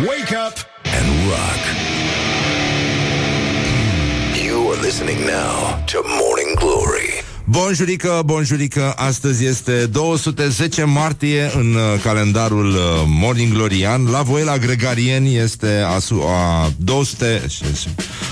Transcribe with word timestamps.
Wake 0.00 0.32
up 0.46 0.56
and 0.84 1.06
rock. 1.28 1.60
You 4.44 4.70
are 4.72 4.80
listening 4.80 5.18
now 5.20 5.82
to 5.86 5.98
Morning 6.20 6.56
Glory. 6.58 7.24
Bunjurică, 7.44 8.22
bunjurică, 8.24 8.92
astăzi 8.96 9.44
este 9.44 9.86
210 9.86 10.84
martie 10.84 11.50
în 11.56 11.74
uh, 11.74 12.00
calendarul 12.02 12.68
uh, 12.68 12.80
Morning 13.06 13.52
Glorian. 13.52 14.10
La 14.10 14.22
voi, 14.22 14.44
la 14.44 14.58
gregarieni, 14.58 15.36
este 15.36 15.82
a, 15.94 15.98
su- 15.98 16.22
a 16.26 16.70
200, 16.76 17.42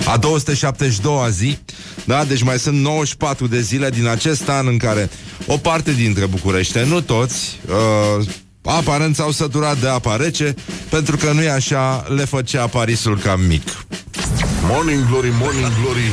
a 0.07 0.19
272-a 0.19 1.29
zi. 1.29 1.59
Da, 2.05 2.25
deci 2.25 2.43
mai 2.43 2.59
sunt 2.59 2.81
94 2.81 3.47
de 3.47 3.61
zile 3.61 3.91
din 3.91 4.07
acest 4.07 4.49
an 4.49 4.67
în 4.67 4.77
care 4.79 5.11
o 5.47 5.57
parte 5.57 5.93
dintre 5.93 6.27
București, 6.27 6.79
nu 6.87 7.01
toți, 7.01 7.59
uh, 8.19 8.27
aparent 8.63 9.15
s-au 9.17 9.31
săturat 9.31 9.79
de 9.79 9.89
apa 9.89 10.17
rece, 10.17 10.55
pentru 10.89 11.17
că 11.17 11.33
nu 11.33 11.43
e 11.43 11.51
așa, 11.51 12.05
le 12.09 12.25
făcea 12.25 12.67
Parisul 12.67 13.19
cam 13.19 13.41
mic. 13.41 13.63
Morning 14.69 15.07
Glory, 15.09 15.33
Morning 15.41 15.73
Glory. 15.83 16.11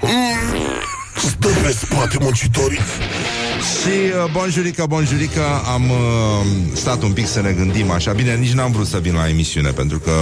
Mm, 0.00 0.56
Stă 1.16 1.48
pe 1.62 1.76
spate 1.80 2.16
muncitorii 2.20 2.80
Și 3.60 4.12
uh, 4.24 4.30
bonjurică, 4.32 4.84
bonjurică 4.88 5.42
Am 5.72 5.90
uh, 5.90 5.96
stat 6.72 7.02
un 7.02 7.12
pic 7.12 7.26
să 7.26 7.40
ne 7.40 7.50
gândim 7.50 7.90
așa. 7.90 8.12
Bine, 8.12 8.34
nici 8.34 8.52
n-am 8.52 8.72
vrut 8.72 8.86
să 8.86 8.98
vin 8.98 9.14
la 9.14 9.28
emisiune 9.28 9.70
Pentru 9.70 9.98
că 9.98 10.12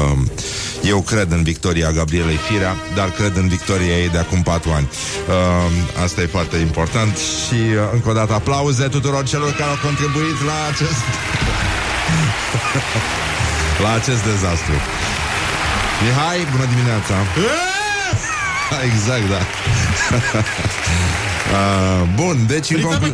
eu 0.82 1.00
cred 1.00 1.32
în 1.32 1.42
victoria 1.42 1.90
Gabrielei 1.90 2.36
Firea 2.36 2.76
Dar 2.94 3.10
cred 3.10 3.36
în 3.36 3.48
victoria 3.48 3.96
ei 3.96 4.08
de 4.08 4.18
acum 4.18 4.42
patru 4.42 4.70
ani. 4.70 4.88
Uh, 5.28 6.02
Asta 6.02 6.20
e 6.20 6.26
foarte 6.26 6.56
important 6.56 7.16
Și 7.16 7.54
uh, 7.54 7.88
încă 7.92 8.10
o 8.10 8.12
dată 8.12 8.32
aplauze 8.32 8.88
tuturor 8.88 9.24
celor 9.24 9.52
care 9.52 9.70
au 9.70 9.78
contribuit 9.82 10.42
la 10.46 10.54
acest 10.72 11.02
La 13.82 13.92
acest 13.92 14.24
dezastru. 14.24 14.72
Mihai, 16.02 16.46
bună 16.50 16.64
dimineața! 16.74 17.14
Exact, 18.88 19.28
da 19.28 19.41
uh, 21.53 22.09
Bun, 22.14 22.45
deci 22.47 22.70
în 22.70 22.81
conclu- 22.81 23.09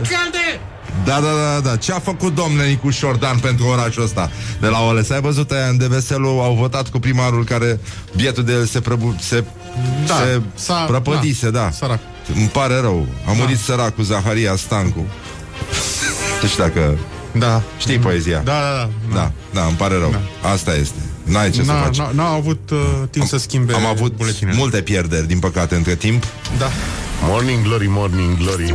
da, 1.05 1.21
da, 1.21 1.21
da, 1.55 1.61
da. 1.71 1.77
Ce 1.77 1.93
a 1.93 1.99
făcut 1.99 2.35
domnule 2.35 2.67
Nicu 2.67 2.91
Șordan 2.91 3.39
pentru 3.39 3.67
orașul 3.67 4.03
ăsta 4.03 4.31
de 4.61 4.67
la 4.67 4.81
Oles? 4.81 5.11
Ai 5.11 5.21
văzut 5.21 5.51
aia 5.51 5.67
în 5.67 5.77
DVSL 5.79 6.25
au 6.25 6.55
votat 6.59 6.89
cu 6.89 6.99
primarul 6.99 7.45
care 7.45 7.81
bietul 8.17 8.45
de 8.45 8.53
el 8.53 8.65
se, 8.67 8.81
prăbu- 8.81 9.17
se, 9.21 9.45
Da, 10.07 10.15
se 10.15 10.41
s-a- 10.55 10.85
prăpădise, 10.87 11.51
da. 11.51 11.61
da, 11.61 11.71
sărac. 11.71 11.99
Îmi 12.35 12.47
pare 12.49 12.81
rău. 12.81 13.07
A 13.27 13.33
murit 13.33 13.59
săracul 13.59 14.05
Zaharia 14.05 14.57
Stancu. 14.57 15.07
Nu 16.43 16.49
știu 16.49 16.63
dacă 16.63 16.99
Da. 17.33 17.63
știi 17.79 17.99
poezia. 17.99 18.39
Da, 18.45 18.53
da, 18.53 18.89
da. 19.13 19.15
da, 19.15 19.31
da, 19.61 19.67
îmi 19.67 19.77
pare 19.77 19.95
rău. 19.99 20.15
Asta 20.53 20.75
este. 20.75 20.99
N-ai 21.25 21.51
ce 21.51 21.63
să 21.65 21.71
N-a, 21.73 21.81
faci. 21.83 21.99
n-a, 21.99 22.11
n-a 22.15 22.29
avut 22.33 22.71
uh, 22.71 22.79
timp 23.11 23.27
să 23.27 23.39
schimbe 23.39 23.75
Am 23.75 23.87
avut 23.87 24.17
buletinele. 24.17 24.57
multe 24.57 24.81
pierderi, 24.83 25.27
din 25.27 25.39
păcate, 25.39 25.75
între 25.75 25.95
timp. 25.95 26.25
Da. 26.59 26.71
Morning 27.23 27.63
Glory, 27.63 27.87
Morning 27.89 28.37
Glory 28.37 28.75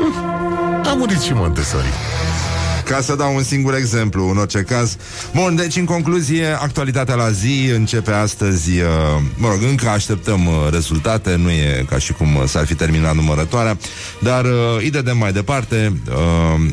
Mm, 0.00 0.82
A 0.84 0.94
murit 0.94 1.20
și 1.20 1.32
Montessori 1.32 1.86
Ca 2.84 3.00
să 3.00 3.14
dau 3.16 3.34
un 3.34 3.42
singur 3.42 3.74
exemplu, 3.74 4.28
în 4.30 4.36
orice 4.36 4.58
caz. 4.58 4.96
Bun, 5.34 5.54
deci, 5.56 5.76
în 5.76 5.84
concluzie, 5.84 6.46
actualitatea 6.46 7.14
la 7.14 7.30
zi 7.30 7.70
începe 7.74 8.10
astăzi. 8.10 8.70
Uh, 8.70 8.86
mă 9.36 9.48
rog, 9.48 9.58
încă 9.62 9.88
așteptăm 9.88 10.46
uh, 10.46 10.52
rezultate, 10.70 11.36
nu 11.36 11.50
e 11.50 11.84
ca 11.88 11.98
și 11.98 12.12
cum 12.12 12.34
uh, 12.36 12.42
s-ar 12.46 12.66
fi 12.66 12.74
terminat 12.74 13.14
numărătoarea, 13.14 13.76
dar 14.18 14.44
uh, 14.44 14.50
îi 14.78 14.90
dăm 14.90 15.16
mai 15.18 15.32
departe. 15.32 15.92
Uh, 16.08 16.14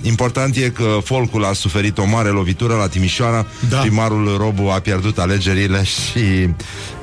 important 0.02 0.56
e 0.56 0.70
că 0.70 0.98
folcul 1.04 1.46
a 1.46 1.54
suferit 1.54 1.98
o 1.98 2.06
mare 2.06 2.30
lovitură 2.30 2.76
la 2.76 2.88
Timișoara. 2.88 3.46
Da. 3.70 3.78
Primarul 3.78 4.38
Robu 4.38 4.68
a 4.68 4.80
pierdut 4.80 5.18
alegerile 5.20 5.84
și 5.84 6.20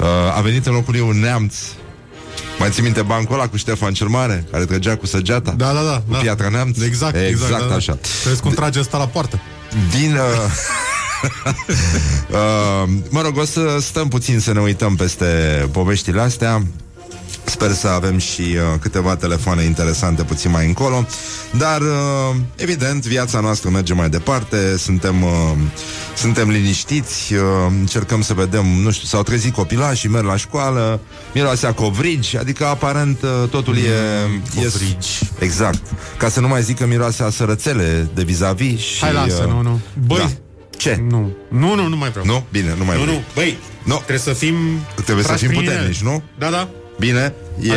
uh, 0.00 0.36
a 0.36 0.40
venit 0.40 0.66
în 0.66 0.72
locul 0.72 0.92
lui 0.92 1.00
un 1.08 1.20
neamț. 1.20 1.54
Mai 2.58 2.70
ții 2.70 2.82
minte 2.82 3.02
bancul 3.02 3.34
ăla 3.34 3.48
cu 3.48 3.56
Ștefan 3.56 3.94
cel 3.94 4.06
Mare, 4.06 4.46
care 4.50 4.64
trăgea 4.64 4.96
cu 4.96 5.06
săgeata? 5.06 5.50
Da, 5.50 5.72
da, 5.72 5.82
da. 5.82 6.02
Cu 6.06 6.12
da. 6.12 6.18
piatra 6.18 6.48
neamț? 6.48 6.80
Exact, 6.80 7.16
exact, 7.16 7.30
exact 7.30 7.62
da, 7.62 7.68
da. 7.68 7.74
așa. 7.74 7.98
Trebuie 8.20 8.40
cum 8.40 8.50
trage 8.50 8.78
asta 8.78 8.98
la 8.98 9.06
poartă. 9.06 9.40
Din... 9.98 10.12
Uh, 10.12 10.20
uh, 12.30 12.88
mă 13.08 13.20
rog, 13.20 13.36
o 13.36 13.44
să 13.44 13.76
stăm 13.80 14.08
puțin 14.08 14.40
să 14.40 14.52
ne 14.52 14.60
uităm 14.60 14.96
peste 14.96 15.24
poveștile 15.72 16.20
astea. 16.20 16.62
Sper 17.48 17.70
să 17.72 17.88
avem 17.88 18.18
și 18.18 18.40
uh, 18.40 18.78
câteva 18.80 19.16
telefoane 19.16 19.62
interesante 19.62 20.22
puțin 20.22 20.50
mai 20.50 20.66
încolo. 20.66 21.06
Dar, 21.58 21.80
uh, 21.80 22.36
evident, 22.56 23.06
viața 23.06 23.40
noastră 23.40 23.70
merge 23.70 23.94
mai 23.94 24.08
departe, 24.08 24.76
suntem, 24.78 25.22
uh, 25.22 25.30
suntem 26.16 26.50
liniștiți, 26.50 27.34
uh, 27.34 27.40
încercăm 27.68 28.22
să 28.22 28.34
vedem, 28.34 28.66
nu 28.66 28.90
știu, 28.90 29.06
s-au 29.06 29.22
trezit 29.22 29.54
copilașii, 29.54 30.08
merg 30.08 30.26
la 30.26 30.36
școală, 30.36 31.00
miroase 31.34 31.66
a 31.66 31.72
covrigi, 31.72 32.36
adică 32.36 32.66
aparent 32.66 33.22
uh, 33.22 33.48
totul 33.48 33.76
e... 33.76 33.80
covrigi. 34.54 35.08
E, 35.40 35.44
exact. 35.44 35.82
Ca 36.16 36.28
să 36.28 36.40
nu 36.40 36.48
mai 36.48 36.62
zic 36.62 36.78
că 36.78 36.86
miroase 36.86 37.22
a 37.22 37.30
sărățele 37.30 38.08
de 38.14 38.22
vis-a-vis 38.22 38.80
și... 38.80 39.00
Hai, 39.00 39.12
lasă, 39.12 39.42
uh, 39.46 39.52
nu, 39.52 39.62
nu. 39.62 39.80
Băi, 40.06 40.18
da. 40.18 40.30
Ce? 40.76 41.04
nu. 41.08 41.36
Nu, 41.48 41.74
nu, 41.74 41.86
nu 41.88 41.96
mai 41.96 42.10
vreau. 42.10 42.24
Nu? 42.26 42.44
Bine, 42.50 42.74
nu 42.78 42.84
mai 42.84 42.96
Nu, 42.96 43.02
vrei. 43.02 43.14
nu. 43.14 43.22
Băi, 43.34 43.58
Nu. 43.82 43.94
trebuie 43.94 44.18
să 44.18 44.32
fim... 44.32 44.54
Trebuie 44.94 45.24
să 45.24 45.28
trași 45.28 45.44
fim 45.46 45.56
prin 45.56 45.60
ele. 45.62 45.72
puternici, 45.72 46.02
nu? 46.02 46.22
Da, 46.38 46.50
da. 46.50 46.68
Bine, 46.98 47.32
e... 47.60 47.72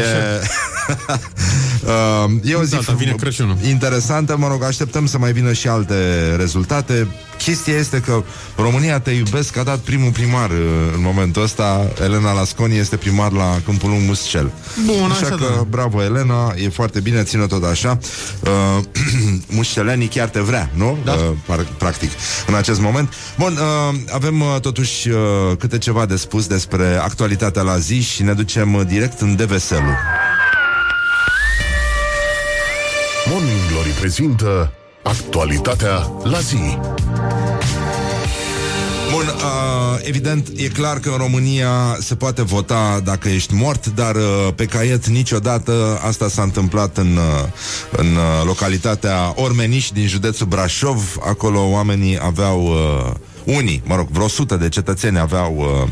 uh, 1.84 2.32
e 2.44 2.54
o 2.56 2.64
zi 2.64 2.76
Gata, 2.76 2.94
vine 2.94 3.16
Crăciunul. 3.20 3.58
interesantă, 3.64 4.38
mă 4.38 4.48
rog, 4.48 4.64
așteptăm 4.64 5.06
să 5.06 5.18
mai 5.18 5.32
vină 5.32 5.54
și 5.54 5.68
alte 5.68 5.96
rezultate. 6.38 7.08
Chestia 7.38 7.78
este 7.78 8.00
că 8.00 8.24
România 8.56 9.00
te 9.00 9.12
iubesc 9.12 9.58
a 9.58 9.64
dat 9.64 9.78
primul 9.78 10.12
primar 10.12 10.50
uh, 10.50 10.58
în 10.96 11.02
momentul 11.02 11.42
ăsta. 11.42 11.92
Elena 12.04 12.32
Lasconi 12.32 12.78
este 12.78 12.96
primar 12.96 13.32
la 13.32 13.60
Câmpul 13.66 13.90
Lung 13.90 14.02
Muscel. 14.08 14.52
Bun, 14.86 15.12
așa 15.12 15.26
așa, 15.26 15.36
că, 15.36 15.54
da. 15.56 15.64
bravo 15.70 16.04
Elena, 16.04 16.54
e 16.64 16.70
foarte 16.70 17.00
bine, 17.00 17.24
țină 17.24 17.48
tot 17.48 17.64
așa. 17.64 17.98
Uh, 18.40 18.84
Muscelenii 19.58 20.08
chiar 20.08 20.28
te 20.28 20.40
vrea, 20.40 20.70
nu? 20.74 20.98
Da. 21.04 21.12
Uh, 21.12 21.20
par- 21.46 21.68
practic, 21.78 22.10
în 22.48 22.56
acest 22.56 22.80
moment. 22.80 23.14
Bun, 23.38 23.54
uh, 23.54 24.00
avem 24.12 24.42
uh, 24.42 24.56
totuși 24.62 25.10
uh, 25.10 25.18
câte 25.60 25.78
ceva 25.78 26.06
de 26.06 26.16
spus 26.16 26.48
despre 26.48 27.00
actualitatea 27.02 27.62
la 27.62 27.78
zi 27.78 28.02
și 28.02 28.24
ne 28.24 28.34
ducem 28.34 28.74
uh, 28.74 28.82
direct 28.88 29.20
în 29.20 29.36
DVSL-ul. 29.70 29.98
Morning 33.32 33.68
Glory 33.72 33.90
prezintă 33.90 34.72
Actualitatea 35.04 36.12
la 36.24 36.40
zi 36.40 36.78
Bun, 39.12 39.22
uh, 39.22 40.00
evident, 40.02 40.48
e 40.56 40.68
clar 40.68 41.00
că 41.00 41.10
în 41.10 41.18
România 41.18 41.98
se 42.00 42.16
poate 42.16 42.42
vota 42.42 43.02
dacă 43.04 43.30
ești 43.30 43.54
mort, 43.54 43.88
dar 43.88 44.16
uh, 44.16 44.48
pe 44.56 44.66
caiet 44.66 45.08
niciodată 45.08 46.00
asta 46.08 46.28
s-a 46.28 46.42
întâmplat 46.42 46.98
în, 46.98 47.16
uh, 47.16 47.48
în 47.92 48.06
uh, 48.06 48.46
localitatea 48.46 49.34
Ormeniș 49.36 49.90
din 49.90 50.08
județul 50.08 50.46
Brașov. 50.48 51.18
Acolo 51.20 51.70
oamenii 51.70 52.20
aveau, 52.22 52.64
uh, 52.64 53.56
unii, 53.56 53.82
mă 53.86 53.96
rog, 53.96 54.08
vreo 54.08 54.28
sută 54.28 54.56
de 54.56 54.70
cetățeni 54.70 55.20
aveau 55.20 55.56
uh, 55.58 55.90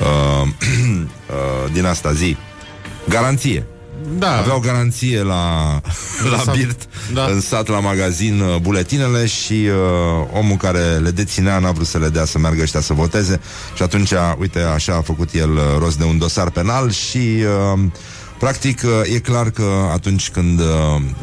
uh, 0.00 0.48
uh, 0.48 1.72
din 1.72 1.84
asta 1.84 2.12
zi, 2.12 2.36
garanție. 3.08 3.66
Da. 4.18 4.36
Aveau 4.38 4.58
garanție 4.58 5.22
la, 5.22 5.80
la 6.30 6.38
sat. 6.44 6.56
birt, 6.56 6.88
Da. 7.12 7.24
în 7.24 7.40
sat 7.40 7.68
la 7.68 7.80
magazin 7.80 8.40
uh, 8.40 8.56
buletinele 8.60 9.26
și 9.26 9.52
uh, 9.52 10.26
omul 10.38 10.56
care 10.56 10.96
le 11.02 11.10
deținea 11.10 11.58
n-a 11.58 11.70
vrut 11.70 11.86
să 11.86 11.98
le 11.98 12.08
dea 12.08 12.24
să 12.24 12.38
meargă 12.38 12.62
ăștia 12.62 12.80
să 12.80 12.92
voteze 12.92 13.40
și 13.74 13.82
atunci, 13.82 14.12
uite, 14.38 14.60
așa 14.60 14.94
a 14.94 15.00
făcut 15.00 15.28
el 15.32 15.50
uh, 15.52 15.60
rost 15.78 15.98
de 15.98 16.04
un 16.04 16.18
dosar 16.18 16.50
penal 16.50 16.90
și 16.90 17.44
uh, 17.74 17.80
practic 18.42 18.82
uh, 18.84 19.14
e 19.14 19.18
clar 19.18 19.50
că 19.50 19.88
atunci 19.92 20.30
când 20.30 20.60
uh, 20.60 20.66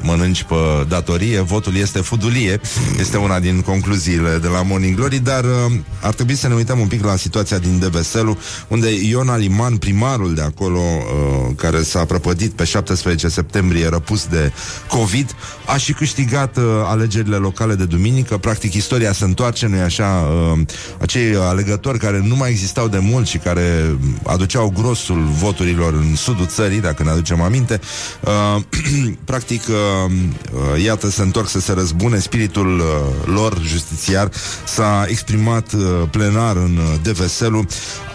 mănânci 0.02 0.44
pe 0.44 0.56
datorie, 0.88 1.40
votul 1.40 1.76
este 1.76 2.00
fudulie, 2.00 2.60
este 3.00 3.18
una 3.18 3.40
din 3.40 3.62
concluziile 3.62 4.38
de 4.38 4.48
la 4.48 4.62
Morning 4.62 4.96
Glory, 4.96 5.20
dar 5.20 5.44
uh, 5.44 5.72
ar 6.02 6.14
trebui 6.14 6.36
să 6.36 6.48
ne 6.48 6.54
uităm 6.54 6.80
un 6.80 6.88
pic 6.88 7.04
la 7.04 7.16
situația 7.16 7.58
din 7.58 7.80
Deveselu, 7.80 8.38
unde 8.68 8.90
Ion 8.90 9.30
Aliman, 9.30 9.78
primarul 9.78 10.34
de 10.34 10.42
acolo, 10.42 10.80
uh, 10.80 11.56
care 11.56 11.84
s-a 11.84 12.06
prăpădit 12.06 12.52
pe 12.52 12.64
17 12.64 13.28
septembrie, 13.28 13.90
răpus 13.90 14.26
de 14.26 14.52
COVID, 14.88 15.36
a 15.66 15.78
și 15.78 15.94
câștigat 15.94 16.58
uh, 16.58 16.64
alegerile 16.86 17.36
locale 17.36 17.76
de 17.76 17.86
duminică. 17.86 18.38
Practic, 18.38 18.74
istoria 18.74 19.14
se 19.14 19.24
întoarce, 19.24 19.68
nu-i 19.68 19.82
așa? 19.82 20.28
Uh, 20.54 20.60
acei 21.02 21.36
alegători 21.36 22.00
care 22.00 22.22
nu 22.26 22.36
mai 22.36 22.50
existau 22.50 22.88
de 22.88 22.98
mult 22.98 23.28
și 23.28 23.38
care 23.38 23.98
aduceau 24.24 24.74
grosul 24.76 25.24
voturilor 25.40 25.94
în 25.94 26.16
sudul 26.16 26.46
țării, 26.46 26.82
dacă 26.82 27.04
ne 27.10 27.16
ne 27.16 27.16
aducem 27.16 27.42
aminte. 27.42 27.80
Uh, 28.20 28.62
practic, 29.32 29.62
uh, 29.68 30.12
uh, 30.54 30.84
iată, 30.84 31.10
se 31.10 31.22
întorc 31.22 31.50
să 31.50 31.60
se 31.60 31.74
răzbune, 31.74 32.20
spiritul 32.20 32.80
uh, 32.80 33.34
lor 33.34 33.62
justițiar 33.64 34.30
s-a 34.66 35.06
exprimat 35.08 35.74
uh, 35.74 35.82
plenar 36.12 36.56
în 36.56 36.78
uh, 36.78 37.00
DVSL-ul. 37.04 37.68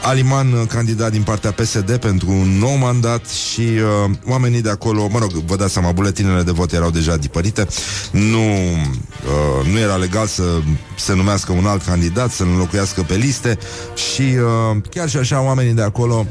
Aliman, 0.03 0.53
uh, 0.53 0.63
candidat 0.69 1.11
din 1.11 1.23
partea 1.23 1.51
PSD 1.51 1.97
pentru 1.97 2.31
un 2.31 2.59
nou 2.59 2.77
mandat 2.77 3.27
și 3.29 3.61
uh, 3.61 4.11
oamenii 4.27 4.63
de 4.63 4.71
acolo, 4.71 5.09
mă 5.09 5.19
rog, 5.19 5.31
vă 5.31 5.57
dați 5.57 5.73
seama, 5.73 5.93
buletinele 5.93 6.43
de 6.43 6.51
vot 6.51 6.73
erau 6.73 6.91
deja 6.91 7.17
dipărite, 7.17 7.67
nu, 8.11 8.43
uh, 8.43 9.67
nu 9.73 9.79
era 9.79 9.97
legal 9.97 10.27
să 10.27 10.43
se 10.97 11.15
numească 11.15 11.53
un 11.53 11.67
alt 11.67 11.85
candidat, 11.85 12.31
să 12.31 12.43
înlocuiască 12.43 13.03
pe 13.03 13.15
liste 13.15 13.59
și 13.95 14.23
uh, 14.23 14.77
chiar 14.91 15.09
și 15.09 15.17
așa 15.17 15.43
oamenii 15.43 15.73
de 15.73 15.83
acolo 15.83 16.27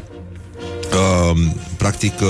Uh, 0.94 1.38
practic 1.78 2.14
uh, 2.22 2.28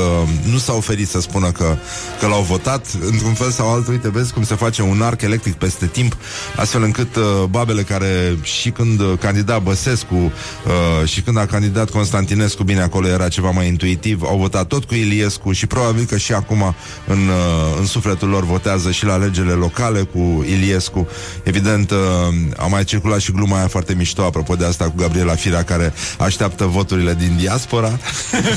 nu 0.51 0.57
s-a 0.57 0.73
oferit 0.73 1.09
să 1.09 1.21
spună 1.21 1.51
că, 1.51 1.75
că 2.19 2.27
l-au 2.27 2.41
votat 2.41 2.85
într-un 3.11 3.33
fel 3.33 3.51
sau 3.51 3.73
altul, 3.73 3.93
uite, 3.93 4.09
vezi 4.09 4.33
cum 4.33 4.43
se 4.43 4.55
face 4.55 4.81
un 4.81 5.01
arc 5.01 5.21
electric 5.21 5.53
peste 5.53 5.85
timp, 5.85 6.17
astfel 6.55 6.83
încât 6.83 7.15
uh, 7.15 7.23
babele 7.49 7.81
care 7.81 8.37
și 8.41 8.69
când 8.69 8.99
uh, 8.99 9.13
candida 9.19 9.59
Băsescu 9.59 10.15
uh, 10.15 11.07
și 11.07 11.21
când 11.21 11.37
a 11.37 11.45
candidat 11.45 11.89
Constantinescu, 11.89 12.63
bine, 12.63 12.81
acolo 12.81 13.07
era 13.07 13.27
ceva 13.27 13.49
mai 13.49 13.67
intuitiv, 13.67 14.21
au 14.23 14.37
votat 14.37 14.67
tot 14.67 14.83
cu 14.83 14.93
Iliescu 14.93 15.51
și 15.51 15.67
probabil 15.67 16.05
că 16.05 16.17
și 16.17 16.33
acum 16.33 16.75
în, 17.07 17.17
uh, 17.27 17.77
în 17.79 17.85
sufletul 17.85 18.29
lor 18.29 18.43
votează 18.43 18.91
și 18.91 19.05
la 19.05 19.15
legele 19.15 19.51
locale 19.51 19.99
cu 20.01 20.45
Iliescu. 20.47 21.07
Evident, 21.43 21.91
uh, 21.91 21.97
a 22.57 22.67
mai 22.67 22.83
circulat 22.83 23.19
și 23.19 23.31
gluma 23.31 23.57
aia 23.57 23.67
foarte 23.67 23.93
mișto 23.93 24.21
apropo 24.21 24.55
de 24.55 24.65
asta 24.65 24.85
cu 24.85 24.93
Gabriela 24.97 25.35
Firea 25.35 25.63
care 25.63 25.93
așteaptă 26.17 26.65
voturile 26.65 27.15
din 27.19 27.35
diaspora. 27.37 27.99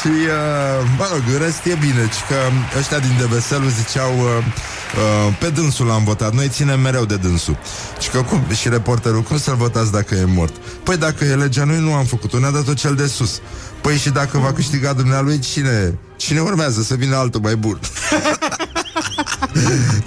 Și, 0.00 0.06
uh, 0.06 0.88
mă 0.98 1.08
rog, 1.12 1.22
în 1.32 1.38
rest 1.38 1.64
e 1.64 1.76
bine, 1.80 2.08
ci 2.08 2.22
că 2.28 2.36
ăștia 2.78 2.98
din 2.98 3.16
DBSL 3.18 3.66
ziceau 3.82 4.18
uh, 4.18 4.26
uh, 4.26 5.36
pe 5.38 5.48
dânsul 5.48 5.86
l-am 5.86 6.04
votat, 6.04 6.34
noi 6.34 6.48
ținem 6.48 6.80
mereu 6.80 7.04
de 7.04 7.16
dânsul. 7.16 7.58
Și 8.00 8.08
că 8.08 8.22
cum, 8.22 8.44
și 8.54 8.68
reporterul, 8.68 9.22
cum 9.22 9.38
să-l 9.38 9.56
votați 9.56 9.92
dacă 9.92 10.14
e 10.14 10.24
mort? 10.24 10.54
Păi 10.82 10.96
dacă 10.96 11.24
e 11.24 11.34
legea, 11.34 11.64
noi 11.64 11.78
nu 11.78 11.94
am 11.94 12.04
făcut-o, 12.04 12.38
ne-a 12.38 12.50
dat-o 12.50 12.74
cel 12.74 12.94
de 12.94 13.06
sus. 13.06 13.40
Păi 13.80 13.96
și 13.96 14.10
dacă 14.10 14.38
va 14.38 14.52
câștiga 14.52 14.92
dumnealui, 14.92 15.38
cine, 15.38 15.98
cine 16.16 16.40
urmează 16.40 16.82
să 16.82 16.94
vină 16.94 17.16
altul 17.16 17.40
mai 17.40 17.56
bun? 17.56 17.80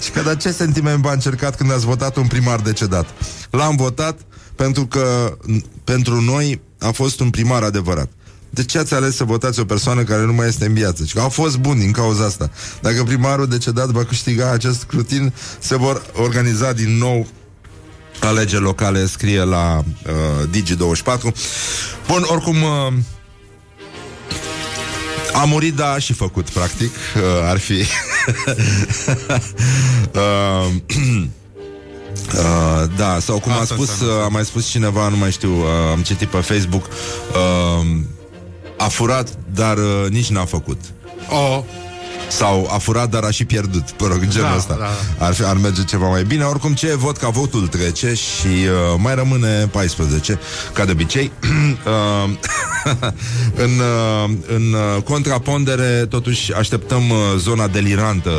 și 0.02 0.10
că 0.10 0.20
dar 0.20 0.36
ce 0.36 0.50
sentiment 0.52 1.02
v-a 1.02 1.12
încercat 1.12 1.56
când 1.56 1.72
ați 1.72 1.84
votat 1.84 2.16
un 2.16 2.26
primar 2.26 2.60
decedat? 2.60 3.06
L-am 3.50 3.76
votat 3.76 4.20
pentru 4.56 4.86
că 4.86 5.36
n- 5.56 5.64
pentru 5.84 6.20
noi 6.20 6.60
a 6.78 6.90
fost 6.90 7.20
un 7.20 7.30
primar 7.30 7.62
adevărat. 7.62 8.08
De 8.50 8.64
ce 8.64 8.78
ați 8.78 8.94
ales 8.94 9.16
să 9.16 9.24
votați 9.24 9.60
o 9.60 9.64
persoană 9.64 10.02
care 10.02 10.24
nu 10.24 10.32
mai 10.32 10.48
este 10.48 10.66
în 10.66 10.74
viață? 10.74 11.04
Și 11.04 11.14
că 11.14 11.20
a 11.20 11.28
fost 11.28 11.56
bun 11.56 11.78
din 11.78 11.90
cauza 11.92 12.24
asta. 12.24 12.50
Dacă 12.80 13.02
primarul 13.02 13.46
decedat 13.46 13.88
va 13.88 14.04
câștiga 14.04 14.50
acest 14.50 14.80
scrutin, 14.80 15.32
se 15.58 15.76
vor 15.76 16.02
organiza 16.14 16.72
din 16.72 16.96
nou 16.98 17.26
alegeri 18.20 18.62
locale, 18.62 19.06
scrie 19.06 19.42
la 19.42 19.82
uh, 20.06 20.48
Digi24. 20.50 21.34
Bun, 22.06 22.24
oricum... 22.26 22.62
Uh, 22.62 22.92
a 25.34 25.44
murit, 25.44 25.74
da, 25.74 25.98
și 25.98 26.12
făcut, 26.12 26.48
practic. 26.50 26.90
Uh, 27.16 27.22
ar 27.50 27.58
fi... 27.58 27.72
uh, 30.14 30.66
Uh, 32.34 32.84
da, 32.96 33.18
sau 33.20 33.38
cum 33.38 33.52
a 33.52 33.60
Asta 33.60 33.74
spus, 33.74 33.88
înseamnă. 33.90 34.14
uh, 34.14 34.22
a 34.24 34.28
mai 34.28 34.44
spus 34.44 34.66
cineva, 34.68 35.08
nu 35.08 35.16
mai 35.16 35.30
știu, 35.32 35.58
uh, 35.58 35.66
am 35.92 36.00
citit 36.02 36.28
pe 36.28 36.36
Facebook, 36.36 36.84
uh, 36.84 37.86
a 38.78 38.84
furat, 38.88 39.28
dar 39.54 39.76
uh, 39.76 40.06
nici 40.08 40.28
n-a 40.28 40.44
făcut. 40.44 40.80
Oh, 41.28 41.60
Sau 42.28 42.70
a 42.74 42.78
furat, 42.78 43.10
dar 43.10 43.24
a 43.24 43.30
și 43.30 43.44
pierdut. 43.44 44.00
Mă 44.00 44.06
rog, 44.06 44.28
genul 44.28 44.48
Da, 44.50 44.56
ăsta. 44.56 44.74
da. 44.78 45.24
Ar, 45.26 45.34
fi, 45.34 45.42
ar 45.44 45.56
merge 45.56 45.84
ceva 45.84 46.08
mai 46.08 46.24
bine. 46.24 46.44
Oricum, 46.44 46.74
ce 46.74 46.86
e 46.86 46.94
vot 46.94 47.16
ca 47.16 47.28
votul 47.28 47.66
trece 47.66 48.14
și 48.14 48.46
uh, 48.46 48.94
mai 48.96 49.14
rămâne 49.14 49.66
14, 49.66 50.38
ca 50.72 50.84
de 50.84 50.90
obicei. 50.92 51.32
uh, 51.44 52.30
în, 53.64 53.70
uh, 53.78 54.30
în 54.46 54.72
uh, 54.72 55.02
contrapondere, 55.02 56.06
totuși, 56.08 56.52
așteptăm 56.54 57.10
uh, 57.10 57.16
zona 57.36 57.66
delirantă 57.66 58.30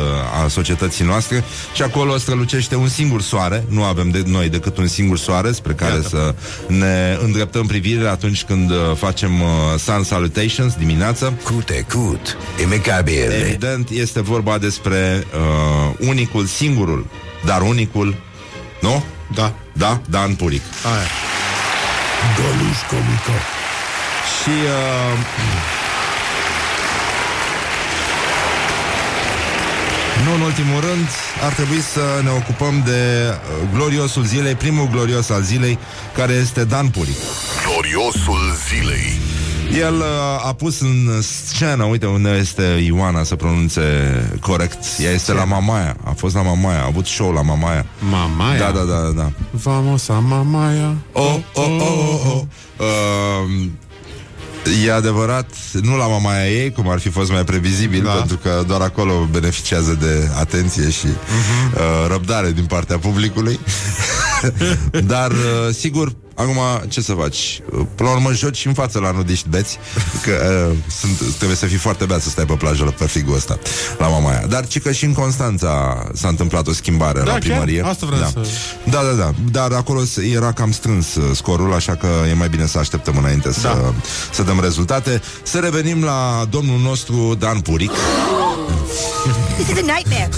a 0.44 0.48
societății 0.48 1.04
noastre 1.04 1.44
și 1.74 1.82
acolo 1.82 2.16
strălucește 2.16 2.74
un 2.76 2.88
singur 2.88 3.22
soare. 3.22 3.64
Nu 3.68 3.82
avem 3.82 4.10
de 4.10 4.22
noi 4.26 4.48
decât 4.48 4.76
un 4.76 4.86
singur 4.86 5.18
soare 5.18 5.52
spre 5.52 5.72
care 5.72 5.94
Iată. 5.94 6.08
să 6.08 6.34
ne 6.66 7.18
îndreptăm 7.22 7.66
privirile 7.66 8.08
atunci 8.08 8.44
când 8.44 8.70
uh, 8.70 8.76
facem 8.96 9.40
uh, 9.40 9.48
Sun 9.78 10.02
Salutations 10.02 10.74
dimineața. 10.74 11.32
Cute 11.42 11.86
cut, 11.88 12.36
imecabile. 12.62 13.44
Evident, 13.46 13.88
este 13.90 14.20
vorba 14.20 14.58
despre 14.58 15.26
uh, 15.34 16.08
unicul, 16.08 16.46
singurul, 16.46 17.06
dar 17.44 17.60
unicul, 17.62 18.14
nu? 18.80 19.04
da, 19.34 19.54
Da, 19.72 20.00
Dan 20.10 20.34
Puric. 20.34 20.62
aia. 20.84 21.06
Goluș 22.36 22.78
comică. 22.88 23.55
Și 24.26 24.48
uh, 24.48 25.18
nu 30.24 30.34
în 30.34 30.40
ultimul 30.40 30.80
rând, 30.80 31.08
ar 31.44 31.52
trebui 31.52 31.80
să 31.80 32.00
ne 32.22 32.30
ocupăm 32.30 32.82
de 32.84 33.28
uh, 33.28 33.68
gloriosul 33.74 34.24
zilei, 34.24 34.54
primul 34.54 34.88
glorios 34.92 35.30
al 35.30 35.42
zilei, 35.42 35.78
care 36.14 36.32
este 36.32 36.64
Dan 36.64 36.88
Puric. 36.88 37.16
Gloriosul 37.64 38.40
zilei. 38.68 39.12
El 39.80 39.94
uh, 39.94 40.46
a 40.46 40.52
pus 40.52 40.80
în 40.80 41.22
scenă, 41.22 41.84
uite 41.84 42.06
unde 42.06 42.30
este 42.30 42.62
Ioana 42.62 43.22
să 43.22 43.36
pronunțe 43.36 43.82
corect. 44.40 44.78
Ea 44.98 45.10
este 45.10 45.32
la 45.32 45.44
Mamaia, 45.44 45.96
a 46.04 46.12
fost 46.16 46.34
la 46.34 46.42
Mamaia, 46.42 46.80
a 46.80 46.86
avut 46.86 47.06
show 47.06 47.32
la 47.32 47.42
Mamaia. 47.42 47.86
Mamaia. 48.10 48.58
Da, 48.58 48.70
da, 48.70 48.80
da, 48.80 49.00
da, 49.00 49.10
da. 49.10 49.30
Vamos 49.50 50.08
a 50.08 50.18
Mamaia. 50.18 50.94
Oh, 51.12 51.38
oh, 51.54 51.64
oh, 51.64 51.80
oh, 51.80 52.26
oh. 52.26 52.42
Uh, 52.78 53.68
e 54.84 54.92
adevărat, 54.92 55.50
nu 55.82 55.96
la 55.96 56.06
mamaia 56.06 56.50
ei, 56.50 56.72
cum 56.72 56.88
ar 56.88 56.98
fi 56.98 57.08
fost 57.08 57.30
mai 57.30 57.44
previzibil, 57.44 58.02
Da. 58.02 58.10
pentru 58.10 58.36
că 58.36 58.64
doar 58.66 58.80
acolo 58.80 59.28
beneficiază 59.30 59.96
de 60.00 60.28
atenție 60.38 60.90
și 60.90 61.06
uh, 61.06 62.06
răbdare 62.08 62.52
din 62.52 62.64
partea 62.64 62.98
publicului. 62.98 63.60
Dar, 65.12 65.30
uh, 65.30 65.74
sigur, 65.74 66.12
acum, 66.36 66.56
ce 66.88 67.00
să 67.00 67.12
faci? 67.12 67.60
Uh, 67.72 67.86
Până 67.94 68.08
la 68.08 68.14
urmă, 68.14 68.32
joci 68.32 68.56
și 68.56 68.66
în 68.66 68.72
față 68.74 68.98
la 68.98 69.10
nudiști 69.10 69.48
beți, 69.48 69.78
că 70.22 70.32
uh, 70.70 70.76
sunt, 71.00 71.34
trebuie 71.36 71.56
să 71.56 71.66
fii 71.66 71.76
foarte 71.76 72.04
beat 72.04 72.20
să 72.22 72.28
stai 72.28 72.44
pe 72.44 72.52
plajă 72.54 72.84
pe 72.98 73.04
frigul 73.04 73.34
ăsta, 73.36 73.58
la 73.98 74.06
mamaia. 74.06 74.46
Dar, 74.48 74.66
ci 74.66 74.80
că 74.80 74.92
și 74.92 75.04
în 75.04 75.12
Constanța 75.12 76.02
s-a 76.14 76.28
întâmplat 76.28 76.66
o 76.66 76.72
schimbare 76.72 77.18
Da, 77.18 77.24
la 77.24 77.30
chiar? 77.30 77.38
primărie. 77.40 77.82
Asta 77.84 78.06
vreau 78.06 78.20
da. 78.20 78.26
să- 78.26 78.48
Da, 78.90 79.02
da, 79.02 79.12
da. 79.12 79.32
Dar 79.50 79.72
acolo 79.72 80.04
se- 80.04 80.22
era 80.34 80.52
cam 80.52 80.72
strâns 80.72 81.14
uh, 81.14 81.30
scorul, 81.34 81.72
așa 81.74 81.94
că 81.94 82.06
e 82.30 82.32
mai 82.34 82.48
bine 82.48 82.66
să 82.66 82.78
așteptăm 82.78 83.16
înainte 83.16 83.52
să, 83.52 83.60
Da. 83.62 83.94
să 84.32 84.42
dăm 84.42 84.60
rezultate. 84.60 85.22
Să 85.42 85.58
revenim 85.58 86.04
la 86.04 86.46
domnul 86.50 86.78
nostru 86.80 87.34
Dan 87.38 87.60
Puric. 87.60 87.90
This 89.56 89.68
is 89.68 89.76
a 89.76 89.80
nightmare. 89.94 90.28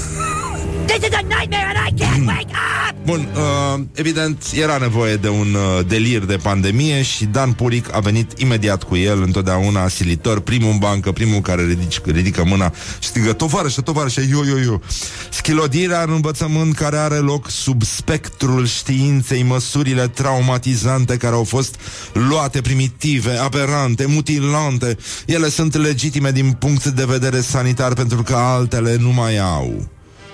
This 0.89 1.09
is 1.09 1.15
a 1.15 1.23
nightmare 1.23 1.69
and 1.73 1.79
I 1.89 1.91
can't 2.03 2.27
wake 2.27 2.51
up! 2.51 2.95
Bun, 3.05 3.29
uh, 3.35 3.81
evident, 3.95 4.45
era 4.55 4.77
nevoie 4.77 5.17
de 5.17 5.29
un 5.29 5.55
uh, 5.55 5.87
delir 5.87 6.25
de 6.25 6.37
pandemie 6.37 7.03
și 7.03 7.25
Dan 7.25 7.53
Puric 7.53 7.95
a 7.95 7.99
venit 7.99 8.39
imediat 8.39 8.83
cu 8.83 8.97
el, 8.97 9.23
întotdeauna 9.23 9.89
silitor, 9.89 10.41
primul 10.41 10.71
în 10.71 10.79
bancă, 10.79 11.13
primul 11.13 11.41
care 11.41 11.67
ridic, 11.67 12.07
ridică 12.07 12.45
mâna 12.45 12.73
și 12.99 13.09
strigă, 13.09 13.33
tovarășe, 13.33 13.81
tovarășe, 13.81 14.29
eu, 14.31 14.43
eu, 14.47 14.63
eu. 14.63 14.83
Schilodirea 15.31 16.03
în 16.03 16.13
învățământ 16.13 16.75
care 16.75 16.97
are 16.97 17.17
loc 17.17 17.51
sub 17.51 17.83
spectrul 17.83 18.67
științei, 18.67 19.43
măsurile 19.43 20.09
traumatizante 20.09 21.17
care 21.17 21.35
au 21.35 21.45
fost 21.45 21.77
luate 22.13 22.61
primitive, 22.61 23.37
aberante, 23.37 24.07
mutilante, 24.07 24.97
ele 25.27 25.49
sunt 25.49 25.77
legitime 25.77 26.31
din 26.31 26.53
punct 26.53 26.85
de 26.85 27.05
vedere 27.05 27.41
sanitar 27.41 27.95
pentru 27.95 28.23
că 28.23 28.35
altele 28.35 28.97
nu 29.01 29.13
mai 29.13 29.39
au 29.39 29.89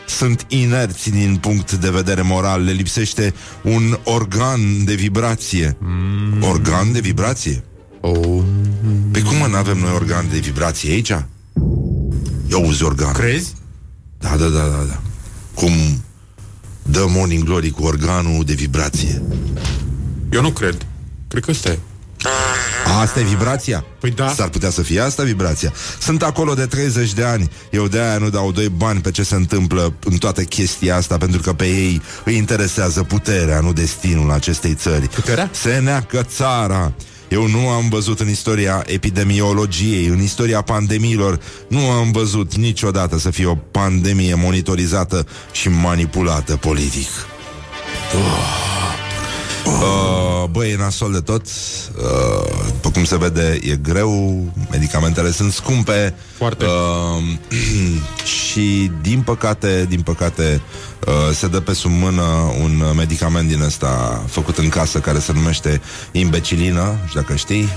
sunt 0.07 0.47
inerți 0.49 1.11
din 1.11 1.37
punct 1.41 1.73
de 1.73 1.91
vedere 1.91 2.23
moral, 2.23 2.65
le 2.65 2.73
lipsește 2.73 3.35
un 3.63 3.99
organ 4.05 4.85
de 4.85 4.95
vibrație. 4.95 5.77
Mm. 5.81 6.43
Organ 6.43 6.93
de 6.93 7.01
vibrație? 7.01 7.65
Oh. 8.01 8.43
Pe 9.11 9.21
cum 9.21 9.51
nu 9.51 9.57
avem 9.57 9.79
noi 9.79 9.93
organ 9.95 10.27
de 10.31 10.39
vibrație 10.39 10.91
aici? 10.91 11.11
Eu 12.49 12.65
auzi 12.65 12.83
organ. 12.83 13.13
Crezi? 13.13 13.53
Da, 14.19 14.37
da, 14.37 14.49
da, 14.49 14.67
da, 14.67 14.85
da. 14.89 15.01
Cum 15.55 15.73
dă 16.83 17.07
Morning 17.09 17.45
Glory 17.45 17.71
cu 17.71 17.85
organul 17.85 18.45
de 18.45 18.53
vibrație. 18.53 19.23
Eu 20.31 20.41
nu 20.41 20.51
cred. 20.51 20.87
Cred 21.29 21.45
că 21.45 21.51
ăsta 21.51 21.71
e. 21.71 21.79
Asta 23.01 23.21
e 23.21 23.23
vibrația? 23.23 23.85
Păi 24.01 24.11
da. 24.11 24.29
S-ar 24.29 24.49
putea 24.49 24.71
să 24.71 24.83
fie 24.83 25.01
asta 25.01 25.23
vibrația. 25.23 25.73
Sunt 26.01 26.23
acolo 26.23 26.55
de 26.55 26.67
30 26.67 27.13
de 27.13 27.25
ani. 27.25 27.51
Eu 27.71 27.87
de 27.87 28.01
aia 28.01 28.19
nu 28.19 28.31
dau 28.31 28.53
doi 28.53 28.69
bani 28.69 29.01
pe 29.01 29.11
ce 29.11 29.23
se 29.23 29.35
întâmplă 29.35 29.95
în 30.05 30.17
toată 30.17 30.43
chestia 30.43 30.97
asta, 30.97 31.17
pentru 31.17 31.41
că 31.41 31.53
pe 31.53 31.65
ei 31.65 32.03
îi 32.25 32.37
interesează 32.37 33.03
puterea, 33.03 33.61
nu 33.61 33.73
destinul 33.73 34.31
acestei 34.31 34.75
țări. 34.75 35.09
Puterea? 35.09 35.51
Se 35.53 35.79
neacă 35.79 36.23
țara. 36.23 36.93
Eu 37.29 37.47
nu 37.47 37.69
am 37.69 37.89
văzut 37.89 38.21
în 38.21 38.29
istoria 38.29 38.83
epidemiologiei, 38.87 40.07
în 40.07 40.23
istoria 40.23 40.61
pandemiilor, 40.61 41.41
nu 41.69 41.91
am 41.91 42.11
văzut 42.13 42.55
niciodată 42.55 43.19
să 43.19 43.31
fie 43.31 43.47
o 43.47 43.55
pandemie 43.55 44.35
monitorizată 44.35 45.27
și 45.53 45.69
manipulată 45.69 46.57
politic. 46.57 47.09
Uh, 49.67 50.45
băi, 50.51 50.71
e 50.71 50.77
nasol 50.77 51.13
de 51.13 51.21
tot. 51.21 51.43
Uh, 51.43 52.67
După 52.67 52.91
cum 52.91 53.05
se 53.05 53.17
vede, 53.17 53.59
e 53.63 53.77
greu. 53.77 54.43
Medicamentele 54.71 55.31
sunt 55.31 55.53
scumpe. 55.53 56.15
Foarte. 56.37 56.65
uh, 56.65 57.23
Și 58.37 58.91
din 59.03 59.21
păcate 59.21 59.87
Din 59.89 60.01
păcate 60.01 60.61
uh, 61.07 61.35
Se 61.35 61.47
dă 61.47 61.61
pe 61.61 61.73
sub 61.73 61.91
mână 61.91 62.23
un 62.63 62.83
medicament 62.97 63.49
din 63.49 63.61
ăsta 63.61 64.23
Făcut 64.29 64.59
în 64.59 64.69
casă 64.69 64.99
Care 64.99 65.19
se 65.19 65.33
numește 65.33 65.81
imbecilină. 66.13 66.81
Nu 66.81 67.07
știu 67.09 67.21
dacă 67.21 67.35
știi 67.35 67.69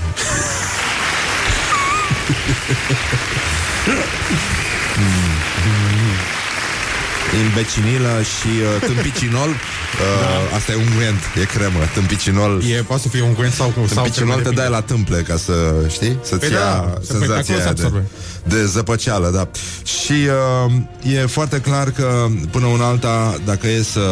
Imbecinilă 7.44 8.14
și 8.34 8.50
uh, 8.62 8.86
tâmpicinol. 8.86 9.48
Uh, 9.98 10.56
Asta 10.56 10.72
e 10.72 10.74
unghiuent, 10.74 11.20
e 11.40 11.44
cremă 11.44 11.78
Tâmpicinol. 11.94 12.62
E, 12.70 12.82
poate 12.82 13.02
să 13.02 13.08
fie 13.08 13.22
un 13.22 13.32
cuvânt 13.32 13.52
sau... 13.52 13.72
sau 13.76 13.86
Tâmpicinol 13.86 14.40
te 14.40 14.50
dai 14.50 14.68
la 14.68 14.80
tâmple 14.80 15.16
ca 15.16 15.36
să, 15.36 15.52
știi, 15.90 16.18
să-ți 16.22 16.40
Păi 16.46 16.50
ia 16.50 16.58
da, 16.58 16.92
să- 17.02 17.12
păi, 17.12 17.18
senzația 17.18 17.54
pe 17.54 17.60
acolo 17.60 17.60
aia 17.60 17.66
se 17.66 17.72
de, 17.72 17.82
absorbe. 17.82 18.06
de 18.42 18.64
zăpăceală, 18.66 19.30
da. 19.30 19.48
Și 19.84 20.12
uh, 21.06 21.12
e 21.14 21.26
foarte 21.26 21.60
clar 21.60 21.90
că 21.90 22.26
până 22.50 22.66
una 22.66 22.86
alta, 22.86 23.38
dacă 23.44 23.66
e 23.66 23.82
să, 23.82 24.06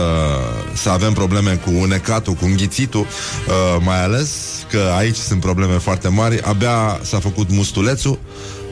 să 0.74 0.88
avem 0.90 1.12
probleme 1.12 1.60
cu 1.64 1.70
unecatul, 1.80 2.32
cu 2.32 2.44
înghițitul, 2.44 3.00
uh, 3.00 3.82
mai 3.84 4.02
ales 4.02 4.30
că 4.70 4.92
aici 4.96 5.16
sunt 5.16 5.40
probleme 5.40 5.74
foarte 5.78 6.08
mari, 6.08 6.40
abia 6.42 7.00
s-a 7.02 7.18
făcut 7.18 7.50
mustulețul, 7.50 8.18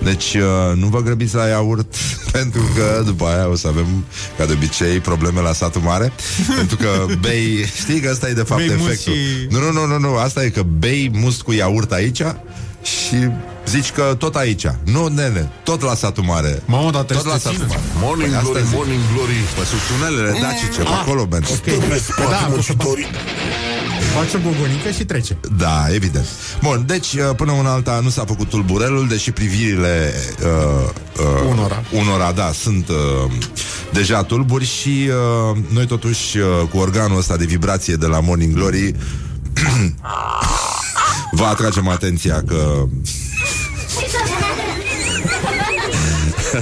deci 0.03 0.35
uh, 0.35 0.77
nu 0.77 0.87
vă 0.87 1.01
grăbiți 1.03 1.35
la 1.35 1.47
iaurt 1.47 1.95
Pentru 2.33 2.63
că 2.75 3.03
după 3.05 3.25
aia 3.27 3.49
o 3.49 3.57
să 3.57 3.69
avem 3.69 3.87
Ca 4.39 4.45
de 4.45 4.53
obicei 4.53 4.99
probleme 5.01 5.41
la 5.41 5.53
satul 5.53 5.81
mare. 5.81 6.13
Pentru 6.59 6.77
că 6.77 7.07
bei 7.21 7.65
Știi 7.81 8.01
că 8.01 8.11
asta 8.11 8.29
e 8.29 8.33
de 8.33 8.43
fapt 8.43 8.67
Bei 8.67 8.75
must 8.77 8.89
efectul. 8.89 9.13
și- 9.13 9.47
Nu, 9.51 9.59
nu, 9.59 9.73
nu, 9.73 9.87
nu, 9.87 9.99
nu 9.99 10.17
Asta 10.17 10.45
e 10.45 10.49
că 10.49 10.63
bei 10.63 11.11
must 11.15 11.43
cu 11.43 11.53
iaurt 11.53 11.93
aici 11.93 12.23
Și 12.83 13.17
zici 13.67 13.91
că 13.91 14.15
tot 14.19 14.37
aici. 14.37 14.67
Nu, 14.85 15.07
nene, 15.07 15.51
tot 15.63 15.83
la 15.83 15.95
satul 15.95 16.25
mare. 16.25 16.63
Mamă, 16.65 16.91
dar 16.91 17.03
Tot 17.03 17.07
trebuie 17.11 17.33
la 17.33 17.39
să 17.39 17.49
te 17.49 17.55
satul 17.55 17.67
țină. 17.69 17.81
mare. 17.81 18.05
Morning 18.07 18.29
Păi 18.29 18.37
asta 18.39 18.49
glory, 18.51 18.67
zic. 18.67 18.77
morning 18.77 19.01
glory. 19.15 19.39
Pe 19.59 19.65
sub 19.71 19.81
tunelele 19.91 20.31
dacice 20.47 20.81
Pe 20.81 20.95
acolo 21.03 21.27
mergi 21.31 21.53
Ok, 21.53 21.61
Păi 21.63 22.27
da, 22.35 22.53
o 22.59 22.61
să 22.63 22.73
fac- 22.73 22.87
faci 24.05 24.35
o 24.35 24.39
gogonică 24.39 24.91
și 24.91 25.05
trece. 25.05 25.37
Da, 25.57 25.85
evident. 25.91 26.27
Bun, 26.63 26.85
deci 26.87 27.13
uh, 27.13 27.31
până 27.37 27.53
una 27.53 27.73
alta 27.73 28.01
nu 28.03 28.09
s-a 28.09 28.25
făcut 28.25 28.49
tulburelul, 28.49 29.09
deși 29.09 29.31
privirile 29.31 30.13
uh, 30.43 30.89
uh, 31.19 31.51
Unora. 31.51 31.83
unora, 31.93 32.33
da, 32.33 32.51
sunt 32.53 32.89
uh, 32.89 33.31
deja 33.93 34.23
tulburi 34.23 34.65
și 34.65 35.09
uh, 35.51 35.57
noi 35.69 35.87
totuși 35.87 36.39
uh, 36.39 36.45
cu 36.71 36.79
organul 36.79 37.19
ăsta 37.19 37.37
de 37.37 37.45
vibrație 37.45 37.95
de 37.95 38.07
la 38.07 38.21
Morning 38.21 38.55
Glory 38.55 38.95
vă 41.39 41.45
atragem 41.45 41.89
atenția 41.89 42.43
că 42.47 42.87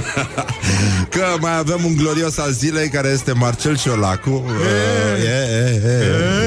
Că 1.15 1.25
mai 1.39 1.57
avem 1.57 1.85
un 1.85 1.95
glorios 1.95 2.37
al 2.37 2.51
zilei 2.51 2.89
care 2.89 3.07
este 3.07 3.31
Marcel 3.31 3.77
Ciolacu. 3.77 4.29
Uh, 4.29 4.51
e, 5.23 5.63
e, 5.63 5.81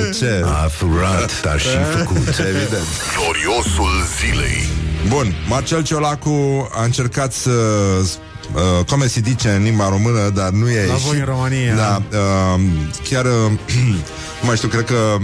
e, 0.08 0.10
ce? 0.10 0.42
A 0.44 0.68
furat, 0.68 1.42
dar 1.42 1.60
și 1.60 1.76
făcut. 1.98 2.28
Evident. 2.52 2.86
Gloriosul 3.16 4.04
zilei. 4.18 4.68
Bun, 5.08 5.34
Marcel 5.48 5.82
Ciolacu 5.82 6.68
a 6.74 6.84
încercat 6.84 7.32
să 7.32 7.50
uh, 7.50 8.84
come 8.86 9.06
se 9.06 9.20
dice 9.20 9.48
în 9.48 9.62
limba 9.62 9.88
română, 9.88 10.28
dar 10.34 10.48
nu 10.50 10.68
e 10.68 10.86
La 10.86 10.94
voi 10.94 11.18
în 11.18 11.24
România. 11.24 11.74
Da, 11.74 12.02
uh, 12.12 12.60
chiar 13.08 13.24
uh, 13.24 13.50
nu 14.40 14.46
mai 14.46 14.56
știu, 14.56 14.68
cred 14.68 14.84
că 14.84 15.18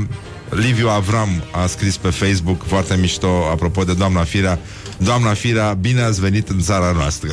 Liviu 0.55 0.89
Avram 0.89 1.43
a 1.51 1.67
scris 1.67 1.97
pe 1.97 2.09
Facebook 2.11 2.63
foarte 2.67 2.97
mișto 2.97 3.49
apropo 3.51 3.85
de 3.85 3.93
doamna 3.95 4.25
Firea 4.25 4.59
Doamna 4.97 5.35
Firea, 5.35 5.73
bine 5.81 6.03
ați 6.03 6.21
venit 6.21 6.49
în 6.49 6.61
țara 6.61 6.91
noastră 6.97 7.29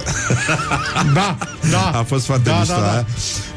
Da, 1.13 1.37
da. 1.71 1.91
A 1.99 2.03
fost 2.03 2.25
foarte 2.25 2.49
da, 2.49 2.57
mișto 2.57 2.73
da, 2.73 2.79
da. 2.79 2.91
aia. 2.91 3.05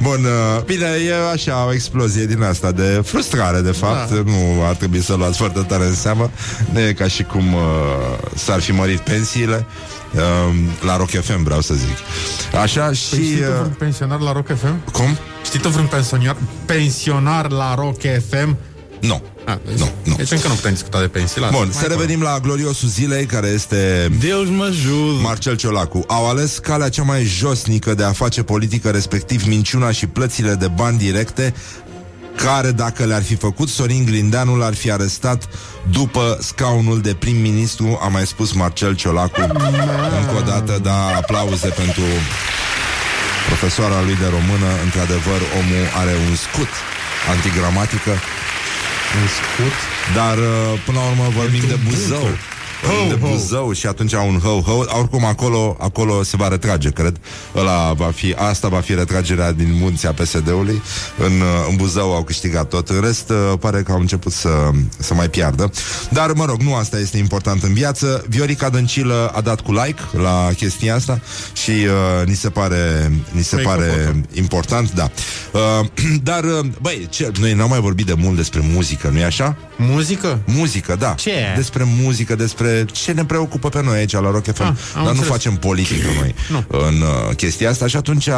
Bun, 0.02 0.24
uh, 0.56 0.62
bine, 0.64 0.84
e 1.06 1.30
așa 1.32 1.66
o 1.66 1.72
explozie 1.72 2.26
din 2.26 2.42
asta 2.42 2.72
De 2.72 3.02
frustrare, 3.04 3.60
de 3.60 3.70
fapt 3.70 4.10
Da. 4.10 4.22
Nu 4.24 4.64
ar 4.68 4.74
trebui 4.74 5.00
să 5.02 5.14
luați 5.14 5.36
foarte 5.38 5.60
tare 5.60 5.84
în 5.84 5.94
seamă 5.94 6.30
Nu 6.72 6.80
e 6.80 6.92
ca 6.92 7.08
și 7.08 7.22
cum 7.22 7.52
uh, 7.54 7.60
s-ar 8.34 8.60
fi 8.60 8.72
mărit 8.72 8.98
pensiile 9.00 9.66
uh, 10.14 10.20
La 10.80 10.96
Rock 10.96 11.10
FM, 11.10 11.42
vreau 11.44 11.60
să 11.60 11.74
zic 11.74 11.96
Așa 12.60 12.84
Păi 12.84 12.94
și... 12.94 13.04
știi 13.04 13.34
tu 13.36 13.42
Uh, 13.42 13.48
vreun 13.54 13.74
pensionar 13.78 14.20
la 14.20 14.32
Rock 14.32 14.46
FM? 14.56 14.90
cum? 14.92 15.16
Știi 15.44 15.58
tu 15.58 15.68
vreun 15.68 15.86
pensionar, 15.86 16.36
pensionar 16.66 17.50
la 17.50 17.74
Rock 17.74 18.00
FM? 18.30 18.56
Nu 19.02 19.22
Ah, 19.46 19.56
deci, 19.66 19.78
Nu, 19.78 19.88
nu. 20.04 20.14
Deci 20.16 20.30
încă 20.30 20.48
nu 20.48 20.54
putem 20.54 20.72
discuta 20.72 21.00
de 21.00 21.06
pensii. 21.08 21.40
lasă. 21.40 21.52
Bun, 21.52 21.62
Mai 21.64 21.72
să 21.72 21.78
acolo. 21.84 22.00
revenim 22.00 22.22
la 22.22 22.38
gloriosul 22.42 22.88
zilei 22.88 23.26
Care 23.26 23.46
este 23.46 24.10
Deus 24.20 24.48
mă 24.48 24.64
ajută 24.64 25.20
Marcel 25.22 25.56
Ciolacu 25.56 26.04
Au 26.08 26.28
ales 26.28 26.58
calea 26.58 26.88
cea 26.88 27.02
mai 27.02 27.24
josnică 27.24 27.94
de 27.94 28.04
a 28.04 28.12
face 28.12 28.42
politică 28.42 28.90
Respectiv 28.90 29.44
minciuna 29.46 29.90
și 29.90 30.06
plățile 30.06 30.54
de 30.54 30.68
bani 30.68 30.98
directe 30.98 31.54
care 32.36 32.70
dacă 32.70 33.04
le-ar 33.04 33.22
fi 33.22 33.34
făcut 33.36 33.68
Sorin 33.68 34.04
Grindeanu 34.04 34.56
l-ar 34.56 34.74
fi 34.74 34.90
arestat 34.90 35.48
după 35.90 36.38
scaunul 36.40 37.00
de 37.00 37.14
prim-ministru, 37.14 37.98
a 38.02 38.08
mai 38.08 38.26
spus 38.26 38.52
Marcel 38.52 38.94
Ciolacu. 38.94 39.40
Încă 40.20 40.34
o 40.38 40.40
dată, 40.46 40.78
da, 40.82 41.06
aplauze 41.16 41.68
pentru 41.68 42.02
profesoara 43.46 44.00
lui 44.04 44.16
de 44.22 44.28
română. 44.36 44.68
Într-adevăr, 44.84 45.40
omul 45.60 45.84
are 46.00 46.14
un 46.28 46.34
scut 46.46 46.68
antigramatică, 47.34 48.12
Un 49.20 49.26
scut. 49.38 49.76
dar 50.14 50.36
uh, 50.38 50.80
până 50.84 50.98
la 50.98 51.04
urmă 51.10 51.26
vorbim 51.38 51.64
de 51.66 51.78
Buzău. 51.88 52.28
Vorbim 52.82 53.08
de 53.08 53.20
Ho, 53.20 53.26
ho. 53.26 53.32
Buzău 53.32 53.72
și 53.72 53.86
atunci 53.86 54.12
un 54.12 54.38
ho-ho. 54.42 54.84
Oricum 54.98 55.24
acolo, 55.24 55.76
acolo 55.80 56.22
se 56.22 56.36
va 56.36 56.48
retrage, 56.48 56.90
cred. 56.90 57.16
Ăla 57.56 57.92
va 57.92 58.10
fi, 58.14 58.34
asta 58.38 58.68
va 58.68 58.80
fi 58.80 58.94
retragerea 58.94 59.52
din 59.52 59.76
munția 59.80 60.12
PSD-ului. 60.12 60.82
În, 61.18 61.32
uh, 61.40 61.66
în 61.70 61.76
Buzău 61.76 62.14
au 62.14 62.22
câștigat 62.22 62.68
tot. 62.68 62.88
În 62.88 63.00
rest, 63.00 63.30
uh, 63.30 63.58
pare 63.60 63.82
că 63.82 63.92
au 63.92 63.98
început 63.98 64.32
să, 64.32 64.48
să 64.98 65.14
mai 65.14 65.28
piardă. 65.28 65.70
Dar, 66.10 66.32
mă 66.32 66.44
rog, 66.44 66.60
nu 66.60 66.74
asta 66.74 66.98
este 66.98 67.18
important 67.18 67.62
în 67.62 67.72
viață. 67.72 68.24
Viorica 68.28 68.68
Dăncilă 68.68 69.32
a 69.34 69.40
dat 69.40 69.60
cu 69.60 69.72
like 69.72 70.02
la 70.12 70.50
chestia 70.56 70.94
asta 70.94 71.20
și 71.52 71.70
uh, 71.70 72.26
ni 72.26 72.34
se 72.34 72.50
pare, 72.50 73.12
ni 73.30 73.42
se 73.42 73.56
Fake 73.56 73.68
pare 73.68 73.84
foto. 73.84 74.16
important, 74.32 74.92
da. 74.92 75.10
Uh, 75.52 75.86
dar, 76.30 76.44
uh, 76.44 76.66
băi, 76.80 77.06
ce, 77.10 77.30
noi 77.40 77.52
n-am 77.52 77.68
mai 77.68 77.80
vorbit 77.80 78.06
de 78.06 78.14
mult 78.16 78.36
despre 78.36 78.60
muzică, 78.72 79.08
nu-i 79.12 79.24
așa? 79.24 79.56
Muzică? 79.76 80.38
Muzică, 80.44 80.96
da. 80.98 81.14
Ce? 81.18 81.32
Despre 81.56 81.84
muzică, 82.02 82.34
despre 82.34 82.71
ce 82.92 83.12
ne 83.12 83.24
preocupă 83.24 83.68
pe 83.68 83.82
noi 83.82 83.98
aici 83.98 84.12
la 84.12 84.20
Rock 84.30 84.44
FM. 84.54 84.62
Ah, 84.62 84.66
am 84.68 84.74
Dar 84.94 85.02
nu 85.02 85.08
înțeles. 85.08 85.28
facem 85.28 85.54
politică 85.56 86.08
noi 86.20 86.34
Nu. 86.48 86.64
în 86.68 87.00
uh, 87.00 87.36
chestia 87.36 87.70
asta 87.70 87.86
și 87.86 87.96
atunci 87.96 88.26
uh, 88.26 88.34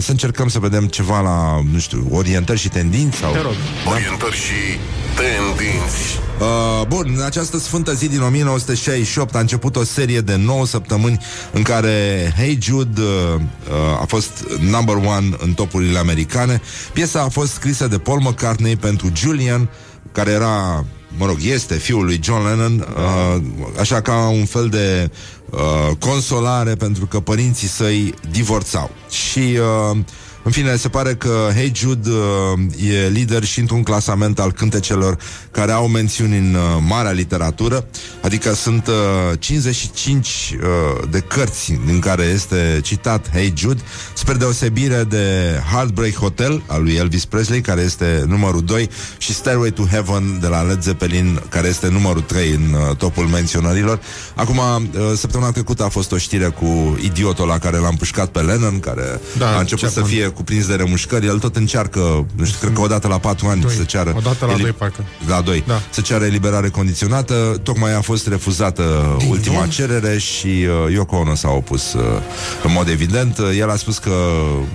să 0.00 0.10
încercăm 0.10 0.48
să 0.48 0.58
vedem 0.58 0.86
ceva 0.86 1.20
la, 1.20 1.60
nu 1.72 1.78
știu, 1.78 2.06
orientări 2.10 2.58
și 2.58 2.68
tendinți 2.68 3.16
sau... 3.18 3.32
Te 3.32 3.40
rog. 3.40 3.54
Orientări 3.92 4.36
și 4.36 4.78
tendinți. 5.16 6.18
Uh, 6.40 6.86
bun, 6.86 7.12
în 7.16 7.22
această 7.24 7.58
sfântă 7.58 7.92
zi 7.92 8.08
din 8.08 8.20
1968 8.22 9.34
a 9.34 9.38
început 9.38 9.76
o 9.76 9.84
serie 9.84 10.20
de 10.20 10.36
9 10.36 10.66
săptămâni 10.66 11.18
în 11.52 11.62
care 11.62 12.32
Hey 12.36 12.58
Jude 12.62 13.00
uh, 13.00 13.40
uh, 13.40 14.00
a 14.00 14.04
fost 14.06 14.44
number 14.70 14.94
one 14.94 15.28
în 15.38 15.52
topurile 15.52 15.98
americane. 15.98 16.60
Piesa 16.92 17.20
a 17.20 17.28
fost 17.28 17.52
scrisă 17.52 17.86
de 17.88 17.98
Paul 17.98 18.20
McCartney 18.20 18.76
pentru 18.76 19.10
Julian, 19.14 19.68
care 20.12 20.30
era, 20.30 20.84
mă 21.16 21.26
rog, 21.26 21.36
este 21.40 21.74
fiul 21.74 22.04
lui 22.04 22.20
John 22.22 22.46
Lennon, 22.46 22.86
uh, 22.96 23.42
așa 23.78 24.00
ca 24.00 24.28
un 24.28 24.44
fel 24.44 24.68
de 24.68 25.10
uh, 25.50 25.96
consolare 25.98 26.74
pentru 26.74 27.06
că 27.06 27.20
părinții 27.20 27.68
săi 27.68 28.14
divorțau. 28.30 28.90
Și 29.10 29.38
uh, 29.90 29.98
În 30.42 30.50
fine, 30.50 30.76
se 30.76 30.88
pare 30.88 31.14
că 31.14 31.48
Hey 31.54 31.72
Jude 31.74 32.08
uh, 32.10 32.90
e 32.90 33.08
lider 33.08 33.44
și 33.44 33.58
într-un 33.60 33.82
clasament 33.82 34.38
al 34.38 34.52
cântecelor 34.52 35.18
care 35.50 35.72
au 35.72 35.88
mențiuni 35.88 36.36
în 36.38 36.54
uh, 36.54 36.60
marea 36.88 37.10
literatură, 37.10 37.86
adică 38.22 38.54
sunt 38.54 38.86
uh, 38.86 39.38
55 39.38 40.26
uh, 40.26 41.08
de 41.10 41.18
cărți 41.20 41.78
din 41.86 41.98
care 41.98 42.22
este 42.22 42.80
citat 42.82 43.30
Hey 43.32 43.52
Jude, 43.56 43.80
spre 44.14 44.34
deosebire 44.34 45.04
de 45.08 45.26
Heartbreak 45.72 46.14
Hotel 46.14 46.62
al 46.66 46.82
lui 46.82 46.94
Elvis 46.94 47.24
Presley, 47.24 47.60
care 47.60 47.80
este 47.80 48.24
numărul 48.26 48.64
2, 48.64 48.88
și 49.18 49.34
Stairway 49.34 49.70
to 49.70 49.82
Heaven 49.82 50.38
de 50.40 50.46
la 50.46 50.62
Led 50.62 50.82
Zeppelin, 50.82 51.40
care 51.48 51.68
este 51.68 51.88
numărul 51.88 52.20
3 52.22 52.50
în 52.50 52.72
uh, 52.72 52.96
topul 52.96 53.24
menționărilor. 53.26 54.00
Acum, 54.34 54.58
uh, 54.58 54.80
săptămâna 55.16 55.50
trecută 55.50 55.84
a 55.84 55.88
fost 55.88 56.12
o 56.12 56.16
știre 56.18 56.46
cu 56.46 56.98
idiotul 57.02 57.46
la 57.46 57.58
care 57.58 57.76
l-am 57.76 57.96
pușcat 57.96 58.28
pe 58.28 58.40
Lennon, 58.40 58.80
care 58.80 59.20
Da, 59.38 59.56
a 59.56 59.58
început 59.58 59.84
ce 59.84 59.94
să 59.94 60.00
bun. 60.00 60.08
fie 60.08 60.28
cuprins 60.30 60.66
de 60.66 60.74
remușcări. 60.74 61.26
El 61.26 61.38
tot 61.38 61.56
încearcă, 61.56 62.26
nu 62.36 62.44
știu, 62.44 62.58
cred 62.60 62.72
că 62.72 62.80
o 62.80 62.86
dată 62.86 63.08
la 63.08 63.18
4 63.18 63.46
ani 63.46 63.60
Doi. 63.60 63.70
să 63.72 63.82
ceară... 63.82 64.12
O 64.16 64.20
dată 64.20 64.46
la 64.46 64.52
eli- 64.52 64.60
doi, 64.62 64.70
parcă. 64.72 65.04
La 65.28 65.40
2. 65.40 65.64
Da. 65.66 65.80
Să 65.90 66.00
ceară 66.00 66.24
eliberare 66.24 66.68
condiționată. 66.68 67.60
Tocmai 67.62 67.94
a 67.94 68.00
fost 68.00 68.26
refuzată 68.26 69.16
ultima 69.28 69.66
cerere 69.66 70.18
și 70.18 70.46
uh, 70.46 70.92
Yoko 70.92 71.16
Ono 71.16 71.34
s-a 71.34 71.48
opus 71.48 71.92
uh, 71.92 72.02
în 72.64 72.72
mod 72.72 72.88
evident. 72.88 73.38
Uh, 73.38 73.46
El 73.58 73.70
a 73.70 73.76
spus 73.76 73.98
că 73.98 74.12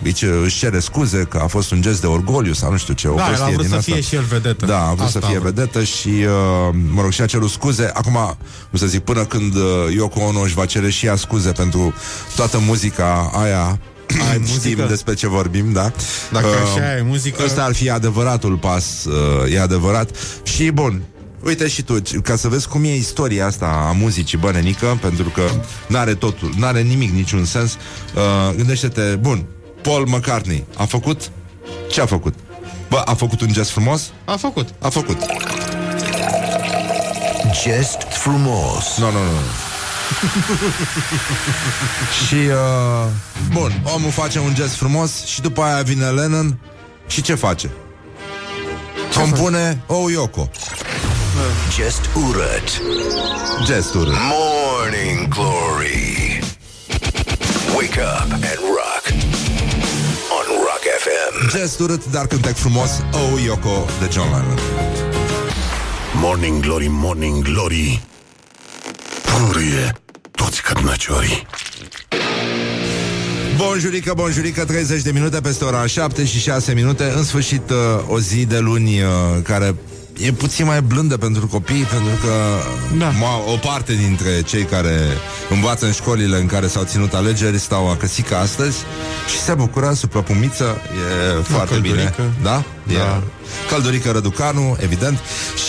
îi 0.04 0.12
ce- 0.12 0.40
își 0.44 0.58
cere 0.58 0.80
scuze, 0.80 1.28
că 1.30 1.40
a 1.44 1.48
fost 1.48 1.72
un 1.72 1.82
gest 1.82 2.02
de 2.02 2.08
orgoliu 2.08 2.54
sau 2.54 2.72
nu 2.72 2.78
știu 2.78 2.94
ce. 2.94 3.08
O 3.08 3.16
Da, 3.16 3.22
el 3.28 3.28
a 3.28 3.36
prostie 3.36 3.54
vrut 3.54 3.62
din 3.62 3.70
să 3.72 3.76
asta. 3.76 3.92
fie 3.92 4.02
și 4.02 4.16
el 4.16 4.24
vedetă. 4.30 4.66
Da, 4.66 4.82
a 4.82 4.94
vrut 4.94 5.00
Asta 5.06 5.20
să 5.20 5.26
fie 5.26 5.36
a 5.38 5.40
vrut. 5.40 5.54
vedetă 5.54 5.84
și, 5.84 6.08
uh, 6.08 6.76
mă 6.94 7.02
rog, 7.02 7.12
și-a 7.12 7.26
cerut 7.26 7.50
scuze. 7.50 7.90
Acum, 7.94 8.38
nu 8.70 8.78
să 8.78 8.86
zic, 8.86 9.00
până 9.00 9.24
când 9.26 9.56
uh, 9.56 9.62
Yoko 9.96 10.20
Ono 10.20 10.40
își 10.40 10.54
va 10.54 10.66
cere 10.66 10.90
și 10.90 11.06
ea 11.06 11.16
scuze 11.16 11.52
pentru 11.52 11.94
toată 12.36 12.58
muzica 12.66 13.32
aia 13.44 13.80
Ai 14.10 14.26
Știm 14.32 14.42
muzică? 14.54 14.86
despre 14.90 15.14
ce 15.14 15.28
vorbim, 15.28 15.72
da? 15.72 15.92
Dacă 16.32 16.48
așa 16.48 16.98
e 16.98 17.02
muzică- 17.02 17.44
Ăsta 17.44 17.64
ar 17.64 17.74
fi 17.74 17.90
adevăratul 17.90 18.58
pas, 18.58 19.04
uh, 19.06 19.54
e 19.54 19.60
adevărat. 19.60 20.10
Și 20.44 20.70
bun, 20.72 21.02
Uite 21.44 21.68
și 21.68 21.82
tu, 21.82 21.98
ca 22.24 22.36
să 22.36 22.48
vezi 22.48 22.68
cum 22.68 22.84
e 22.84 22.96
istoria 22.96 23.46
asta 23.46 23.66
a 23.66 23.92
muzicii, 23.92 24.38
bă, 24.38 24.52
nenică, 24.52 24.98
pentru 25.02 25.30
că 25.30 25.42
n-are 25.88 26.14
totul, 26.14 26.54
n-are 26.58 26.82
nimic, 26.82 27.12
niciun 27.12 27.46
sens. 27.46 27.78
Uh, 28.16 28.56
gândește-te, 28.56 29.02
bun, 29.02 29.46
Paul 29.82 30.08
McCartney 30.08 30.66
a 30.78 30.86
făcut 30.86 31.32
ce 31.92 32.02
a 32.02 32.06
făcut? 32.06 32.34
Bă, 32.90 33.02
a 33.06 33.14
făcut 33.14 33.42
un 33.42 33.52
gest 33.52 33.70
frumos? 33.70 34.12
A 34.26 34.36
făcut. 34.36 34.68
A 34.80 34.90
făcut. 34.90 35.18
Gest 37.64 37.98
frumos. 38.10 38.98
Nu, 38.98 39.06
nu, 39.06 39.12
nu. 39.12 39.40
și, 42.28 42.36
uh, 42.36 43.08
bun, 43.52 43.82
omul 43.96 44.12
face 44.12 44.40
un 44.40 44.54
gest 44.54 44.76
frumos 44.76 45.26
și 45.26 45.42
după 45.42 45.62
aia 45.62 45.82
vine 45.82 46.10
Lennon 46.10 46.58
și 47.08 47.22
ce 47.22 47.36
face? 47.36 47.70
Compune 49.14 49.84
o 49.88 50.10
Yoko. 50.10 50.50
Gest 51.76 52.10
urât. 52.16 52.82
Gesturi. 53.66 54.10
Morning 54.10 55.28
Glory. 55.28 56.40
Wake 57.76 58.00
up 58.00 58.32
and 58.32 58.60
rock. 58.60 59.04
On 60.30 60.46
Rock 60.48 60.84
FM. 61.00 61.58
Gest 61.58 61.80
urât, 61.80 62.06
dar 62.12 62.28
cântec 62.28 62.56
frumos 62.56 62.90
Oh 63.12 63.42
Yoko 63.46 63.86
de 64.00 64.08
John 64.12 64.28
Lennon 64.28 64.60
Morning 66.14 66.62
Glory, 66.62 66.88
Morning 66.90 67.44
Glory 67.44 68.02
Purie 69.40 69.94
toți 70.32 70.62
cărnăciorii 70.62 71.48
Bonjurică, 73.58 74.14
bonjurică, 74.16 74.66
30 74.66 75.02
de 75.02 75.12
minute 75.12 75.42
peste 75.42 75.64
ora 75.64 75.86
7 75.86 76.26
și 76.26 76.40
6 76.40 76.74
minute 76.74 77.14
În 77.16 77.24
sfârșit 77.24 77.70
uh, 77.70 77.78
o 78.08 78.20
zi 78.20 78.46
de 78.46 78.60
luni 78.60 79.02
uh, 79.02 79.08
care 79.44 79.76
e 80.18 80.32
puțin 80.32 80.66
mai 80.66 80.82
blândă 80.82 81.18
pentru 81.18 81.48
copii 81.48 81.84
Pentru 81.84 82.10
că 82.26 82.34
Da. 82.98 83.10
ma, 83.10 83.38
o 83.54 83.56
parte 83.58 83.94
dintre 83.94 84.42
cei 84.42 84.64
care 84.64 85.00
învață 85.50 85.86
în 85.86 85.92
școlile 85.92 86.38
în 86.38 86.46
care 86.46 86.68
s-au 86.68 86.84
ținut 86.84 87.14
alegeri 87.14 87.60
Stau 87.60 87.90
acăsică 87.90 88.36
astăzi 88.36 88.78
și 89.32 89.40
se 89.40 89.54
bucură 89.54 89.94
sub 89.94 90.10
plăpumiță 90.10 90.78
E 91.38 91.42
foarte 91.42 91.74
căldurică. 91.74 92.14
bine 92.18 92.34
Da? 92.44 92.64
E 92.88 92.98
Da. 92.98 93.24
Căldurică 93.70 94.12
Răducanu, 94.12 94.78
evident 94.80 95.20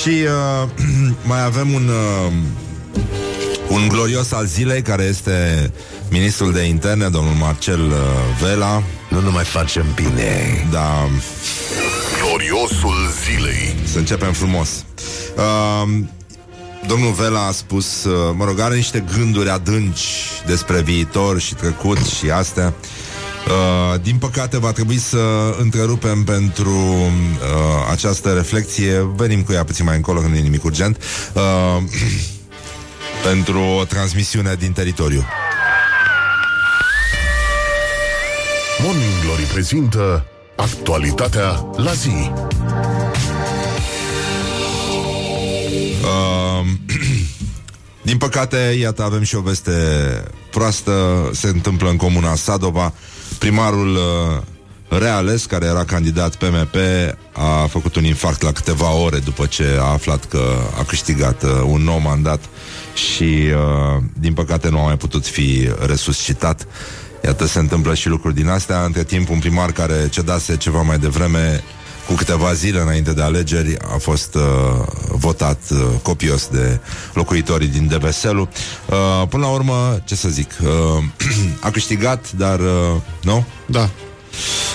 Și 0.00 0.08
uh, 0.08 0.68
mai 1.30 1.44
avem 1.44 1.72
un... 1.72 1.88
Uh, 2.26 2.32
un 3.68 3.88
glorios 3.88 4.32
al 4.32 4.46
zilei 4.46 4.82
care 4.82 5.02
este 5.02 5.70
ministrul 6.10 6.52
de 6.52 6.62
interne, 6.62 7.08
domnul 7.08 7.34
Marcel 7.34 7.80
uh, 7.80 7.96
Vela. 8.42 8.82
Nu 9.08 9.20
numai 9.20 9.44
facem 9.44 9.86
bine. 9.94 10.66
Da, 10.70 11.08
Gloriosul 12.20 12.94
zilei 13.24 13.74
să 13.84 13.98
începem 13.98 14.32
frumos. 14.32 14.84
Uh, 15.36 15.98
domnul 16.86 17.12
Vela 17.12 17.46
a 17.46 17.52
spus, 17.52 18.04
uh, 18.04 18.34
mă 18.36 18.44
rog, 18.44 18.60
are 18.60 18.74
niște 18.74 19.04
gânduri 19.16 19.48
adânci 19.48 20.06
despre 20.46 20.80
viitor 20.80 21.40
și 21.40 21.54
trecut 21.54 21.98
și 21.98 22.30
astea. 22.30 22.74
Uh, 23.46 24.00
din 24.02 24.16
păcate 24.16 24.58
va 24.58 24.72
trebui 24.72 24.98
să 24.98 25.18
întrerupem 25.60 26.24
pentru 26.24 26.70
uh, 26.70 27.90
această 27.90 28.32
reflexie 28.32 29.12
Venim 29.16 29.42
cu 29.42 29.52
ea 29.52 29.64
puțin 29.64 29.84
mai 29.84 29.96
încolo 29.96 30.20
când 30.20 30.32
nu 30.32 30.38
e 30.38 30.42
nimic 30.42 30.64
urgent 30.64 31.02
uh, 31.32 31.82
Pentru 33.26 33.60
o 33.60 33.84
transmisiune 33.84 34.54
din 34.58 34.72
teritoriu 34.72 35.24
Morning 38.82 39.12
Glory 39.22 39.42
prezintă 39.42 40.26
Actualitatea 40.56 41.66
la 41.76 41.92
zi 41.92 42.30
Uh, 46.02 46.66
din 48.08 48.18
păcate, 48.18 48.56
iată, 48.56 49.02
avem 49.02 49.22
și 49.22 49.34
o 49.36 49.40
veste 49.40 49.72
proastă. 50.50 50.92
Se 51.32 51.48
întâmplă 51.48 51.88
în 51.88 51.96
comuna 51.96 52.34
Sadova. 52.34 52.92
Primarul 53.38 53.94
uh, 53.94 54.42
reales, 54.98 55.46
care 55.46 55.64
era 55.64 55.84
candidat 55.84 56.36
PMP, 56.36 56.74
a 57.32 57.66
făcut 57.66 57.96
un 57.96 58.04
infarct 58.04 58.42
la 58.42 58.52
câteva 58.52 58.92
ore 58.92 59.18
după 59.18 59.46
ce 59.46 59.76
a 59.80 59.84
aflat 59.92 60.24
că 60.24 60.42
a 60.78 60.82
câștigat 60.84 61.42
uh, 61.42 61.50
un 61.64 61.82
nou 61.82 61.98
mandat 61.98 62.40
și, 62.96 63.22
uh, 63.22 64.02
din 64.20 64.32
păcate, 64.32 64.68
nu 64.68 64.78
a 64.78 64.84
mai 64.84 64.96
putut 64.96 65.26
fi 65.26 65.68
resuscitat. 65.86 66.66
Iată, 67.24 67.46
se 67.46 67.58
întâmplă 67.58 67.94
și 67.94 68.08
lucruri 68.08 68.34
din 68.34 68.48
astea. 68.48 68.84
Între 68.84 69.04
timp, 69.04 69.30
un 69.30 69.38
primar 69.38 69.72
care 69.72 70.08
cedase 70.10 70.56
ceva 70.56 70.82
mai 70.82 70.98
devreme 70.98 71.62
cu 72.06 72.12
câteva 72.12 72.52
zile 72.52 72.80
înainte 72.80 73.12
de 73.12 73.22
alegeri 73.22 73.76
a 73.94 73.96
fost 73.98 74.34
uh, 74.34 74.42
votat 75.08 75.58
uh, 75.70 75.78
copios 76.02 76.48
de 76.48 76.80
locuitorii 77.14 77.68
din 77.68 77.88
Deveselu. 77.88 78.48
Uh, 78.86 79.28
până 79.28 79.44
la 79.44 79.52
urmă, 79.52 80.00
ce 80.04 80.14
să 80.14 80.28
zic, 80.28 80.50
uh, 80.62 81.04
a 81.66 81.70
câștigat, 81.70 82.32
dar 82.32 82.60
uh, 82.60 83.00
nu? 83.22 83.44
Da 83.66 83.90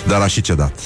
Dar 0.08 0.22
a 0.22 0.28
și 0.28 0.42
cedat. 0.42 0.80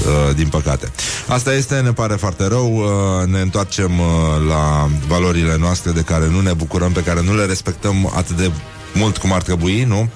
Uh, 0.00 0.34
din 0.34 0.48
păcate. 0.48 0.92
Asta 1.26 1.54
este, 1.54 1.80
ne 1.80 1.92
pare 1.92 2.14
foarte 2.14 2.46
rău. 2.46 2.76
Uh, 2.76 3.26
ne 3.26 3.40
întoarcem 3.40 3.98
uh, 3.98 4.06
la 4.48 4.88
valorile 5.06 5.56
noastre 5.56 5.90
de 5.90 6.00
care 6.00 6.28
nu 6.28 6.40
ne 6.40 6.52
bucurăm, 6.52 6.92
pe 6.92 7.02
care 7.02 7.22
nu 7.22 7.36
le 7.36 7.44
respectăm 7.44 8.12
atât 8.16 8.36
de 8.36 8.50
mult 8.94 9.16
cum 9.16 9.32
ar 9.32 9.42
trebui, 9.42 9.84
nu? 9.84 10.08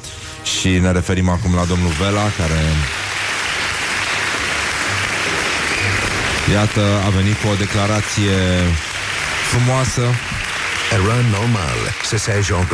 Și 0.58 0.68
ne 0.68 0.92
referim 0.92 1.28
acum 1.28 1.54
la 1.54 1.64
domnul 1.64 1.92
Vela, 2.00 2.22
care 2.38 2.60
Iată, 6.52 6.80
a 7.06 7.08
venit 7.08 7.36
cu 7.42 7.48
o 7.48 7.54
declarație 7.54 8.38
frumoasă 9.50 10.02
Era 10.92 11.18
normal 11.38 11.78
să 12.04 12.16
se 12.16 12.40
Jean 12.44 12.68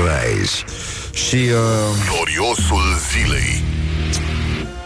și 1.13 1.37
uh, 1.37 1.51
Gloriosul 2.09 2.99
zilei 3.13 3.63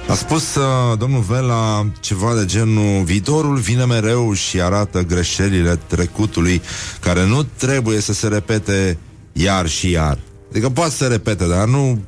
a 0.09 0.15
spus 0.15 0.55
uh, 0.55 0.99
domnul 0.99 1.21
Vela 1.21 1.87
ceva 2.01 2.35
de 2.35 2.45
genul 2.45 3.05
Viitorul 3.05 3.57
vine 3.57 3.85
mereu 3.85 4.33
și 4.33 4.61
arată 4.61 5.01
greșelile 5.01 5.79
trecutului 5.87 6.63
care 7.01 7.27
nu 7.27 7.43
trebuie 7.43 8.01
să 8.01 8.13
se 8.13 8.29
repete 8.29 8.99
iar 9.33 9.69
și 9.69 9.91
iar. 9.91 10.19
Adică 10.51 10.71
poate 10.71 10.91
să 10.91 10.97
se 10.97 11.07
repete, 11.07 11.47
dar 11.47 11.67
nu 11.67 12.01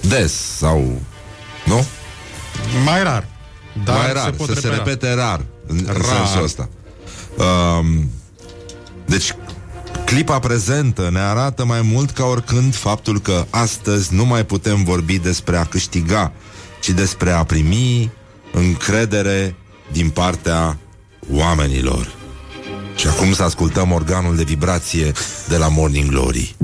des 0.00 0.32
sau... 0.56 1.00
Nu? 1.64 1.84
Mai 2.84 3.02
rar 3.02 3.26
Dar 3.84 3.96
Mai 3.96 4.12
rar, 4.12 4.24
se 4.24 4.30
pot 4.30 4.46
să 4.48 4.54
se 4.54 4.68
repeta. 4.68 4.82
repete 4.84 5.14
rar 5.14 5.44
în, 5.66 5.76
în 5.78 5.92
Rar. 5.92 6.04
sensul 6.04 6.42
ăsta. 6.44 6.68
Um, 7.36 8.10
deci, 9.06 9.34
clipa 10.04 10.38
prezentă 10.38 11.08
ne 11.12 11.18
arată 11.20 11.64
mai 11.64 11.80
mult 11.82 12.10
ca 12.10 12.24
oricând 12.24 12.74
faptul 12.74 13.20
că 13.20 13.44
astăzi 13.50 14.14
nu 14.14 14.24
mai 14.24 14.44
putem 14.46 14.84
vorbi 14.84 15.18
despre 15.18 15.56
a 15.56 15.64
câștiga, 15.64 16.32
ci 16.82 16.90
despre 16.90 17.30
a 17.30 17.44
primi 17.44 18.10
încredere 18.52 19.54
din 19.92 20.10
partea 20.10 20.78
oamenilor. 21.30 22.14
Și 22.96 23.06
acum 23.06 23.32
să 23.32 23.42
ascultăm 23.42 23.92
organul 23.92 24.36
de 24.36 24.42
vibrație 24.42 25.12
de 25.48 25.56
la 25.56 25.68
Morning 25.68 26.10
Glory. 26.10 26.56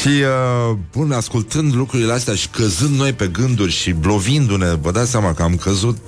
Și 0.00 0.08
uh, 0.08 0.76
bun, 0.92 1.12
ascultând 1.12 1.74
lucrurile 1.74 2.12
astea 2.12 2.34
și 2.34 2.48
căzând 2.48 2.96
noi 2.96 3.12
pe 3.12 3.26
gânduri 3.26 3.72
și 3.72 3.92
blovindu-ne, 3.92 4.74
vă 4.74 4.90
dați 4.90 5.10
seama 5.10 5.34
că 5.34 5.42
am 5.42 5.56
căzut 5.56 5.98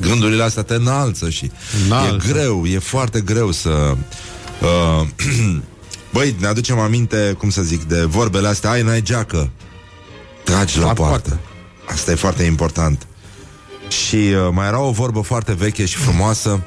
gândurile 0.00 0.42
astea 0.42 0.62
te 0.62 0.74
înalță 0.74 1.30
și 1.30 1.50
Înalță. 1.84 2.26
e 2.28 2.32
greu, 2.32 2.66
e 2.66 2.78
foarte 2.78 3.20
greu 3.20 3.50
să... 3.50 3.94
Uh, 4.62 5.06
băi, 6.12 6.36
ne 6.38 6.46
aducem 6.46 6.78
aminte, 6.78 7.34
cum 7.38 7.50
să 7.50 7.62
zic, 7.62 7.82
de 7.84 8.04
vorbele 8.04 8.48
astea, 8.48 8.70
ai, 8.70 8.82
n-ai 8.82 9.02
geacă, 9.02 9.50
tragi 10.44 10.78
la, 10.78 10.84
La 10.86 10.92
poartă. 10.92 11.28
poartă. 11.28 11.40
Asta 11.92 12.10
e 12.10 12.14
foarte 12.14 12.42
important. 12.42 13.06
Și 13.88 14.16
uh, 14.16 14.48
mai 14.52 14.66
era 14.66 14.80
o 14.80 14.90
vorbă 14.90 15.20
foarte 15.20 15.52
veche 15.52 15.84
și 15.86 15.96
frumoasă, 15.96 16.62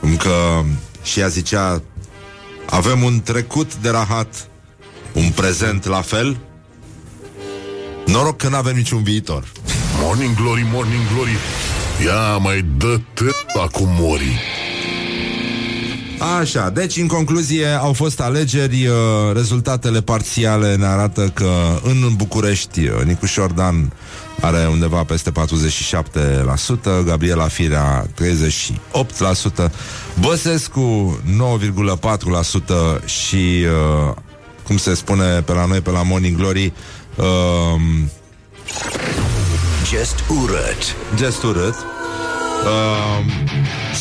cum 0.00 0.16
că 0.16 0.62
și 1.02 1.20
ea 1.20 1.28
zicea, 1.28 1.82
avem 2.66 3.02
un 3.02 3.20
trecut 3.20 3.74
de 3.76 3.88
rahat, 3.90 4.48
un 5.12 5.30
prezent 5.30 5.84
la 5.86 6.00
fel, 6.00 6.36
noroc 8.06 8.36
că 8.36 8.48
nu 8.48 8.56
avem 8.56 8.76
niciun 8.76 9.02
viitor. 9.02 9.44
Morning 10.02 10.34
glory, 10.36 10.66
morning 10.72 11.02
glory. 11.14 11.36
Ia 12.04 12.36
mai 12.36 12.64
dă 12.76 13.00
acum 13.62 13.88
mori. 13.98 14.38
Așa, 16.40 16.70
deci 16.70 16.96
în 16.96 17.06
concluzie 17.06 17.66
au 17.66 17.92
fost 17.92 18.20
alegeri, 18.20 18.86
uh, 18.86 18.94
rezultatele 19.34 20.00
parțiale 20.00 20.76
ne 20.76 20.86
arată 20.86 21.28
că 21.34 21.50
în 21.82 22.16
București 22.16 22.80
uh, 22.80 23.02
Nicuș 23.04 23.30
Șordan 23.30 23.92
are 24.40 24.66
undeva 24.70 25.04
peste 25.04 25.32
47%, 25.32 25.34
Gabriela 27.04 27.48
Firea 27.48 28.06
38%, 29.66 29.70
Băsescu 30.20 31.18
9,4% 33.02 33.04
și, 33.04 33.64
uh, 34.06 34.14
cum 34.66 34.76
se 34.76 34.94
spune 34.94 35.40
pe 35.40 35.52
la 35.52 35.64
noi, 35.64 35.80
pe 35.80 35.90
la 35.90 36.02
Morning 36.02 36.36
Glory, 36.36 36.72
uh, 37.16 37.80
Just 39.90 40.24
urât. 40.28 40.96
gest 41.14 41.42
urât. 41.42 41.74
Uh, 41.74 43.24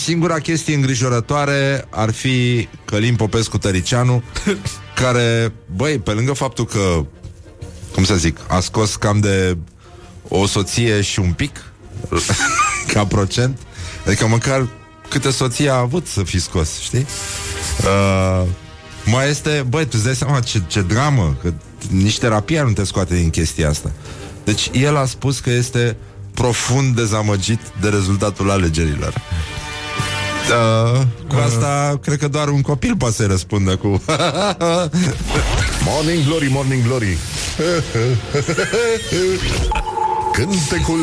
singura 0.03 0.39
chestie 0.39 0.75
îngrijorătoare 0.75 1.85
ar 1.89 2.11
fi 2.11 2.67
Călim 2.85 3.15
Popescu 3.15 3.57
Tăricianu, 3.57 4.23
care, 5.01 5.53
băi, 5.75 5.99
pe 5.99 6.11
lângă 6.11 6.33
faptul 6.33 6.65
că, 6.65 7.05
cum 7.93 8.03
să 8.03 8.15
zic, 8.15 8.37
a 8.47 8.59
scos 8.59 8.95
cam 8.95 9.19
de 9.19 9.57
o 10.27 10.45
soție 10.45 11.01
și 11.01 11.19
un 11.19 11.31
pic 11.33 11.63
ca 12.93 13.05
procent, 13.05 13.57
adică 14.05 14.27
măcar 14.27 14.67
câte 15.07 15.31
soții 15.31 15.69
a 15.69 15.77
avut 15.77 16.07
să 16.07 16.23
fi 16.23 16.39
scos, 16.39 16.79
știi? 16.79 17.05
Uh, 17.83 18.47
mai 19.05 19.29
este, 19.29 19.65
băi, 19.69 19.83
tu 19.83 19.91
îți 19.93 20.03
dai 20.03 20.15
seama 20.15 20.39
ce, 20.39 20.61
ce 20.67 20.81
dramă, 20.81 21.37
că 21.41 21.53
nici 21.91 22.19
terapia 22.19 22.63
nu 22.63 22.71
te 22.71 22.83
scoate 22.83 23.15
din 23.15 23.29
chestia 23.29 23.69
asta. 23.69 23.91
Deci 24.49 24.69
el 24.73 24.97
a 24.97 25.05
spus 25.05 25.39
că 25.39 25.49
este 25.49 25.97
profund 26.33 26.95
dezamăgit 26.95 27.59
de 27.81 27.89
rezultatul 27.89 28.51
alegerilor. 28.51 29.13
Uh, 29.13 31.01
cu 31.27 31.35
asta, 31.45 31.99
cred 32.01 32.17
că 32.17 32.27
doar 32.27 32.47
un 32.47 32.61
copil 32.61 32.95
poate 32.95 33.15
să-i 33.15 33.27
răspundă 33.27 33.75
cu... 33.75 33.87
Morning 35.85 36.25
glory, 36.25 36.47
morning 36.51 36.83
glory. 36.83 37.17
Cântecul 40.31 40.99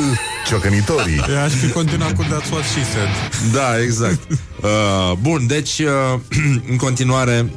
ciocănitorii. 0.46 1.24
Eu 1.28 1.38
aș 1.38 1.52
fi 1.52 1.68
continuat 1.68 2.12
cu 2.12 2.22
That's 2.22 2.50
What 2.50 2.64
She 2.64 2.82
Said. 2.92 3.52
da, 3.52 3.82
exact. 3.82 4.20
Uh, 4.62 5.12
bun, 5.20 5.46
deci, 5.46 5.78
uh, 5.78 6.20
în 6.70 6.76
continuare, 6.76 7.50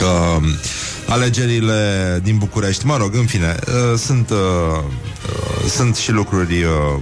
uh, 0.00 0.42
alegerile 1.08 2.20
din 2.22 2.36
București, 2.38 2.86
mă 2.86 2.96
rog, 2.96 3.14
în 3.14 3.26
fine, 3.26 3.56
uh, 3.66 3.98
sunt, 3.98 4.30
uh, 4.30 4.36
uh, 4.36 5.70
sunt 5.70 5.96
și 5.96 6.10
lucruri 6.10 6.62
uh, 6.62 7.00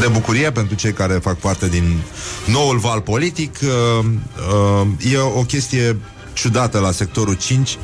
de 0.00 0.06
bucurie 0.06 0.50
pentru 0.50 0.74
cei 0.74 0.92
care 0.92 1.14
fac 1.14 1.36
parte 1.36 1.68
din 1.68 2.00
noul 2.44 2.78
val 2.78 3.00
politic. 3.00 3.56
Uh, 3.62 4.04
uh, 4.80 5.12
e 5.12 5.18
o 5.18 5.42
chestie 5.42 5.96
ciudată 6.32 6.78
la 6.78 6.90
sectorul 6.90 7.34
5 7.34 7.78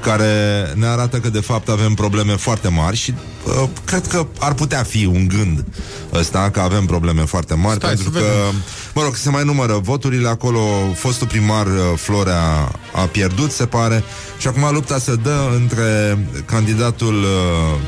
care 0.00 0.72
ne 0.74 0.86
arată 0.86 1.18
că 1.18 1.28
de 1.28 1.40
fapt 1.40 1.68
avem 1.68 1.94
probleme 1.94 2.32
foarte 2.36 2.68
mari 2.68 2.96
și 2.96 3.14
uh, 3.44 3.68
cred 3.84 4.06
că 4.06 4.26
ar 4.38 4.54
putea 4.54 4.82
fi 4.82 5.06
un 5.06 5.28
gând 5.28 5.64
ăsta 6.12 6.50
că 6.50 6.60
avem 6.60 6.84
probleme 6.84 7.22
foarte 7.24 7.54
mari 7.54 7.76
Stai 7.76 7.94
pentru 7.94 8.12
să 8.12 8.18
că, 8.18 8.24
vedem. 8.24 8.62
Mă 8.96 9.02
rog, 9.02 9.14
se 9.16 9.30
mai 9.30 9.44
numără 9.44 9.80
voturile 9.82 10.28
acolo, 10.28 10.60
fostul 10.94 11.26
primar 11.26 11.66
uh, 11.66 11.72
Florea 11.96 12.72
a 12.92 13.00
pierdut, 13.12 13.50
se 13.50 13.66
pare, 13.66 14.02
și 14.38 14.48
acum 14.48 14.68
lupta 14.72 14.98
se 14.98 15.14
dă 15.14 15.50
între 15.54 16.18
candidatul 16.44 17.14
uh, 17.14 17.28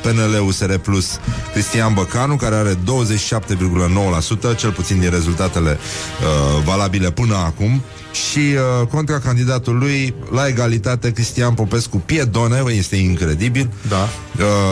PNL 0.03 0.47
USR 0.47 0.75
Plus 0.75 1.18
Cristian 1.53 1.94
Băcanu, 1.94 2.37
care 2.37 2.55
are 2.55 2.75
27,9%, 2.75 4.57
cel 4.57 4.71
puțin 4.71 5.01
din 5.01 5.11
rezultatele 5.11 5.79
uh, 5.79 6.62
valabile 6.64 7.11
până 7.11 7.37
acum, 7.37 7.83
și 8.12 8.38
uh, 8.81 8.87
contra 8.87 9.18
candidatul 9.18 9.79
lui, 9.79 10.14
la 10.33 10.47
egalitate, 10.47 11.12
Cristian 11.12 11.55
Popescu 11.55 11.97
Piedone, 11.97 12.61
bă, 12.62 12.73
este 12.73 12.97
incredibil, 12.97 13.71
Da. 13.88 14.09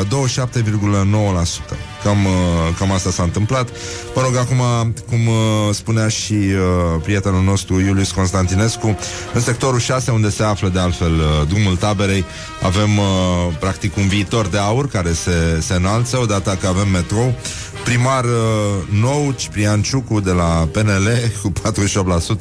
uh, 0.00 0.26
27,9%. 1.72 1.95
Cam, 2.06 2.24
uh, 2.24 2.32
cam 2.78 2.92
asta 2.92 3.10
s-a 3.10 3.22
întâmplat. 3.22 3.68
Mă 4.14 4.22
rog, 4.22 4.36
acum, 4.36 4.92
cum 5.08 5.26
uh, 5.26 5.34
spunea 5.74 6.08
și 6.08 6.32
uh, 6.32 7.00
prietenul 7.02 7.42
nostru 7.42 7.80
Iulius 7.80 8.10
Constantinescu, 8.10 8.98
în 9.34 9.40
sectorul 9.40 9.78
6, 9.78 10.10
unde 10.10 10.30
se 10.30 10.42
află 10.42 10.68
de 10.68 10.78
altfel 10.78 11.12
uh, 11.12 11.48
drumul 11.48 11.76
taberei, 11.76 12.24
avem 12.62 12.98
uh, 12.98 13.04
practic 13.60 13.96
un 13.96 14.08
viitor 14.08 14.46
de 14.46 14.58
aur 14.58 14.88
care 14.88 15.12
se, 15.12 15.60
se 15.60 15.74
înalță, 15.74 16.18
odată 16.18 16.58
că 16.60 16.66
avem 16.66 16.88
metrou. 16.88 17.34
Primar 17.84 18.24
uh, 18.24 18.30
nou, 19.00 19.32
Ciprian 19.36 19.82
Ciucu 19.82 20.20
de 20.20 20.30
la 20.30 20.68
PNL 20.72 21.08
cu 21.42 21.52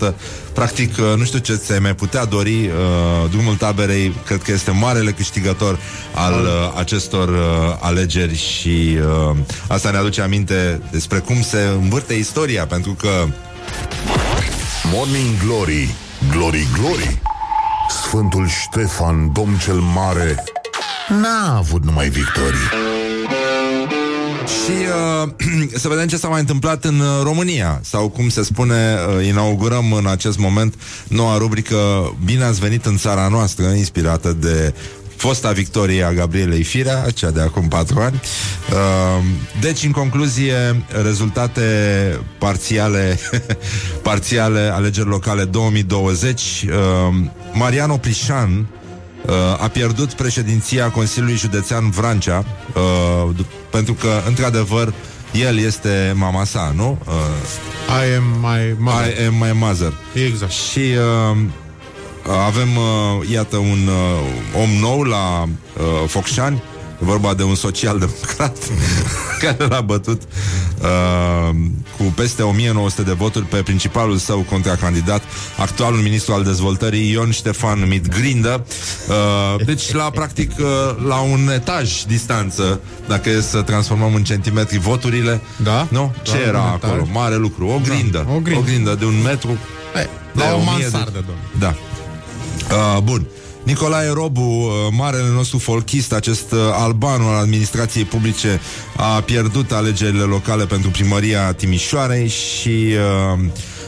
48%. 0.09 0.13
Practic, 0.55 0.97
uh, 0.97 1.13
nu 1.17 1.23
știu 1.23 1.39
ce 1.39 1.55
ți-ai 1.55 1.79
mai 1.79 1.95
putea 1.95 2.25
dori. 2.25 2.65
Uh, 2.65 3.29
drumul 3.29 3.55
taberei 3.55 4.15
cred 4.25 4.41
că 4.41 4.51
este 4.51 4.71
marele 4.71 5.11
câștigător 5.11 5.79
al 6.13 6.33
uh, 6.33 6.73
acestor 6.77 7.29
uh, 7.29 7.77
alegeri 7.79 8.37
și 8.37 8.97
uh, 9.29 9.35
asta 9.67 9.91
ne 9.91 9.97
aduce 9.97 10.21
aminte 10.21 10.81
despre 10.91 11.19
cum 11.19 11.41
se 11.41 11.59
învârte 11.81 12.13
istoria, 12.13 12.65
pentru 12.65 12.91
că 12.91 13.25
Morning 14.91 15.43
glory, 15.45 15.95
glory, 16.31 16.67
glory. 16.73 17.21
Sfântul 17.89 18.47
Ștefan, 18.47 19.31
domn 19.33 19.57
cel 19.57 19.79
mare, 19.79 20.43
n-a 21.21 21.57
avut 21.57 21.83
numai 21.83 22.09
victorii. 22.09 23.04
Și 24.45 24.71
uh, 25.23 25.29
să 25.81 25.87
vedem 25.87 26.07
ce 26.07 26.17
s-a 26.17 26.27
mai 26.27 26.39
întâmplat 26.39 26.83
în 26.83 26.99
uh, 26.99 27.07
România 27.23 27.79
Sau 27.83 28.09
cum 28.09 28.29
se 28.29 28.43
spune, 28.43 28.95
uh, 29.17 29.25
inaugurăm 29.25 29.93
în 29.93 30.07
acest 30.07 30.37
moment 30.37 30.73
Noua 31.07 31.37
rubrică 31.37 31.75
Bine 32.25 32.43
ați 32.43 32.59
venit 32.59 32.85
în 32.85 32.97
țara 32.97 33.27
noastră 33.27 33.65
Inspirată 33.65 34.37
de 34.39 34.73
fosta 35.15 35.51
victorie 35.51 36.03
a 36.03 36.13
Gabrielei 36.13 36.63
Firea 36.63 37.05
Cea 37.13 37.31
de 37.31 37.41
acum 37.41 37.67
patru 37.67 37.99
ani. 37.99 38.21
Uh, 38.71 39.23
Deci, 39.61 39.83
în 39.83 39.91
concluzie 39.91 40.85
Rezultate 41.03 41.61
parțiale 42.39 43.19
Parțiale 44.03 44.71
Alegeri 44.73 45.07
locale 45.07 45.43
2020 45.43 46.41
uh, 46.41 47.15
Mariano 47.53 47.97
Plișan 47.97 48.49
Uh, 48.49 48.84
a 49.59 49.67
pierdut 49.67 50.13
președinția 50.13 50.89
Consiliului 50.91 51.37
Județean 51.37 51.89
Vrancea 51.89 52.45
uh, 52.75 53.35
d- 53.35 53.69
pentru 53.71 53.93
că, 53.93 54.21
într-adevăr, 54.27 54.93
el 55.31 55.57
este 55.57 56.13
mama 56.15 56.43
sa, 56.43 56.71
nu? 56.75 56.97
Uh, 57.07 57.13
I 58.09 58.15
am 58.15 58.23
my 58.23 58.75
mother. 58.79 59.21
I 59.21 59.25
am 59.25 59.33
my 59.33 59.51
mother. 59.53 59.93
Exact. 60.27 60.51
Și 60.51 60.79
uh, 60.79 61.37
avem, 62.47 62.67
uh, 62.75 63.29
iată, 63.31 63.57
un 63.57 63.87
uh, 63.87 64.61
om 64.63 64.69
nou 64.79 65.01
la 65.01 65.43
uh, 65.43 66.07
Focșani, 66.07 66.61
e 67.01 67.05
vorba 67.05 67.33
de 67.33 67.43
un 67.43 67.55
social-democrat 67.55 68.57
care 69.41 69.65
l-a 69.69 69.81
bătut 69.81 70.21
uh, 70.81 71.55
cu 71.97 72.03
peste 72.03 72.41
1900 72.41 73.01
de 73.01 73.11
voturi 73.11 73.45
pe 73.45 73.57
principalul 73.57 74.17
său 74.17 74.39
contracandidat, 74.49 75.21
actualul 75.57 75.99
ministru 75.99 76.33
al 76.33 76.43
dezvoltării 76.43 77.11
Ion 77.11 77.31
Ștefan 77.31 77.79
numit 77.79 78.07
Grindă. 78.07 78.65
Uh, 79.09 79.65
deci 79.65 79.91
la 79.91 80.09
practic 80.09 80.51
uh, 80.59 80.65
la 81.07 81.19
un 81.19 81.49
etaj 81.53 82.03
distanță, 82.03 82.79
dacă 83.07 83.29
e 83.29 83.41
să 83.41 83.61
transformăm 83.61 84.13
în 84.15 84.23
centimetri 84.23 84.77
voturile. 84.77 85.41
Da? 85.63 85.87
Nu? 85.89 86.13
Ce 86.23 86.31
Da, 86.31 86.39
era 86.47 86.59
un 86.61 86.67
acolo? 86.67 86.93
etaj. 86.93 87.09
Mare 87.13 87.35
lucru. 87.35 87.67
O 87.67 87.79
grindă. 87.83 88.25
o 88.35 88.39
grindă. 88.39 88.59
o 88.59 88.63
grindă 88.63 88.95
de 88.99 89.05
un 89.05 89.21
metru. 89.23 89.49
Ei, 89.95 90.09
De 90.33 90.43
la 90.43 90.53
o 90.53 90.57
1000 90.57 90.65
de- 90.77 90.89
mansardă, 90.91 91.23
domnule. 91.25 91.47
Da. 91.59 91.75
Uh, 92.75 93.01
bun. 93.01 93.25
Nicolae 93.65 94.09
Robu, 94.13 94.41
uh, 94.41 94.71
marele 94.91 95.29
nostru 95.29 95.57
folchist, 95.57 96.13
acest 96.13 96.51
uh, 96.51 96.59
albanul 96.71 97.27
al 97.27 97.41
administrației 97.41 98.03
publice, 98.03 98.59
a 98.97 99.21
pierdut 99.21 99.71
alegerile 99.71 100.23
locale 100.23 100.65
pentru 100.65 100.89
primăria 100.89 101.53
Timișoarei 101.53 102.27
și 102.27 102.69
uh, 102.69 103.39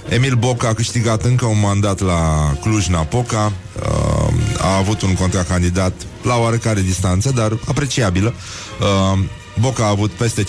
Emil 0.10 0.36
Boc 0.36 0.64
a 0.64 0.74
câștigat 0.74 1.24
încă 1.24 1.46
un 1.46 1.60
mandat 1.60 2.00
la 2.00 2.54
Cluj-Napoca. 2.62 3.52
Uh, 3.76 4.34
a 4.62 4.78
avut 4.78 5.02
un 5.02 5.14
contracandidat 5.14 5.94
la 6.24 6.38
oarecare 6.38 6.82
distanță, 6.82 7.32
dar 7.36 7.58
apreciabilă. 7.68 8.34
Uh, 8.80 9.20
Boca 9.60 9.84
a 9.84 9.90
avut 9.90 10.12
peste 10.12 10.44
50% 10.44 10.48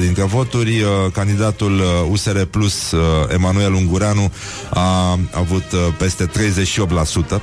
dintre 0.00 0.22
voturi, 0.22 0.80
uh, 0.80 0.88
candidatul 1.12 1.72
uh, 1.78 2.10
USR 2.10 2.40
Plus, 2.42 2.90
uh, 2.90 3.00
Emanuel 3.32 3.72
Ungureanu, 3.72 4.32
a 4.70 5.18
avut 5.30 5.72
uh, 5.72 5.78
peste 5.98 6.26
38%. 6.26 6.28
Uh, 6.28 7.38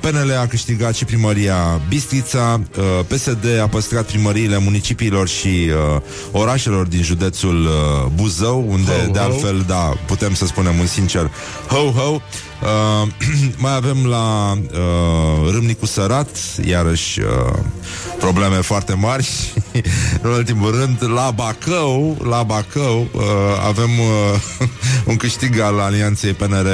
PNL 0.00 0.32
a 0.42 0.46
câștigat 0.46 0.94
și 0.94 1.04
primăria 1.04 1.80
Bistrița, 1.88 2.60
uh, 2.78 2.84
PSD 3.06 3.60
a 3.62 3.66
păstrat 3.66 4.04
primăriile 4.04 4.58
municipiilor 4.58 5.28
și 5.28 5.46
uh, 5.94 6.00
orașelor 6.32 6.86
din 6.86 7.02
județul 7.02 7.64
uh, 7.64 8.10
Buzău, 8.14 8.64
unde 8.68 8.90
Ho, 9.06 9.10
de 9.12 9.18
ho. 9.18 9.24
altfel, 9.24 9.64
da, 9.66 9.92
putem 10.06 10.34
să 10.34 10.46
spunem 10.46 10.78
un 10.78 10.86
sincer 10.86 11.30
ho-ho. 11.68 12.20
Uh, 12.62 13.08
mai 13.56 13.74
avem 13.74 14.06
la 14.06 14.52
uh, 14.52 15.50
Râmnicu 15.52 15.86
Sărat, 15.86 16.28
iarăși 16.64 17.20
uh, 17.20 17.58
probleme 18.18 18.56
foarte 18.56 18.94
mari. 18.94 19.52
în 20.22 20.30
ultimul 20.30 20.70
rând, 20.70 21.12
la 21.14 21.30
Bacău, 21.30 22.16
la 22.28 22.42
Bacău 22.42 23.06
uh, 23.12 23.22
avem 23.66 23.90
uh, 23.98 24.68
un 25.10 25.16
câștig 25.16 25.58
al 25.58 25.80
alianței 25.80 26.32
PNR 26.32 26.66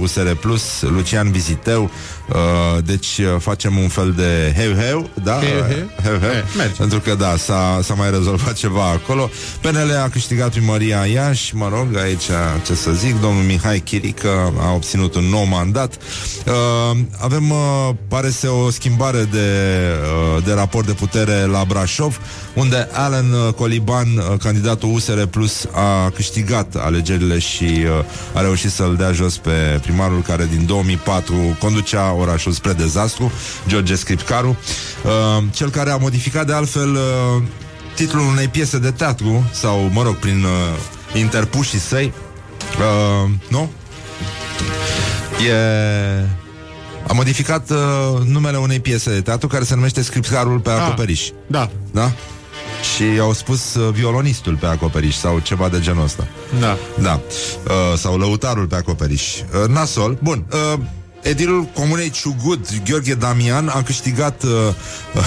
USR 0.00 0.30
Plus, 0.30 0.80
Lucian 0.80 1.30
Viziteu. 1.30 1.90
Uh, 2.28 2.84
deci 2.84 3.18
uh, 3.18 3.26
facem 3.38 3.78
un 3.78 3.88
fel 3.88 4.12
de 4.16 4.54
heu-heu, 4.56 5.10
da? 5.22 5.32
Heu-heu? 5.32 5.90
Heu-heu. 6.02 6.30
Eh, 6.30 6.42
merge. 6.56 6.74
Pentru 6.78 7.00
că 7.00 7.14
da, 7.14 7.36
s-a, 7.36 7.80
s-a 7.82 7.94
mai 7.94 8.10
rezolvat 8.10 8.52
ceva 8.52 8.88
acolo. 8.88 9.30
PNL 9.60 10.00
a 10.04 10.08
câștigat 10.08 10.50
primăria 10.50 11.04
Iași, 11.04 11.56
mă 11.56 11.68
rog, 11.72 11.96
aici 11.96 12.28
ce 12.66 12.74
să 12.74 12.90
zic, 12.90 13.20
domnul 13.20 13.42
Mihai 13.42 13.78
Chirică 13.80 14.52
a 14.60 14.72
obținut 14.74 15.14
un 15.14 15.24
nou 15.24 15.44
mandat. 15.44 15.94
Uh, 16.46 16.98
avem, 17.18 17.50
uh, 17.50 17.90
pare 18.08 18.30
să 18.30 18.50
o 18.50 18.70
schimbare 18.70 19.28
de, 19.30 19.48
uh, 20.36 20.44
de 20.44 20.52
raport 20.52 20.86
de 20.86 20.92
putere 20.92 21.44
la 21.44 21.64
Brașov, 21.64 22.20
unde 22.54 22.88
Alan 22.92 23.32
uh, 23.32 23.52
Coliban, 23.54 24.06
uh, 24.16 24.38
candidatul 24.38 24.94
USR 24.94 25.22
Plus, 25.22 25.66
a 25.72 26.10
câștigat 26.10 26.74
alegerile 26.74 27.38
și 27.38 27.64
uh, 27.64 28.04
a 28.34 28.40
reușit 28.40 28.70
să-l 28.70 28.96
dea 28.96 29.12
jos 29.12 29.36
pe 29.36 29.78
primarul 29.82 30.22
care 30.22 30.48
din 30.50 30.66
2004 30.66 31.56
conducea 31.58 32.14
orașul 32.16 32.52
spre 32.52 32.72
dezastru, 32.72 33.32
George 33.68 33.94
Scripcaru. 33.94 34.56
Uh, 35.04 35.44
cel 35.52 35.70
care 35.70 35.90
a 35.90 35.96
modificat 35.96 36.46
de 36.46 36.52
altfel 36.52 36.90
uh, 36.94 37.42
titlul 37.94 38.26
unei 38.26 38.48
piese 38.48 38.78
de 38.78 38.90
teatru, 38.90 39.50
sau, 39.52 39.90
mă 39.92 40.02
rog, 40.02 40.14
prin 40.14 40.44
uh, 40.44 41.18
interpușii 41.20 41.78
săi, 41.78 42.12
uh, 42.78 43.30
nu? 43.48 43.70
E... 45.48 46.28
A 47.08 47.12
modificat 47.12 47.70
uh, 47.70 47.76
numele 48.24 48.56
unei 48.56 48.80
piese 48.80 49.10
de 49.10 49.20
teatru 49.20 49.48
care 49.48 49.64
se 49.64 49.74
numește 49.74 50.02
Scripcarul 50.02 50.58
pe 50.58 50.70
acoperiș. 50.70 51.28
Da, 51.46 51.70
Da? 51.92 52.12
Și 52.94 53.20
au 53.20 53.32
spus 53.32 53.74
uh, 53.74 53.92
violonistul 53.92 54.56
pe 54.56 54.66
acoperiș 54.66 55.14
sau 55.14 55.38
ceva 55.38 55.68
de 55.68 55.80
genul 55.80 56.04
ăsta. 56.04 56.26
da. 56.60 56.76
Da. 57.00 57.20
Uh, 57.64 57.98
sau 57.98 58.18
lăutarul 58.18 58.66
pe 58.66 58.74
acoperiș. 58.74 59.22
Uh, 59.38 59.68
nasol. 59.68 60.18
Bun. 60.22 60.46
Uh, 60.52 60.80
Edilul 61.22 61.64
Comunei 61.64 62.10
Ciugut, 62.10 62.82
Gheorghe 62.84 63.14
Damian, 63.14 63.68
a 63.68 63.82
câștigat 63.82 64.42
uh, 64.42 64.50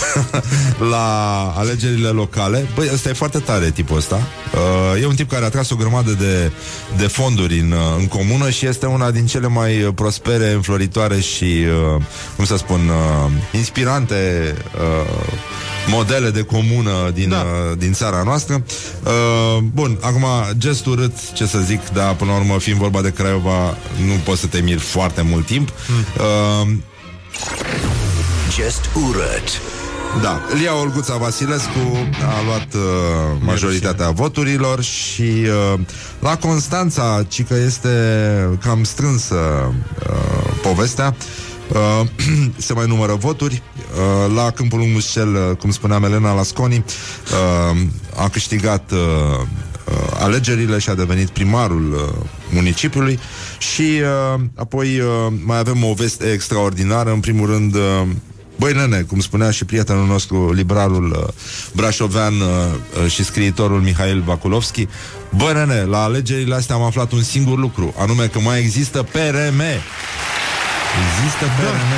la 0.91 1.53
alegerile 1.57 2.07
locale. 2.07 2.67
Băi, 2.75 2.89
ăsta 2.93 3.09
e 3.09 3.13
foarte 3.13 3.39
tare, 3.39 3.69
tipul 3.69 3.97
ăsta. 3.97 4.15
Uh, 4.15 5.01
e 5.01 5.05
un 5.05 5.15
tip 5.15 5.29
care 5.29 5.45
a 5.45 5.49
tras 5.49 5.69
o 5.69 5.75
grămadă 5.75 6.11
de, 6.11 6.51
de 6.97 7.07
fonduri 7.07 7.59
în, 7.59 7.71
uh, 7.71 7.77
în 7.97 8.07
comună 8.07 8.49
și 8.49 8.65
este 8.65 8.85
una 8.85 9.11
din 9.11 9.25
cele 9.25 9.47
mai 9.47 9.71
prospere, 9.95 10.51
înfloritoare 10.51 11.19
și, 11.19 11.65
uh, 11.95 12.01
cum 12.35 12.45
să 12.45 12.57
spun, 12.57 12.79
uh, 12.87 13.31
inspirante 13.51 14.53
uh, 14.75 15.33
modele 15.89 16.29
de 16.29 16.41
comună 16.41 16.91
din, 17.13 17.29
Da. 17.29 17.35
uh, 17.71 17.77
din 17.77 17.93
țara 17.93 18.21
noastră. 18.23 18.63
Uh, 19.03 19.57
bun, 19.73 19.97
acum, 20.01 20.25
gest 20.57 20.85
urât, 20.85 21.31
ce 21.33 21.45
să 21.45 21.59
zic, 21.59 21.89
dar 21.93 22.15
până 22.15 22.31
la 22.31 22.37
urmă, 22.37 22.57
fiind 22.59 22.79
vorba 22.79 23.01
de 23.01 23.11
Craiova, 23.11 23.77
nu 24.05 24.13
poți 24.23 24.39
să 24.39 24.47
te 24.47 24.59
miri 24.59 24.79
foarte 24.79 25.21
mult 25.21 25.45
timp. 25.45 25.69
Uh, 26.17 26.67
Just 28.61 28.89
urât. 29.09 29.61
da, 30.21 30.41
Lia 30.59 30.79
Olguța 30.79 31.17
Vasilescu 31.17 32.07
a 32.39 32.43
luat 32.45 32.67
uh, 32.73 32.81
majoritatea 33.39 34.09
voturilor 34.09 34.81
și 34.83 35.21
uh, 35.21 35.79
la 36.19 36.37
Constanța, 36.37 37.23
ci 37.27 37.43
că 37.43 37.55
este 37.65 37.89
cam 38.61 38.83
strânsă 38.83 39.35
uh, 39.35 40.53
povestea, 40.61 41.15
uh, 41.17 41.48
se 42.57 42.73
mai 42.73 42.87
numără 42.87 43.13
voturi. 43.13 43.61
Uh, 43.75 44.35
la 44.35 44.51
Câmpul 44.51 44.79
Ungușel, 44.79 45.35
uh, 45.35 45.57
cum 45.57 45.71
spunea 45.71 45.99
Elena 46.03 46.33
Lasconi, 46.33 46.75
uh, 46.77 47.77
a 48.15 48.29
câștigat 48.29 48.91
uh, 48.91 48.97
uh, 48.99 50.19
alegerile 50.19 50.79
și 50.79 50.89
a 50.89 50.95
devenit 50.95 51.29
primarul 51.29 51.93
uh, 51.93 52.25
municipiului 52.53 53.19
și 53.57 54.01
uh, 54.01 54.41
apoi 54.55 54.99
uh, 54.99 55.33
mai 55.45 55.57
avem 55.57 55.83
o 55.83 55.93
veste 55.93 56.31
extraordinară, 56.31 57.11
în 57.11 57.19
primul 57.19 57.47
rând 57.47 57.75
uh, 57.75 58.01
Băi, 58.59 58.73
nene, 58.73 59.01
cum 59.01 59.19
spunea 59.19 59.51
și 59.51 59.65
prietenul 59.65 60.05
nostru, 60.05 60.53
liberalul 60.53 61.11
uh, 61.11 61.33
brașovean 61.75 62.33
uh, 62.33 62.47
uh, 63.03 63.11
și 63.11 63.23
scriitorul 63.23 63.79
Mihail 63.79 64.21
Vakulovski, 64.25 64.87
băi, 65.37 65.53
nene, 65.53 65.83
la 65.83 66.03
alegerile 66.03 66.55
astea 66.55 66.75
am 66.75 66.81
aflat 66.81 67.11
un 67.11 67.23
singur 67.23 67.57
lucru, 67.57 67.93
anume 67.97 68.25
că 68.25 68.39
mai 68.39 68.59
există 68.59 69.03
PRM. 69.03 69.61
Există 71.01 71.45
PRM. 71.57 71.91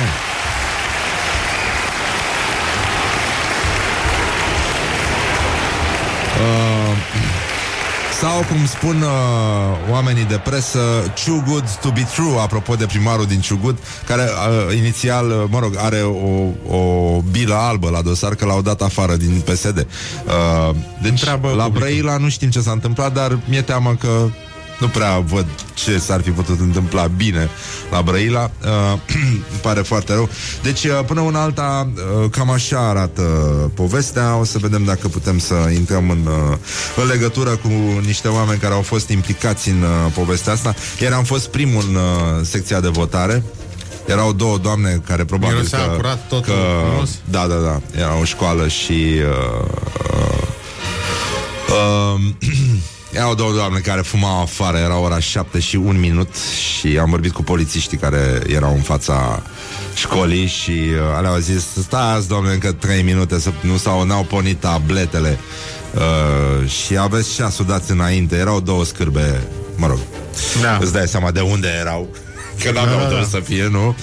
Uh, 6.42 6.96
sau, 8.20 8.44
cum 8.48 8.66
spun 8.66 9.02
uh, 9.02 9.90
oamenii 9.90 10.24
de 10.24 10.40
presă, 10.44 10.78
too 11.24 11.42
good 11.46 11.64
to 11.80 11.90
be 11.90 12.06
true, 12.14 12.40
apropo 12.40 12.74
de 12.74 12.86
primarul 12.86 13.26
din 13.26 13.40
Ciugut, 13.40 13.78
care 14.06 14.22
uh, 14.22 14.76
inițial, 14.76 15.30
uh, 15.30 15.44
mă 15.48 15.58
rog, 15.58 15.74
are 15.78 16.00
o, 16.00 16.76
o 16.76 17.20
bilă 17.30 17.54
albă 17.54 17.90
la 17.90 18.02
dosar 18.02 18.34
că 18.34 18.44
l-au 18.44 18.62
dat 18.62 18.82
afară 18.82 19.16
din 19.16 19.42
PSD. 19.44 19.86
Uh, 20.26 20.74
deci, 21.02 21.10
Întreabă 21.10 21.48
la 21.48 21.64
publicul. 21.64 21.88
Brăila 21.88 22.16
nu 22.16 22.28
știm 22.28 22.50
ce 22.50 22.60
s-a 22.60 22.70
întâmplat, 22.70 23.12
dar 23.12 23.38
mi-e 23.48 23.62
teamă 23.62 23.96
că 24.00 24.28
nu 24.78 24.88
prea 24.88 25.18
văd 25.18 25.46
ce 25.74 25.98
s-ar 25.98 26.22
fi 26.22 26.30
putut 26.30 26.60
întâmpla 26.60 27.06
bine 27.06 27.48
la 27.90 28.02
Brăila. 28.02 28.50
Uh, 28.64 28.98
îmi 29.50 29.60
pare 29.62 29.80
foarte 29.80 30.12
rău. 30.12 30.28
Deci, 30.62 30.84
uh, 30.84 31.00
până 31.06 31.20
una 31.20 31.42
alta, 31.42 31.92
uh, 31.94 32.30
cam 32.30 32.50
așa 32.50 32.88
arată 32.88 33.22
povestea. 33.74 34.36
O 34.36 34.44
să 34.44 34.58
vedem 34.58 34.84
dacă 34.84 35.08
putem 35.08 35.38
să 35.38 35.54
intrăm 35.74 36.10
în, 36.10 36.26
uh, 36.26 36.56
în 36.96 37.06
legătură 37.06 37.50
cu 37.50 37.68
niște 38.06 38.28
oameni 38.28 38.60
care 38.60 38.74
au 38.74 38.82
fost 38.82 39.08
implicați 39.08 39.68
în 39.68 39.82
uh, 39.82 40.12
povestea 40.14 40.52
asta. 40.52 40.74
Ieri 41.00 41.14
am 41.14 41.24
fost 41.24 41.48
primul 41.48 41.84
în 41.88 41.94
uh, 41.94 42.02
secția 42.42 42.80
de 42.80 42.88
votare. 42.88 43.42
Erau 44.06 44.32
două 44.32 44.58
doamne 44.58 45.02
care 45.06 45.24
probabil 45.24 45.56
Mirosea 45.56 45.86
că, 45.86 45.94
curat, 45.94 46.28
totul 46.28 46.52
că 46.52 46.60
frumos. 46.88 47.10
da, 47.24 47.46
da, 47.46 47.54
da, 47.54 47.80
era 48.00 48.18
o 48.20 48.24
școală 48.24 48.68
și 48.68 48.92
uh, 48.92 49.68
uh, 51.68 52.20
uh, 52.40 52.50
erau 53.12 53.34
două 53.34 53.52
doamne 53.52 53.78
care 53.78 54.00
fumau 54.00 54.40
afară, 54.42 54.76
era 54.78 54.98
ora 54.98 55.18
7 55.18 55.58
și 55.60 55.76
un 55.76 56.00
minut 56.00 56.34
și 56.36 56.98
am 56.98 57.10
vorbit 57.10 57.32
cu 57.32 57.42
polițiștii 57.42 57.96
care 57.98 58.40
erau 58.46 58.74
în 58.74 58.80
fața 58.80 59.42
școlii 59.94 60.46
și 60.46 60.70
uh, 60.70 61.16
alea 61.16 61.30
au 61.30 61.36
zis, 61.38 61.64
stați 61.82 62.28
domnule 62.28 62.52
încă 62.54 62.72
3 62.72 63.02
minute 63.02 63.40
să 63.40 63.52
nu 63.60 63.76
s-au, 63.76 64.04
n-au 64.04 64.22
pornit 64.22 64.60
tabletele 64.60 65.38
uh, 65.94 66.68
și 66.68 66.98
aveți 66.98 67.34
ceasul 67.34 67.64
dați 67.66 67.90
înainte, 67.90 68.36
erau 68.36 68.60
două 68.60 68.84
scârbe, 68.84 69.42
mă 69.76 69.86
rog, 69.86 69.98
Da. 70.62 70.78
îți 70.80 70.92
dai 70.92 71.08
seama 71.08 71.30
de 71.30 71.40
unde 71.40 71.68
erau, 71.80 72.08
că 72.62 72.70
n-aveau 72.70 72.98
Da, 72.98 73.02
de 73.02 73.08
da, 73.10 73.14
unde 73.16 73.28
da. 73.30 73.38
să 73.38 73.40
fie, 73.44 73.68
nu? 73.70 73.96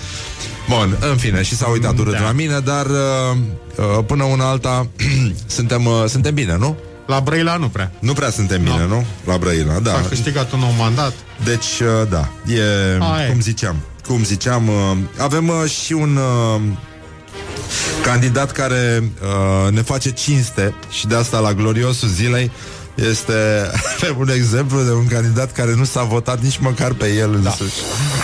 Bun, 0.70 0.98
în 1.12 1.18
fine, 1.18 1.42
și 1.44 1.56
s-a 1.56 1.68
uitat 1.68 1.98
urât 1.98 2.14
Da. 2.14 2.22
la 2.22 2.32
mine, 2.32 2.60
dar 2.60 2.86
uh, 2.86 3.38
uh, 3.76 4.04
până 4.06 4.24
una 4.24 4.50
alta 4.50 4.88
suntem, 5.58 5.86
uh, 5.86 6.04
suntem 6.08 6.34
bine, 6.34 6.58
nu? 6.58 6.78
La 7.10 7.20
Brăila 7.20 7.56
nu 7.56 7.68
prea. 7.68 7.92
Nu 8.00 8.14
prea 8.14 8.30
suntem 8.30 8.64
bine, 8.64 8.78
Nu. 8.78 8.88
nu? 8.88 9.06
La 9.26 9.38
Brăila, 9.38 9.80
da. 9.80 9.94
A 9.94 10.02
câștigat 10.02 10.52
un 10.52 10.60
nou 10.60 10.74
mandat. 10.78 11.14
Deci, 11.44 11.80
uh, 11.80 12.08
da, 12.10 12.30
e, 12.54 12.62
Aia 13.00 13.26
e. 13.26 13.30
cum 13.30 13.42
ziceam, 13.42 13.76
cum 14.08 14.24
ziceam, 14.24 14.68
uh, 14.68 14.98
avem 15.18 15.48
uh, 15.48 15.70
și 15.70 15.94
un 15.94 16.16
uh, 16.16 16.62
candidat 18.02 18.52
care 18.52 19.04
uh, 19.22 19.72
ne 19.72 19.82
face 19.82 20.12
cinste 20.12 20.74
și 20.90 21.08
de 21.08 21.16
asta 21.16 21.40
la 21.40 21.54
gloriosul 21.54 22.08
zilei 22.08 22.52
este 22.96 23.34
avem 24.02 24.16
un 24.20 24.30
exemplu 24.30 24.84
de 24.84 24.92
un 24.92 25.08
candidat 25.08 25.52
care 25.52 25.76
nu 25.76 25.84
s-a 25.84 26.04
votat 26.04 26.42
nici 26.42 26.58
măcar 26.58 26.94
pe 26.94 27.08
el 27.08 27.34
însuși. 27.34 27.76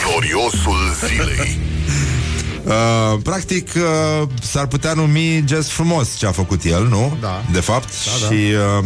Gloriosul 0.07 0.95
zilei. 1.07 1.74
Uh, 2.65 3.19
practic, 3.23 3.69
uh, 3.75 4.27
s-ar 4.41 4.67
putea 4.67 4.93
numi 4.93 5.43
gest 5.45 5.69
frumos 5.69 6.17
ce 6.17 6.25
a 6.25 6.31
făcut 6.31 6.63
el, 6.63 6.87
nu? 6.87 7.17
Da. 7.21 7.43
De 7.51 7.59
fapt. 7.59 7.87
Da, 7.87 8.27
da. 8.27 8.35
Și 8.35 8.41
uh, 8.79 8.85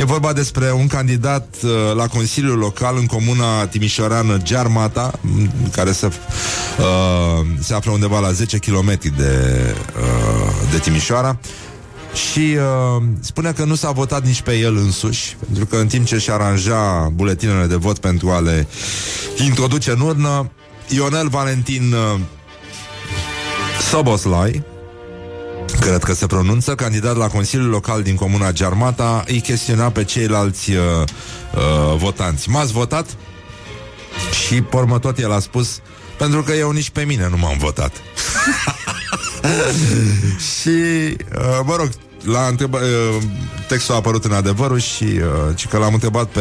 E 0.00 0.04
vorba 0.04 0.32
despre 0.32 0.72
un 0.72 0.86
candidat 0.86 1.56
uh, 1.62 1.70
la 1.94 2.06
Consiliul 2.06 2.58
Local 2.58 2.96
în 2.96 3.06
comuna 3.06 3.66
timișoreană 3.66 4.36
Gearmata, 4.42 5.10
m, 5.20 5.50
care 5.72 5.92
se, 5.92 6.06
uh, 6.06 7.46
se 7.60 7.74
află 7.74 7.92
undeva 7.92 8.18
la 8.18 8.32
10 8.32 8.58
km 8.58 8.98
de, 9.16 9.74
uh, 9.98 10.52
de 10.70 10.78
Timișoara. 10.78 11.38
Și 12.30 12.38
uh, 12.38 13.02
spune 13.20 13.52
că 13.52 13.64
nu 13.64 13.74
s-a 13.74 13.90
votat 13.90 14.24
nici 14.24 14.42
pe 14.42 14.58
el 14.58 14.76
însuși, 14.76 15.36
pentru 15.46 15.66
că 15.66 15.76
în 15.76 15.86
timp 15.86 16.06
ce 16.06 16.18
și 16.18 16.30
aranja 16.30 17.08
buletinele 17.14 17.66
de 17.66 17.76
vot 17.76 17.98
pentru 17.98 18.30
a 18.30 18.40
le 18.40 18.66
introduce 19.44 19.90
în 19.90 20.00
urnă, 20.00 20.50
Ionel 20.88 21.28
Valentin 21.28 21.92
uh, 21.92 22.20
Soboslai, 23.90 24.62
cred 25.80 26.02
că 26.02 26.12
se 26.12 26.26
pronunță, 26.26 26.74
candidat 26.74 27.16
la 27.16 27.26
Consiliul 27.26 27.68
Local 27.68 28.02
din 28.02 28.14
Comuna 28.14 28.52
Germata, 28.52 29.24
îi 29.26 29.40
chestiona 29.40 29.90
pe 29.90 30.04
ceilalți 30.04 30.70
uh, 30.70 30.78
uh, 30.80 31.96
votanți. 31.96 32.48
M-ați 32.48 32.72
votat? 32.72 33.06
Și 34.44 34.62
pormă 34.62 34.98
tot 34.98 35.18
el 35.18 35.32
a 35.32 35.38
spus, 35.38 35.80
pentru 36.18 36.42
că 36.42 36.52
eu 36.52 36.70
nici 36.70 36.90
pe 36.90 37.04
mine 37.04 37.28
nu 37.28 37.36
m-am 37.36 37.58
votat. 37.58 37.92
și, 40.60 40.68
uh, 40.68 41.60
mă 41.64 41.76
rog, 41.76 41.88
la 42.24 42.46
întreba, 42.46 42.78
uh, 42.78 43.22
textul 43.68 43.94
a 43.94 43.96
apărut 43.96 44.24
în 44.24 44.32
adevărul 44.32 44.78
și 44.78 45.04
uh, 45.04 45.20
ci 45.54 45.66
că 45.66 45.78
l-am 45.78 45.92
întrebat 45.92 46.26
pe 46.26 46.40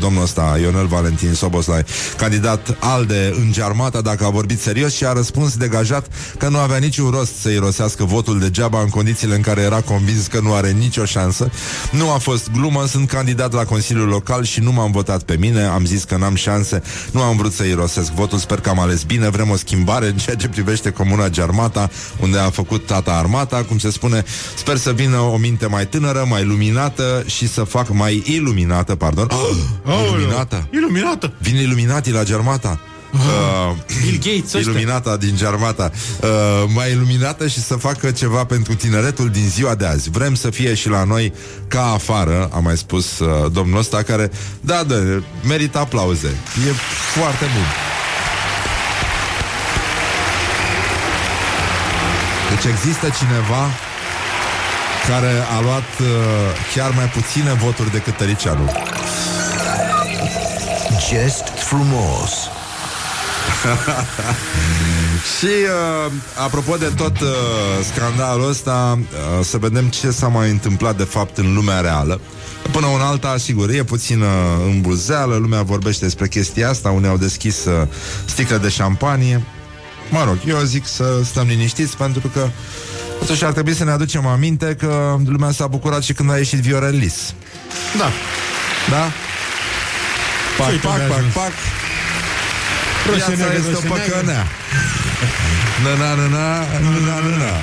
domnul 0.00 0.22
ăsta, 0.22 0.58
Ionel 0.60 0.86
Valentin 0.86 1.34
Soboslai, 1.34 1.84
candidat 2.16 2.76
ALDE 2.78 3.34
în 3.36 3.52
Gearmata, 3.52 4.00
dacă 4.00 4.24
a 4.24 4.28
vorbit 4.28 4.60
serios 4.60 4.94
și 4.94 5.04
a 5.04 5.12
răspuns 5.12 5.56
degajat 5.56 6.06
că 6.38 6.48
nu 6.48 6.58
avea 6.58 6.76
niciun 6.76 7.10
rost 7.10 7.36
să 7.40 7.48
irosească 7.48 8.04
votul 8.04 8.38
degeaba 8.38 8.80
în 8.80 8.88
condițiile 8.88 9.34
în 9.34 9.40
care 9.40 9.60
era 9.60 9.80
convins 9.80 10.26
că 10.26 10.40
nu 10.40 10.54
are 10.54 10.70
nicio 10.70 11.04
șansă. 11.04 11.50
Nu 11.90 12.10
a 12.10 12.18
fost 12.18 12.50
glumă, 12.50 12.86
sunt 12.86 13.08
candidat 13.08 13.52
la 13.52 13.64
Consiliul 13.64 14.08
Local 14.08 14.44
și 14.44 14.60
nu 14.60 14.72
m-am 14.72 14.90
votat 14.90 15.22
pe 15.22 15.36
mine, 15.36 15.62
am 15.62 15.84
zis 15.84 16.04
că 16.04 16.16
n-am 16.16 16.34
șanse, 16.34 16.82
nu 17.10 17.22
am 17.22 17.36
vrut 17.36 17.52
să 17.52 17.62
irosesc 17.62 18.10
votul, 18.10 18.38
sper 18.38 18.60
că 18.60 18.68
am 18.68 18.78
ales 18.78 19.02
bine, 19.02 19.28
vrem 19.28 19.50
o 19.50 19.56
schimbare 19.56 20.06
în 20.06 20.16
ceea 20.16 20.36
ce 20.36 20.48
privește 20.48 20.90
Comuna 20.90 21.28
Gearmata, 21.28 21.90
unde 22.20 22.38
a 22.38 22.50
făcut 22.50 22.86
tata 22.86 23.12
armata, 23.12 23.64
cum 23.68 23.78
se 23.78 23.90
spune, 23.90 24.24
sper 24.56 24.76
să 24.76 24.92
vină 25.00 25.18
o 25.18 25.36
minte 25.36 25.66
mai 25.66 25.86
tânără, 25.86 26.24
mai 26.28 26.44
luminată 26.44 27.22
și 27.26 27.48
să 27.48 27.62
fac 27.62 27.88
mai 27.88 28.22
iluminată, 28.26 28.94
pardon. 28.94 29.28
Oh, 29.84 29.94
iluminată. 30.08 30.68
Iluminată. 30.70 31.32
Vin 31.38 31.56
iluminatii 31.56 32.12
la 32.12 32.22
Germata. 32.22 32.80
Uh, 33.12 33.76
Bill 34.02 34.18
Gates 34.18 34.52
ăștia. 34.52 34.60
iluminata 34.60 35.16
din 35.16 35.36
Germata 35.36 35.90
uh, 36.20 36.28
mai 36.74 36.90
iluminată 36.90 37.48
și 37.48 37.62
să 37.62 37.74
facă 37.74 38.10
ceva 38.10 38.44
pentru 38.44 38.74
tineretul 38.74 39.28
din 39.28 39.48
ziua 39.48 39.74
de 39.74 39.86
azi 39.86 40.10
vrem 40.10 40.34
să 40.34 40.50
fie 40.50 40.74
și 40.74 40.88
la 40.88 41.04
noi 41.04 41.32
ca 41.68 41.92
afară 41.92 42.48
a 42.52 42.58
mai 42.58 42.76
spus 42.76 43.18
uh, 43.18 43.52
domnul 43.52 43.78
ăsta 43.78 44.02
care 44.02 44.30
da, 44.60 44.82
da, 44.82 44.94
merită 45.46 45.78
aplauze 45.78 46.28
e 46.68 46.72
foarte 47.14 47.44
bun 47.44 47.66
deci 52.50 52.72
există 52.72 53.08
cineva 53.18 53.89
care 55.10 55.32
a 55.56 55.60
luat 55.60 55.90
uh, 56.00 56.06
chiar 56.74 56.90
mai 56.90 57.04
puține 57.04 57.52
voturi 57.52 57.90
decât 57.90 58.16
Tăricianu. 58.16 58.72
Just 61.10 61.44
frumos. 61.56 62.30
Și 65.38 65.46
uh, 65.46 66.12
apropo 66.44 66.76
de 66.76 66.92
tot 66.96 67.20
uh, 67.20 67.28
scandalul 67.92 68.48
ăsta, 68.48 68.98
uh, 68.98 69.44
să 69.44 69.58
vedem 69.58 69.86
ce 69.86 70.10
s-a 70.10 70.28
mai 70.28 70.50
întâmplat 70.50 70.96
de 70.96 71.04
fapt 71.04 71.38
în 71.38 71.54
lumea 71.54 71.80
reală. 71.80 72.20
Până 72.72 72.86
un 72.86 73.00
alta, 73.00 73.36
sigur, 73.38 73.70
e 73.70 73.82
puțină 73.82 74.26
îmbuzeală, 74.64 75.36
lumea 75.36 75.62
vorbește 75.62 76.04
despre 76.04 76.28
chestia 76.28 76.68
asta, 76.68 76.90
unii 76.90 77.08
au 77.08 77.16
deschis 77.16 77.64
uh, 77.64 77.86
sticle 78.24 78.58
de 78.58 78.68
șampanie. 78.68 79.42
Mă 80.10 80.24
rog, 80.24 80.38
eu 80.46 80.58
zic 80.58 80.86
să 80.86 81.20
stăm 81.24 81.46
liniștiți 81.46 81.96
pentru 81.96 82.28
că 82.32 82.48
totuși 83.20 83.44
ar 83.44 83.52
trebui 83.52 83.74
să 83.74 83.84
ne 83.84 83.90
aducem 83.90 84.26
aminte 84.26 84.76
că 84.78 85.16
lumea 85.26 85.50
s-a 85.50 85.66
bucurat 85.66 86.02
și 86.02 86.12
când 86.12 86.30
a 86.30 86.36
ieșit 86.36 86.58
Viorel 86.58 86.96
Lis. 86.96 87.34
Da. 87.98 88.10
Da? 88.90 89.10
Pac, 90.58 90.68
Ce-i 90.68 90.78
pac, 90.78 90.96
pe 90.96 91.02
pac, 91.02 91.16
ajuns? 91.18 91.32
pac. 91.32 91.52
Roșie 93.06 93.24
Viața 93.34 93.42
neagră, 93.52 93.56
este 93.58 93.68
o 93.68 93.72
roșie 93.72 93.88
neagră. 93.88 94.12
păcănea. 94.12 94.46
Na, 95.84 95.94
na, 96.04 96.14
na, 96.14 96.26
na, 96.28 96.58
na, 97.06 97.28
na, 97.28 97.36
na. 97.36 97.54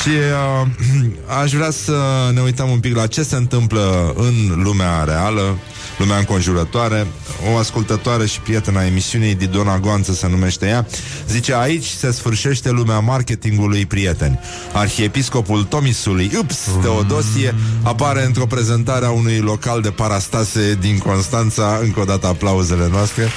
Și 0.00 0.08
uh, 0.08 0.66
aș 1.42 1.52
vrea 1.52 1.70
să 1.70 2.30
ne 2.34 2.40
uităm 2.40 2.68
un 2.70 2.80
pic 2.80 2.96
la 2.96 3.06
ce 3.06 3.22
se 3.22 3.36
întâmplă 3.36 4.12
în 4.16 4.62
lumea 4.62 5.04
reală, 5.04 5.58
lumea 5.98 6.16
înconjurătoare. 6.16 7.06
O 7.52 7.56
ascultătoare 7.56 8.26
și 8.26 8.40
prietena 8.40 8.84
emisiunii, 8.84 9.34
Didona 9.34 9.78
Goanță 9.78 10.12
se 10.12 10.28
numește 10.28 10.66
ea, 10.66 10.86
zice 11.28 11.54
aici 11.54 11.86
se 11.86 12.10
sfârșește 12.10 12.70
lumea 12.70 12.98
marketingului 12.98 13.86
prieteni. 13.86 14.40
Arhiepiscopul 14.72 15.64
Tomisului, 15.64 16.30
ups, 16.38 16.58
Teodosie, 16.82 17.54
apare 17.82 18.24
într-o 18.24 18.46
prezentare 18.46 19.06
a 19.06 19.10
unui 19.10 19.38
local 19.38 19.80
de 19.80 19.90
parastase 19.90 20.78
din 20.80 20.98
Constanța. 20.98 21.78
Încă 21.82 22.00
o 22.00 22.04
dată 22.04 22.26
aplauzele 22.26 22.88
noastre. 22.90 23.22
Uh, 23.22 23.30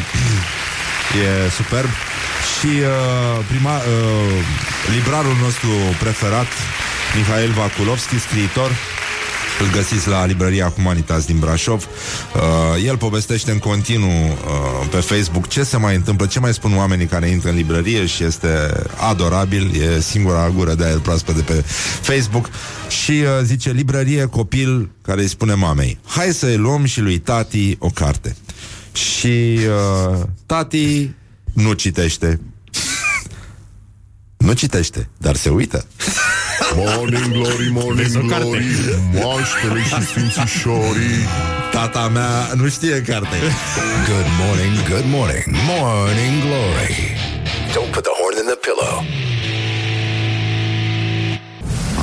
E 1.16 1.50
superb 1.50 1.88
Și 2.58 2.66
uh, 2.66 3.44
prima, 3.48 3.76
uh, 3.76 3.82
librarul 4.94 5.36
nostru 5.42 5.68
preferat 5.98 6.46
Mihail 7.16 7.50
Vakulovski, 7.50 8.18
scriitor 8.18 8.70
îl 9.60 9.70
găsiți 9.72 10.08
la 10.08 10.24
librăria 10.24 10.72
Humanitas 10.76 11.24
din 11.24 11.38
Brașov 11.38 11.84
uh, 11.84 12.84
El 12.84 12.96
povestește 12.96 13.50
în 13.50 13.58
continuu 13.58 14.08
uh, 14.10 14.88
Pe 14.90 14.96
Facebook 14.96 15.48
ce 15.48 15.62
se 15.62 15.76
mai 15.76 15.94
întâmplă 15.94 16.26
Ce 16.26 16.40
mai 16.40 16.54
spun 16.54 16.76
oamenii 16.76 17.06
care 17.06 17.28
intră 17.28 17.48
în 17.48 17.56
librărie 17.56 18.06
Și 18.06 18.24
este 18.24 18.48
adorabil 19.08 19.80
E 19.80 20.00
singura 20.00 20.48
gură 20.48 20.74
de 20.74 20.84
aer 20.84 20.98
proaspăt 20.98 21.34
de 21.34 21.42
pe 21.42 21.64
Facebook 22.00 22.48
Și 22.88 23.10
uh, 23.10 23.26
zice 23.42 23.70
librărie 23.70 24.24
copil 24.24 24.90
Care 25.02 25.20
îi 25.20 25.28
spune 25.28 25.54
mamei 25.54 25.98
Hai 26.06 26.32
să-i 26.32 26.56
luăm 26.56 26.84
și 26.84 27.00
lui 27.00 27.18
tati 27.18 27.76
o 27.78 27.88
carte 27.88 28.36
și 28.92 29.58
uh, 29.68 30.20
tati 30.46 31.10
nu 31.52 31.72
citește. 31.72 32.40
nu 34.46 34.52
citește, 34.52 35.08
dar 35.16 35.36
se 35.36 35.48
uită. 35.48 35.86
Morning 36.76 37.32
glory, 37.32 37.68
morning 37.70 37.96
Vezi 37.96 38.16
o 38.16 38.20
carte. 38.20 38.44
glory 38.44 38.66
Moaștele 39.12 39.82
și 39.82 40.02
sfințișorii 40.06 41.26
Tata 41.72 42.08
mea 42.08 42.52
nu 42.54 42.68
știe 42.68 43.02
carte. 43.06 43.36
Good 44.06 44.28
morning, 44.42 44.74
good 44.88 45.04
morning. 45.06 45.44
Morning 45.66 46.34
glory. 46.46 47.16
Don't 47.74 47.90
put 47.94 48.02
the 48.02 48.14
horn 48.20 48.36
in 48.42 48.46
the 48.52 48.58
pillow. 48.66 48.94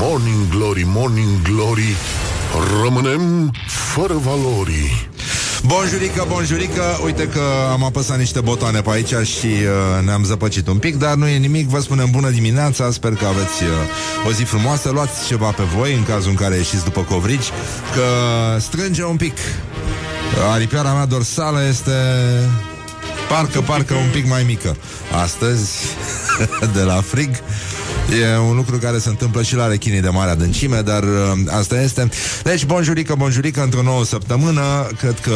Morning 0.02 0.50
glory, 0.50 0.84
morning 0.86 1.42
glory 1.42 1.96
Rămânem 2.84 3.52
fără 3.68 4.14
valori 4.14 5.10
Bonjurică, 5.66 6.26
bonjurică. 6.28 7.00
Uite 7.04 7.28
că 7.28 7.42
am 7.72 7.84
apăsat 7.84 8.18
niște 8.18 8.42
botoane 8.42 8.82
pe 8.82 8.90
aici 8.90 9.28
Și 9.28 9.46
uh, 9.46 10.06
ne-am 10.06 10.24
zăpăcit 10.24 10.68
un 10.68 10.78
pic 10.78 10.96
Dar 10.96 11.16
nu 11.16 11.28
e 11.28 11.38
nimic, 11.38 11.68
vă 11.68 11.80
spunem 11.80 12.08
bună 12.12 12.30
dimineața. 12.30 12.92
Sper 12.92 13.14
că 13.14 13.26
aveți 13.26 13.64
uh, 13.64 14.28
o 14.28 14.32
zi 14.32 14.44
frumoasă. 14.44 14.90
Luați 14.90 15.28
ceva 15.28 15.50
pe 15.50 15.64
voi 15.64 15.94
în 15.94 16.04
cazul 16.04 16.30
în 16.30 16.36
care 16.36 16.56
ieșiți 16.56 16.84
după 16.84 17.02
covrigi 17.02 17.50
Că 17.96 18.04
strânge 18.60 19.04
un 19.04 19.16
pic. 19.16 19.38
Aripioara 20.54 20.94
mea 20.94 21.06
dorsală 21.06 21.60
este 21.70 21.92
Parcă, 23.30 23.62
parcă 23.62 23.94
un 23.94 24.10
pic 24.12 24.30
mai 24.30 24.44
mică 24.44 24.76
Astăzi, 25.24 25.72
de 26.76 26.82
la 26.82 27.02
frig 27.02 27.30
E 28.22 28.38
un 28.38 28.56
lucru 28.56 28.78
care 28.78 28.98
se 28.98 29.10
întâmplă 29.10 29.42
și 29.42 29.56
la 29.56 29.68
rechinii 29.68 30.02
de 30.02 30.10
mare 30.10 30.32
adâncime, 30.32 30.82
dar 30.82 31.04
uh, 31.04 31.58
asta 31.58 31.82
este. 31.82 32.10
Deci, 32.44 32.66
bonjurică, 32.66 33.16
bonjurică, 33.16 33.62
într-o 33.62 33.82
nouă 33.82 34.04
săptămână, 34.06 34.88
cred 34.98 35.20
că 35.20 35.32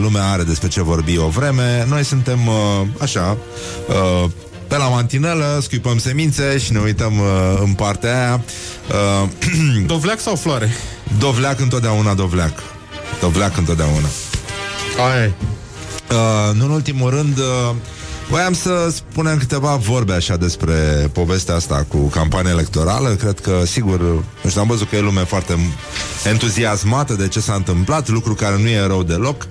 lumea 0.00 0.30
are 0.30 0.42
despre 0.42 0.68
ce 0.68 0.82
vorbi 0.82 1.18
o 1.18 1.28
vreme. 1.28 1.84
Noi 1.88 2.04
suntem, 2.04 2.46
uh, 2.46 2.86
așa, 2.98 3.36
uh, 3.88 4.30
pe 4.68 4.76
la 4.76 4.88
mantinelă, 4.88 5.58
scuipăm 5.62 5.98
semințe 5.98 6.58
și 6.58 6.72
ne 6.72 6.78
uităm 6.78 7.18
uh, 7.18 7.60
în 7.64 7.72
partea 7.72 8.20
aia. 8.20 8.44
Uh, 9.22 9.28
Dovleac 9.86 10.20
sau 10.20 10.36
floare? 10.36 10.70
dovleac 11.18 11.60
întotdeauna, 11.60 12.14
dovleac. 12.14 12.62
Dovleac 13.20 13.56
întotdeauna. 13.56 14.08
Aia 15.10 15.24
e. 15.24 15.32
Uh, 16.12 16.54
nu 16.54 16.64
în 16.64 16.70
ultimul 16.70 17.10
rând, 17.10 17.38
uh, 17.38 17.74
voiam 18.30 18.52
să 18.52 18.88
spunem 18.94 19.38
câteva 19.38 19.76
vorbe 19.76 20.12
așa 20.12 20.36
despre 20.36 20.74
povestea 21.12 21.54
asta 21.54 21.86
cu 21.88 21.98
campania 21.98 22.50
electorală. 22.50 23.08
Cred 23.08 23.40
că, 23.40 23.62
sigur, 23.64 24.00
nu 24.42 24.48
știu, 24.48 24.60
am 24.60 24.66
văzut 24.66 24.88
că 24.88 24.96
e 24.96 25.00
lume 25.00 25.24
foarte 25.24 25.58
entuziasmată 26.24 27.14
de 27.14 27.28
ce 27.28 27.40
s-a 27.40 27.54
întâmplat, 27.54 28.08
lucru 28.08 28.34
care 28.34 28.58
nu 28.58 28.68
e 28.68 28.86
rău 28.86 29.02
deloc. 29.02 29.46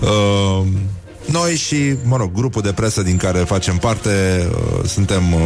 Uh, 0.00 0.66
noi 1.24 1.54
și, 1.56 1.94
mă 2.04 2.16
rog, 2.16 2.32
grupul 2.32 2.62
de 2.62 2.72
presă 2.72 3.02
din 3.02 3.16
care 3.16 3.38
facem 3.38 3.76
parte, 3.76 4.46
uh, 4.50 4.88
suntem 4.88 5.32
uh, 5.32 5.40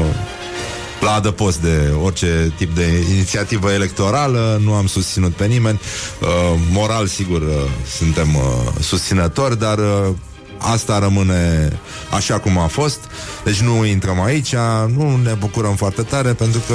la 1.00 1.12
adăpost 1.12 1.60
de 1.60 1.92
orice 2.02 2.52
tip 2.56 2.74
de 2.74 3.04
inițiativă 3.12 3.72
electorală, 3.72 4.60
nu 4.64 4.72
am 4.72 4.86
susținut 4.86 5.32
pe 5.32 5.46
nimeni. 5.46 5.80
Uh, 6.20 6.60
moral, 6.72 7.06
sigur, 7.06 7.40
uh, 7.40 7.48
suntem 7.96 8.34
uh, 8.34 8.42
susținători, 8.80 9.58
dar 9.58 9.78
uh, 9.78 10.14
asta 10.60 10.98
rămâne 10.98 11.72
așa 12.14 12.38
cum 12.38 12.58
a 12.58 12.66
fost. 12.66 12.98
Deci 13.44 13.60
nu 13.60 13.84
intrăm 13.84 14.22
aici, 14.22 14.54
nu 14.86 15.16
ne 15.16 15.32
bucurăm 15.32 15.74
foarte 15.74 16.02
tare, 16.02 16.32
pentru 16.32 16.60
că, 16.66 16.74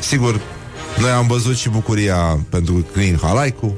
sigur, 0.00 0.40
noi 0.98 1.10
am 1.10 1.26
văzut 1.26 1.56
și 1.56 1.68
bucuria 1.68 2.38
pentru 2.48 2.86
Crin 2.92 3.18
Halaicu 3.22 3.76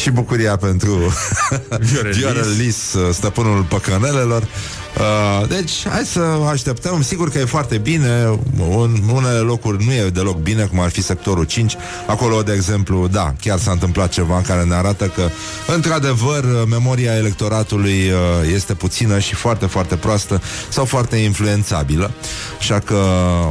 și 0.00 0.10
bucuria 0.10 0.56
pentru 0.56 0.90
Viorelis. 1.90 2.16
Viorelis, 2.16 2.92
uh, 2.92 3.14
stăpânul 3.14 3.62
păcănelelor. 3.62 4.42
Uh, 4.98 5.48
deci, 5.48 5.88
hai 5.88 6.04
să 6.04 6.20
așteptăm. 6.50 7.02
Sigur 7.02 7.30
că 7.30 7.38
e 7.38 7.44
foarte 7.44 7.78
bine. 7.78 8.38
În 8.58 9.00
unele 9.12 9.38
locuri 9.38 9.84
nu 9.84 9.92
e 9.92 10.10
deloc 10.12 10.36
bine, 10.36 10.64
cum 10.64 10.80
ar 10.80 10.90
fi 10.90 11.02
sectorul 11.02 11.44
5. 11.44 11.76
Acolo, 12.06 12.42
de 12.42 12.52
exemplu, 12.52 13.08
da, 13.08 13.34
chiar 13.40 13.58
s-a 13.58 13.70
întâmplat 13.70 14.08
ceva 14.08 14.42
care 14.46 14.64
ne 14.64 14.74
arată 14.74 15.04
că, 15.04 15.28
într-adevăr, 15.74 16.44
memoria 16.68 17.16
electoratului 17.16 18.10
uh, 18.10 18.52
este 18.54 18.74
puțină 18.74 19.18
și 19.18 19.34
foarte, 19.34 19.66
foarte 19.66 19.96
proastă 19.96 20.42
sau 20.68 20.84
foarte 20.84 21.16
influențabilă. 21.16 22.10
Așa 22.58 22.78
că 22.78 23.00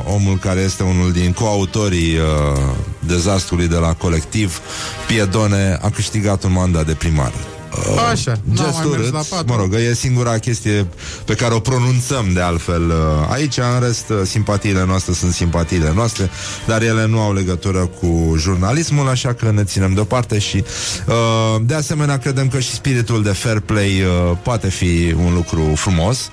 omul 0.05 0.37
care 0.37 0.59
este 0.59 0.83
unul 0.83 1.11
din 1.11 1.31
coautorii 1.31 2.15
uh, 2.15 2.61
dezastrului 3.07 3.67
de 3.67 3.75
la 3.75 3.93
colectiv, 3.93 4.59
Piedone, 5.07 5.79
a 5.81 5.89
câștigat 5.89 6.43
un 6.43 6.51
mandat 6.51 6.85
de 6.85 6.93
primar. 6.93 7.31
Uh, 7.77 8.09
Așa, 8.11 8.31
n-am 8.43 8.55
mai 8.55 8.65
Gest 8.65 8.77
mers 8.77 8.99
urât, 8.99 9.13
la 9.13 9.23
patru. 9.29 9.53
mă 9.53 9.55
rog, 9.59 9.73
e 9.73 9.93
singura 9.93 10.37
chestie 10.37 10.87
pe 11.25 11.33
care 11.33 11.53
o 11.53 11.59
pronunțăm 11.59 12.33
de 12.33 12.41
altfel 12.41 12.89
uh, 12.89 12.95
aici, 13.31 13.57
în 13.57 13.79
rest 13.81 14.09
uh, 14.09 14.17
simpatiile 14.23 14.85
noastre 14.85 15.13
sunt 15.13 15.33
simpatiile 15.33 15.91
noastre, 15.95 16.29
dar 16.65 16.81
ele 16.81 17.05
nu 17.05 17.19
au 17.19 17.33
legătură 17.33 17.89
cu 17.99 18.35
jurnalismul, 18.37 19.09
așa 19.09 19.33
că 19.33 19.51
ne 19.51 19.63
ținem 19.63 19.93
deoparte 19.93 20.39
și 20.39 20.63
uh, 21.07 21.61
de 21.61 21.73
asemenea 21.73 22.17
credem 22.17 22.47
că 22.47 22.59
și 22.59 22.71
spiritul 22.71 23.23
de 23.23 23.31
fair 23.31 23.59
play 23.59 24.01
uh, 24.01 24.37
poate 24.43 24.69
fi 24.69 25.15
un 25.25 25.33
lucru 25.33 25.73
frumos 25.75 26.31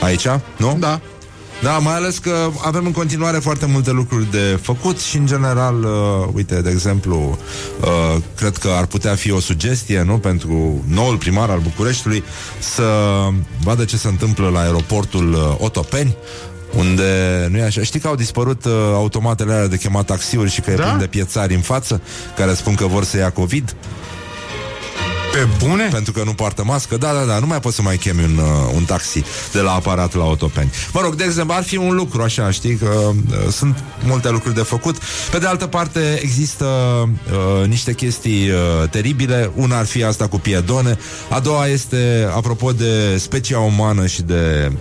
aici, 0.00 0.26
nu? 0.56 0.76
Da. 0.80 1.00
Da, 1.62 1.78
mai 1.78 1.94
ales 1.94 2.18
că 2.18 2.50
avem 2.64 2.86
în 2.86 2.92
continuare 2.92 3.38
foarte 3.38 3.66
multe 3.66 3.90
lucruri 3.90 4.30
de 4.30 4.58
făcut 4.62 5.00
și, 5.00 5.16
în 5.16 5.26
general, 5.26 5.84
uh, 5.84 6.28
uite, 6.34 6.60
de 6.60 6.70
exemplu, 6.70 7.38
uh, 7.80 8.22
cred 8.36 8.56
că 8.56 8.68
ar 8.68 8.86
putea 8.86 9.14
fi 9.14 9.30
o 9.30 9.40
sugestie, 9.40 10.02
nu, 10.02 10.18
pentru 10.18 10.84
noul 10.88 11.16
primar 11.16 11.50
al 11.50 11.58
Bucureștiului 11.58 12.24
să 12.58 12.82
vadă 13.64 13.84
ce 13.84 13.96
se 13.96 14.08
întâmplă 14.08 14.48
la 14.48 14.60
aeroportul 14.60 15.32
uh, 15.32 15.54
Otopeni, 15.58 16.16
unde, 16.76 17.46
nu 17.50 17.56
e 17.56 17.62
așa, 17.62 17.82
știi 17.82 18.00
că 18.00 18.08
au 18.08 18.14
dispărut 18.14 18.64
uh, 18.64 18.72
automatele 18.94 19.52
alea 19.52 19.66
de 19.66 19.76
chemat 19.76 20.06
taxiuri 20.06 20.50
și 20.50 20.60
că 20.60 20.70
e 20.70 20.74
Da? 20.74 20.82
plin 20.82 20.98
de 20.98 21.06
piețari 21.06 21.54
în 21.54 21.60
față 21.60 22.00
care 22.36 22.54
spun 22.54 22.74
că 22.74 22.86
vor 22.86 23.04
să 23.04 23.16
ia 23.16 23.30
COVID 23.30 23.74
Pe 25.32 25.48
bune? 25.66 25.88
pentru 25.92 26.12
că 26.12 26.22
nu 26.24 26.32
poartă 26.32 26.64
mască. 26.64 26.96
Da, 26.96 27.12
da, 27.12 27.24
da, 27.24 27.38
nu 27.38 27.46
mai 27.46 27.60
poți 27.60 27.76
să 27.76 27.82
mai 27.82 27.96
chemi 27.96 28.24
un, 28.24 28.36
uh, 28.36 28.72
un 28.74 28.84
taxi 28.84 29.24
de 29.52 29.60
la 29.60 29.72
aparatul 29.72 30.20
la 30.20 30.26
autopeni. 30.26 30.70
Mă 30.92 31.00
rog, 31.00 31.14
de 31.14 31.24
exemplu, 31.24 31.54
ar 31.54 31.62
fi 31.62 31.76
un 31.76 31.94
lucru 31.94 32.22
așa, 32.22 32.50
știi, 32.50 32.76
că 32.76 32.90
uh, 32.90 33.52
sunt 33.52 33.84
multe 34.04 34.30
lucruri 34.30 34.54
de 34.54 34.60
făcut. 34.62 34.96
Pe 35.30 35.38
de 35.38 35.46
altă 35.46 35.66
parte, 35.66 36.18
există 36.22 36.64
uh, 36.64 37.66
niște 37.66 37.92
chestii 37.92 38.50
uh, 38.50 38.88
teribile. 38.90 39.50
Una 39.54 39.78
ar 39.78 39.86
fi 39.86 40.04
asta 40.04 40.28
cu 40.28 40.38
piedone. 40.38 40.98
A 41.30 41.40
doua 41.40 41.66
este, 41.66 42.28
apropo 42.34 42.72
de 42.72 43.16
specia 43.16 43.58
umană 43.58 44.06
și 44.06 44.22
de 44.22 44.72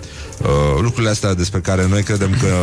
uh, 0.44 0.82
lucrurile 0.82 1.10
astea 1.10 1.34
despre 1.34 1.60
care 1.60 1.88
noi 1.88 2.04
credem 2.04 2.38
că 2.42 2.54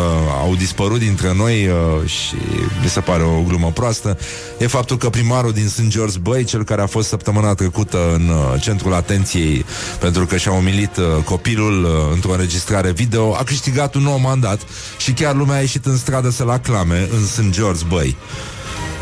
au 0.40 0.54
dispărut 0.54 0.98
dintre 0.98 1.34
noi 1.34 1.66
uh, 1.66 2.08
și 2.08 2.34
mi 2.82 2.88
se 2.88 3.00
pare 3.00 3.22
o 3.22 3.42
glumă 3.42 3.70
proastă, 3.70 4.18
e 4.58 4.66
faptul 4.66 4.96
că 4.96 5.08
primarul 5.08 5.52
din 5.52 5.68
St. 5.68 5.88
George 5.88 6.18
Băi, 6.18 6.44
cel 6.44 6.64
care 6.64 6.82
a 6.82 6.86
fost 6.86 7.08
săptămâna 7.08 7.54
trecută 7.54 7.98
în 8.14 8.28
uh, 8.28 8.60
centrul 8.60 8.94
atenției 8.94 9.64
pentru 10.00 10.26
că 10.26 10.36
și-a 10.36 10.52
umilit 10.52 10.96
uh, 10.96 11.04
copilul 11.24 11.84
uh, 11.84 11.90
într-o 12.12 12.32
înregistrare 12.32 12.90
video, 12.90 13.34
a 13.34 13.42
câștigat 13.44 13.94
un 13.94 14.02
nou 14.02 14.18
mandat 14.18 14.60
și 14.98 15.12
chiar 15.12 15.34
lumea 15.34 15.56
a 15.56 15.60
ieșit 15.60 15.86
în 15.86 15.96
stradă 15.96 16.30
să-l 16.30 16.50
aclame 16.50 17.08
în 17.12 17.26
St. 17.26 17.50
George 17.50 17.84
Băi. 17.88 18.16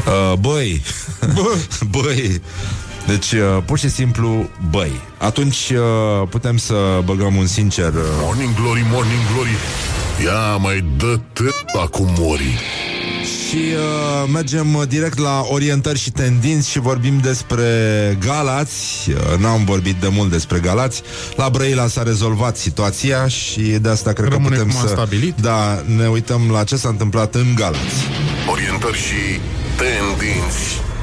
Uh, 0.07 0.39
băi, 0.39 0.83
băi, 1.97 2.41
deci 3.07 3.33
uh, 3.33 3.63
pur 3.65 3.79
și 3.79 3.91
simplu 3.91 4.49
băi. 4.71 5.01
Atunci 5.19 5.73
uh, 5.73 6.29
putem 6.29 6.57
să 6.57 6.75
băgăm 7.05 7.37
un 7.37 7.47
sincer 7.47 7.93
uh, 7.93 8.01
Morning 8.23 8.55
glory, 8.55 8.87
morning 8.91 9.21
glory 9.33 9.51
Ia 10.25 10.57
mai 10.57 10.85
dă 10.97 11.21
tâta 11.33 11.87
cu 11.91 12.15
mori 12.19 12.59
Și 13.49 13.57
uh, 13.57 14.31
mergem 14.33 14.75
uh, 14.75 14.83
direct 14.89 15.19
la 15.19 15.45
orientări 15.51 15.99
și 15.99 16.11
tendinți 16.11 16.71
și 16.71 16.79
vorbim 16.79 17.19
despre 17.19 17.65
Galați. 18.25 19.11
Uh, 19.11 19.39
n-am 19.39 19.65
vorbit 19.65 19.95
de 19.95 20.09
mult 20.09 20.31
despre 20.31 20.59
Galați. 20.59 21.03
La 21.37 21.49
Brăila 21.49 21.87
s-a 21.87 22.03
rezolvat 22.03 22.57
situația 22.57 23.29
și 23.29 23.61
de 23.61 23.89
asta 23.89 24.13
cred 24.13 24.29
Rămâne 24.29 24.57
că 24.57 24.63
putem 24.63 24.69
cum 24.69 24.81
am 24.81 24.87
să... 24.87 24.93
stabilit. 24.93 25.35
Da, 25.41 25.83
ne 25.97 26.07
uităm 26.09 26.41
la 26.53 26.65
ce 26.65 26.77
s-a 26.77 26.89
întâmplat 26.89 27.35
în 27.35 27.47
Galați. 27.55 27.97
Orientări 28.51 28.97
și 28.97 29.41
tendinți 29.77 30.85
Deci 30.87 30.95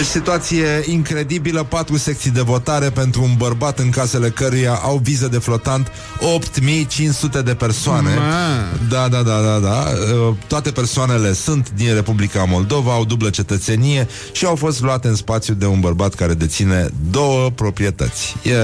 situație 0.00 0.82
incredibilă, 0.84 1.62
patru 1.62 1.96
secții 1.96 2.30
de 2.30 2.40
votare 2.40 2.90
pentru 2.90 3.22
un 3.22 3.34
bărbat 3.36 3.78
în 3.78 3.90
casele 3.90 4.28
căruia 4.28 4.72
au 4.72 5.00
viză 5.02 5.28
de 5.28 5.38
flotant 5.38 5.92
8500 6.34 7.42
de 7.42 7.54
persoane. 7.54 8.14
Ma. 8.14 8.78
Da, 8.88 9.08
da, 9.08 9.22
da, 9.22 9.40
da, 9.40 9.58
da. 9.58 9.84
Uh, 10.28 10.34
Toate 10.46 10.70
persoanele 10.70 11.32
sunt 11.32 11.70
din 11.70 11.94
Republica 11.94 12.44
Moldova, 12.44 12.92
au 12.92 13.04
dublă 13.04 13.30
cetățenie 13.30 14.08
și 14.32 14.44
au 14.44 14.54
fost 14.54 14.80
luate 14.80 15.08
în 15.08 15.14
spațiu 15.14 15.54
de 15.54 15.66
un 15.66 15.80
bărbat 15.80 16.14
care 16.14 16.34
deține 16.34 16.90
două 17.10 17.50
proprietăți. 17.50 18.36
E 18.42 18.54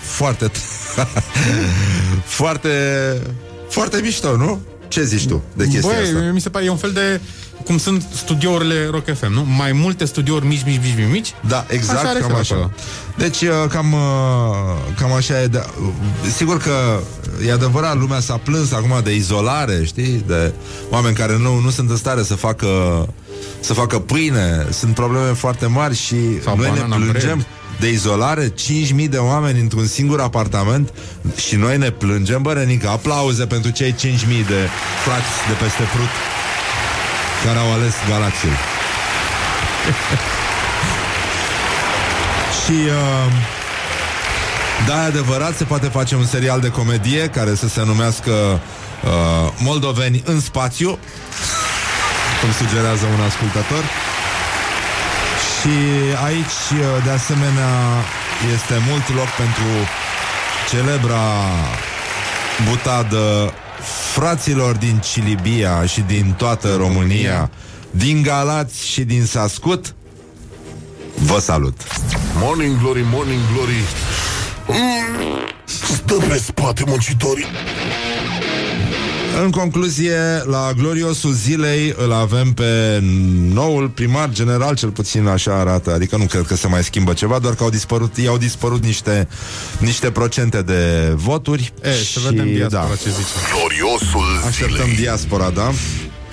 foarte 0.00 0.50
foarte 2.40 2.68
foarte 3.68 4.00
mișto, 4.02 4.36
nu? 4.36 4.60
Ce 4.88 5.04
zici 5.04 5.26
tu 5.26 5.42
de 5.52 5.66
chestia 5.66 5.92
Băi, 5.92 6.02
asta? 6.02 6.30
mi 6.32 6.40
se 6.40 6.48
pare, 6.48 6.64
e 6.64 6.70
un 6.70 6.76
fel 6.76 6.92
de 6.92 7.20
cum 7.66 7.78
sunt 7.78 8.06
studiourile 8.14 8.88
Rock 8.90 9.04
FM, 9.16 9.32
nu? 9.32 9.44
Mai 9.56 9.72
multe 9.72 10.04
studiouri 10.04 10.46
mici, 10.46 10.62
mici, 10.64 10.80
mici, 10.82 10.94
mici, 10.96 11.10
mici. 11.10 11.32
Da, 11.48 11.64
exact, 11.68 11.98
Așa 11.98 12.08
are 12.08 12.18
cam 12.18 12.28
fel 12.28 12.38
așa. 12.38 12.54
acolo. 12.54 12.70
Deci, 13.16 13.40
uh, 13.42 13.48
cam, 13.68 13.92
uh, 13.92 13.98
cam 14.98 15.12
așa 15.12 15.42
e. 15.42 15.46
De, 15.46 15.64
uh, 15.82 15.88
sigur 16.36 16.56
că 16.58 17.00
e 17.46 17.52
adevărat, 17.52 17.96
lumea 17.96 18.20
s-a 18.20 18.36
plâns 18.44 18.72
acum 18.72 19.00
de 19.04 19.14
izolare, 19.14 19.84
știi? 19.84 20.24
De 20.26 20.52
oameni 20.90 21.14
care 21.14 21.36
nu, 21.38 21.58
nu 21.58 21.70
sunt 21.70 21.90
în 21.90 21.96
stare 21.96 22.22
să 22.22 22.34
facă 22.34 22.68
să 23.60 23.72
facă 23.72 23.98
pâine. 23.98 24.66
Sunt 24.70 24.94
probleme 24.94 25.32
foarte 25.32 25.66
mari 25.66 25.96
și 25.96 26.42
Sau 26.42 26.56
noi 26.56 26.70
ne 26.70 26.78
banana 26.80 26.94
plângem 26.96 27.12
bread. 27.20 27.46
de 27.80 27.90
izolare, 27.90 28.48
5.000 28.48 29.08
de 29.10 29.16
oameni 29.16 29.60
într-un 29.60 29.86
singur 29.86 30.20
apartament 30.20 30.92
și 31.36 31.56
noi 31.56 31.78
ne 31.78 31.90
plângem, 31.90 32.42
bă, 32.42 32.52
Renica, 32.52 32.90
aplauze 32.90 33.46
pentru 33.46 33.70
cei 33.70 33.92
5.000 33.92 33.98
de 34.46 34.68
frați 35.04 35.32
de 35.48 35.54
peste 35.62 35.82
frut 35.82 36.08
care 37.44 37.58
au 37.58 37.72
ales 37.72 37.94
Galațiul. 38.08 38.56
Și 42.60 42.72
uh, 42.72 43.32
da, 44.86 45.02
e 45.02 45.06
adevărat, 45.06 45.56
se 45.56 45.64
poate 45.64 45.86
face 45.86 46.14
un 46.14 46.26
serial 46.26 46.60
de 46.60 46.68
comedie 46.68 47.28
care 47.28 47.54
să 47.54 47.68
se 47.68 47.82
numească 47.84 48.30
uh, 48.30 49.52
Moldoveni 49.58 50.22
în 50.24 50.40
spațiu, 50.40 50.88
cum 52.40 52.52
sugerează 52.58 53.06
un 53.18 53.20
ascultător. 53.24 53.84
Și 55.56 55.76
aici, 56.24 56.62
uh, 56.72 57.04
de 57.04 57.10
asemenea, 57.10 57.74
este 58.54 58.74
mult 58.88 59.14
loc 59.14 59.28
pentru 59.28 59.68
celebra 60.70 61.24
butadă 62.68 63.52
fraților 64.14 64.76
din 64.76 64.98
Cilibia 64.98 65.86
și 65.86 66.00
din 66.00 66.34
toată 66.38 66.74
România, 66.76 67.50
din 67.90 68.22
Galați 68.22 68.86
și 68.86 69.00
din 69.04 69.24
Sascut. 69.24 69.94
Vă 71.14 71.38
salut! 71.40 71.80
Morning 72.38 72.80
glory, 72.80 73.04
morning 73.12 73.40
glory 73.54 73.82
Mm, 74.68 75.38
Stă 75.64 76.14
pe 76.14 76.36
spate 76.36 76.82
muncitorii 76.86 77.46
În 79.42 79.50
concluzie, 79.50 80.18
la 80.44 80.72
gloriosul 80.76 81.32
zilei 81.32 81.94
îl 81.96 82.12
avem 82.12 82.52
pe 82.52 83.00
noul 83.52 83.88
primar 83.88 84.30
general, 84.30 84.74
cel 84.74 84.90
puțin 84.90 85.26
așa 85.26 85.58
arată, 85.58 85.92
adică 85.92 86.16
nu 86.16 86.24
cred 86.24 86.46
că 86.46 86.56
se 86.56 86.68
mai 86.68 86.84
schimbă 86.84 87.12
ceva, 87.12 87.38
doar 87.38 87.54
că 87.54 87.62
au 87.62 87.70
dispărut, 87.70 88.16
i-au 88.16 88.38
dispărut 88.38 88.84
niște, 88.84 89.28
niște 89.78 90.10
procente 90.10 90.62
de 90.62 91.12
voturi. 91.14 91.72
E, 91.82 91.90
să 91.92 92.20
vedem 92.28 92.46
diaspora 92.46 92.88
da, 92.88 92.94
ce 92.94 93.10
zice. 93.10 93.32
Gloriosul 93.54 94.42
Așteptăm 94.46 94.88
zilei 94.88 94.96
diaspora, 94.96 95.50
da? 95.50 95.72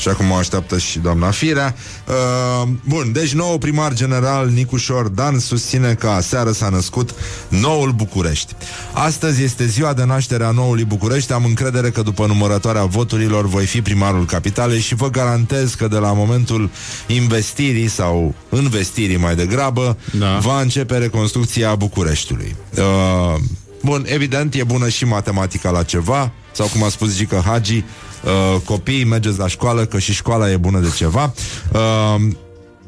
Și 0.03 0.09
acum 0.09 0.31
o 0.31 0.35
așteaptă 0.35 0.77
și 0.77 0.99
doamna 0.99 1.31
Firea. 1.31 1.75
Uh, 2.07 2.69
bun, 2.87 3.11
deci 3.11 3.33
nou 3.33 3.57
primar 3.57 3.93
general 3.93 4.49
Nicușor 4.49 5.07
Dan 5.07 5.39
susține 5.39 5.93
că 5.93 6.07
aseară 6.07 6.51
s-a 6.51 6.69
născut 6.69 7.15
noul 7.47 7.91
București. 7.91 8.55
Astăzi 8.93 9.43
este 9.43 9.65
ziua 9.65 9.93
de 9.93 10.03
naștere 10.03 10.43
a 10.43 10.51
noului 10.51 10.83
București. 10.83 11.33
Am 11.33 11.45
încredere 11.45 11.89
că 11.89 12.01
după 12.01 12.25
numărătoarea 12.25 12.83
voturilor 12.85 13.47
voi 13.47 13.65
fi 13.65 13.81
primarul 13.81 14.25
capitalei 14.25 14.79
și 14.79 14.95
vă 14.95 15.09
garantez 15.09 15.73
că 15.73 15.87
de 15.87 15.97
la 15.97 16.13
momentul 16.13 16.69
investirii 17.07 17.87
sau 17.87 18.35
investirii 18.49 19.17
mai 19.17 19.35
degrabă 19.35 19.97
Da. 20.19 20.37
va 20.37 20.61
începe 20.61 20.97
reconstrucția 20.97 21.75
Bucureștiului. 21.75 22.55
Uh, 22.77 23.39
bun, 23.83 24.05
evident, 24.07 24.53
e 24.53 24.63
bună 24.63 24.89
și 24.89 25.05
matematica 25.05 25.69
la 25.69 25.83
ceva, 25.83 26.31
sau 26.51 26.67
cum 26.67 26.83
a 26.83 26.89
spus 26.89 27.15
Gică 27.15 27.43
Hagi, 27.45 27.83
uh, 28.23 28.61
copiii 28.65 29.03
mergeți 29.03 29.37
la 29.37 29.47
școală, 29.47 29.85
că 29.85 29.99
și 29.99 30.13
școala 30.13 30.51
e 30.51 30.57
bună 30.57 30.79
de 30.79 30.93
ceva. 30.95 31.33
Uh, 31.71 32.21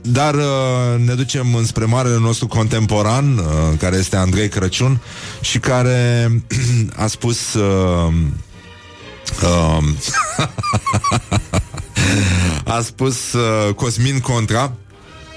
dar 0.01 0.33
uh, 0.33 0.41
ne 1.05 1.13
ducem 1.13 1.55
înspre 1.55 1.86
marele 1.86 2.17
nostru 2.17 2.47
contemporan, 2.47 3.38
uh, 3.38 3.43
care 3.79 3.97
este 3.97 4.15
Andrei 4.15 4.49
Crăciun, 4.49 4.99
și 5.41 5.59
care 5.59 6.31
a 6.95 7.07
spus... 7.07 7.53
Uh, 7.53 8.13
uh, 9.43 9.83
a 12.75 12.81
spus 12.81 13.33
uh, 13.33 13.73
Cosmin 13.73 14.19
Contra 14.19 14.71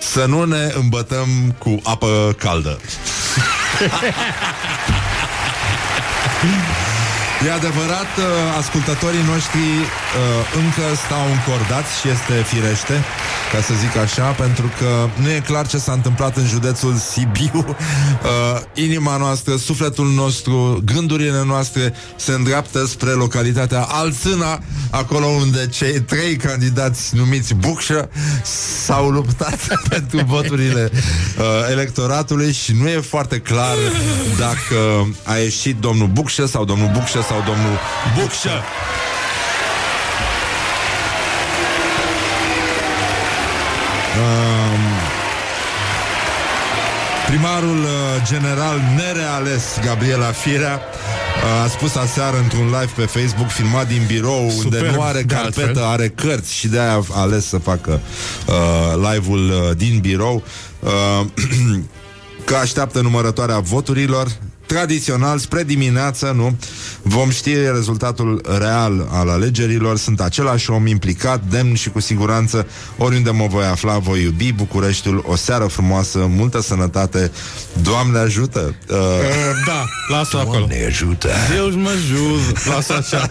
să 0.01 0.25
nu 0.29 0.45
ne 0.45 0.73
îmbătăm 0.75 1.55
cu 1.59 1.81
apă 1.83 2.35
caldă. 2.39 2.81
E 7.47 7.51
adevărat, 7.51 8.11
uh, 8.19 8.25
ascultătorii 8.59 9.23
noștri 9.33 9.59
uh, 9.59 9.85
încă 10.63 10.83
stau 11.05 11.25
încordați 11.37 12.01
și 12.01 12.09
este 12.09 12.35
firește, 12.51 13.05
ca 13.53 13.61
să 13.61 13.73
zic 13.75 13.97
așa, 13.97 14.25
pentru 14.25 14.71
că 14.79 15.09
nu 15.23 15.31
e 15.31 15.43
clar 15.47 15.67
ce 15.67 15.79
s-a 15.79 15.93
întâmplat 15.93 16.37
în 16.37 16.47
județul 16.47 16.95
Sibiu. 16.97 17.65
Uh, 17.67 18.61
inima 18.75 19.17
noastră, 19.17 19.57
sufletul 19.57 20.11
nostru, 20.11 20.83
gândurile 20.85 21.43
noastre 21.47 21.95
se 22.17 22.33
îndreaptă 22.33 22.87
spre 22.87 23.11
localitatea 23.11 23.83
Alțâna, 23.83 24.61
acolo 24.91 25.27
unde 25.27 25.67
cei 25.67 26.01
trei 26.01 26.37
candidați 26.37 27.17
numiți 27.17 27.55
Bucșă 27.55 28.11
s-au 28.85 29.09
luptat 29.09 29.59
pentru 29.95 30.25
voturile 30.27 30.91
uh, 30.93 31.45
electoratului 31.71 32.53
și 32.53 32.73
nu 32.73 32.89
e 32.89 33.01
foarte 33.01 33.39
clar 33.39 33.77
dacă 34.39 35.09
a 35.25 35.37
ieșit 35.37 35.77
domnul 35.77 36.07
Bucșă 36.07 36.47
sau 36.47 36.65
domnul 36.65 36.91
Bucșă 36.93 37.27
sau 37.29 37.43
domnul 37.47 37.79
Bucșă. 38.15 38.63
Um, 44.19 44.85
primarul 47.27 47.79
uh, 47.79 47.91
general 48.25 48.81
nereales 48.97 49.63
Gabriela 49.85 50.31
Firea 50.33 50.81
uh, 50.81 51.65
a 51.65 51.69
spus 51.69 51.95
aseară 51.95 52.37
într-un 52.39 52.65
live 52.65 52.93
pe 52.97 53.03
Facebook 53.03 53.49
filmat 53.49 53.89
din 53.89 54.03
birou 54.07 54.43
unde 54.43 54.53
Superb, 54.61 54.95
nu 54.95 55.03
are 55.03 55.23
de 55.23 55.35
carpetă, 55.35 55.69
altfel. 55.69 55.85
are 55.85 56.09
cărți 56.09 56.55
și 56.55 56.69
de-aia 56.69 57.05
a 57.11 57.21
ales 57.21 57.47
să 57.47 57.59
facă 57.59 58.01
uh, 58.47 59.11
live-ul 59.13 59.51
uh, 59.51 59.77
din 59.77 59.99
birou 60.01 60.43
uh, 60.81 61.27
că 62.47 62.55
așteaptă 62.57 63.01
numărătoarea 63.01 63.59
voturilor 63.59 64.29
tradițional, 64.69 65.39
spre 65.39 65.63
dimineață, 65.65 66.33
nu? 66.37 66.57
Vom 67.03 67.31
ști 67.31 67.55
rezultatul 67.55 68.41
real 68.59 69.09
al 69.11 69.29
alegerilor. 69.29 69.97
Sunt 69.97 70.21
același 70.21 70.71
om 70.71 70.87
implicat, 70.87 71.43
demn 71.51 71.75
și 71.75 71.91
cu 71.91 72.01
siguranță 72.01 72.67
oriunde 72.99 73.31
mă 73.31 73.47
voi 73.47 73.65
afla, 73.65 73.99
voi 73.99 74.23
iubi 74.23 74.53
Bucureștiul. 74.53 75.25
O 75.27 75.37
seară 75.37 75.65
frumoasă, 75.67 76.19
multă 76.29 76.61
sănătate. 76.61 77.31
Doamne 77.83 78.19
ajută! 78.19 78.75
Uh, 78.91 78.97
Uh, 79.29 79.65
da, 79.67 79.85
lasă 80.09 80.37
acolo. 80.37 80.67
Ne 80.67 80.85
ajută. 80.87 81.29
Deus 81.55 81.75
mă 81.75 81.93
jur. 82.07 82.75
Lasă 82.75 82.93
așa. 82.93 83.29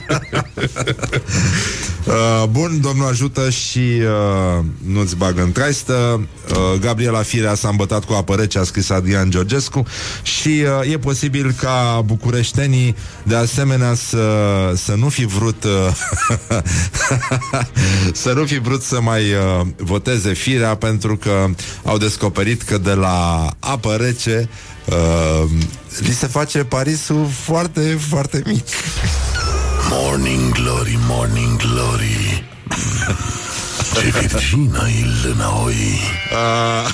Uh, 2.07 2.43
bun, 2.49 2.81
domnul 2.81 3.07
ajută 3.07 3.49
și 3.49 3.79
uh, 3.79 4.65
nu-ți 4.85 5.15
bagă 5.15 5.41
în 5.41 5.51
traistă. 5.51 6.27
Uh, 6.49 6.79
Gabriela 6.79 7.21
Firea 7.21 7.55
s-a 7.55 7.69
îmbătat 7.69 8.05
cu 8.05 8.13
apă 8.13 8.35
rece, 8.35 8.59
a 8.59 8.63
scris 8.63 8.89
Adrian 8.89 9.29
Georgescu 9.29 9.85
și 10.21 10.63
uh, 10.81 10.91
e 10.91 10.97
posibil 10.97 11.26
ca 11.59 12.01
bucureștenii 12.05 12.95
de 13.23 13.35
asemenea 13.35 13.93
să, 13.93 14.27
să 14.75 14.93
nu 14.95 15.09
fi 15.09 15.25
vrut 15.25 15.63
uh, 15.63 15.71
să 18.23 18.31
nu 18.33 18.45
fi 18.45 18.59
vrut 18.59 18.83
să 18.83 19.01
mai 19.01 19.21
uh, 19.21 19.67
voteze 19.77 20.33
Firea 20.33 20.75
pentru 20.75 21.17
că 21.17 21.49
au 21.83 21.97
descoperit 21.97 22.61
că 22.61 22.77
de 22.77 22.93
la 22.93 23.49
apă 23.59 23.95
rece 23.95 24.49
uh, 24.85 25.49
li 25.99 26.13
se 26.13 26.27
face 26.27 26.63
Parisul 26.63 27.27
foarte, 27.43 27.97
foarte 28.09 28.41
mic. 28.45 28.65
Morning 29.89 30.51
Glory, 30.51 30.97
Morning 31.07 31.57
Glory 31.57 32.43
Ce 33.99 34.27
virgină 34.27 34.87
e 35.01 35.27
lâna 35.27 35.63
oi 35.63 35.99
Uh, 36.31 36.89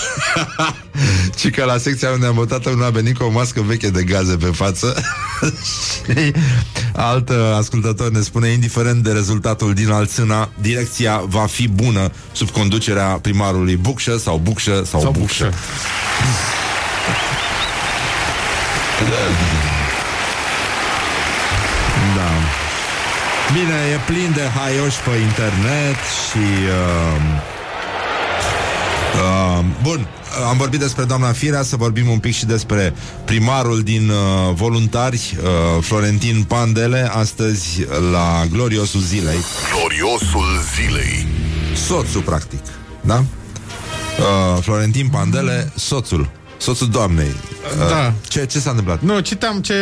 ci 1.39 1.49
că 1.49 1.63
la 1.63 1.77
secția 1.77 2.09
unde 2.09 2.25
am 2.25 2.33
votat 2.33 2.75
nu 2.75 2.83
a 2.83 2.89
venit 2.89 3.17
cu 3.17 3.23
o 3.23 3.29
mască 3.29 3.61
veche 3.61 3.89
de 3.89 4.03
gaze 4.03 4.35
pe 4.35 4.45
față 4.45 4.95
și 6.15 6.31
alt 6.95 7.29
uh, 7.29 7.35
ascultător 7.57 8.09
ne 8.09 8.21
spune 8.21 8.47
indiferent 8.47 9.03
de 9.03 9.11
rezultatul 9.11 9.73
din 9.73 9.89
Alțâna 9.89 10.49
direcția 10.61 11.23
va 11.27 11.45
fi 11.45 11.67
bună 11.67 12.11
sub 12.31 12.49
conducerea 12.49 13.05
primarului 13.05 13.75
Bucșă 13.75 14.17
sau 14.17 14.37
Bucșă 14.37 14.83
sau, 14.85 15.01
Sau 15.01 15.11
Bucșă. 15.11 15.43
bucșă. 15.43 15.53
Bine, 23.53 23.79
e 23.93 23.99
plin 24.05 24.31
de 24.35 24.41
haioși 24.55 24.99
pe 24.99 25.09
internet 25.15 25.95
și... 26.29 26.37
Uh, 26.37 27.21
uh, 29.21 29.65
bun, 29.81 30.07
am 30.49 30.57
vorbit 30.57 30.79
despre 30.79 31.03
doamna 31.03 31.31
Firea, 31.31 31.63
să 31.63 31.75
vorbim 31.75 32.09
un 32.09 32.19
pic 32.19 32.33
și 32.33 32.45
despre 32.45 32.93
primarul 33.25 33.81
din 33.81 34.09
uh, 34.09 34.53
voluntari, 34.53 35.37
uh, 35.37 35.83
Florentin 35.83 36.43
Pandele, 36.43 37.09
astăzi 37.13 37.85
la 38.11 38.43
gloriosul 38.51 39.01
zilei. 39.01 39.37
Gloriosul 39.77 40.59
zilei 40.75 41.25
Soțul, 41.87 42.21
practic, 42.21 42.61
da? 43.01 43.15
Uh, 44.19 44.61
Florentin 44.61 45.07
Pandele, 45.07 45.71
soțul. 45.75 46.29
Soțul 46.57 46.89
doamnei. 46.89 47.31
Uh, 47.81 47.89
Da. 47.89 48.13
Ce, 48.27 48.45
ce 48.45 48.59
s-a 48.59 48.69
întâmplat? 48.69 49.01
Nu, 49.01 49.19
citeam 49.19 49.61
ce, 49.61 49.73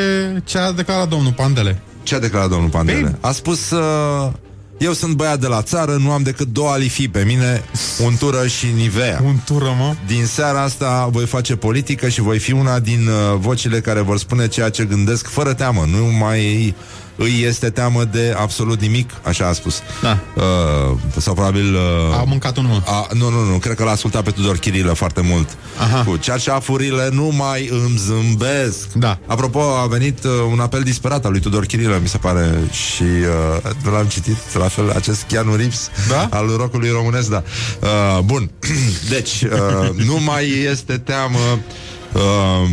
ce 0.43 0.57
a 0.57 0.72
declarat 0.72 1.07
domnul 1.07 1.32
Pandele. 1.32 1.82
Ce 2.03 2.15
a 2.15 2.19
declarat 2.19 2.49
domnul 2.49 2.69
Pandele? 2.69 2.97
Bine. 2.97 3.17
A 3.19 3.31
spus 3.31 3.69
uh, 3.69 4.31
Eu 4.77 4.93
sunt 4.93 5.15
băiat 5.15 5.39
de 5.39 5.47
la 5.47 5.61
țară, 5.61 5.91
nu 5.91 6.11
am 6.11 6.23
decât 6.23 6.47
două 6.47 6.69
alifii 6.69 7.07
pe 7.07 7.23
mine 7.23 7.63
Untură 8.03 8.47
și 8.47 8.65
Nivea 8.75 9.21
Un 9.25 9.35
tură, 9.45 9.75
mă. 9.77 9.93
Din 10.07 10.25
seara 10.25 10.61
asta 10.61 11.07
voi 11.11 11.25
face 11.25 11.55
politică 11.55 12.09
și 12.09 12.21
voi 12.21 12.39
fi 12.39 12.51
una 12.51 12.79
din 12.79 13.07
uh, 13.07 13.37
vocile 13.39 13.79
care 13.79 14.01
vor 14.01 14.17
spune 14.17 14.47
ceea 14.47 14.69
ce 14.69 14.83
gândesc 14.85 15.27
fără 15.27 15.53
teamă. 15.53 15.85
Nu 15.91 16.05
mai 16.05 16.75
îi 17.16 17.43
este 17.47 17.70
teamă 17.70 18.03
de 18.03 18.36
absolut 18.38 18.82
nimic, 18.82 19.09
așa 19.24 19.47
a 19.47 19.53
spus. 19.53 19.82
Da. 20.01 20.20
Uh, 20.36 20.97
sau 21.18 21.34
probabil... 21.34 21.76
Uh, 21.76 22.18
A 22.20 22.24
mâncat 22.24 22.57
un 22.57 22.66
mă. 22.68 22.82
a, 22.86 23.07
nu, 23.14 23.30
nu, 23.30 23.43
nu, 23.43 23.57
cred 23.57 23.76
că 23.76 23.84
l-a 23.84 23.91
ascultat 23.91 24.24
pe 24.24 24.32
Tudor 24.32 24.57
Chirilă 24.57 24.93
foarte 24.93 25.22
mult 25.22 25.49
Aha. 25.80 26.03
Cu 26.03 26.18
cearșafurile 26.18 27.09
nu 27.12 27.32
mai 27.38 27.70
îmi 27.72 27.97
zâmbesc 27.97 28.91
Da. 28.93 29.20
Apropo, 29.26 29.59
a 29.59 29.86
venit 29.88 30.24
uh, 30.24 30.32
un 30.51 30.59
apel 30.59 30.82
disperat 30.82 31.26
al 31.26 31.32
lui 31.32 31.39
Tudor 31.39 31.66
Chirilă, 31.66 31.99
mi 32.01 32.07
se 32.07 32.18
pare 32.18 32.51
Și 32.72 33.03
uh, 33.03 33.72
nu 33.84 33.91
l-am 33.91 34.05
citit 34.05 34.38
La 34.53 34.68
fel, 34.68 34.91
acest 34.91 35.24
Keanu 35.28 35.55
Reeves 35.55 35.89
Da? 36.09 36.28
Al 36.38 36.47
rocului 36.57 36.89
românesc, 36.89 37.30
da 37.30 37.43
uh, 37.82 38.20
Bun, 38.24 38.51
deci 39.14 39.41
uh, 39.41 40.05
Nu 40.05 40.20
mai 40.24 40.49
este 40.72 40.97
teamă 40.97 41.59
uh, 42.14 42.70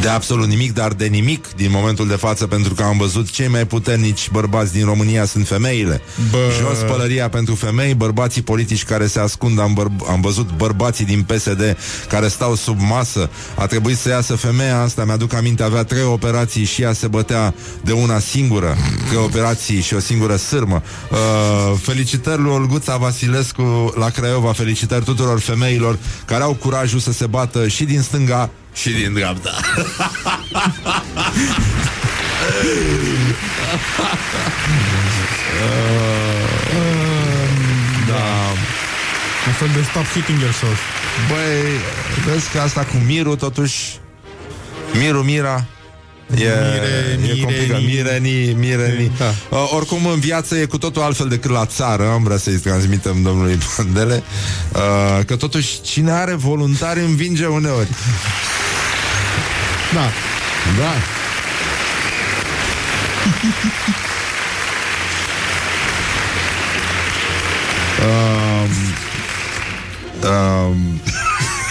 de 0.00 0.08
absolut 0.08 0.46
nimic, 0.46 0.72
dar 0.72 0.92
de 0.92 1.06
nimic 1.06 1.46
din 1.56 1.70
momentul 1.70 2.08
de 2.08 2.14
față, 2.14 2.46
pentru 2.46 2.74
că 2.74 2.82
am 2.82 2.98
văzut 2.98 3.30
cei 3.30 3.48
mai 3.48 3.66
puternici 3.66 4.30
bărbați 4.30 4.72
din 4.72 4.84
România 4.84 5.24
sunt 5.24 5.46
femeile. 5.46 6.00
Bă. 6.30 6.38
Jos 6.60 6.78
pălăria 6.78 7.28
pentru 7.28 7.54
femei, 7.54 7.94
bărbații 7.94 8.42
politici 8.42 8.84
care 8.84 9.06
se 9.06 9.18
ascund, 9.18 9.60
am, 9.60 9.78
băr- 9.80 10.08
am 10.08 10.20
văzut 10.20 10.50
bărbații 10.56 11.04
din 11.04 11.22
PSD 11.22 11.76
care 12.08 12.28
stau 12.28 12.54
sub 12.54 12.80
masă. 12.80 13.30
A 13.54 13.66
trebuit 13.66 13.96
să 13.96 14.08
iasă 14.08 14.34
femeia 14.34 14.80
asta, 14.80 15.04
mi-aduc 15.04 15.34
aminte, 15.34 15.62
avea 15.62 15.84
trei 15.84 16.02
operații 16.02 16.64
și 16.64 16.82
ea 16.82 16.92
se 16.92 17.06
bătea 17.06 17.54
de 17.80 17.92
una 17.92 18.18
singură, 18.18 18.76
trei 19.08 19.22
operații 19.22 19.80
și 19.80 19.94
o 19.94 20.00
singură 20.00 20.36
sârmă. 20.36 20.82
Uh, 21.10 21.78
felicitări 21.82 22.42
lui 22.42 22.52
Olguța 22.52 22.96
Vasilescu 22.96 23.92
la 23.96 24.10
Craiova, 24.10 24.52
felicitări 24.52 25.04
tuturor 25.04 25.40
femeilor 25.40 25.98
care 26.26 26.42
au 26.42 26.54
curajul 26.54 26.98
să 26.98 27.12
se 27.12 27.26
bată 27.26 27.68
și 27.68 27.84
din 27.84 28.00
stânga 28.00 28.50
și 28.72 28.90
din 28.90 29.12
dreapta. 29.12 29.60
da. 38.06 38.24
Un 39.46 39.52
fel 39.52 39.68
de 39.74 39.82
stop 39.82 40.04
hitting 40.04 40.40
yourself. 40.40 40.78
Băi, 41.28 41.80
vezi 42.26 42.50
că 42.50 42.60
asta 42.60 42.84
cu 42.84 42.96
Miru, 43.06 43.36
totuși... 43.36 43.98
Miru 44.92 45.22
Mira, 45.22 45.64
E, 46.34 47.16
Mire, 47.20 47.32
e 47.32 47.40
complicat. 47.40 47.80
Mireni. 47.80 47.86
Mireni, 47.86 48.52
Mireni. 48.52 49.12
Da. 49.18 49.34
Uh, 49.48 49.72
oricum, 49.74 50.06
în 50.06 50.20
viață 50.20 50.56
e 50.56 50.64
cu 50.64 50.78
totul 50.78 51.02
altfel 51.02 51.28
decât 51.28 51.50
la 51.50 51.66
țară. 51.66 52.08
Am 52.08 52.22
vrea 52.22 52.36
să-i 52.36 52.56
transmitem 52.56 53.22
domnului 53.22 53.58
Pandele. 53.76 54.22
Uh, 54.72 55.24
că 55.26 55.36
totuși, 55.36 55.80
cine 55.80 56.10
are 56.10 56.34
voluntari 56.34 57.00
învinge 57.00 57.46
uneori. 57.46 57.88
Da. 59.92 60.10
Da. 60.78 60.92
um, 68.06 68.70
um, 70.30 71.00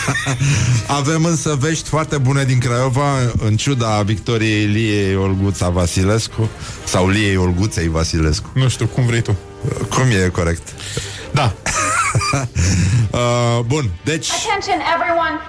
avem 1.00 1.26
însă 1.26 1.58
vești 1.60 1.90
foarte 1.90 2.18
bune 2.18 2.44
din 2.44 2.60
Craiova 2.60 3.18
În 3.46 3.56
ciuda 3.56 4.02
victoriei 4.02 4.66
Liei 4.66 5.16
Olguța 5.16 5.70
Vasilescu 5.70 6.50
Sau 6.84 7.10
Liei 7.10 7.38
Olguței 7.38 7.88
Vasilescu 7.90 8.50
Nu 8.54 8.70
știu, 8.70 8.86
cum 8.86 9.06
vrei 9.06 9.22
tu. 9.22 9.38
Cum 9.90 10.04
e 10.26 10.30
corect? 10.30 10.68
Da. 11.32 11.54
Uh, 13.12 13.60
bun, 13.66 13.90
deci 14.04 14.30
Attention, 14.32 14.82
everyone. 14.96 15.40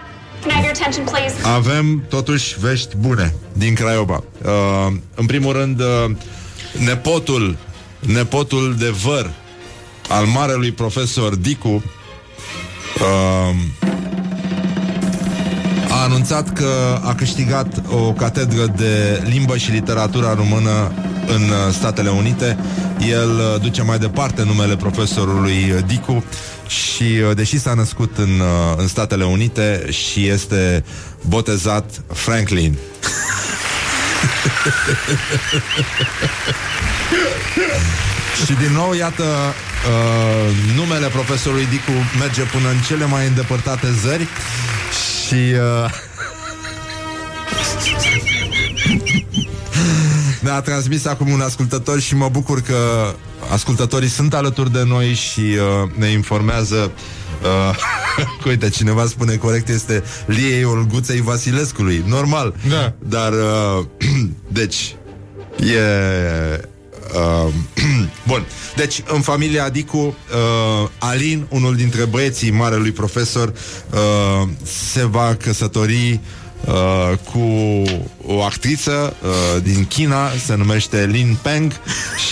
Can 0.41 0.51
I 0.51 0.55
have 0.55 0.65
your 0.65 0.75
attention, 0.77 1.05
please? 1.05 1.35
avem 1.55 2.05
totuși 2.09 2.57
vești 2.61 2.97
bune 2.97 3.35
din 3.53 3.75
Craiova. 3.75 4.25
Uh, 4.45 4.93
în 5.15 5.27
primul 5.27 5.53
rând, 5.53 5.81
uh, 5.81 6.11
nepotul, 6.85 7.57
nepotul 8.01 8.75
de 8.79 8.89
văr 8.89 9.31
al 10.09 10.25
marelui 10.25 10.73
profesor 10.73 11.35
Dicu 11.35 11.69
uh, 11.69 11.83
a 16.01 16.03
anunțat 16.03 16.53
că 16.53 17.01
a 17.03 17.15
câștigat 17.15 17.83
o 17.91 18.13
catedră 18.13 18.67
de 18.77 19.23
limbă 19.25 19.57
și 19.57 19.71
literatura 19.71 20.35
română 20.35 20.93
în 21.27 21.43
uh, 21.43 21.73
Statele 21.73 22.09
Unite. 22.09 22.59
El 23.09 23.31
uh, 23.31 23.61
duce 23.61 23.83
mai 23.83 23.99
departe 23.99 24.43
numele 24.43 24.77
profesorului 24.77 25.73
uh, 25.77 25.79
Dicu 25.87 26.25
și 26.67 27.03
uh, 27.03 27.37
deși 27.37 27.59
s-a 27.59 27.75
născut 27.75 28.19
în, 28.19 28.41
uh, 28.41 28.75
în 28.77 28.89
Statele 28.89 29.25
Unite 29.25 29.87
și 29.91 30.27
este 30.27 30.85
botezat 31.29 32.03
Franklin. 32.13 32.79
Și 38.47 38.53
din 38.53 38.73
nou, 38.73 38.95
iată, 38.95 39.23
uh, 39.23 40.75
numele 40.77 41.07
profesorului 41.07 41.67
Dicu 41.71 41.93
merge 42.19 42.43
până 42.43 42.69
în 42.69 42.79
cele 42.87 43.05
mai 43.05 43.27
îndepărtate 43.27 43.87
zări 44.03 44.27
și... 45.31 45.35
Uh, 45.35 45.91
ne-a 50.43 50.61
transmis 50.61 51.05
acum 51.05 51.31
un 51.31 51.41
ascultător 51.41 52.01
și 52.01 52.15
mă 52.17 52.29
bucur 52.29 52.61
că 52.61 52.77
ascultătorii 53.53 54.09
sunt 54.09 54.35
alături 54.35 54.73
de 54.73 54.83
noi 54.87 55.15
și 55.15 55.41
uh, 55.41 55.91
ne 55.95 56.07
informează 56.07 56.91
Uh, 57.41 57.77
că 58.43 58.49
uite, 58.49 58.69
cineva 58.69 59.07
spune 59.07 59.37
corect 59.37 59.69
este 59.69 60.03
Liei 60.27 60.65
Olguței 60.65 61.21
Vasilescului 61.21 62.05
Normal 62.07 62.55
Da. 62.69 62.95
Dar, 62.99 63.33
uh, 63.33 63.85
deci 64.59 64.95
E 65.59 65.81
Uh, 67.15 67.53
bun, 68.29 68.47
deci 68.77 69.03
în 69.07 69.21
familia 69.21 69.65
Adicu 69.65 69.99
uh, 69.99 70.89
Alin, 70.99 71.47
unul 71.49 71.77
dintre 71.77 72.05
băieții 72.05 72.51
marelui 72.51 72.91
profesor 72.91 73.49
uh, 73.91 74.49
Se 74.63 75.07
va 75.07 75.35
căsători 75.35 76.21
uh, 76.67 77.19
cu 77.33 77.43
o 78.27 78.43
actriță 78.43 79.17
uh, 79.23 79.63
din 79.63 79.85
China 79.85 80.31
Se 80.45 80.55
numește 80.55 81.09
Lin 81.11 81.37
Peng 81.43 81.73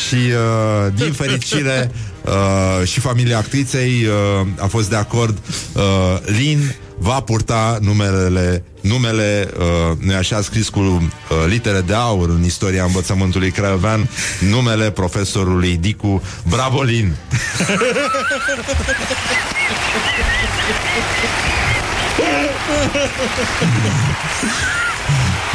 Și 0.07 0.14
uh, 0.14 0.93
din 0.95 1.12
fericire 1.12 1.91
uh, 2.24 2.87
Și 2.87 3.01
familia 3.01 3.39
actriței 3.39 4.05
uh, 4.05 4.47
A 4.59 4.66
fost 4.66 4.89
de 4.89 4.97
acord 4.97 5.39
uh, 5.72 5.83
Lin 6.24 6.74
va 6.99 7.20
purta 7.20 7.78
numelele 7.80 8.62
numele, 8.80 9.51
uh, 9.59 9.64
nu 9.99 10.14
așa 10.16 10.42
scris 10.42 10.68
cu 10.68 10.80
uh, 10.80 11.01
litere 11.46 11.80
de 11.80 11.94
aur 11.94 12.28
în 12.28 12.44
istoria 12.44 12.84
învățământului 12.84 13.51
craiovean, 13.51 14.09
numele 14.40 14.90
profesorului 14.90 15.76
Dicu 15.76 16.22
Bravolin. 16.49 17.14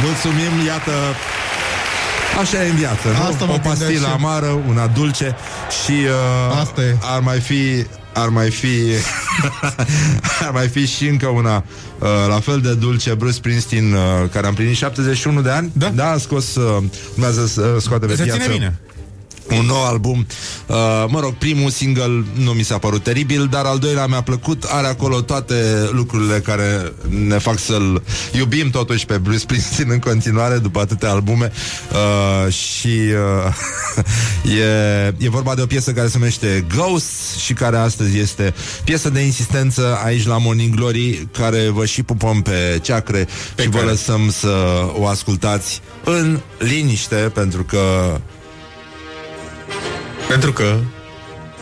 Mulțumim, 0.03 0.65
iată 0.65 0.91
Așa 2.39 2.63
e 2.63 2.69
în 2.69 2.75
viață, 2.75 3.07
nu? 3.07 3.23
Asta 3.23 3.45
mă 3.45 3.51
O 3.51 3.53
gândeam 3.53 3.61
pastilă 3.61 3.89
și 3.89 4.03
eu. 4.05 4.13
amară, 4.13 4.61
una 4.67 4.87
dulce 4.87 5.35
Și 5.83 5.91
uh, 5.91 6.59
Asta 6.61 6.81
e. 6.81 6.97
ar 7.01 7.19
mai 7.19 7.39
fi 7.39 7.85
ar 8.14 8.30
mai 8.30 8.49
fi 8.51 8.68
ar 10.45 10.51
mai 10.53 10.68
fi 10.68 10.86
și 10.86 11.07
încă 11.07 11.28
una 11.28 11.64
uh, 11.99 12.07
la 12.28 12.39
fel 12.39 12.61
de 12.61 12.74
dulce 12.74 13.14
Bruce 13.14 13.34
Springsteen 13.34 13.93
uh, 13.93 13.99
care 14.32 14.45
a 14.45 14.49
împlinit 14.49 14.76
71 14.76 15.41
de 15.41 15.49
ani 15.49 15.72
Da. 15.74 15.89
da 15.89 16.09
a 16.09 16.18
scos 16.18 16.55
uh, 16.55 16.84
urmează 17.14 17.47
să 17.47 17.78
scoate 17.80 18.05
pe 18.05 18.16
Se 18.16 18.24
piață 18.24 18.41
ține 18.41 18.53
bine. 18.53 18.80
Un 19.59 19.65
nou 19.65 19.85
album. 19.85 20.27
Uh, 20.65 20.75
mă 21.07 21.19
rog, 21.19 21.33
primul 21.33 21.69
single 21.69 22.23
nu 22.33 22.51
mi 22.51 22.63
s-a 22.63 22.77
părut 22.77 23.03
teribil, 23.03 23.47
dar 23.51 23.65
al 23.65 23.79
doilea 23.79 24.05
mi-a 24.05 24.21
plăcut. 24.21 24.63
Are 24.63 24.87
acolo 24.87 25.21
toate 25.21 25.55
lucrurile 25.91 26.39
care 26.39 26.93
ne 27.09 27.37
fac 27.37 27.59
să-l 27.59 28.03
iubim 28.31 28.69
totuși 28.69 29.05
pe 29.05 29.17
Bruce 29.17 29.37
Springsteen 29.37 29.89
în 29.89 29.99
continuare 29.99 30.57
după 30.57 30.79
atâtea 30.79 31.11
albume. 31.11 31.51
Uh, 31.91 32.53
și 32.53 32.87
uh, 32.87 34.53
e, 34.59 35.13
e 35.17 35.29
vorba 35.29 35.55
de 35.55 35.61
o 35.61 35.65
piesă 35.65 35.91
care 35.91 36.07
se 36.07 36.17
numește 36.17 36.65
Ghosts 36.75 37.37
și 37.37 37.53
care 37.53 37.77
astăzi 37.77 38.17
este 38.17 38.53
piesă 38.83 39.09
de 39.09 39.19
insistență 39.19 39.99
aici 40.03 40.25
la 40.25 40.37
Morning 40.37 40.75
Glory, 40.75 41.27
care 41.31 41.69
vă 41.69 41.85
și 41.85 42.03
pupăm 42.03 42.41
pe 42.41 42.79
ceacre 42.81 43.27
Pe 43.55 43.61
și 43.61 43.69
vă 43.69 43.77
care? 43.77 43.89
lăsăm 43.89 44.31
să 44.31 44.85
o 44.93 45.07
ascultați 45.07 45.81
în 46.03 46.39
liniște, 46.57 47.15
pentru 47.15 47.63
că 47.63 48.17
Pentru 50.28 50.53
că 50.53 50.80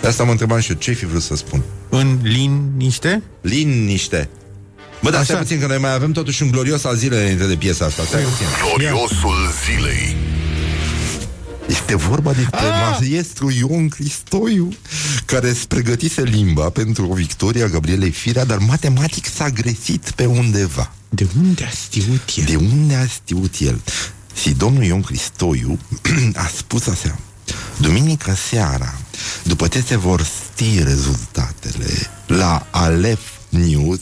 de 0.01 0.07
asta 0.07 0.24
mă 0.24 0.32
întrebam 0.32 0.59
și 0.59 0.72
eu, 0.72 0.78
ce 0.78 0.91
fi 0.91 1.05
vrut 1.05 1.22
să 1.22 1.36
spun? 1.36 1.62
în 1.89 2.20
liniște 2.24 3.24
Liniște. 3.41 4.30
Bă, 5.01 5.09
dar 5.09 5.24
stai 5.24 5.36
Așa. 5.36 5.43
puțin, 5.43 5.59
că 5.59 5.68
noi 5.68 5.78
mai 5.78 5.93
avem 5.93 6.12
totuși 6.12 6.43
un 6.43 6.51
glorios 6.51 6.84
al 6.84 6.95
zilei 6.95 7.20
înainte 7.22 7.47
de 7.47 7.55
piesa 7.55 7.86
asta. 7.86 8.03
Stai 8.03 8.22
puțin. 8.22 8.45
Gloriosul 8.68 9.36
zilei. 9.66 10.16
Este 11.68 11.95
vorba 11.95 12.32
de 12.32 12.47
Ah! 12.51 12.97
maestru 12.99 13.51
Ion 13.51 13.88
Cristoiu, 13.88 14.70
care 15.26 15.49
îți 15.49 15.68
pregătise 15.68 16.22
limba 16.24 16.70
pentru 16.70 17.07
o 17.09 17.14
victorie 17.14 17.64
a 17.64 17.68
Gabrielei 17.68 18.12
Firea, 18.12 18.45
dar 18.45 18.57
matematic 18.57 19.26
s-a 19.36 19.49
gresit 19.49 20.12
pe 20.16 20.26
undeva. 20.26 20.93
De 21.09 21.28
unde 21.38 21.64
a 21.64 21.70
știut 21.70 22.22
el? 22.36 22.43
De 22.45 22.55
unde 22.55 22.95
a 22.95 23.05
știut 23.07 23.53
el? 23.59 23.82
Și 24.41 24.49
domnul 24.49 24.84
Ion 24.84 25.01
Cristoiu 25.01 25.80
a 26.36 26.49
spus 26.55 26.88
așa 26.88 27.20
Duminica 27.78 28.36
seara, 28.49 28.93
după 29.43 29.68
ce 29.68 29.84
se 29.88 29.97
vor 29.97 30.26
ști 30.26 30.84
rezultatele 30.84 32.10
la 32.28 32.68
Alef 32.70 33.22
News, 33.49 33.99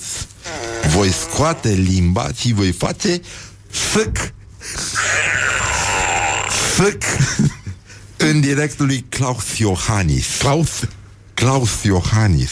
voi 0.95 1.11
scoate 1.11 1.69
limba 1.69 2.29
și 2.35 2.53
voi 2.53 2.71
face 2.71 3.21
fâc 3.69 4.33
fâc 6.75 7.03
în 8.17 8.41
direct 8.41 8.79
lui 8.79 9.05
Klaus 9.09 9.57
Iohannis. 9.57 10.25
Klaus. 10.37 10.69
Klaus 11.33 11.83
Iohannis. 11.83 12.51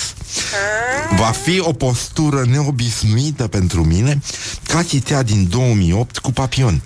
Va 1.18 1.32
fi 1.32 1.60
o 1.60 1.74
postură 1.74 2.45
neobișnuită 2.45 3.48
pentru 3.48 3.84
mine 3.84 4.22
ca 4.68 4.84
și 4.84 5.04
cea 5.04 5.24
din 5.24 5.48
2008 5.50 6.18
cu 6.18 6.32
Papion. 6.32 6.82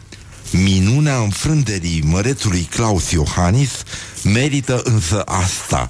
Minunea 0.52 1.18
înfrângerii 1.18 2.04
mărețului 2.06 2.62
Klaus 2.62 3.12
Iohannis 3.12 3.70
merită 4.24 4.82
însă 4.84 5.22
asta. 5.22 5.90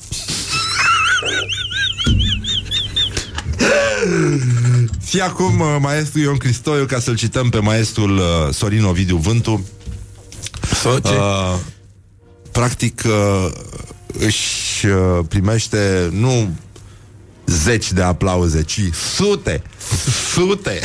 Și 5.08 5.20
acum 5.20 5.60
uh, 5.60 5.76
maestru 5.80 6.20
Ion 6.20 6.38
Cristoiu, 6.38 6.86
ca 6.86 7.00
să-l 7.00 7.16
cităm 7.16 7.50
pe 7.50 7.60
maestrul 7.60 8.18
uh, 8.18 8.24
Sorin 8.54 8.84
Ovidiu 8.84 9.18
Vântu, 9.18 9.66
Soce. 10.82 11.08
Uh, 11.08 11.58
practic 12.52 13.04
uh, 13.06 13.52
își 14.20 14.86
uh, 14.86 15.26
primește 15.28 16.10
nu 16.12 16.56
zeci 17.46 17.92
de 17.92 18.02
aplauze, 18.02 18.64
ci 18.64 18.82
sute, 19.16 19.62
sute. 20.34 20.80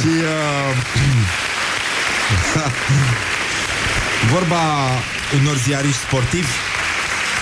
Și 0.00 0.06
uh, 0.06 0.76
vorba 4.32 4.62
unor 5.40 5.56
ziariști 5.56 6.00
sportivi. 6.00 6.46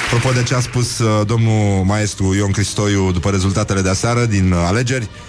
Apropo 0.06 0.32
de 0.32 0.42
ce 0.42 0.54
a 0.54 0.60
spus 0.60 0.98
uh, 0.98 1.26
domnul 1.26 1.84
maestru 1.84 2.34
Ion 2.34 2.50
Cristoiu 2.50 3.12
după 3.12 3.30
rezultatele 3.30 3.80
de 3.80 3.88
aseară 3.88 4.24
din 4.24 4.52
uh, 4.52 4.64
alegeri, 4.66 5.08
Uh, 5.08 5.27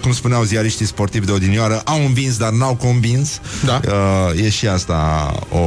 cum 0.00 0.12
spuneau 0.12 0.42
ziariștii 0.42 0.86
sportivi 0.86 1.26
de 1.26 1.32
odinioară, 1.32 1.80
au 1.84 2.04
învins, 2.04 2.36
dar 2.36 2.50
n-au 2.50 2.74
convins. 2.74 3.40
Da. 3.64 3.80
Uh, 4.32 4.44
e 4.44 4.50
și 4.50 4.66
asta 4.66 5.32
o, 5.48 5.58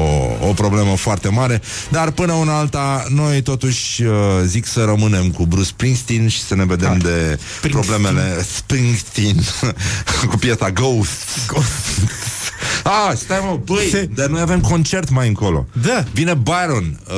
o 0.48 0.54
problemă 0.54 0.96
foarte 0.96 1.30
mare. 1.30 1.62
Dar 1.90 2.12
până 2.12 2.34
una 2.34 2.58
alta, 2.58 3.04
noi 3.10 3.42
totuși 3.42 4.04
uh, 4.04 4.14
zic 4.46 4.66
să 4.66 4.84
rămânem 4.84 5.30
cu 5.32 5.46
Bruce 5.46 5.68
Springsteen 5.68 6.28
și 6.28 6.42
să 6.44 6.56
ne 6.56 6.66
vedem 6.66 6.98
Da. 6.98 7.10
de 7.10 7.40
Springsteen. 7.58 7.72
problemele 7.72 8.46
Springsteen 8.56 9.36
cu 10.30 10.38
piesa 10.38 10.70
Ghost. 10.72 11.54
Ah, 12.84 13.12
stai 13.16 13.40
mă, 13.44 13.60
băi, 13.66 13.88
Se- 13.92 14.10
dar 14.16 14.28
noi 14.28 14.42
avem 14.42 14.60
concert 14.62 15.10
mai 15.10 15.28
încolo. 15.28 15.66
Da. 15.82 16.04
Vine 16.14 16.34
Byron. 16.34 17.00
Uh, 17.08 17.16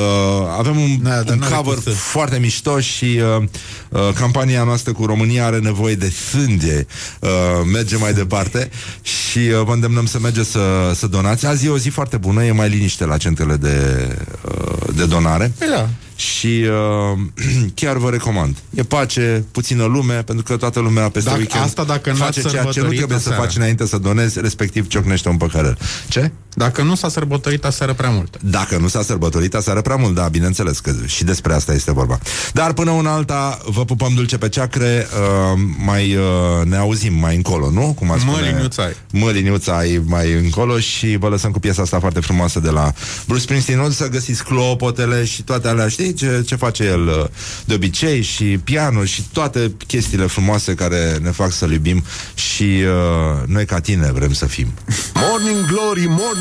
avem 0.58 0.80
un, 0.80 0.98
Da, 1.04 1.10
dar 1.22 1.34
un 1.34 1.40
n-are 1.40 1.56
cover 1.56 1.74
cum 1.74 1.84
să- 1.84 1.90
foarte 1.90 2.38
mișto 2.40 2.80
și 2.80 3.06
uh, 3.38 3.44
uh, 3.90 4.00
campania 4.16 4.64
noastră 4.64 4.94
cu 4.94 5.06
România 5.06 5.46
are 5.46 5.58
nevoie 5.60 5.96
de 5.96 6.10
sânge. 6.10 6.86
Uh, 7.20 7.30
merge 7.72 7.98
mai 7.98 8.14
departe 8.14 8.70
și 9.02 9.38
uh, 9.38 9.62
vă 9.66 9.74
îndemnăm 9.74 10.06
să 10.06 10.20
mergeți 10.20 10.50
să, 10.52 10.92
să 10.96 11.08
donați. 11.08 11.46
Azi 11.46 11.66
e 11.66 11.70
o 11.70 11.78
zi 11.78 11.90
foarte 11.90 12.18
bună, 12.18 12.44
e 12.44 12.52
mai 12.52 12.70
liniște 12.70 13.06
la 13.06 13.18
centrele 13.18 13.56
de, 13.56 14.08
uh, 14.46 14.96
de 14.96 15.06
donare. 15.06 15.52
Păi 15.58 15.68
da. 15.68 15.90
Și 16.22 16.66
uh, 17.14 17.20
chiar 17.80 17.98
vă 17.98 18.10
recomand. 18.10 18.58
E 18.74 18.84
pace, 18.84 19.44
puțină 19.52 19.84
lume, 19.86 20.14
pentru 20.14 20.44
că 20.44 20.58
toată 20.58 20.80
lumea 20.80 21.10
peste 21.10 21.30
Dacă- 21.30 21.42
weekend 21.42 21.64
asta 21.64 21.84
dacă 21.84 22.10
n-ați 22.10 22.22
face 22.22 22.42
ceea 22.42 22.52
ce 22.52 22.58
nu 22.58 22.72
sărbătorit 22.72 22.98
trebuie 22.98 23.20
să 23.20 23.28
aseară. 23.30 23.46
faci 23.46 23.56
înainte 23.56 23.86
să 23.86 23.98
donezi, 23.98 24.40
respectiv 24.42 24.88
ciocnește 24.88 25.30
un 25.30 25.38
păcărel. 25.38 25.78
Ce? 26.10 26.32
Dacă 26.54 26.82
nu 26.82 26.96
s-a 26.96 27.10
sărbătorit 27.10 27.66
aseară 27.66 27.94
prea 27.94 28.10
mult. 28.10 28.38
Dacă 28.42 28.78
nu 28.78 28.88
s-a 28.88 29.02
sărbătorit 29.02 29.56
aseară 29.56 29.82
prea 29.82 29.96
mult, 29.96 30.16
da, 30.16 30.28
bineînțeles 30.28 30.80
că 30.80 30.94
și 31.06 31.24
despre 31.24 31.54
asta 31.54 31.74
este 31.74 31.92
vorba. 31.92 32.20
Dar 32.54 32.74
până 32.74 32.92
una 32.92 33.14
alta, 33.14 33.60
vă 33.66 33.86
pupăm 33.86 34.14
dulce 34.16 34.38
pe 34.38 34.50
ceacre, 34.50 35.08
uh, 35.54 35.60
mai 35.86 36.16
uh, 36.16 36.66
ne 36.66 36.78
auzim 36.78 37.14
mai 37.14 37.36
încolo, 37.36 37.70
nu? 37.70 37.94
Cum 38.00 38.12
ar 38.12 38.20
spune? 38.20 38.38
Măliniuța 38.42 38.84
ai. 38.84 38.96
Măliniuța 39.12 39.78
ai 39.78 40.02
mai 40.06 40.34
încolo 40.34 40.80
și 40.80 41.18
vă 41.20 41.28
lăsăm 41.28 41.52
cu 41.52 41.60
piesa 41.60 41.82
asta 41.82 42.00
foarte 42.00 42.20
frumoasă 42.20 42.60
de 42.60 42.70
la 42.70 42.94
Bruce 43.26 43.42
Springsteen. 43.42 43.80
Nu 43.80 43.90
să 43.90 44.08
găsiți 44.08 44.44
clopotele 44.44 45.26
și 45.26 45.42
toate 45.44 45.68
alea, 45.68 45.88
știi 45.88 46.14
ce, 46.14 46.44
ce 46.46 46.56
face 46.56 46.84
el 46.84 47.08
uh, 47.08 47.26
de 47.66 47.74
obicei 47.74 48.22
și 48.22 48.44
pianul 48.44 49.06
și 49.06 49.24
toate 49.34 49.72
chestiile 49.88 50.26
frumoase 50.26 50.74
care 50.74 51.18
ne 51.22 51.30
fac 51.30 51.52
să-l 51.52 51.72
iubim 51.72 52.04
și 52.34 52.64
uh, 52.64 53.48
noi 53.48 53.66
ca 53.66 53.80
tine 53.80 54.12
vrem 54.12 54.34
să 54.34 54.46
fim. 54.46 54.68
Morning 55.14 55.66
Glory, 55.66 56.06
Morning 56.08 56.41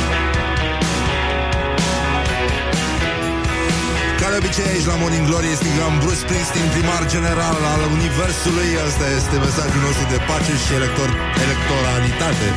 De 4.31 4.37
obicei 4.43 4.71
aici 4.73 4.87
la 4.93 4.97
Morning 5.01 5.25
Glory 5.29 5.49
strigăm 5.61 5.93
Bruce 6.03 6.21
Springsteen, 6.23 6.67
primar 6.75 7.03
general 7.15 7.57
al 7.73 7.81
Universului. 7.97 8.69
Asta 8.87 9.05
este 9.19 9.35
mesajul 9.45 9.81
nostru 9.87 10.05
de 10.13 10.19
pace 10.29 10.53
și 10.63 10.71
elector, 10.79 11.09
electoralitate 11.45 12.47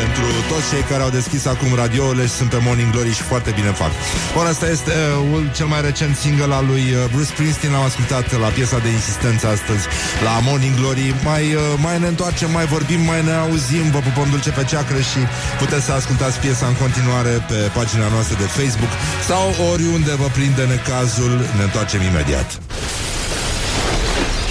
Pentru 0.00 0.26
toți 0.50 0.66
cei 0.72 0.84
care 0.90 1.02
au 1.06 1.12
deschis 1.18 1.42
acum 1.54 1.70
radiourile 1.82 2.24
și 2.30 2.36
sunt 2.40 2.50
pe 2.54 2.60
Morning 2.66 2.90
Glory 2.94 3.12
și 3.18 3.24
foarte 3.32 3.50
bine 3.58 3.70
fac. 3.82 3.92
Ora 4.38 4.48
asta 4.54 4.66
este 4.76 4.94
uh, 5.00 5.32
ul- 5.32 5.50
cel 5.58 5.68
mai 5.72 5.80
recent 5.88 6.14
single 6.24 6.52
al 6.60 6.66
lui 6.72 6.84
uh, 6.92 6.98
Bruce 7.12 7.30
Springsteen? 7.34 7.72
L-am 7.74 7.86
ascultat 7.90 8.26
la 8.44 8.50
piesa 8.56 8.78
de 8.86 8.90
insistență 8.98 9.44
astăzi 9.56 9.84
la 10.26 10.34
Morning 10.48 10.76
Glory. 10.80 11.06
Mai, 11.30 11.44
uh, 11.54 11.60
mai 11.86 11.96
ne 12.02 12.08
întoarcem, 12.14 12.50
mai 12.58 12.66
vorbim, 12.74 13.00
mai 13.10 13.20
ne 13.28 13.34
auzim. 13.44 13.84
Vă 13.94 14.00
pupăm 14.08 14.26
dulce 14.34 14.50
pe 14.58 14.64
ceacră 14.70 15.00
și 15.10 15.20
puteți 15.62 15.84
să 15.88 15.92
ascultați 16.00 16.36
piesa 16.44 16.66
în 16.72 16.76
continuare 16.84 17.32
pe 17.50 17.58
pagina 17.78 18.06
noastră 18.14 18.34
de 18.42 18.48
Facebook 18.58 18.92
Sau 19.30 19.44
oriunde 19.72 20.12
vă 20.22 20.28
prinde 20.36 20.64
necazul, 20.76 21.23
ne 21.30 21.62
întoarcem 21.62 22.00
imediat 22.00 22.60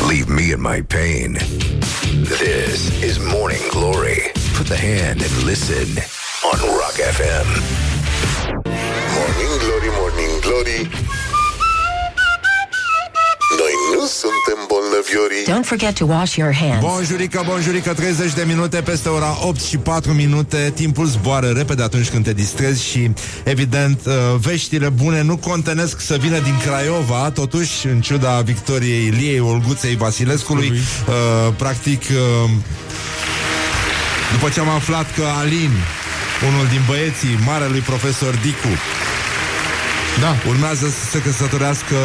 Leave 0.10 0.34
me 0.34 0.42
in 0.42 0.62
my 0.62 0.82
pain. 0.82 1.38
This 2.40 3.04
is 3.04 3.18
Morning 3.18 3.66
Glory. 3.70 4.32
Put 4.58 4.68
the 4.68 4.78
hand 4.78 5.22
and 5.22 5.44
listen 5.44 5.88
on 6.52 6.60
Rock 6.80 6.98
FM. 7.18 7.48
Morning 9.18 9.54
Glory, 9.64 9.90
Morning 10.00 10.42
Glory 10.42 10.90
Noi 10.90 11.04
nu 11.04 11.23
suntem 14.08 14.60
bolnăviorii 14.68 15.44
Don't 15.48 15.68
forget 15.68 15.96
to 15.96 16.06
wash 16.06 16.36
your 16.36 16.54
hands. 16.54 16.86
Bonjurică, 16.86 17.44
bonjurică, 17.48 17.94
30 17.94 18.34
de 18.34 18.44
minute 18.48 18.82
peste 18.82 19.10
ora 19.10 19.38
8 19.42 19.62
și 19.62 19.78
4 19.78 20.12
minute 20.12 20.72
Timpul 20.76 21.06
zboară 21.06 21.48
repede 21.48 21.84
atunci 21.84 22.10
când 22.10 22.24
te 22.24 22.34
distrezi 22.34 22.84
Și, 22.84 23.12
evident, 23.44 24.00
uh, 24.06 24.14
veștile 24.40 24.90
bune 24.90 25.22
nu 25.22 25.38
contenesc 25.38 26.02
să 26.02 26.16
vină 26.20 26.40
din 26.40 26.58
Craiova 26.66 27.32
Totuși, 27.32 27.88
în 27.88 28.02
ciuda 28.02 28.42
victoriei 28.42 29.06
Iliei 29.06 29.40
Olguței 29.40 29.96
Vasilescului 29.96 30.70
uh, 30.72 31.54
Practic, 31.58 32.02
uh, 32.02 32.50
după 34.32 34.50
ce 34.50 34.60
am 34.60 34.70
aflat 34.70 35.16
că 35.16 35.24
Alin 35.40 35.72
unul 36.48 36.66
din 36.68 36.82
băieții 36.88 37.40
marelui 37.46 37.80
profesor 37.80 38.34
Dicu 38.42 38.74
Da. 40.20 40.36
Urmează 40.50 40.88
să 40.88 41.10
se 41.12 41.22
căsătorească 41.22 41.96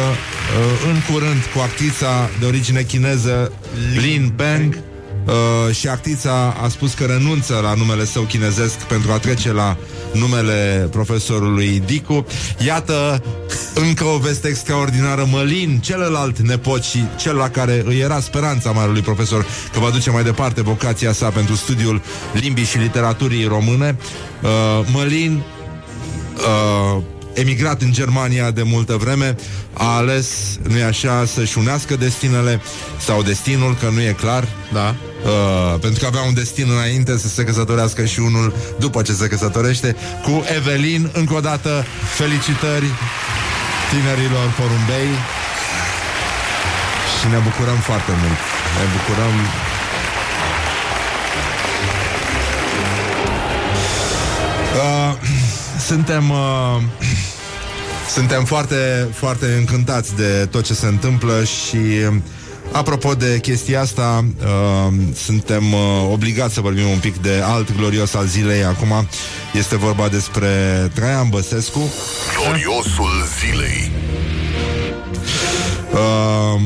uh, 0.57 0.91
în 0.93 1.13
curând 1.13 1.43
cu 1.53 1.59
actrița 1.59 2.29
de 2.39 2.45
origine 2.45 2.81
chineză 2.81 3.51
Lin 3.95 4.33
Beng 4.35 4.77
uh, 5.25 5.75
și 5.75 5.87
actrița 5.87 6.55
a 6.63 6.67
spus 6.67 6.93
că 6.93 7.05
renunță 7.05 7.59
la 7.63 7.73
numele 7.73 8.05
său 8.05 8.23
chinezesc 8.23 8.75
pentru 8.75 9.11
a 9.11 9.17
trece 9.17 9.51
la 9.51 9.77
numele 10.13 10.87
profesorului 10.91 11.81
Dicu. 11.85 12.25
Iată 12.65 13.23
încă 13.73 14.03
o 14.03 14.17
veste 14.17 14.47
extraordinară. 14.47 15.27
Mălin, 15.31 15.79
celălalt 15.79 16.39
nepot 16.39 16.83
și 16.83 17.03
cel 17.17 17.35
la 17.35 17.49
care 17.49 17.83
îi 17.85 17.99
era 17.99 18.19
speranța 18.19 18.71
marelui 18.71 19.01
profesor 19.01 19.45
că 19.73 19.79
va 19.79 19.89
duce 19.89 20.09
mai 20.09 20.23
departe 20.23 20.61
vocația 20.61 21.11
sa 21.11 21.29
pentru 21.29 21.55
studiul 21.55 22.01
limbii 22.33 22.65
și 22.65 22.77
literaturii 22.77 23.45
române. 23.45 23.97
Uh, 24.41 24.49
Mălin 24.91 25.43
uh, 26.35 27.01
emigrat 27.39 27.81
în 27.81 27.91
Germania 27.91 28.51
de 28.51 28.63
multă 28.63 28.95
vreme, 28.95 29.35
a 29.73 29.95
ales, 29.95 30.27
nu-i 30.67 30.83
așa, 30.83 31.25
să-și 31.25 31.57
unească 31.57 31.95
destinele 31.95 32.61
sau 33.05 33.23
destinul, 33.23 33.75
că 33.79 33.89
nu 33.93 34.01
e 34.01 34.15
clar, 34.19 34.47
Da. 34.73 34.95
uh, 35.23 35.79
pentru 35.79 35.99
că 35.99 36.05
avea 36.05 36.21
un 36.21 36.33
destin 36.33 36.67
înainte 36.71 37.17
să 37.17 37.27
se 37.27 37.43
căsătorească 37.43 38.05
și 38.05 38.19
unul 38.19 38.53
după 38.79 39.01
ce 39.01 39.13
se 39.13 39.27
căsătorește, 39.27 39.95
cu 40.23 40.43
Evelin. 40.57 41.09
Încă 41.13 41.33
o 41.33 41.39
dată, 41.39 41.85
felicitări 42.17 42.89
tinerilor 43.89 44.47
porumbei 44.57 45.11
și 47.17 47.25
ne 47.33 47.39
bucurăm 47.47 47.79
foarte 47.89 48.11
mult. 48.21 48.39
Ne 48.79 48.85
bucurăm 48.95 49.33
suntem 55.89 56.29
uh, 56.29 56.81
suntem 58.15 58.45
foarte, 58.45 59.07
foarte 59.13 59.45
încântați 59.57 60.15
de 60.15 60.47
tot 60.51 60.63
ce 60.63 60.73
se 60.73 60.85
întâmplă 60.85 61.43
și 61.43 61.77
apropo 62.71 63.13
de 63.13 63.39
chestia 63.41 63.81
asta, 63.81 64.25
uh, 64.41 64.93
suntem 65.15 65.73
uh, 65.73 65.79
obligați 66.11 66.53
să 66.53 66.61
vorbim 66.61 66.89
un 66.89 66.97
pic 66.97 67.21
de 67.21 67.41
alt 67.43 67.75
glorios 67.77 68.13
al 68.13 68.25
zilei. 68.25 68.63
Acum 68.63 69.07
este 69.53 69.77
vorba 69.77 70.07
despre 70.07 70.47
Traian 70.93 71.29
Băsescu. 71.29 71.93
Gloriosul 72.43 73.25
zilei 73.39 73.91
Uh, 75.91 76.61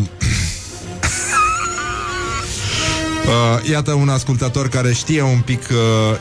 Uh, 3.25 3.69
iată 3.69 3.93
un 3.93 4.09
ascultător 4.09 4.69
care 4.69 4.93
știe 4.93 5.21
un 5.21 5.39
pic 5.39 5.61
uh, 5.69 5.77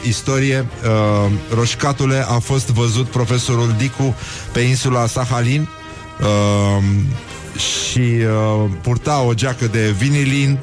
istorie. 0.09 0.66
Uh, 0.84 1.32
Roșcatule 1.55 2.24
a 2.28 2.38
fost 2.38 2.68
văzut 2.68 3.07
profesorul 3.07 3.74
Dicu 3.78 4.14
pe 4.53 4.61
insula 4.61 5.07
Sahalin 5.07 5.68
uh, 6.20 6.82
și 7.59 7.98
uh, 7.98 8.70
purta 8.82 9.20
o 9.20 9.34
geacă 9.34 9.66
de 9.66 9.94
vinilin 9.98 10.59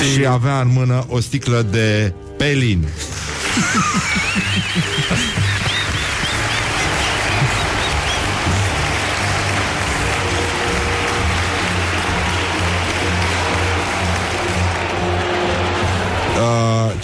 și... 0.00 0.12
și 0.12 0.26
avea 0.26 0.60
în 0.60 0.72
mână 0.72 1.04
o 1.08 1.20
sticlă 1.20 1.66
de 1.70 2.12
pelin. 2.36 2.88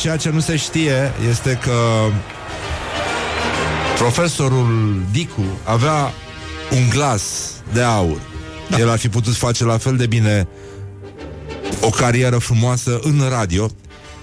ceea 0.05 0.17
ce 0.17 0.31
nu 0.31 0.41
se 0.41 0.57
știe 0.57 1.13
este 1.31 1.59
că 1.63 1.79
profesorul 3.99 5.03
Dicu 5.13 5.45
avea 5.63 6.13
un 6.71 6.89
glas 6.89 7.23
de 7.73 7.83
aur. 7.83 8.21
Da. 8.71 8.79
El 8.79 8.91
ar 8.91 8.99
fi 8.99 9.09
putut 9.09 9.35
face 9.35 9.65
la 9.65 9.79
fel 9.79 9.97
de 9.97 10.07
bine 10.07 10.49
o 11.81 11.89
carieră 11.89 12.39
frumoasă 12.39 13.01
în 13.03 13.23
radio 13.29 13.71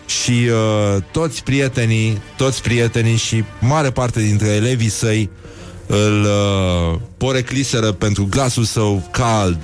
și 0.05 0.31
uh, 0.31 1.03
toți 1.11 1.43
prietenii, 1.43 2.21
toți 2.37 2.61
prietenii 2.61 3.17
și 3.17 3.43
mare 3.59 3.89
parte 3.91 4.21
dintre 4.21 4.47
elevii 4.47 4.89
săi 4.89 5.29
îl 5.87 6.23
uh, 6.23 6.99
porecliseră 7.17 7.91
pentru 7.91 8.27
glasul 8.29 8.63
său 8.63 9.07
cald, 9.11 9.61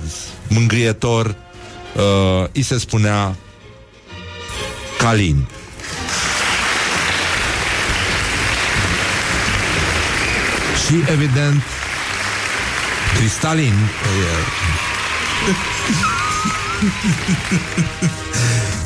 mângâietor, 0.48 1.26
uh, 1.96 2.48
îi 2.52 2.62
se 2.62 2.78
spunea 2.78 3.36
Calin. 4.98 5.46
Și 10.88 10.94
evident 11.12 11.62
Cristalin. 13.16 13.72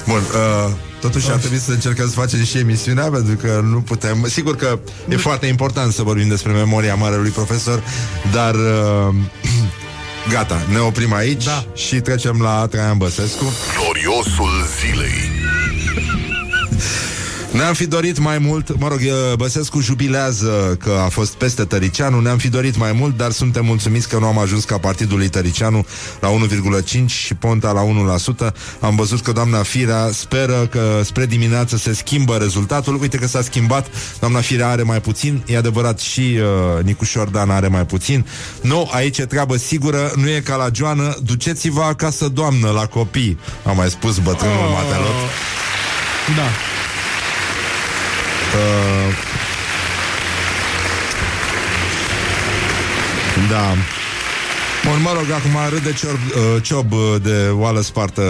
Bun, 0.06 0.16
uh, 0.16 0.70
totuși 1.00 1.30
ar 1.30 1.36
trebui 1.36 1.58
să 1.58 1.70
încercăm 1.70 2.06
să 2.06 2.12
facem 2.12 2.44
și 2.44 2.58
emisiunea 2.58 3.04
Pentru 3.04 3.34
că 3.34 3.60
nu 3.64 3.80
putem. 3.80 4.26
Sigur 4.28 4.56
că 4.56 4.78
e 5.08 5.16
foarte 5.16 5.46
important 5.46 5.92
să 5.92 6.02
vorbim 6.02 6.28
despre 6.28 6.52
memoria 6.52 6.94
marelui 6.94 7.30
profesor 7.30 7.82
Dar 8.32 8.54
uh, 8.54 9.14
Gata, 10.32 10.66
ne 10.68 10.78
oprim 10.78 11.12
aici 11.12 11.44
Da. 11.44 11.64
Și 11.74 12.00
trecem 12.00 12.40
la 12.40 12.66
Traian 12.70 12.96
Băsescu. 12.96 13.52
Gloriosul 13.78 14.66
zilei 14.80 15.30
Ne-am 17.52 17.74
fi 17.74 17.86
dorit 17.86 18.18
mai 18.18 18.38
mult, 18.38 18.78
mă 18.78 18.88
rog, 18.88 19.00
e, 19.00 19.12
Băsescu 19.36 19.80
jubilează 19.80 20.76
că 20.84 21.00
a 21.04 21.08
fost 21.08 21.32
peste 21.34 21.64
Tăricianu, 21.64 22.20
ne-am 22.20 22.38
fi 22.38 22.48
dorit 22.48 22.76
mai 22.76 22.92
mult, 22.92 23.16
dar 23.16 23.30
suntem 23.30 23.64
mulțumiți 23.64 24.08
că 24.08 24.18
nu 24.18 24.26
am 24.26 24.38
ajuns 24.38 24.64
ca 24.64 24.78
partidul 24.78 25.18
lui 25.18 25.28
Tăricianu 25.28 25.86
la 26.20 26.28
1,5 26.28 27.06
și 27.06 27.34
Ponta 27.34 27.72
la 27.72 27.82
1%. 28.50 28.52
Am 28.80 28.96
văzut 28.96 29.20
că 29.20 29.32
doamna 29.32 29.62
Firea 29.62 30.10
speră 30.12 30.66
că 30.70 31.00
spre 31.04 31.26
dimineață 31.26 31.76
se 31.76 31.94
schimbă 31.94 32.36
rezultatul. 32.36 33.00
Uite 33.00 33.16
că 33.16 33.26
s-a 33.26 33.42
schimbat, 33.42 33.86
doamna 34.20 34.40
Firea 34.40 34.68
are 34.68 34.82
mai 34.82 35.00
puțin, 35.00 35.42
e 35.46 35.56
adevărat 35.56 35.98
și 35.98 36.20
uh, 36.20 36.84
Nicu 36.84 37.04
Șordan 37.04 37.50
are 37.50 37.68
mai 37.68 37.86
puțin. 37.86 38.26
Nu, 38.60 38.90
aici 38.92 39.18
e 39.18 39.24
treabă 39.24 39.56
sigură, 39.56 40.12
nu 40.16 40.28
e 40.28 40.40
ca 40.40 40.56
la 40.56 40.68
Joană, 40.74 41.16
duceți-vă 41.22 41.82
acasă, 41.82 42.28
doamnă, 42.28 42.70
la 42.70 42.86
copii, 42.86 43.38
a 43.64 43.72
mai 43.72 43.90
spus 43.90 44.18
bătrânul 44.18 44.56
oh. 44.56 44.72
Matelot. 44.74 45.14
Da. 46.36 46.71
Uh, 48.54 49.14
da. 53.50 53.74
Bun, 54.84 55.02
mă 55.02 55.12
rog, 55.14 55.30
acum 55.30 55.50
râde 55.70 55.92
ciob, 55.92 56.10
uh, 56.10 56.62
ciob 56.62 56.92
uh, 56.92 57.14
de 57.22 57.48
oală 57.52 57.80
spartă 57.80 58.22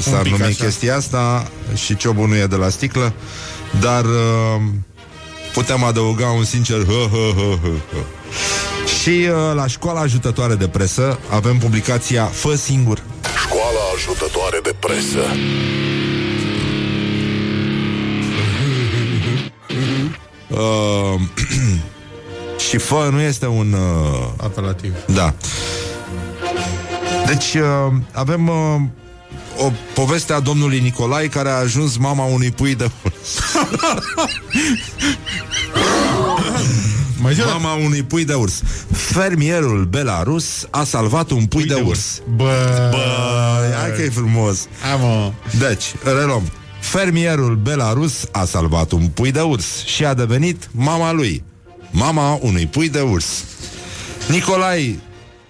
s-ar 0.00 0.22
pic 0.22 0.30
numi 0.30 0.42
așa. 0.44 0.64
chestia 0.64 0.96
asta 0.96 1.50
și 1.74 1.96
ciobul 1.96 2.28
nu 2.28 2.36
e 2.36 2.46
de 2.46 2.56
la 2.56 2.68
sticlă, 2.68 3.12
dar 3.80 4.04
uh, 4.04 4.60
putem 5.52 5.84
adăuga 5.84 6.26
un 6.26 6.44
sincer 6.44 6.76
hă, 6.76 7.08
hă, 7.10 7.32
hă, 7.36 7.58
hă, 7.62 7.70
hă. 7.92 7.98
Și 9.00 9.08
uh, 9.08 9.54
la 9.54 9.66
școala 9.66 10.00
ajutătoare 10.00 10.54
de 10.54 10.68
presă 10.68 11.18
avem 11.30 11.58
publicația 11.58 12.24
Fă 12.24 12.54
singur. 12.54 13.02
Școala 13.44 13.80
ajutătoare 13.94 14.60
de 14.62 14.74
presă 14.78 15.20
Uh, 20.60 21.20
și 22.68 22.78
Fă 22.78 23.08
nu 23.12 23.20
este 23.20 23.46
un... 23.46 23.72
Uh, 23.72 24.28
Apelativ. 24.36 24.94
Da. 25.06 25.34
Deci 27.26 27.54
uh, 27.54 27.92
avem 28.12 28.48
uh, 28.48 28.80
o 29.66 29.72
poveste 29.94 30.32
a 30.32 30.40
domnului 30.40 30.80
Nicolai 30.80 31.28
care 31.28 31.48
a 31.48 31.54
ajuns 31.54 31.96
mama 31.96 32.24
unui 32.24 32.50
pui 32.50 32.74
de 32.74 32.90
urs. 33.04 33.38
Mai 37.20 37.34
zi 37.34 37.40
Mama 37.40 37.72
unui 37.72 38.02
pui 38.02 38.24
de 38.24 38.34
urs. 38.34 38.62
Fermierul 38.92 39.84
belarus 39.84 40.66
a 40.70 40.84
salvat 40.84 41.30
un 41.30 41.46
pui, 41.46 41.64
de, 41.64 41.74
urs. 41.74 42.22
Bă, 42.36 42.88
Bă, 42.90 43.74
hai 43.80 43.92
că 43.96 44.02
e 44.02 44.08
frumos. 44.08 44.66
Hai, 44.82 44.98
mă. 45.00 45.32
Deci, 45.58 45.84
reluăm. 46.04 46.42
Fermierul 46.80 47.54
belarus 47.54 48.24
a 48.32 48.44
salvat 48.44 48.90
un 48.90 49.06
pui 49.06 49.30
de 49.30 49.40
urs 49.40 49.84
și 49.84 50.04
a 50.04 50.14
devenit 50.14 50.68
mama 50.72 51.12
lui. 51.12 51.42
Mama 51.90 52.38
unui 52.40 52.66
pui 52.66 52.88
de 52.88 53.00
urs. 53.00 53.44
Nicolai 54.28 55.00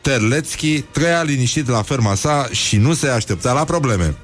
Terlețchi 0.00 0.80
trăia 0.80 1.22
liniștit 1.22 1.68
la 1.68 1.82
ferma 1.82 2.14
sa 2.14 2.48
și 2.50 2.76
nu 2.76 2.94
se 2.94 3.08
aștepta 3.08 3.52
la 3.52 3.64
probleme. 3.64 4.14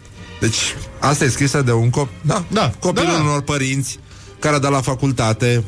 Deci, 0.41 0.57
asta 0.99 1.25
e 1.25 1.29
scrisă 1.29 1.63
de 1.63 1.73
un 1.73 1.91
cop... 1.91 2.09
Da, 2.21 2.45
Da, 2.49 2.73
copilul 2.79 3.13
da. 3.13 3.21
unor 3.21 3.43
părinți 3.43 3.99
care 4.39 4.55
a 4.55 4.59
dat 4.59 4.71
la 4.71 4.81
facultate, 4.81 5.65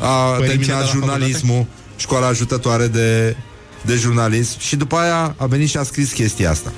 a 0.00 0.06
Părinții 0.06 0.48
terminat 0.48 0.76
a 0.76 0.84
dat 0.84 0.94
la 0.94 0.98
jurnalismul, 0.98 1.66
școala 1.96 2.26
ajutătoare 2.26 2.86
de, 2.86 3.36
de 3.82 3.94
jurnalism 3.94 4.58
și 4.58 4.76
după 4.76 4.96
aia 4.96 5.34
a 5.36 5.46
venit 5.46 5.68
și 5.68 5.76
a 5.76 5.82
scris 5.82 6.12
chestia 6.12 6.50
asta. 6.50 6.72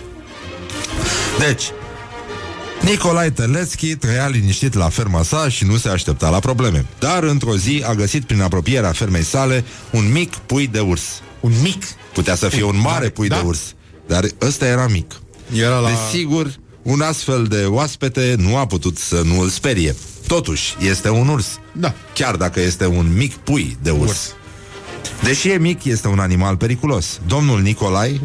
Deci, 1.39 1.65
Nicolae 2.85 3.31
Terlețchi 3.31 3.97
trăia 3.97 4.29
liniștit 4.29 4.75
la 4.75 4.89
ferma 4.89 5.23
sa 5.23 5.49
și 5.49 5.65
nu 5.65 5.77
se 5.77 5.89
aștepta 5.89 6.29
la 6.29 6.39
probleme. 6.39 6.87
Dar 6.99 7.23
într-o 7.23 7.57
zi 7.57 7.83
a 7.87 7.95
găsit 7.95 8.25
prin 8.25 8.41
apropierea 8.41 8.93
fermei 8.93 9.25
sale 9.25 9.65
un 9.91 10.13
mic 10.13 10.37
pui 10.37 10.67
de 10.67 10.81
urs. 10.81 11.03
Un 11.41 11.53
mic. 11.63 11.83
Putea 12.13 12.35
să 12.35 12.49
fie 12.49 12.63
un 12.63 12.81
mare 12.81 13.09
pui 13.09 13.29
da. 13.29 13.37
de 13.37 13.43
urs, 13.47 13.75
dar 14.07 14.25
ăsta 14.41 14.67
era 14.67 14.87
mic. 14.87 15.21
Era 15.55 15.79
la... 15.79 15.89
Desigur, 15.89 16.55
un 16.83 17.01
astfel 17.01 17.45
de 17.45 17.65
oaspete 17.65 18.35
nu 18.39 18.57
a 18.57 18.67
putut 18.67 18.99
să 18.99 19.23
nu 19.25 19.41
îl 19.41 19.49
sperie. 19.49 19.97
Totuși, 20.27 20.77
este 20.81 21.09
un 21.09 21.29
urs. 21.29 21.59
Da. 21.73 21.95
Chiar 22.15 22.37
dacă 22.37 22.61
este 22.61 22.87
un 22.87 23.17
mic 23.17 23.35
pui 23.35 23.77
de 23.83 23.91
urs. 23.91 24.11
Urs. 24.11 24.35
Deși 25.23 25.49
e 25.49 25.59
mic, 25.59 25.85
este 25.85 26.09
un 26.09 26.19
animal 26.19 26.57
periculos. 26.57 27.21
Domnul 27.27 27.61
Nicolai 27.61 28.21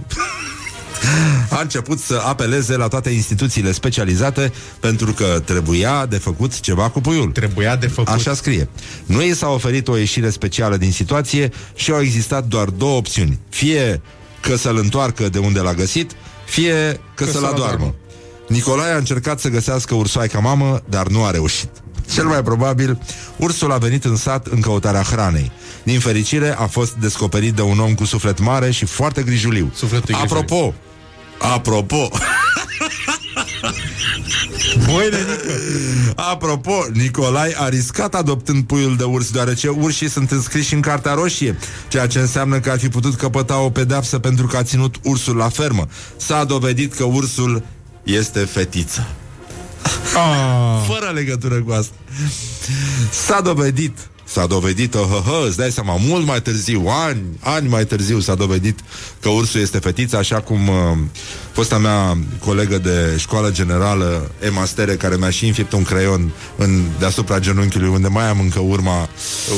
a 1.49 1.61
început 1.61 1.99
să 1.99 2.21
apeleze 2.25 2.75
la 2.75 2.87
toate 2.87 3.09
instituțiile 3.09 3.71
specializate 3.71 4.51
pentru 4.79 5.13
că 5.13 5.41
trebuia 5.45 6.05
de 6.05 6.17
făcut 6.17 6.59
ceva 6.59 6.89
cu 6.89 7.01
puiul. 7.01 7.31
Trebuia 7.31 7.75
de 7.75 7.87
făcut. 7.87 8.13
Așa 8.13 8.33
scrie. 8.33 8.69
Nu 9.05 9.23
i 9.23 9.33
s-a 9.33 9.47
oferit 9.47 9.87
o 9.87 9.97
ieșire 9.97 10.29
specială 10.29 10.77
din 10.77 10.91
situație 10.91 11.51
și 11.75 11.91
au 11.91 12.01
existat 12.01 12.45
doar 12.45 12.69
două 12.69 12.97
opțiuni. 12.97 13.39
Fie 13.49 14.01
că 14.39 14.55
să-l 14.55 14.77
întoarcă 14.77 15.29
de 15.29 15.39
unde 15.39 15.59
l-a 15.59 15.73
găsit, 15.73 16.11
fie 16.45 16.99
că, 17.15 17.23
că 17.23 17.31
să-l 17.31 17.45
adoarmă. 17.45 17.95
Nicolae 18.47 18.93
a 18.93 18.97
încercat 18.97 19.39
să 19.39 19.49
găsească 19.49 19.95
ursoaica 19.95 20.39
mamă, 20.39 20.81
dar 20.89 21.07
nu 21.07 21.23
a 21.23 21.31
reușit. 21.31 21.69
Cel 22.13 22.25
mai 22.25 22.43
probabil, 22.43 22.99
ursul 23.37 23.71
a 23.71 23.77
venit 23.77 24.05
în 24.05 24.15
sat 24.15 24.47
în 24.47 24.59
căutarea 24.59 25.01
hranei. 25.01 25.51
Din 25.83 25.99
fericire, 25.99 26.55
a 26.57 26.65
fost 26.65 26.93
descoperit 26.93 27.53
de 27.53 27.61
un 27.61 27.79
om 27.79 27.95
cu 27.95 28.05
suflet 28.05 28.39
mare 28.39 28.71
și 28.71 28.85
foarte 28.85 29.23
grijuliu. 29.23 29.71
Sufletul 29.75 30.15
e 30.15 30.17
Apropo, 30.17 30.73
apropo, 31.39 32.09
Băi, 34.85 35.09
nenică. 35.11 35.51
Apropo, 36.15 36.85
Nicolai 36.93 37.53
a 37.57 37.69
riscat 37.69 38.15
adoptând 38.15 38.63
puiul 38.63 38.95
de 38.95 39.03
urs 39.03 39.31
Deoarece 39.31 39.67
urșii 39.67 40.09
sunt 40.09 40.31
înscriși 40.31 40.73
în 40.73 40.81
Cartea 40.81 41.13
Roșie 41.13 41.57
Ceea 41.88 42.07
ce 42.07 42.19
înseamnă 42.19 42.59
că 42.59 42.69
ar 42.69 42.79
fi 42.79 42.89
putut 42.89 43.15
căpăta 43.15 43.57
o 43.59 43.69
pedeapsă 43.69 44.19
Pentru 44.19 44.47
că 44.47 44.57
a 44.57 44.63
ținut 44.63 44.95
ursul 45.03 45.35
la 45.35 45.49
fermă 45.49 45.88
S-a 46.17 46.43
dovedit 46.43 46.93
că 46.93 47.03
ursul 47.03 47.63
este 48.03 48.39
fetiță 48.39 49.07
Ah. 50.15 50.83
Fără 50.88 51.11
legătură 51.13 51.61
cu 51.61 51.71
asta 51.71 51.93
S-a 53.09 53.41
dovedit 53.41 53.97
S-a 54.30 54.45
dovedit, 54.45 54.93
oh, 54.93 55.01
oh, 55.01 55.28
oh, 55.28 55.45
îți 55.47 55.57
dai 55.57 55.71
seama, 55.71 55.95
mult 55.99 56.25
mai 56.25 56.41
târziu, 56.41 56.86
ani, 56.88 57.21
ani 57.39 57.67
mai 57.67 57.86
târziu 57.86 58.19
s-a 58.19 58.36
dovedit 58.36 58.80
că 59.21 59.30
ursul 59.30 59.61
este 59.61 59.78
fetiță, 59.78 60.17
așa 60.17 60.41
cum 60.41 60.67
uh, 60.67 60.75
fosta 61.51 61.78
mea 61.78 62.17
colegă 62.39 62.78
de 62.78 63.15
școală 63.17 63.51
generală, 63.51 64.32
Emma 64.39 64.65
Stere, 64.65 64.95
care 64.95 65.15
mi-a 65.15 65.30
și 65.30 65.45
înfipt 65.45 65.71
un 65.71 65.84
creion 65.84 66.32
în, 66.55 66.84
deasupra 66.99 67.39
genunchiului, 67.39 67.89
unde 67.89 68.07
mai 68.07 68.30
am 68.30 68.39
încă 68.39 68.59
urma 68.59 69.09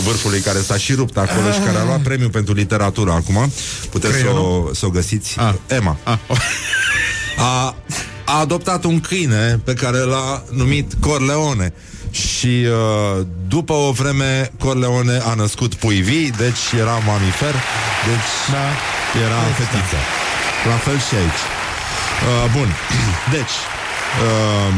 vârfului 0.05 0.39
care 0.39 0.59
s-a 0.59 0.77
și 0.77 0.93
rupt 0.93 1.17
acolo 1.17 1.51
și 1.51 1.59
care 1.59 1.77
a 1.77 1.83
luat 1.83 2.01
premiu 2.01 2.29
pentru 2.29 2.53
literatură 2.53 3.11
acum. 3.11 3.51
Puteți 3.89 4.17
să 4.17 4.29
o, 4.29 4.73
să 4.73 4.85
o 4.85 4.89
găsiți. 4.89 5.35
Ah. 5.39 5.53
Emma. 5.67 5.97
Ah. 6.03 6.17
A, 7.37 7.75
a 8.25 8.39
adoptat 8.39 8.83
un 8.83 8.99
câine 8.99 9.59
pe 9.63 9.73
care 9.73 9.97
l-a 9.97 10.43
numit 10.51 10.93
Corleone 10.99 11.73
și 12.11 12.65
uh, 12.65 13.25
după 13.47 13.73
o 13.73 13.91
vreme 13.91 14.51
Corleone 14.59 15.21
a 15.25 15.33
născut 15.33 15.73
pui 15.73 15.95
vii, 16.01 16.31
deci 16.37 16.79
era 16.79 16.91
mamifer, 17.05 17.53
deci 18.05 18.51
Da. 18.51 18.67
era 19.25 19.39
fetiță. 19.57 19.95
La 20.69 20.75
fel 20.75 20.99
și 20.99 21.15
aici. 21.15 21.41
Uh, 22.27 22.51
bun, 22.51 22.75
deci 23.35 23.55
uh, 24.25 24.73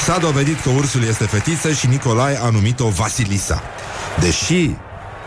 s-a 0.00 0.18
dovedit 0.18 0.60
că 0.60 0.68
ursul 0.70 1.04
este 1.04 1.24
fetiță 1.24 1.72
și 1.72 1.86
Nicolae 1.86 2.38
a 2.42 2.48
numit-o 2.50 2.88
Vasilisa. 2.88 3.62
Deși 4.20 4.70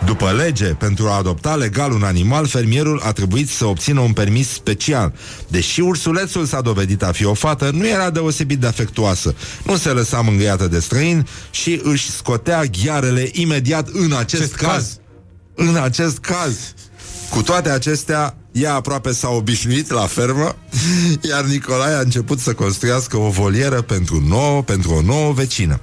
După 0.05 0.31
lege, 0.31 0.65
pentru 0.65 1.07
a 1.07 1.17
adopta 1.17 1.55
legal 1.55 1.91
un 1.91 2.03
animal, 2.03 2.47
fermierul 2.47 3.01
a 3.03 3.11
trebuit 3.11 3.49
să 3.49 3.65
obțină 3.65 3.99
un 3.99 4.13
permis 4.13 4.49
special. 4.49 5.13
Deși 5.47 5.81
ursulețul 5.81 6.45
s-a 6.45 6.61
dovedit 6.61 7.03
a 7.03 7.11
fi 7.11 7.25
o 7.25 7.33
fată, 7.33 7.69
nu 7.73 7.87
era 7.87 8.09
deosebit 8.09 8.59
de 8.59 8.67
afectuoasă. 8.67 9.35
Nu 9.63 9.77
se 9.77 9.89
lăsa 9.89 10.21
mângâiată 10.21 10.67
de 10.67 10.79
străini 10.79 11.27
și 11.51 11.79
își 11.83 12.11
scotea 12.11 12.63
ghiarele 12.63 13.29
imediat 13.31 13.87
în 13.87 14.13
acest 14.13 14.41
Acest 14.41 14.55
caz. 14.55 14.71
caz. 14.71 14.99
În 15.55 15.75
acest 15.75 16.17
caz. 16.17 16.73
Cu 17.29 17.41
toate 17.41 17.69
acestea, 17.69 18.37
ea 18.51 18.73
aproape 18.73 19.13
s-a 19.13 19.29
obișnuit 19.29 19.91
la 19.91 20.05
fermă, 20.05 20.55
iar 21.29 21.43
Nicolae 21.43 21.95
a 21.95 21.99
început 21.99 22.39
să 22.39 22.53
construiască 22.53 23.17
o 23.17 23.29
volieră 23.29 23.81
pentru, 23.81 24.23
nouă, 24.27 24.63
pentru 24.63 24.93
o 24.93 25.01
nouă 25.01 25.31
vecină. 25.33 25.79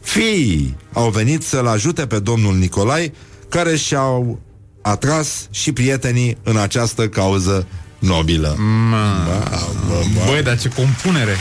Fiii 0.00 0.76
au 0.92 1.10
venit 1.10 1.42
să-l 1.42 1.66
ajute 1.66 2.06
pe 2.06 2.18
domnul 2.18 2.54
Nicolae, 2.56 3.12
care 3.54 3.76
și-au 3.76 4.40
atras 4.82 5.48
și 5.50 5.72
prietenii 5.72 6.38
în 6.42 6.56
această 6.56 7.08
cauză 7.08 7.66
nobilă. 7.98 8.56
Băi, 10.26 10.42
dar 10.42 10.58
ce 10.58 10.68
compunere! 10.68 11.36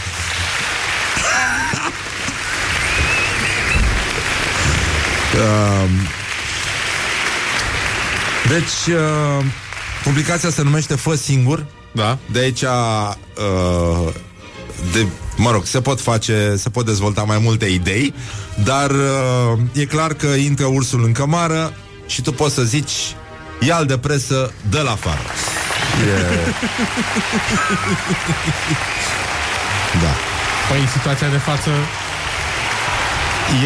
Deci, 8.47 8.95
uh, 8.95 9.45
publicația 10.03 10.49
se 10.49 10.61
numește 10.61 10.95
Fă 10.95 11.15
singur. 11.15 11.65
Da. 11.91 12.17
De 12.31 12.39
aici, 12.39 12.61
uh, 12.61 14.13
de, 14.91 15.05
mă 15.37 15.51
rog, 15.51 15.65
se 15.65 15.81
pot 15.81 16.01
face, 16.01 16.55
se 16.57 16.69
pot 16.69 16.85
dezvolta 16.85 17.23
mai 17.23 17.37
multe 17.37 17.65
idei, 17.65 18.13
dar 18.63 18.91
uh, 18.91 19.59
e 19.73 19.85
clar 19.85 20.13
că 20.13 20.27
intră 20.27 20.65
ursul 20.65 21.03
în 21.03 21.11
cămară 21.11 21.73
și 22.05 22.21
tu 22.21 22.31
poți 22.31 22.53
să 22.53 22.63
zici 22.63 23.15
ia 23.59 23.83
de 23.83 23.97
presă, 23.97 24.51
dă 24.69 24.81
la 24.81 24.91
afară. 24.91 25.19
E... 26.07 26.11
da. 30.01 30.13
Păi, 30.69 30.87
situația 30.91 31.29
de 31.29 31.37
față... 31.37 31.69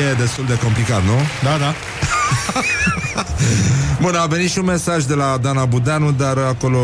E 0.09 0.13
destul 0.13 0.45
de 0.45 0.57
complicat, 0.57 1.03
nu? 1.03 1.19
Da, 1.43 1.57
da. 1.57 1.73
Bun, 4.01 4.15
a 4.15 4.25
venit 4.25 4.49
și 4.49 4.59
un 4.59 4.65
mesaj 4.65 5.03
de 5.03 5.13
la 5.13 5.37
Dana 5.41 5.65
Budeanu, 5.65 6.11
dar 6.11 6.37
acolo 6.37 6.79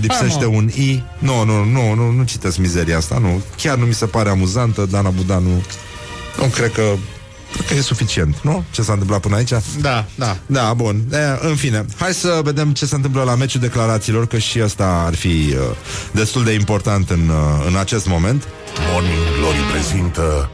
lipsește 0.00 0.38
Hai, 0.38 0.48
mă. 0.50 0.56
un 0.56 0.68
I. 0.68 1.02
Nu, 1.18 1.44
nu, 1.44 1.64
nu, 1.64 1.94
nu, 1.94 2.10
nu 2.10 2.22
citesc 2.22 2.56
mizeria 2.56 2.96
asta, 2.96 3.18
nu. 3.20 3.42
Chiar 3.56 3.76
nu 3.76 3.84
mi 3.84 3.94
se 3.94 4.06
pare 4.06 4.28
amuzantă, 4.28 4.86
Dana 4.90 5.10
Budeanu. 5.10 5.64
Nu 6.38 6.44
cred 6.44 6.72
că 6.72 6.82
cred 7.56 7.68
că 7.68 7.74
e 7.74 7.80
suficient, 7.80 8.40
nu? 8.42 8.64
Ce 8.70 8.82
s-a 8.82 8.92
întâmplat 8.92 9.20
până 9.20 9.36
aici? 9.36 9.52
Da, 9.80 10.04
da. 10.14 10.36
Da, 10.46 10.74
bun. 10.74 11.02
E, 11.12 11.46
în 11.48 11.56
fine, 11.56 11.84
hai 11.98 12.12
să 12.12 12.40
vedem 12.44 12.72
ce 12.72 12.86
se 12.86 12.94
întâmplă 12.94 13.22
la 13.22 13.34
meciul 13.34 13.60
declarațiilor, 13.60 14.26
că 14.26 14.38
și 14.38 14.60
asta 14.60 15.02
ar 15.06 15.14
fi 15.14 15.26
uh, 15.26 15.76
destul 16.10 16.44
de 16.44 16.52
important 16.52 17.10
în, 17.10 17.28
uh, 17.28 17.64
în 17.66 17.76
acest 17.76 18.06
moment. 18.06 18.48
Morning 18.92 19.18
Glory 19.38 19.72
prezintă 19.72 20.50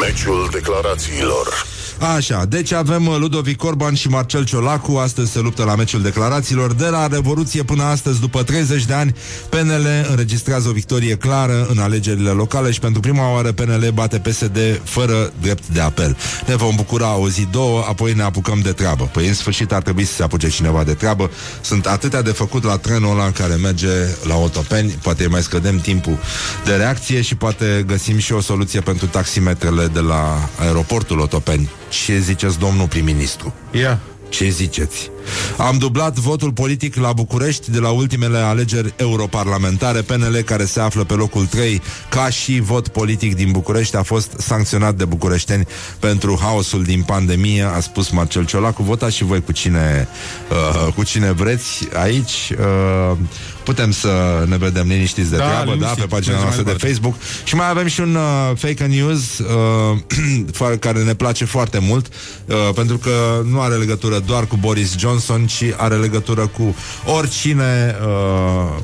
Meciul 0.00 0.48
declarațiilor 0.52 1.73
Așa, 2.04 2.44
deci 2.48 2.72
avem 2.72 3.06
uh, 3.06 3.16
Ludovic 3.18 3.64
Orban 3.64 3.94
și 3.94 4.08
Marcel 4.08 4.44
Ciolacu 4.44 4.96
Astăzi 4.96 5.30
se 5.30 5.40
luptă 5.40 5.64
la 5.64 5.74
meciul 5.74 6.02
declarațiilor 6.02 6.72
De 6.72 6.86
la 6.86 7.06
Revoluție 7.06 7.62
până 7.62 7.82
astăzi, 7.82 8.20
după 8.20 8.42
30 8.42 8.84
de 8.84 8.92
ani 8.92 9.14
PNL 9.48 9.86
înregistrează 10.10 10.68
o 10.68 10.72
victorie 10.72 11.16
clară 11.16 11.66
În 11.70 11.78
alegerile 11.78 12.30
locale 12.30 12.70
și 12.70 12.80
pentru 12.80 13.00
prima 13.00 13.32
oară 13.32 13.52
PNL 13.52 13.90
bate 13.94 14.18
PSD 14.18 14.58
fără 14.82 15.32
drept 15.40 15.66
de 15.66 15.80
apel. 15.80 16.16
Ne 16.46 16.56
vom 16.56 16.74
bucura 16.76 17.16
o 17.16 17.28
zi, 17.28 17.48
două 17.50 17.84
Apoi 17.88 18.12
ne 18.12 18.22
apucăm 18.22 18.60
de 18.60 18.72
treabă. 18.72 19.08
Păi 19.12 19.26
în 19.26 19.34
sfârșit 19.34 19.72
ar 19.72 19.82
trebui 19.82 20.04
să 20.04 20.14
se 20.14 20.22
apuce 20.22 20.48
cineva 20.48 20.84
de 20.84 20.94
treabă. 20.94 21.30
Sunt 21.60 21.86
atâtea 21.86 22.22
de 22.22 22.30
făcut 22.30 22.64
la 22.64 22.76
trenul 22.76 23.10
ăla 23.10 23.30
Care 23.30 23.54
merge 23.54 23.88
la 24.28 24.36
Otopeni. 24.36 24.98
Poate 25.02 25.26
mai 25.26 25.42
scădem 25.42 25.78
timpul 25.78 26.18
de 26.64 26.74
reacție 26.74 27.20
Și 27.20 27.34
poate 27.34 27.84
găsim 27.86 28.18
și 28.18 28.32
o 28.32 28.40
soluție 28.40 28.80
pentru 28.80 29.06
taximetrele 29.06 29.86
De 29.86 30.00
la 30.00 30.48
aeroportul 30.58 31.18
Otopeni 31.18 31.70
ce 31.94 32.18
ziceți, 32.18 32.58
domnul 32.58 32.86
prim-ministru? 32.86 33.54
Ia. 33.72 34.00
Ce 34.28 34.48
ziceți? 34.48 35.10
Am 35.56 35.78
dublat 35.78 36.16
votul 36.18 36.52
politic 36.52 36.96
la 36.96 37.12
București 37.12 37.70
de 37.70 37.78
la 37.78 37.88
ultimele 37.90 38.38
alegeri 38.38 38.92
europarlamentare. 38.96 40.00
PNL, 40.00 40.36
care 40.44 40.64
se 40.64 40.80
află 40.80 41.04
pe 41.04 41.14
locul 41.14 41.46
3, 41.46 41.82
ca 42.08 42.28
și 42.30 42.60
vot 42.60 42.88
politic 42.88 43.34
din 43.34 43.50
București, 43.50 43.96
a 43.96 44.02
fost 44.02 44.34
sancționat 44.38 44.94
de 44.94 45.04
bucureșteni 45.04 45.66
pentru 45.98 46.38
haosul 46.40 46.82
din 46.82 47.02
pandemie, 47.02 47.62
a 47.62 47.80
spus 47.80 48.10
Marcel 48.10 48.44
Ciolacu. 48.44 48.82
Votați 48.82 49.16
și 49.16 49.24
voi 49.24 49.42
cu 49.42 49.52
cine, 49.52 50.08
uh, 50.50 50.92
cu 50.92 51.02
cine 51.04 51.32
vreți 51.32 51.88
aici. 51.92 52.52
Uh, 52.58 53.16
putem 53.64 53.90
să 53.92 54.44
ne 54.48 54.56
vedem 54.56 54.88
liniștiți 54.88 55.30
de 55.30 55.36
Da, 55.36 55.44
treabă, 55.44 55.64
da, 55.64 55.72
liniștit. 55.72 56.00
pe 56.00 56.06
pagina 56.06 56.32
Mergem 56.32 56.42
noastră 56.42 56.62
mai 56.64 56.72
de 56.72 56.78
departe. 56.78 56.86
Facebook. 56.86 57.14
Și 57.44 57.54
mai 57.54 57.68
avem 57.70 57.86
și 57.86 58.00
un 58.00 58.14
uh, 58.14 58.56
fake 58.56 58.84
news 58.84 59.38
uh, 59.38 60.76
care 60.86 61.02
ne 61.02 61.14
place 61.14 61.44
foarte 61.44 61.78
mult, 61.78 62.06
uh, 62.46 62.54
pentru 62.74 62.98
că 62.98 63.42
nu 63.50 63.60
are 63.60 63.74
legătură 63.74 64.18
doar 64.26 64.46
cu 64.46 64.56
Boris 64.56 64.98
Johnson, 64.98 65.12
ci 65.46 65.64
are 65.76 65.94
legătură 65.94 66.46
cu 66.46 66.74
oricine, 67.06 67.96
uh, 68.06 68.82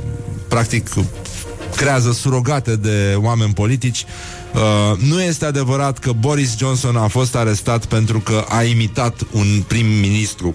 practic, 0.48 0.88
creează 1.76 2.12
surogate 2.12 2.76
de 2.76 3.14
oameni 3.16 3.52
politici. 3.52 4.04
Uh, 4.54 4.98
nu 4.98 5.22
este 5.22 5.44
adevărat 5.44 5.98
că 5.98 6.12
Boris 6.12 6.56
Johnson 6.58 6.96
a 6.96 7.06
fost 7.06 7.36
arestat 7.36 7.84
pentru 7.84 8.20
că 8.20 8.44
a 8.48 8.62
imitat 8.62 9.20
un 9.30 9.62
prim-ministru. 9.66 10.54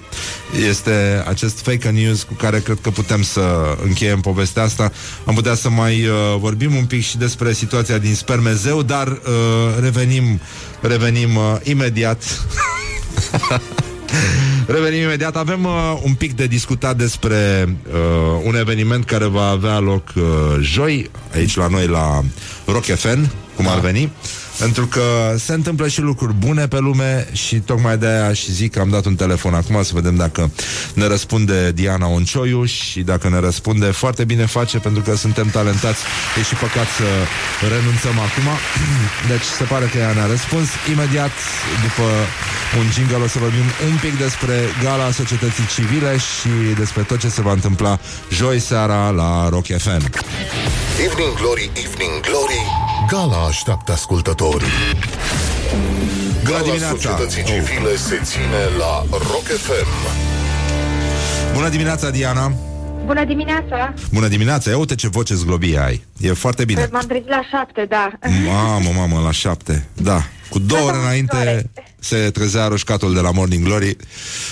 Este 0.69 1.23
acest 1.27 1.59
fake 1.59 1.89
news 1.89 2.23
cu 2.23 2.33
care 2.33 2.59
cred 2.59 2.77
că 2.81 2.89
putem 2.89 3.23
să 3.23 3.41
încheiem 3.83 4.19
povestea 4.19 4.63
asta. 4.63 4.91
Am 5.25 5.35
putea 5.35 5.55
să 5.55 5.69
mai 5.69 6.05
uh, 6.05 6.13
vorbim 6.39 6.75
un 6.75 6.85
pic 6.85 7.03
și 7.03 7.17
despre 7.17 7.53
situația 7.53 7.97
din 7.97 8.15
spermezeu, 8.15 8.81
dar 8.81 9.07
uh, 9.07 9.19
revenim, 9.81 10.39
revenim 10.81 11.35
uh, 11.35 11.55
imediat. 11.63 12.23
Revenim 14.75 15.01
imediat. 15.07 15.35
Avem 15.35 15.65
uh, 15.65 15.99
un 16.03 16.13
pic 16.13 16.33
de 16.33 16.47
discutat 16.47 16.97
despre 16.97 17.67
uh, 17.67 18.41
un 18.43 18.55
eveniment 18.55 19.03
care 19.03 19.25
va 19.25 19.49
avea 19.49 19.79
loc 19.79 20.13
uh, 20.15 20.23
joi, 20.61 21.09
aici 21.33 21.55
la 21.55 21.67
noi 21.67 21.87
la 21.87 22.21
Rock 22.65 22.85
FM, 22.85 23.29
cum 23.55 23.67
ar 23.67 23.79
veni. 23.79 24.11
Pentru 24.59 24.85
că 24.85 25.35
se 25.37 25.53
întâmplă 25.53 25.87
și 25.87 26.01
lucruri 26.01 26.33
bune 26.33 26.67
pe 26.67 26.79
lume 26.79 27.27
și 27.31 27.55
tocmai 27.55 27.97
de 27.97 28.07
aia 28.07 28.33
și 28.33 28.51
zic 28.51 28.71
că 28.71 28.79
am 28.79 28.89
dat 28.89 29.05
un 29.05 29.15
telefon 29.15 29.53
acum 29.53 29.83
să 29.83 29.91
vedem 29.93 30.15
dacă 30.15 30.51
ne 30.93 31.07
răspunde 31.07 31.71
Diana 31.71 32.07
Oncioiu 32.07 32.65
și 32.65 33.01
dacă 33.01 33.29
ne 33.29 33.39
răspunde 33.39 33.85
foarte 33.85 34.23
bine 34.23 34.45
face 34.45 34.77
pentru 34.77 35.01
că 35.01 35.15
suntem 35.15 35.47
talentați. 35.49 35.99
E 36.39 36.43
și 36.43 36.55
păcat 36.55 36.87
să 36.97 37.07
renunțăm 37.73 38.17
acum. 38.27 38.47
Deci 39.31 39.47
se 39.57 39.63
pare 39.63 39.85
că 39.85 39.97
ea 39.97 40.13
ne-a 40.13 40.25
răspuns. 40.25 40.67
Imediat 40.91 41.31
după 41.85 42.07
un 42.79 42.91
jingle 42.91 43.15
o 43.15 43.27
să 43.27 43.39
vorbim 43.39 43.67
un 43.89 43.97
pic 44.01 44.17
despre 44.17 44.55
gala 44.83 45.11
societății 45.11 45.67
civile 45.75 46.17
și 46.17 46.51
despre 46.77 47.01
tot 47.01 47.19
ce 47.19 47.29
se 47.29 47.41
va 47.41 47.51
întâmpla 47.51 47.99
joi 48.31 48.59
seara 48.59 49.09
la 49.09 49.49
Rock 49.49 49.65
FM. 49.65 50.03
Evening 51.05 51.33
Glory, 51.41 51.71
Evening 51.85 52.15
Glory 52.27 52.63
Gala 53.07 53.45
așteaptă 53.47 53.91
ascultătorii 54.45 54.99
Bună 56.43 56.57
Gala 56.57 56.61
dimineața! 56.63 56.87
societății 56.95 57.41
Oh. 57.41 57.47
civile 57.47 57.95
se 57.95 58.19
ține 58.23 58.61
la 58.77 59.05
Rock 59.11 59.45
FM 59.45 59.87
Bună 61.53 61.69
dimineața, 61.69 62.09
Diana! 62.09 62.51
Bună 63.05 63.23
dimineața! 63.25 63.93
Bună 64.13 64.27
dimineața! 64.27 64.69
Ia 64.69 64.77
uite 64.77 64.95
ce 64.95 65.07
voce 65.07 65.33
zglobie 65.35 65.79
ai. 65.79 66.03
E 66.19 66.33
foarte 66.33 66.65
bine. 66.65 66.89
M-am 66.91 67.05
trezit 67.07 67.27
la 67.29 67.41
șapte, 67.51 67.85
da. 67.89 68.11
Mamă, 68.45 68.89
mamă, 68.95 69.21
la 69.23 69.31
șapte. 69.31 69.85
Da. 69.93 70.23
Cu 70.55 70.61
două 70.61 70.81
ore 70.81 70.97
înainte 70.97 71.69
se 72.05 72.29
trezea 72.33 72.67
roșcatul 72.67 73.13
de 73.13 73.19
la 73.19 73.31
Morning 73.31 73.63
Glory 73.63 73.97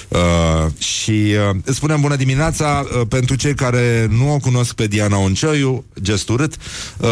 uh, 0.08 0.20
și 0.78 1.12
uh, 1.50 1.56
îți 1.66 1.76
spunem 1.76 2.02
bună 2.02 2.16
dimineața 2.16 2.86
uh, 2.86 3.02
pentru 3.10 3.36
cei 3.36 3.54
care 3.54 4.08
nu 4.10 4.34
o 4.34 4.38
cunosc 4.38 4.74
pe 4.74 4.88
Diana 4.88 5.18
Oncioiu, 5.18 5.86
gest 6.02 6.30
urât. 6.30 6.56
Uh, 6.98 7.10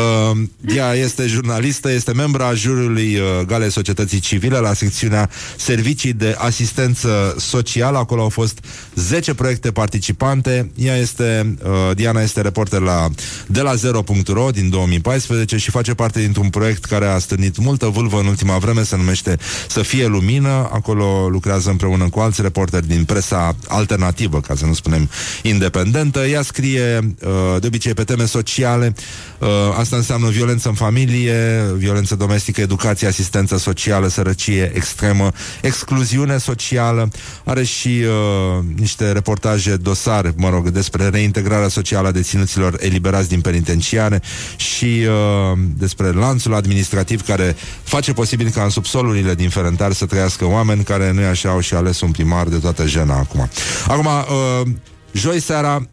ea 0.76 0.94
este 0.94 1.28
jurnalistă, 1.28 1.92
este 1.92 2.14
membra 2.14 2.48
a 2.48 2.54
jurului 2.54 3.16
uh, 3.16 3.46
Gale 3.46 3.70
Societății 3.70 4.20
Civile 4.20 4.58
la 4.58 4.74
secțiunea 4.74 5.30
Servicii 5.58 6.14
de 6.14 6.36
Asistență 6.38 7.36
Socială. 7.38 7.98
Acolo 7.98 8.22
au 8.22 8.30
fost 8.30 8.60
10 8.96 9.34
proiecte 9.34 9.72
participante. 9.72 10.72
Ea 10.76 10.96
este, 10.96 11.56
uh, 11.64 11.96
Diana 11.96 12.22
este 12.22 12.42
reporter 12.42 12.80
la 12.80 13.08
de 13.48 13.62
la 13.62 13.76
zero.ro 13.76 14.34
Ro 14.34 14.50
din 14.50 14.70
2014 14.70 15.58
și 15.58 15.72
face 15.72 15.94
parte 15.94 16.20
dintr-un 16.20 16.50
proiect 16.50 16.86
care 16.86 17.06
a 17.06 17.18
stârnit 17.18 17.58
multă 17.58 17.88
vâlvă 17.88 18.20
în 18.20 18.26
ultima 18.26 18.58
vreme, 18.58 18.81
se 18.84 18.96
numește 18.96 19.38
Să 19.68 19.82
fie 19.82 20.06
lumină. 20.06 20.70
Acolo 20.72 21.28
lucrează 21.30 21.70
împreună 21.70 22.10
cu 22.10 22.20
alți 22.20 22.42
reporteri 22.42 22.88
din 22.88 23.04
presa 23.06 23.56
alternativă, 23.68 24.40
ca 24.40 24.56
să 24.56 24.66
nu 24.66 24.74
spunem 24.74 25.10
independentă. 25.42 26.20
Ea 26.20 26.42
scrie 26.42 26.98
uh, 26.98 27.62
de 27.62 27.68
obicei 27.68 27.94
pe 27.94 28.04
teme 28.04 28.26
sociale. 28.26 28.94
Uh, 29.42 29.48
asta 29.78 29.96
înseamnă 29.96 30.30
violență 30.30 30.68
în 30.68 30.74
familie, 30.74 31.62
violență 31.76 32.16
domestică, 32.16 32.62
educație, 32.62 33.08
asistență 33.08 33.58
socială, 33.58 34.08
sărăcie 34.08 34.72
extremă, 34.76 35.32
excluziune 35.62 36.38
socială. 36.38 37.10
Are 37.44 37.64
și 37.64 37.88
uh, 37.88 38.64
niște 38.76 39.12
reportaje 39.12 39.76
dosare, 39.76 40.34
mă 40.38 40.50
rog, 40.50 40.70
despre 40.70 41.10
reintegrarea 41.10 41.68
socială 41.68 42.08
a 42.08 42.12
deținuților 42.12 42.78
eliberați 42.80 43.30
din 43.30 43.42
penitenciare 43.42 44.22
și 44.56 45.06
uh, 45.06 45.58
despre 45.78 46.12
lanțul 46.12 46.54
administrativ 46.54 47.22
care 47.22 47.56
face 47.84 48.14
posibil 48.14 48.50
ca 48.50 48.64
în 48.64 48.70
subsolurile 48.70 49.36
din 49.36 49.50
Ferentari 49.50 49.96
să 49.96 50.06
trăiască 50.06 50.46
oameni 50.46 50.84
care 50.84 51.12
nu 51.12 51.24
așa 51.24 51.50
au 51.50 51.60
și 51.60 51.74
ales 51.74 52.02
un 52.02 52.12
primar 52.12 52.48
de 52.48 52.58
toată 52.58 52.88
jena 52.88 53.18
acum. 53.18 53.50
Acum, 53.88 54.06
uh, 54.06 54.68
joi 55.14 55.40
seara 55.40 55.74
Um, 55.76 55.90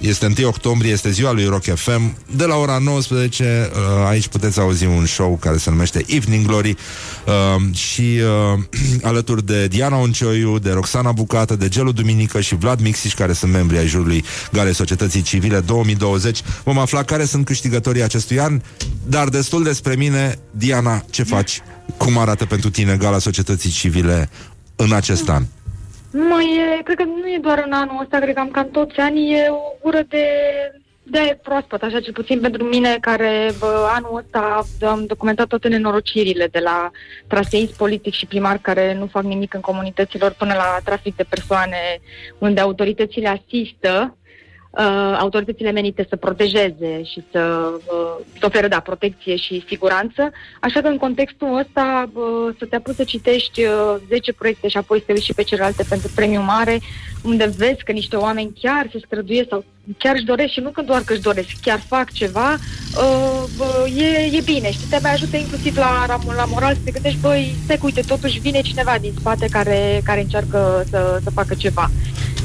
este 0.00 0.32
1 0.38 0.48
octombrie, 0.48 0.90
este 0.92 1.10
ziua 1.10 1.32
lui 1.32 1.44
Rock 1.44 1.64
FM. 1.74 2.16
De 2.36 2.44
la 2.44 2.56
ora 2.56 2.78
19, 2.78 3.70
uh, 3.72 4.06
aici 4.08 4.28
puteți 4.28 4.60
auzi 4.60 4.86
un 4.86 5.06
show 5.06 5.36
care 5.36 5.56
se 5.56 5.70
numește 5.70 6.04
Evening 6.06 6.46
Glory 6.46 6.76
um, 7.56 7.72
și 7.72 8.20
uh, 8.54 8.62
alături 9.10 9.46
de 9.46 9.66
Diana 9.66 9.96
Oncioiu, 9.96 10.58
de 10.58 10.70
Roxana 10.70 11.12
Bucată, 11.12 11.56
de 11.56 11.68
Gelu 11.68 11.92
Duminică 11.92 12.40
și 12.40 12.54
Vlad 12.54 12.80
Mixiș, 12.80 13.14
care 13.14 13.32
sunt 13.32 13.52
membri 13.52 13.78
ai 13.78 13.86
jurului 13.86 14.24
Gale 14.52 14.72
Societății 14.72 15.22
Civile 15.22 15.60
2020. 15.60 16.42
Vom 16.64 16.78
afla 16.78 17.02
care 17.02 17.24
sunt 17.24 17.44
câștigătorii 17.44 18.02
acestui 18.02 18.40
an, 18.40 18.60
dar 19.06 19.28
destul 19.28 19.62
despre 19.62 19.94
mine, 19.94 20.38
Diana, 20.50 21.04
ce 21.10 21.22
faci? 21.22 21.60
Cum 21.96 22.18
arată 22.18 22.44
pentru 22.44 22.70
tine 22.70 22.96
Gala 22.96 23.18
Societății 23.18 23.70
Civile 23.70 24.30
în 24.76 24.92
acest 24.92 25.28
an? 25.28 25.44
Nu 26.14 26.40
e, 26.40 26.82
cred 26.82 26.96
că 26.96 27.04
nu 27.04 27.26
e 27.26 27.38
doar 27.40 27.62
în 27.66 27.72
anul 27.72 28.00
ăsta, 28.00 28.18
cred 28.18 28.34
că 28.34 28.40
am 28.40 28.50
ca 28.50 28.60
în 28.60 28.68
toți 28.68 28.98
anii, 28.98 29.34
e 29.34 29.48
o 29.50 29.76
gură 29.82 30.02
de, 30.08 30.26
de 31.02 31.38
proaspăt, 31.42 31.82
așa 31.82 32.00
cel 32.00 32.12
puțin 32.12 32.40
pentru 32.40 32.64
mine, 32.64 32.98
care 33.00 33.50
bă, 33.58 33.88
anul 33.94 34.16
ăsta 34.16 34.64
am 34.86 35.06
documentat 35.06 35.46
toate 35.46 35.68
nenorocirile 35.68 36.46
de 36.46 36.58
la 36.58 36.90
traseism 37.26 37.76
politic 37.76 38.12
și 38.12 38.26
primar 38.26 38.58
care 38.58 38.94
nu 38.94 39.06
fac 39.06 39.22
nimic 39.22 39.54
în 39.54 39.60
comunităților 39.60 40.32
până 40.32 40.54
la 40.54 40.78
trafic 40.84 41.16
de 41.16 41.26
persoane 41.28 42.00
unde 42.38 42.60
autoritățile 42.60 43.28
asistă 43.28 44.16
uh, 44.78 45.16
autoritățile 45.18 45.70
menite 45.70 46.06
să 46.08 46.16
protejeze 46.16 47.02
și 47.02 47.24
să, 47.30 47.70
uh, 47.74 48.24
să 48.38 48.46
ofere, 48.46 48.68
da, 48.68 48.80
protecție 48.80 49.36
și 49.36 49.64
siguranță. 49.66 50.32
Așa 50.60 50.80
că 50.80 50.88
în 50.88 50.96
contextul 50.96 51.58
ăsta 51.58 52.10
uh, 52.12 52.54
să 52.58 52.64
te 52.64 52.76
apuci 52.76 52.94
să 52.94 53.04
citești 53.04 53.64
uh, 53.64 53.94
10 54.08 54.32
proiecte 54.32 54.68
și 54.68 54.76
apoi 54.76 54.98
să 54.98 55.04
te 55.06 55.12
uiți 55.12 55.24
și 55.24 55.34
pe 55.34 55.42
celelalte 55.42 55.84
pentru 55.88 56.10
premiu 56.14 56.40
mare, 56.40 56.78
unde 57.24 57.52
vezi 57.56 57.84
că 57.84 57.92
niște 57.92 58.16
oameni 58.16 58.52
chiar 58.60 58.88
se 58.92 58.98
străduie 59.04 59.46
sau 59.50 59.64
chiar 59.98 60.14
își 60.14 60.24
doresc 60.24 60.52
și 60.52 60.60
nu 60.60 60.70
că 60.70 60.82
doar 60.82 61.02
că 61.04 61.12
își 61.12 61.22
doresc, 61.22 61.48
chiar 61.62 61.80
fac 61.86 62.12
ceva, 62.12 62.52
uh, 62.52 63.44
bă, 63.56 63.88
e, 63.96 64.36
e 64.36 64.40
bine. 64.44 64.70
Și 64.70 64.88
te 64.90 64.98
mai 65.02 65.12
ajută 65.12 65.36
inclusiv 65.36 65.76
la, 65.76 66.04
la, 66.06 66.18
la 66.36 66.44
moral 66.44 66.74
să 66.74 66.80
te 66.84 66.90
gândești, 66.90 67.20
băi, 67.20 67.54
stai, 67.64 67.78
uite, 67.82 68.00
totuși 68.00 68.40
vine 68.40 68.60
cineva 68.60 68.96
din 69.00 69.12
spate 69.18 69.46
care, 69.50 70.00
care 70.04 70.20
încearcă 70.20 70.84
să, 70.90 71.20
să 71.22 71.30
facă 71.30 71.54
ceva. 71.54 71.90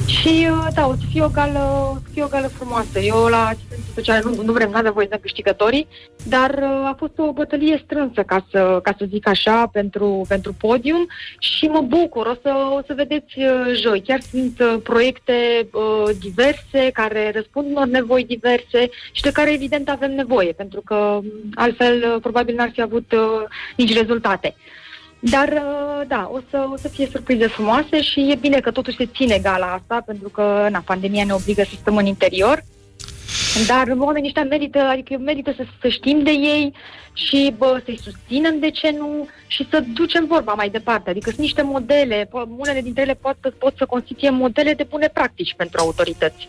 Și 0.09 0.47
uh, 0.51 0.67
da, 0.73 0.88
o 0.88 0.93
să 0.93 1.05
fie 1.11 1.23
o 1.23 1.27
gală, 1.27 1.91
o 1.93 1.97
să 2.03 2.09
fie 2.13 2.23
o 2.23 2.27
gală 2.27 2.47
frumoasă. 2.47 2.99
Eu 2.99 3.25
la 3.25 3.45
asistență 3.45 3.84
socială 3.95 4.30
nu, 4.30 4.43
nu 4.43 4.51
vrem 4.51 4.69
nada 4.69 4.91
voi 4.91 5.07
să 5.09 5.17
câștigătorii, 5.21 5.88
dar 6.23 6.49
uh, 6.49 6.86
a 6.86 6.95
fost 6.97 7.13
o 7.17 7.32
bătălie 7.32 7.82
strânsă, 7.84 8.21
ca 8.21 8.45
să, 8.51 8.80
ca 8.84 8.95
să 8.97 9.05
zic 9.09 9.27
așa, 9.27 9.69
pentru, 9.71 10.25
pentru 10.27 10.53
podium 10.53 11.07
și 11.39 11.65
mă 11.65 11.82
bucur. 11.82 12.25
O 12.25 12.34
să, 12.41 12.53
o 12.77 12.82
să 12.88 12.93
vedeți 12.95 13.34
uh, 13.38 13.80
joi. 13.82 14.01
Chiar 14.01 14.19
sunt 14.32 14.59
uh, 14.59 14.68
proiecte 14.84 15.67
uh, 15.72 16.09
diverse 16.20 16.89
care 16.93 17.32
răspund 17.34 17.70
unor 17.70 17.86
nevoi 17.86 18.24
diverse 18.24 18.89
și 19.11 19.22
de 19.22 19.32
care 19.32 19.53
evident 19.53 19.89
avem 19.89 20.15
nevoie, 20.15 20.51
pentru 20.51 20.82
că 20.82 20.95
um, 20.95 21.26
altfel 21.55 22.13
uh, 22.13 22.22
probabil 22.22 22.55
n-ar 22.55 22.70
fi 22.74 22.82
avut 22.82 23.11
uh, 23.11 23.43
nici 23.76 23.97
rezultate. 23.97 24.55
Dar, 25.20 25.47
uh, 25.47 26.07
da, 26.07 26.30
o 26.34 26.39
să, 26.49 26.67
o 26.72 26.78
să 26.78 26.88
fie 26.88 27.07
surprize 27.11 27.47
frumoase 27.47 28.01
și 28.01 28.32
e 28.32 28.36
bine 28.36 28.59
că 28.59 28.72
totuși 28.72 28.97
se 28.97 29.09
ține 29.15 29.38
gala 29.38 29.74
asta, 29.74 30.03
pentru 30.05 30.30
că, 30.30 30.67
na, 30.72 30.82
pandemia 30.86 31.24
ne 31.24 31.34
obligă 31.34 31.63
să 31.63 31.76
stăm 31.80 31.97
în 31.97 32.05
interior. 32.05 32.63
Dar 33.67 33.95
oamenii 33.97 34.27
ăștia 34.27 34.43
merită, 34.43 34.80
adică 34.80 35.17
merită 35.17 35.53
să, 35.57 35.63
să 35.82 35.88
știm 35.88 36.23
de 36.23 36.32
ei 36.32 36.73
și 37.13 37.53
bă, 37.57 37.82
să-i 37.86 37.99
susținem, 38.03 38.59
de 38.59 38.69
ce 38.69 38.95
nu, 38.97 39.27
și 39.47 39.67
să 39.69 39.84
ducem 39.93 40.25
vorba 40.27 40.53
mai 40.53 40.69
departe. 40.69 41.09
Adică 41.09 41.30
sunt 41.30 41.41
niște 41.41 41.61
modele, 41.61 42.25
po- 42.25 42.49
unele 42.57 42.82
dintre 42.82 43.01
ele 43.01 43.13
pot, 43.13 43.38
pot 43.57 43.73
să 43.77 43.86
constituie 43.86 44.30
modele 44.30 44.73
de 44.73 44.88
bune 44.89 45.09
practici 45.13 45.53
pentru 45.57 45.80
autorități. 45.80 46.47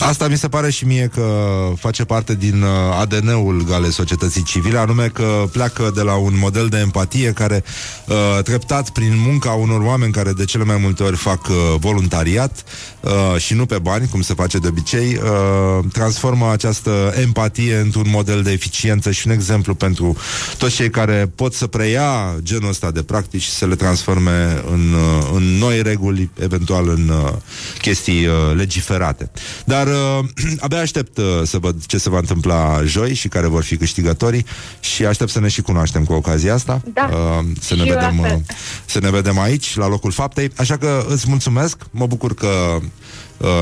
Asta 0.00 0.28
mi 0.28 0.36
se 0.36 0.48
pare 0.48 0.70
și 0.70 0.84
mie 0.84 1.10
că 1.14 1.46
face 1.76 2.04
parte 2.04 2.34
din 2.34 2.62
uh, 2.62 2.68
ADN-ul 3.00 3.64
Gale 3.68 3.90
Societății 3.90 4.42
Civile, 4.42 4.78
anume 4.78 5.06
că 5.06 5.44
pleacă 5.52 5.90
de 5.94 6.02
la 6.02 6.16
un 6.16 6.38
model 6.38 6.68
de 6.68 6.78
empatie 6.78 7.32
care, 7.32 7.64
uh, 8.06 8.42
treptat 8.42 8.90
prin 8.90 9.12
munca 9.26 9.50
unor 9.50 9.80
oameni 9.80 10.12
care 10.12 10.32
de 10.32 10.44
cele 10.44 10.64
mai 10.64 10.76
multe 10.82 11.02
ori 11.02 11.16
fac 11.16 11.46
uh, 11.48 11.56
voluntariat 11.78 12.64
uh, 13.06 13.40
și 13.40 13.54
nu 13.54 13.66
pe 13.66 13.78
bani, 13.78 14.08
cum 14.08 14.20
se 14.20 14.34
face 14.34 14.58
de 14.58 14.68
obicei, 14.68 15.20
uh, 15.22 15.84
transformă 15.92 16.50
această 16.50 17.14
empatie 17.20 17.76
într-un 17.76 18.06
model 18.08 18.42
de 18.42 18.52
eficiență 18.52 19.10
și 19.10 19.26
un 19.26 19.32
exemplu 19.32 19.74
pentru 19.74 20.16
toți 20.58 20.74
cei 20.74 20.90
care 20.90 21.30
pot 21.34 21.54
să 21.54 21.66
preia 21.66 22.34
genul 22.42 22.68
ăsta 22.68 22.90
de 22.90 23.02
practici 23.02 23.42
și 23.42 23.50
să 23.50 23.66
le 23.66 23.74
transforme 23.74 24.62
în, 24.72 24.92
uh, 24.92 25.28
în 25.34 25.42
noi 25.42 25.82
reguli, 25.82 26.30
eventual 26.40 26.88
în 26.88 27.08
uh, 27.08 27.32
chestii 27.80 28.26
uh, 28.26 28.34
legiferate. 28.54 29.30
Dar 29.64 29.86
uh, 29.86 30.24
abia 30.64 30.80
aștept 30.80 31.18
uh, 31.18 31.24
să 31.44 31.58
văd 31.58 31.86
ce 31.86 31.98
se 31.98 32.10
va 32.10 32.18
întâmpla 32.18 32.82
joi 32.84 33.14
și 33.14 33.28
care 33.28 33.46
vor 33.46 33.62
fi 33.62 33.76
câștigătorii 33.76 34.44
și 34.80 35.04
aștept 35.04 35.30
să 35.30 35.40
ne 35.40 35.48
și 35.48 35.62
cunoaștem 35.62 36.04
cu 36.04 36.12
ocazia 36.12 36.54
asta. 36.54 36.82
Da. 36.92 37.08
Uh, 37.12 37.44
să, 37.60 37.74
ne 37.74 37.82
Și 37.82 37.88
eu 37.88 37.94
la 37.94 38.00
vedem, 38.00 38.18
uh, 38.18 38.26
fel. 38.26 38.42
să 38.84 38.98
ne 39.00 39.10
vedem 39.10 39.38
aici, 39.38 39.76
la 39.76 39.88
locul 39.88 40.10
faptei. 40.10 40.50
Așa 40.56 40.76
că 40.76 41.04
îți 41.08 41.24
mulțumesc, 41.28 41.76
mă 41.90 42.06
bucur 42.06 42.34
că 42.34 42.46
uh, 42.46 42.82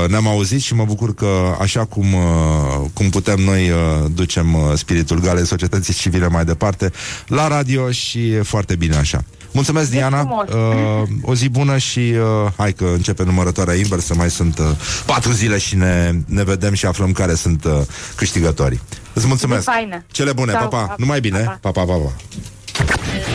ne-am 0.07 0.27
auzit 0.27 0.61
și 0.61 0.73
mă 0.73 0.83
bucur 0.85 1.13
că 1.13 1.55
așa 1.59 1.85
cum, 1.85 2.13
uh, 2.13 2.89
cum 2.93 3.09
putem 3.09 3.39
noi 3.39 3.69
uh, 3.69 3.77
ducem 4.13 4.53
uh, 4.53 4.61
spiritul 4.75 5.19
galei 5.19 5.45
societății 5.45 5.93
civile 5.93 6.27
mai 6.27 6.45
departe 6.45 6.91
la 7.27 7.47
radio 7.47 7.91
și 7.91 8.27
e 8.29 8.41
foarte 8.41 8.75
bine 8.75 8.95
așa. 8.95 9.23
Mulțumesc, 9.51 9.89
Diana. 9.89 10.17
frumos. 10.17 10.49
Uh, 10.49 11.07
o 11.21 11.35
zi 11.35 11.49
bună 11.49 11.77
și 11.77 11.99
uh, 11.99 12.51
hai 12.57 12.73
că 12.73 12.85
începe 12.93 13.23
numărătoarea 13.23 13.73
inversă. 13.73 14.15
Mai 14.15 14.29
sunt 14.29 14.59
uh, 14.59 14.65
patru 15.05 15.31
zile 15.31 15.57
și 15.57 15.75
ne, 15.75 16.11
ne 16.25 16.43
vedem 16.43 16.73
și 16.73 16.85
aflăm 16.85 17.11
care 17.11 17.35
sunt 17.35 17.63
uh, 17.63 17.71
câștigătorii. 18.15 18.81
Îți 19.13 19.27
mulțumesc. 19.27 19.67
E 19.67 19.71
faină. 19.71 20.03
Cele 20.11 20.33
bune. 20.33 20.51
Ciao, 20.51 20.67
pa, 20.67 20.77
pa. 20.77 20.83
pa. 20.85 20.95
Numai 20.97 21.19
bine. 21.19 21.39
Pa, 21.39 21.57
Pa, 21.61 21.71
pa, 21.71 21.83
pa, 21.83 21.93
pa. 21.93 22.13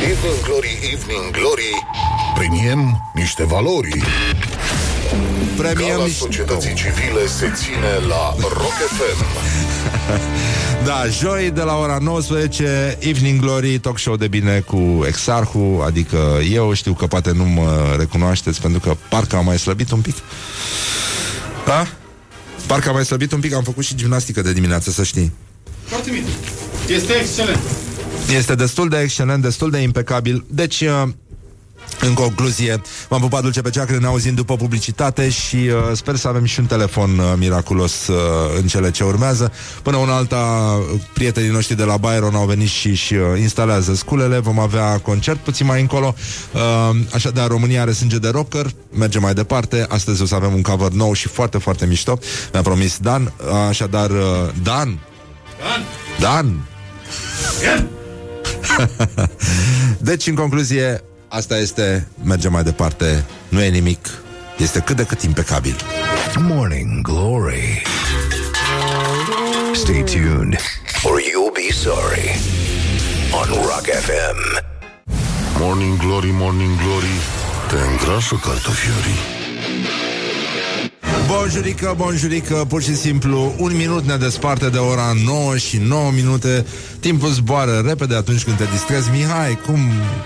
Evening 0.02 0.40
Glory, 0.44 0.78
Evening 0.92 1.30
Glory 1.32 1.86
Premiem 2.34 3.10
niște 3.14 3.44
valori 3.44 4.02
Premiem 5.56 5.88
Gala 5.90 6.04
niște- 6.04 6.18
societății 6.22 6.74
civile 6.74 7.26
se 7.38 7.52
ține 7.54 8.06
la 8.08 8.34
Rock 8.40 8.76
FM 8.96 9.24
Da, 10.86 11.02
joi 11.20 11.50
de 11.50 11.60
la 11.62 11.76
ora 11.76 11.98
19 12.00 12.96
Evening 13.00 13.40
Glory, 13.40 13.78
talk 13.78 13.98
show 13.98 14.16
de 14.16 14.28
bine 14.28 14.60
cu 14.60 15.04
Exarhu 15.06 15.82
Adică 15.86 16.38
eu 16.52 16.72
știu 16.74 16.92
că 16.92 17.06
poate 17.06 17.32
nu 17.32 17.44
mă 17.44 17.94
recunoașteți 17.98 18.60
Pentru 18.60 18.80
că 18.80 18.96
parcă 19.08 19.36
am 19.36 19.44
mai 19.44 19.58
slăbit 19.58 19.90
un 19.90 20.00
pic 20.00 20.14
Da? 21.66 21.86
Parcă 22.66 22.88
am 22.88 22.94
mai 22.94 23.04
slăbit 23.04 23.32
un 23.32 23.40
pic 23.40 23.54
Am 23.54 23.62
făcut 23.62 23.84
și 23.84 23.94
gimnastică 23.94 24.42
de 24.42 24.52
dimineață, 24.52 24.90
să 24.90 25.02
știi 25.02 25.32
Foarte 25.84 26.10
bine. 26.10 26.26
Este 26.88 27.12
excelent. 27.12 27.60
Este 28.36 28.54
destul 28.54 28.88
de 28.88 28.98
excelent, 28.98 29.42
destul 29.42 29.70
de 29.70 29.78
impecabil 29.78 30.44
Deci... 30.48 30.84
uh, 31.94 32.00
în 32.00 32.14
concluzie, 32.14 32.80
m-am 33.08 33.20
pupat 33.20 33.42
dulce 33.42 33.60
pe 33.60 33.70
ceacră, 33.70 33.98
ne 33.98 34.06
auzim 34.06 34.34
după 34.34 34.56
publicitate 34.56 35.28
și 35.28 35.56
uh, 35.56 35.72
sper 35.92 36.16
să 36.16 36.28
avem 36.28 36.44
și 36.44 36.60
un 36.60 36.66
telefon 36.66 37.18
uh, 37.18 37.32
miraculos 37.36 38.06
uh, 38.06 38.16
în 38.56 38.66
cele 38.66 38.90
ce 38.90 39.04
urmează. 39.04 39.52
Până 39.82 39.96
una 39.96 40.14
alta, 40.14 40.36
uh, 40.92 41.00
prietenii 41.12 41.50
noștri 41.50 41.76
de 41.76 41.84
la 41.84 41.96
Byron 41.96 42.34
au 42.34 42.46
venit 42.46 42.68
și, 42.68 42.94
și 42.94 43.14
uh, 43.14 43.40
instalează 43.40 43.94
sculele, 43.94 44.38
vom 44.38 44.58
avea 44.58 44.98
concert 44.98 45.38
puțin 45.38 45.66
mai 45.66 45.80
încolo. 45.80 46.14
Uh, 46.52 46.96
așadar, 47.12 47.48
România 47.48 47.80
are 47.80 47.92
sânge 47.92 48.18
de 48.18 48.28
rocker, 48.28 48.66
merge 48.92 49.18
mai 49.18 49.34
departe. 49.34 49.86
Astăzi 49.88 50.22
o 50.22 50.26
să 50.26 50.34
avem 50.34 50.54
un 50.54 50.62
cover 50.62 50.90
nou 50.90 51.12
și 51.12 51.28
foarte, 51.28 51.58
foarte 51.58 51.86
mișto. 51.86 52.18
Mi-a 52.52 52.62
promis 52.62 52.98
Dan. 52.98 53.32
Așadar, 53.68 54.10
uh, 54.10 54.16
Dan, 54.62 54.98
Dan, 55.60 55.84
Dan, 56.20 56.66
Dan. 57.62 57.88
Deci, 59.98 60.26
în 60.26 60.34
concluzie, 60.34 61.04
asta 61.30 61.58
este, 61.58 62.06
mergem 62.22 62.52
mai 62.52 62.62
departe, 62.62 63.24
nu 63.48 63.62
e 63.62 63.68
nimic, 63.68 64.22
este 64.58 64.80
cât 64.80 64.96
de 64.96 65.04
cât 65.04 65.22
impecabil. 65.22 65.76
Morning 66.38 67.02
Glory. 67.02 67.82
Stay 69.72 70.02
tuned 70.02 70.56
or 71.02 71.20
you'll 71.20 71.52
be 71.54 71.72
sorry 71.72 72.28
on 73.32 73.48
Rock 73.62 73.86
FM. 74.06 74.64
Morning 75.58 75.96
Glory, 75.96 76.30
Morning 76.32 76.76
Glory 76.76 77.16
Te 77.68 77.76
îngrașă 77.90 78.34
cartofiorii 78.34 79.39
Bonjurică, 81.36 81.94
bonjurică, 81.96 82.64
pur 82.68 82.82
și 82.82 82.96
simplu 82.96 83.54
Un 83.58 83.76
minut 83.76 84.04
ne 84.04 84.16
desparte 84.16 84.68
de 84.68 84.78
ora 84.78 85.12
9 85.24 85.56
și 85.56 85.76
9 85.76 86.10
minute. 86.10 86.66
Timpul 87.00 87.28
zboară 87.28 87.82
repede 87.86 88.14
atunci 88.14 88.44
când 88.44 88.56
te 88.56 88.64
distrezi. 88.64 89.10
Mihai, 89.10 89.58
cum, 89.66 89.78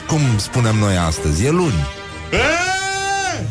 cum 0.07 0.21
spunem 0.37 0.77
noi 0.77 0.97
astăzi? 0.97 1.45
E 1.45 1.51
luni. 1.51 1.87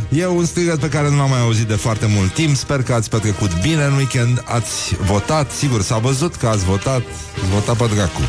E 0.09 0.25
un 0.25 0.45
strigăt 0.45 0.79
pe 0.79 0.89
care 0.89 1.09
nu 1.09 1.17
l-am 1.17 1.29
mai 1.29 1.41
auzit 1.41 1.67
de 1.67 1.73
foarte 1.73 2.05
mult 2.05 2.33
timp. 2.33 2.55
Sper 2.55 2.83
că 2.83 2.93
ați 2.93 3.09
petrecut 3.09 3.61
bine 3.61 3.83
în 3.83 3.93
weekend. 3.93 4.43
Ați 4.45 4.95
votat, 5.05 5.51
sigur, 5.51 5.81
s-a 5.81 5.97
văzut 5.97 6.35
că 6.35 6.47
ați 6.47 6.63
votat. 6.63 7.01
Ați 7.41 7.49
votat 7.53 7.77
pe 7.77 7.95
dracu. 7.95 8.21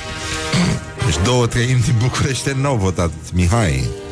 Deci 1.05 1.25
două 1.25 1.47
treimi 1.47 1.81
din 1.81 1.95
București 1.99 2.51
n-au 2.61 2.77
votat. 2.77 3.11
Mihai 3.33 4.04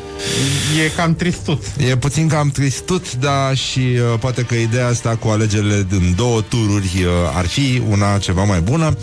E 0.85 0.89
cam 0.95 1.15
tristut. 1.15 1.63
E 1.77 1.97
puțin 1.97 2.27
cam 2.27 2.49
tristut, 2.49 3.15
dar 3.15 3.55
și 3.55 3.79
uh, 3.79 4.19
poate 4.19 4.41
că 4.41 4.55
ideea 4.55 4.87
asta 4.87 5.15
cu 5.15 5.27
alegerile 5.27 5.85
din 5.89 6.13
două 6.15 6.41
tururi 6.41 6.91
uh, 7.03 7.11
ar 7.35 7.45
fi 7.45 7.81
una 7.89 8.17
ceva 8.17 8.43
mai 8.43 8.61
bună. 8.61 8.97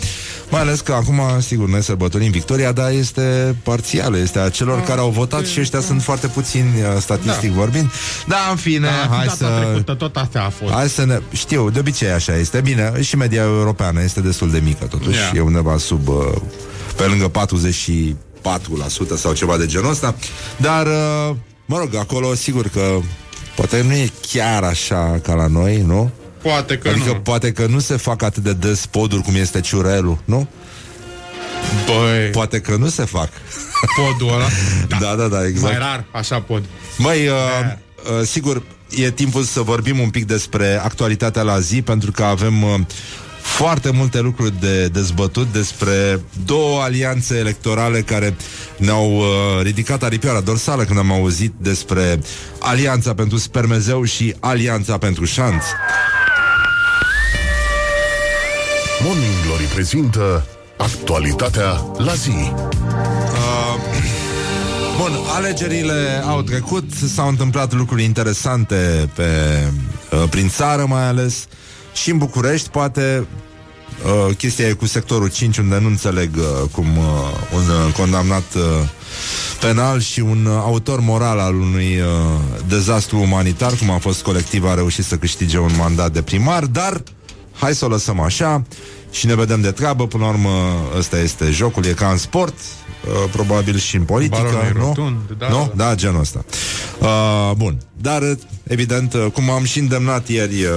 Mai 0.49 0.61
ales 0.61 0.79
că 0.79 0.93
acum, 0.93 1.21
sigur, 1.39 1.69
noi 1.69 1.83
sărbătorim 1.83 2.31
victoria, 2.31 2.71
dar 2.71 2.91
este 2.91 3.55
parțială, 3.63 4.17
este 4.17 4.39
a 4.39 4.49
celor 4.49 4.77
Ah, 4.79 4.85
care 4.87 4.99
au 4.99 5.09
votat 5.09 5.45
și 5.45 5.59
ăștia 5.59 5.79
sunt 5.81 6.01
foarte 6.01 6.27
puțini, 6.27 6.65
uh, 6.65 7.01
statistic 7.01 7.51
vorbind. 7.51 7.91
Da, 8.27 8.37
în 8.49 8.55
fine, 8.55 8.87
Da, 8.87 9.15
hai 9.15 9.25
data 9.25 9.35
să... 9.35 9.65
trecută 9.65 9.93
tot 9.93 10.15
astea 10.15 10.43
a 10.45 10.49
fost. 10.49 10.71
Hai 10.71 10.89
să 10.89 11.05
ne... 11.05 11.19
Știu, 11.31 11.69
de 11.69 11.79
obicei 11.79 12.11
așa 12.11 12.35
este. 12.35 12.61
Bine, 12.61 13.01
și 13.01 13.15
media 13.15 13.41
europeană 13.41 14.03
este 14.03 14.21
destul 14.21 14.51
de 14.51 14.61
mică, 14.63 14.85
totuși. 14.85 15.17
Yeah. 15.17 15.31
E 15.35 15.39
undeva 15.39 15.77
sub... 15.77 16.07
Uh, 16.07 16.15
pe 16.95 17.03
lângă 17.03 17.31
44% 17.31 18.30
sau 19.15 19.33
ceva 19.33 19.57
de 19.57 19.65
genul 19.65 19.89
ăsta. 19.89 20.15
Dar, 20.57 20.85
uh, 20.85 21.35
mă 21.65 21.77
rog, 21.77 21.95
acolo, 21.95 22.35
sigur 22.35 22.67
că 22.67 22.99
poate 23.55 23.81
nu 23.81 23.93
e 23.93 24.09
chiar 24.31 24.63
așa 24.63 25.19
ca 25.23 25.33
la 25.33 25.47
noi, 25.47 25.81
nu? 25.81 26.11
Poate 26.41 26.77
că 26.77 26.89
adică 26.89 27.09
nu. 27.09 27.19
poate 27.19 27.51
că 27.51 27.65
nu 27.65 27.79
se 27.79 27.95
fac 27.95 28.21
atât 28.21 28.43
de 28.43 28.53
des 28.53 28.85
poduri 28.85 29.21
cum 29.21 29.35
este 29.35 29.59
ciurelul, 29.59 30.17
nu? 30.25 30.47
Băi, 31.85 32.29
Poate 32.31 32.59
că 32.59 32.75
nu 32.75 32.89
se 32.89 33.05
fac. 33.05 33.29
podul 33.95 34.33
ăla. 34.33 34.47
Da, 34.99 35.15
da, 35.15 35.27
da, 35.27 35.45
exact. 35.45 35.71
Mai 35.71 35.77
rar, 35.77 36.05
așa 36.11 36.41
pod. 36.41 36.63
Măi, 36.97 37.27
uh, 37.27 37.33
uh, 37.33 38.25
sigur, 38.27 38.63
e 38.89 39.11
timpul 39.11 39.43
să 39.43 39.61
vorbim 39.61 39.99
un 39.99 40.09
pic 40.09 40.25
despre 40.25 40.79
actualitatea 40.83 41.41
la 41.41 41.59
zi, 41.59 41.81
pentru 41.81 42.11
că 42.11 42.23
avem 42.23 42.63
uh, 42.63 42.79
foarte 43.41 43.91
multe 43.91 44.19
lucruri 44.19 44.59
de 44.59 44.87
dezbătut 44.87 45.51
despre 45.51 46.21
două 46.45 46.81
alianțe 46.81 47.37
electorale 47.37 48.01
care 48.01 48.35
ne-au 48.77 49.17
uh, 49.17 49.25
ridicat 49.61 50.03
aripioara 50.03 50.39
dorsală 50.39 50.83
când 50.83 50.99
am 50.99 51.11
auzit 51.11 51.53
despre 51.57 52.21
Alianța 52.59 53.13
pentru 53.13 53.37
Spermezeu 53.37 54.03
și 54.03 54.35
Alianța 54.39 54.97
pentru 54.97 55.25
Șanț. 55.25 55.63
Morning 59.03 59.33
Glory 59.45 59.63
prezintă 59.63 60.45
Actualitatea 60.77 61.85
la 61.97 62.13
zi 62.13 62.51
Bun, 64.97 65.11
alegerile 65.35 66.23
au 66.25 66.41
trecut, 66.41 66.91
s-au 67.13 67.27
întâmplat 67.27 67.73
lucruri 67.73 68.03
interesante 68.03 69.09
pe, 69.15 69.23
uh, 70.11 70.23
prin 70.29 70.49
țară 70.49 70.85
mai 70.87 71.07
ales 71.07 71.47
și 71.93 72.09
în 72.09 72.17
București, 72.17 72.69
poate 72.69 73.27
uh, 74.05 74.35
chestia 74.35 74.67
e 74.67 74.71
cu 74.73 74.85
sectorul 74.85 75.29
5 75.29 75.57
unde 75.57 75.79
nu 75.79 75.87
înțeleg 75.87 76.35
uh, 76.35 76.69
cum 76.71 76.85
uh, 76.97 77.03
un 77.53 77.85
uh, 77.87 77.93
condamnat 77.97 78.53
uh, 78.55 78.61
penal 79.59 79.99
și 79.99 80.19
un 80.19 80.45
uh, 80.45 80.53
autor 80.53 80.99
moral 80.99 81.39
al 81.39 81.55
unui 81.55 81.99
uh, 81.99 82.07
dezastru 82.67 83.19
umanitar, 83.19 83.73
cum 83.73 83.89
a 83.89 83.97
fost 83.97 84.21
colectiv, 84.21 84.65
a 84.65 84.73
reușit 84.73 85.05
să 85.05 85.17
câștige 85.17 85.57
un 85.57 85.71
mandat 85.77 86.11
de 86.11 86.21
primar, 86.21 86.65
dar 86.65 87.03
hai 87.59 87.75
să 87.75 87.85
o 87.85 87.87
lăsăm 87.87 88.19
așa 88.19 88.63
și 89.11 89.25
ne 89.25 89.35
vedem 89.35 89.61
de 89.61 89.71
treabă. 89.71 90.07
Până 90.07 90.23
la 90.23 90.29
urmă, 90.29 90.49
ăsta 90.97 91.19
este 91.19 91.49
jocul, 91.51 91.85
e 91.85 91.91
ca 91.91 92.07
în 92.07 92.17
sport, 92.17 92.53
uh, 93.05 93.29
probabil 93.31 93.77
și 93.77 93.95
în 93.95 94.03
politică, 94.03 94.41
Balonul 94.41 94.65
e 94.65 94.71
nu? 94.75 94.85
rotund, 94.85 95.17
da, 95.37 95.49
nu? 95.49 95.71
da. 95.75 95.85
Da, 95.85 95.95
genul 95.95 96.19
ăsta. 96.19 96.45
Uh, 96.99 97.51
bun. 97.57 97.77
Dar, 98.01 98.21
uh, 98.21 98.37
evident, 98.63 99.13
uh, 99.13 99.25
cum 99.33 99.49
am 99.49 99.63
și 99.63 99.79
îndemnat 99.79 100.27
ieri 100.27 100.63
uh, 100.63 100.69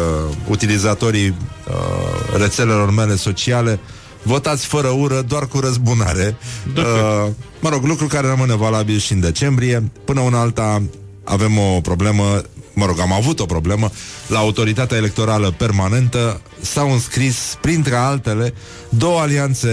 utilizatorii 0.49 1.29
uh, 1.29 2.39
rețelelor 2.39 2.91
mele 2.91 3.17
sociale, 3.17 3.81
votați 4.23 4.67
fără 4.67 4.89
ură, 4.89 5.23
doar 5.23 5.47
cu 5.47 5.59
răzbunare. 5.61 6.37
Uh, 6.77 7.31
mă 7.61 7.69
rog, 7.69 7.85
lucru 7.85 8.07
care 8.07 8.27
rămâne 8.27 8.55
valabil 8.57 8.99
și 8.99 9.13
în 9.13 9.21
decembrie. 9.21 9.91
Până 10.05 10.21
una 10.21 10.41
alta 10.41 10.83
avem 11.25 11.59
o 11.59 11.81
problemă 11.81 12.43
mă 12.75 12.87
rog, 12.87 13.01
am 13.01 13.13
avut 13.13 13.41
o 13.41 13.47
problemă. 13.47 13.91
La 14.27 14.39
autoritatea 14.39 14.97
electorală 14.97 15.51
permanentă 15.51 16.41
s-au 16.61 16.93
înscris, 16.93 17.59
printre 17.61 17.95
altele, 17.95 18.55
două 18.89 19.21
alianțe 19.21 19.69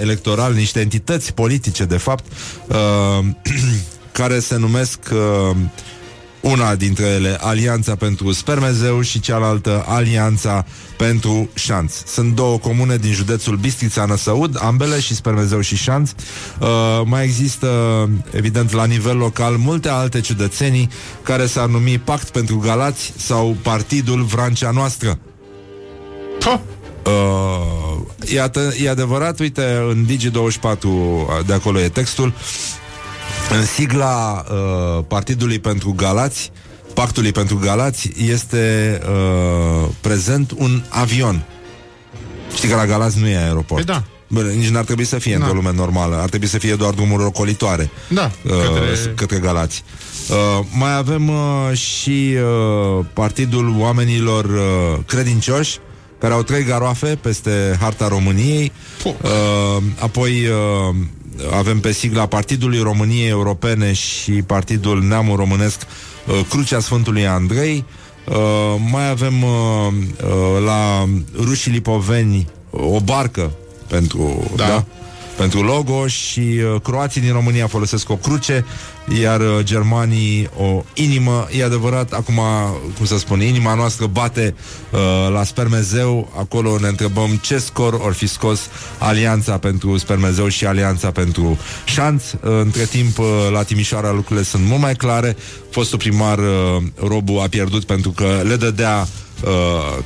electorale, 0.00 0.54
niște 0.54 0.80
entități 0.80 1.34
politice, 1.34 1.84
de 1.84 1.96
fapt, 1.96 2.24
uh, 2.68 3.26
care 4.12 4.38
se 4.38 4.56
numesc 4.56 4.98
uh, 5.12 5.56
una 6.40 6.74
dintre 6.74 7.06
ele 7.06 7.36
Alianța 7.40 7.94
pentru 7.94 8.32
Spermezeu 8.32 9.00
și 9.00 9.20
cealaltă 9.20 9.84
Alianța 9.88 10.64
pentru 10.96 11.48
Șanț. 11.54 11.94
Sunt 12.06 12.34
două 12.34 12.58
comune 12.58 12.96
din 12.96 13.12
județul 13.12 13.56
Bistrița 13.56 14.04
Năsăud, 14.04 14.56
ambele 14.60 15.00
și 15.00 15.14
Spermezeu 15.14 15.60
și 15.60 15.76
Șanț. 15.76 16.10
Uh, 16.60 16.68
mai 17.04 17.24
există, 17.24 17.68
evident, 18.30 18.72
la 18.72 18.84
nivel 18.84 19.16
local 19.16 19.56
multe 19.56 19.88
alte 19.88 20.20
ciudățenii 20.20 20.88
care 21.22 21.46
s-ar 21.46 21.66
numi 21.68 21.98
Pact 21.98 22.28
pentru 22.28 22.58
Galați 22.58 23.12
sau 23.16 23.56
Partidul 23.62 24.22
Vrancea 24.22 24.70
Noastră. 24.70 25.18
Puh. 26.38 26.58
Uh, 27.06 28.32
iată, 28.32 28.74
e 28.82 28.88
adevărat, 28.88 29.40
uite, 29.40 29.86
în 29.88 30.06
Digi24 30.06 31.46
de 31.46 31.52
acolo 31.52 31.80
e 31.80 31.88
textul. 31.88 32.34
În 33.58 33.64
sigla 33.64 34.44
uh, 34.50 35.04
Partidului 35.08 35.58
pentru 35.58 35.92
Galați, 35.96 36.50
Pactului 36.94 37.32
pentru 37.32 37.58
Galați, 37.58 38.10
este 38.30 38.98
uh, 39.04 39.88
prezent 40.00 40.50
un 40.56 40.82
avion. 40.88 41.44
Știi 42.56 42.68
că 42.68 42.74
la 42.74 42.86
Galați 42.86 43.18
nu 43.18 43.28
e 43.28 43.36
aeroport. 43.36 43.84
Păi 43.84 43.94
da. 43.94 44.02
Bă, 44.28 44.40
nici 44.40 44.68
n-ar 44.68 44.84
trebui 44.84 45.04
să 45.04 45.18
fie 45.18 45.32
Da. 45.36 45.38
într-o 45.38 45.54
lume 45.54 45.72
normală. 45.72 46.16
Ar 46.16 46.28
trebui 46.28 46.46
să 46.46 46.58
fie 46.58 46.74
doar 46.74 46.94
drumuri 46.94 47.22
ocolitoare 47.24 47.90
Da, 48.08 48.30
uh, 48.44 48.50
către- 48.52 49.12
către 49.14 49.38
Galați. 49.38 49.84
Uh, 50.30 50.64
mai 50.78 50.96
avem 50.96 51.28
uh, 51.28 51.76
și 51.76 52.34
uh, 52.98 53.04
Partidul 53.12 53.74
Oamenilor 53.78 54.44
uh, 54.44 54.98
Credincioși, 55.06 55.78
care 56.20 56.32
au 56.34 56.42
trei 56.42 56.64
garoafe 56.64 57.18
peste 57.20 57.76
harta 57.80 58.08
României. 58.08 58.72
Puh. 59.02 59.12
Uh, 59.22 59.82
apoi 59.98 60.46
uh, 60.46 60.94
avem 61.50 61.80
pe 61.80 61.92
sigla 61.92 62.26
Partidului 62.26 62.78
României 62.78 63.28
Europene 63.28 63.92
și 63.92 64.32
Partidul 64.32 65.02
Neamul 65.02 65.36
Românesc 65.36 65.80
uh, 66.26 66.40
Crucea 66.48 66.80
Sfântului 66.80 67.26
Andrei. 67.26 67.84
Uh, 68.28 68.34
mai 68.90 69.10
avem 69.10 69.42
uh, 69.42 69.50
uh, 70.24 70.64
la 70.64 71.08
Rușii 71.44 71.72
Lipoveni 71.72 72.46
o 72.70 73.00
barcă 73.00 73.50
pentru, 73.86 74.50
Da. 74.56 74.66
da, 74.66 74.84
pentru 75.36 75.62
logo 75.62 76.06
și 76.06 76.40
uh, 76.40 76.80
croații 76.82 77.20
din 77.20 77.32
România 77.32 77.66
folosesc 77.66 78.10
o 78.10 78.16
cruce, 78.16 78.64
iar 79.20 79.40
uh, 79.40 79.46
germanii 79.62 80.50
o 80.56 80.82
inimă. 80.94 81.48
E 81.58 81.64
adevărat, 81.64 82.12
acum, 82.12 82.40
cum 82.96 83.06
să 83.06 83.18
spun, 83.18 83.42
inima 83.42 83.74
noastră 83.74 84.06
bate 84.06 84.54
uh, 84.90 85.00
la 85.32 85.44
spermezeu, 85.44 86.32
acolo 86.38 86.78
ne 86.80 86.88
întrebăm 86.88 87.38
ce 87.42 87.58
scor 87.58 87.92
or 87.92 88.12
fi 88.12 88.26
scos 88.26 88.60
Alianța 88.98 89.58
pentru 89.58 89.96
spermezeu 89.96 90.48
și 90.48 90.66
Alianța 90.66 91.10
pentru 91.10 91.58
șanț. 91.84 92.32
Uh, 92.32 92.38
între 92.42 92.84
timp, 92.84 93.18
uh, 93.18 93.26
la 93.52 93.62
Timișoara 93.62 94.12
lucrurile 94.12 94.44
sunt 94.44 94.64
mult 94.66 94.80
mai 94.80 94.94
clare. 94.94 95.36
Fostul 95.70 95.98
primar 95.98 96.38
uh, 96.38 96.82
Robu 97.06 97.38
a 97.38 97.46
pierdut 97.48 97.84
pentru 97.84 98.10
că 98.10 98.40
le 98.44 98.56
dădea 98.56 99.06
uh, 99.44 99.50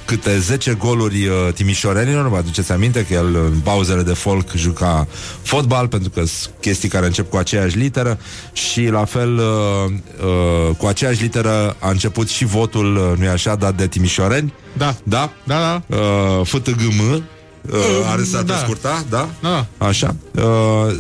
câte 0.05 0.39
10 0.39 0.73
goluri 0.73 1.27
uh, 1.27 1.35
timișorenilor, 1.55 2.28
vă 2.28 2.36
aduceți 2.36 2.73
aminte 2.73 3.05
că 3.07 3.15
el 3.15 3.35
în 3.35 3.59
pauzele 3.65 4.02
de 4.02 4.12
folk 4.12 4.52
juca 4.55 5.07
fotbal, 5.43 5.89
pentru 5.89 6.11
că 6.11 6.24
sunt 6.24 6.55
chestii 6.61 6.89
care 6.89 7.07
încep 7.07 7.31
cu 7.31 7.36
aceeași 7.36 7.77
literă 7.78 8.19
și 8.52 8.86
la 8.86 9.05
fel 9.05 9.36
uh, 9.39 9.93
uh, 10.24 10.77
cu 10.77 10.86
aceeași 10.86 11.23
literă 11.23 11.77
a 11.78 11.90
început 11.90 12.28
și 12.28 12.44
votul, 12.44 12.97
uh, 12.97 13.19
nu-i 13.19 13.28
așa, 13.28 13.55
dat 13.55 13.77
de 13.77 13.86
timișoreni, 13.86 14.52
Da. 14.77 14.94
da? 15.02 15.32
Da, 15.44 15.82
da. 15.89 15.97
Uh, 15.97 16.47
FTGM, 16.47 17.23
uh, 17.70 17.78
are 18.07 18.24
să 18.24 18.43
da. 18.43 18.53
pe 18.53 18.59
scurta, 18.62 19.05
da? 19.09 19.28
Da. 19.43 19.66
Așa. 19.87 20.15
Uh, 20.35 20.43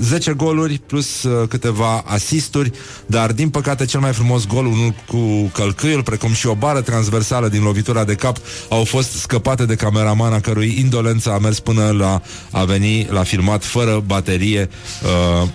10 0.00 0.32
goluri 0.32 0.80
plus 0.86 1.22
uh, 1.22 1.48
câteva 1.48 2.02
asisturi, 2.06 2.72
dar 3.06 3.32
din 3.32 3.48
păcate 3.48 3.84
cel 3.84 4.00
mai 4.00 4.12
frumos 4.12 4.46
gol, 4.46 4.66
unul 4.66 4.94
cu 5.06 5.50
călcâiul, 5.54 6.02
precum 6.02 6.32
și 6.32 6.46
o 6.46 6.54
bară 6.54 6.80
transversală 6.80 7.48
din 7.48 7.62
lovitura 7.62 8.04
de 8.04 8.14
cap, 8.14 8.36
au 8.68 8.84
fost 8.84 9.12
scăpate 9.12 9.64
de 9.64 9.74
cameraman 9.74 10.32
a 10.32 10.40
cărui 10.40 10.76
indolență 10.78 11.30
a 11.32 11.38
mers 11.38 11.60
până 11.60 11.90
la 11.98 12.22
a 12.50 12.64
veni, 12.64 13.06
l-a 13.10 13.22
filmat 13.22 13.64
fără 13.64 14.02
baterie. 14.06 14.68
Uh, 15.02 15.42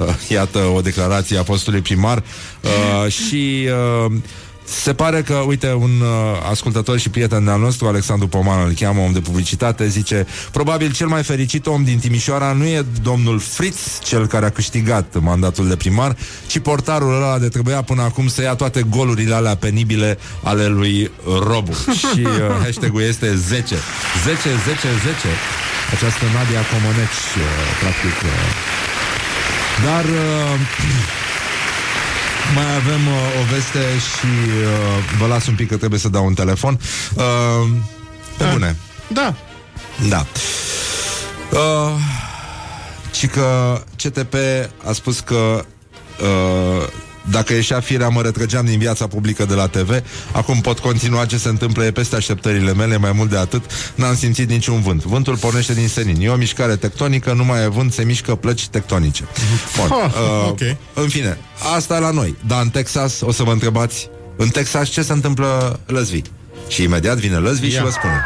uh, 0.00 0.14
iată 0.28 0.58
o 0.58 0.80
declarație 0.80 1.38
a 1.38 1.42
postului 1.42 1.80
primar. 1.80 2.22
Uh, 2.62 3.12
și 3.12 3.68
uh, 4.06 4.12
se 4.68 4.94
pare 4.94 5.22
că, 5.22 5.34
uite, 5.34 5.72
un 5.72 6.00
uh, 6.00 6.08
ascultător 6.50 6.98
și 6.98 7.08
prieten 7.08 7.48
al 7.48 7.60
nostru, 7.60 7.86
Alexandru 7.86 8.28
Poman, 8.28 8.66
îl 8.66 8.72
cheamă 8.72 9.00
om 9.00 9.12
de 9.12 9.20
publicitate, 9.20 9.88
zice 9.88 10.26
Probabil 10.52 10.92
cel 10.92 11.06
mai 11.06 11.22
fericit 11.22 11.66
om 11.66 11.84
din 11.84 11.98
Timișoara 11.98 12.52
nu 12.52 12.64
e 12.64 12.84
domnul 13.02 13.38
Fritz, 13.38 13.98
cel 14.02 14.26
care 14.26 14.46
a 14.46 14.50
câștigat 14.50 15.16
mandatul 15.20 15.68
de 15.68 15.76
primar, 15.76 16.16
ci 16.46 16.58
portarul 16.58 17.14
ăla 17.14 17.38
de 17.38 17.48
trebuia 17.48 17.82
până 17.82 18.02
acum 18.02 18.28
să 18.28 18.42
ia 18.42 18.54
toate 18.54 18.82
golurile 18.82 19.34
alea 19.34 19.56
penibile 19.56 20.18
ale 20.42 20.66
lui 20.66 21.10
Robu. 21.48 21.72
și 22.00 22.20
uh, 22.20 22.30
hashtag-ul 22.62 23.02
este 23.02 23.34
10. 23.34 23.74
10, 24.24 24.48
10, 24.64 24.88
10. 25.04 25.28
Această 25.94 26.24
Nadia 26.34 26.62
Comoneci, 26.72 27.24
uh, 27.36 27.42
practic. 27.80 28.16
Uh. 28.22 28.30
Dar... 29.84 30.04
Uh, 30.04 31.24
mai 32.54 32.74
avem 32.76 33.06
uh, 33.06 33.40
o 33.40 33.54
veste 33.54 33.78
și 33.78 34.26
uh, 34.26 35.18
vă 35.18 35.26
las 35.26 35.46
un 35.46 35.54
pic 35.54 35.68
că 35.68 35.76
trebuie 35.76 36.00
să 36.00 36.08
dau 36.08 36.26
un 36.26 36.34
telefon. 36.34 36.78
Uh, 37.14 37.22
pe 38.36 38.44
Da. 38.44 38.50
bune. 38.50 38.76
Da. 39.08 39.34
Da. 40.08 40.26
Uh, 41.50 41.92
și 43.12 43.26
că 43.26 43.80
CTP 44.02 44.34
a 44.88 44.92
spus 44.92 45.20
că 45.20 45.64
uh, 46.20 46.86
dacă 47.30 47.52
ieșea 47.52 47.80
firea, 47.80 48.08
mă 48.08 48.22
retrăgeam 48.22 48.64
din 48.64 48.78
viața 48.78 49.06
publică 49.06 49.44
de 49.44 49.54
la 49.54 49.66
TV. 49.66 50.02
Acum 50.32 50.60
pot 50.60 50.78
continua 50.78 51.24
ce 51.24 51.36
se 51.36 51.48
întâmplă, 51.48 51.84
e 51.84 51.90
peste 51.90 52.16
așteptările 52.16 52.74
mele, 52.74 52.96
mai 52.96 53.12
mult 53.12 53.30
de 53.30 53.36
atât, 53.36 53.64
n-am 53.94 54.16
simțit 54.16 54.48
niciun 54.48 54.80
vânt. 54.80 55.02
Vântul 55.02 55.36
pornește 55.36 55.74
din 55.74 55.88
senin. 55.88 56.20
E 56.20 56.28
o 56.28 56.36
mișcare 56.36 56.76
tectonică, 56.76 57.32
nu 57.32 57.44
mai 57.44 57.62
e 57.62 57.68
vânt, 57.68 57.92
se 57.92 58.02
mișcă 58.04 58.34
plăci 58.34 58.68
tectonice. 58.68 59.24
Bun, 59.76 59.88
Ha, 59.88 60.12
uh, 60.20 60.48
ok. 60.48 60.60
În 60.94 61.08
fine, 61.08 61.38
asta 61.76 61.98
la 61.98 62.10
noi. 62.10 62.36
Dar 62.46 62.62
în 62.62 62.68
Texas, 62.68 63.20
o 63.20 63.32
să 63.32 63.42
vă 63.42 63.52
întrebați, 63.52 64.08
în 64.36 64.48
Texas 64.48 64.88
ce 64.88 65.02
se 65.02 65.12
întâmplă 65.12 65.80
Lăzvi? 65.86 66.20
Și 66.68 66.82
imediat 66.82 67.16
vine 67.16 67.36
Lăzvi 67.36 67.68
și 67.68 67.74
Ia. 67.74 67.82
vă 67.82 67.90
spune. 67.90 68.24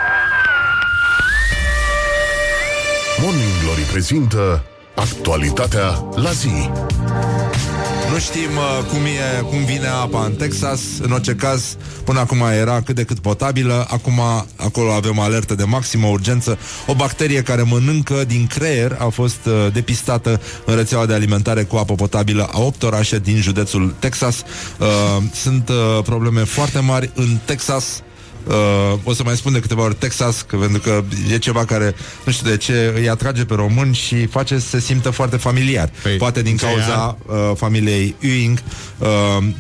Morning 3.22 3.50
Glory 3.62 3.80
prezintă 3.80 4.62
actualitatea 4.94 6.04
la 6.14 6.30
zi. 6.30 6.70
Nu 8.20 8.26
știm 8.26 8.56
uh, 8.56 8.84
cum, 8.88 9.04
e, 9.04 9.40
cum 9.40 9.64
vine 9.64 9.86
apa 9.86 10.24
în 10.24 10.32
Texas. 10.32 10.80
În 11.02 11.12
orice 11.12 11.34
caz, 11.34 11.76
până 12.04 12.20
acum 12.20 12.42
era 12.60 12.82
cât 12.82 12.94
de 12.94 13.04
cât 13.04 13.18
potabilă. 13.18 13.86
Acum 13.90 14.20
acolo 14.56 14.92
avem 14.92 15.18
alertă 15.18 15.54
de 15.54 15.64
maximă 15.64 16.06
urgență. 16.06 16.58
O 16.86 16.94
bacterie 16.94 17.42
care 17.42 17.62
mănâncă 17.62 18.24
din 18.24 18.46
creier 18.46 18.96
A 18.98 19.08
fost 19.08 19.46
uh, 19.46 19.72
depistată 19.72 20.40
în 20.64 20.76
rețeaua 20.76 21.06
de 21.06 21.14
alimentare 21.14 21.62
cu 21.62 21.76
apă 21.76 21.94
potabilă 21.94 22.48
A 22.52 22.60
8 22.60 22.82
orașe 22.82 23.18
din 23.18 23.40
județul 23.40 23.94
Texas. 23.98 24.42
Uh, 24.78 24.86
Sunt 25.32 25.68
uh, 25.68 26.02
probleme 26.02 26.44
foarte 26.44 26.78
mari 26.78 27.10
în 27.14 27.38
Texas 27.44 28.02
Uh, 28.46 28.98
o 29.04 29.12
să 29.12 29.22
mai 29.24 29.36
spun 29.36 29.52
de 29.52 29.60
câteva 29.60 29.82
ori 29.82 29.94
Texas, 29.94 30.42
că, 30.42 30.56
pentru 30.56 30.80
că 30.80 31.02
e 31.32 31.38
ceva 31.38 31.64
care, 31.64 31.94
nu 32.24 32.32
știu 32.32 32.50
de 32.50 32.56
ce, 32.56 32.92
îi 32.96 33.08
atrage 33.08 33.44
pe 33.44 33.54
români 33.54 33.94
și 33.94 34.26
face 34.26 34.58
să 34.58 34.68
se 34.68 34.80
simtă 34.80 35.10
foarte 35.10 35.36
familiar. 35.36 35.90
Păi, 36.02 36.16
Poate 36.16 36.42
din 36.42 36.56
ce 36.56 36.64
cauza 36.64 37.16
uh, 37.26 37.56
familiei 37.56 38.14
Ewing. 38.20 38.62
Uh, 38.98 39.08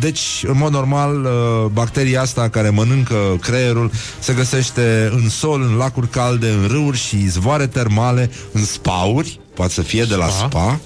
deci, 0.00 0.44
în 0.46 0.56
mod 0.56 0.72
normal, 0.72 1.24
uh, 1.24 1.70
bacteria 1.72 2.20
asta 2.20 2.48
care 2.48 2.68
mănâncă 2.68 3.38
creierul 3.40 3.90
se 4.18 4.32
găsește 4.32 5.10
în 5.12 5.28
sol, 5.28 5.62
în 5.62 5.76
lacuri 5.76 6.08
calde, 6.08 6.48
în 6.48 6.68
râuri 6.68 6.98
și 6.98 7.16
izvoare 7.16 7.66
termale, 7.66 8.30
în 8.52 8.64
spauri, 8.64 9.40
poate 9.60 9.74
să 9.74 9.82
fie 9.82 10.04
de 10.04 10.14
la 10.14 10.28
Spa. 10.28 10.46
spa. 10.46 10.80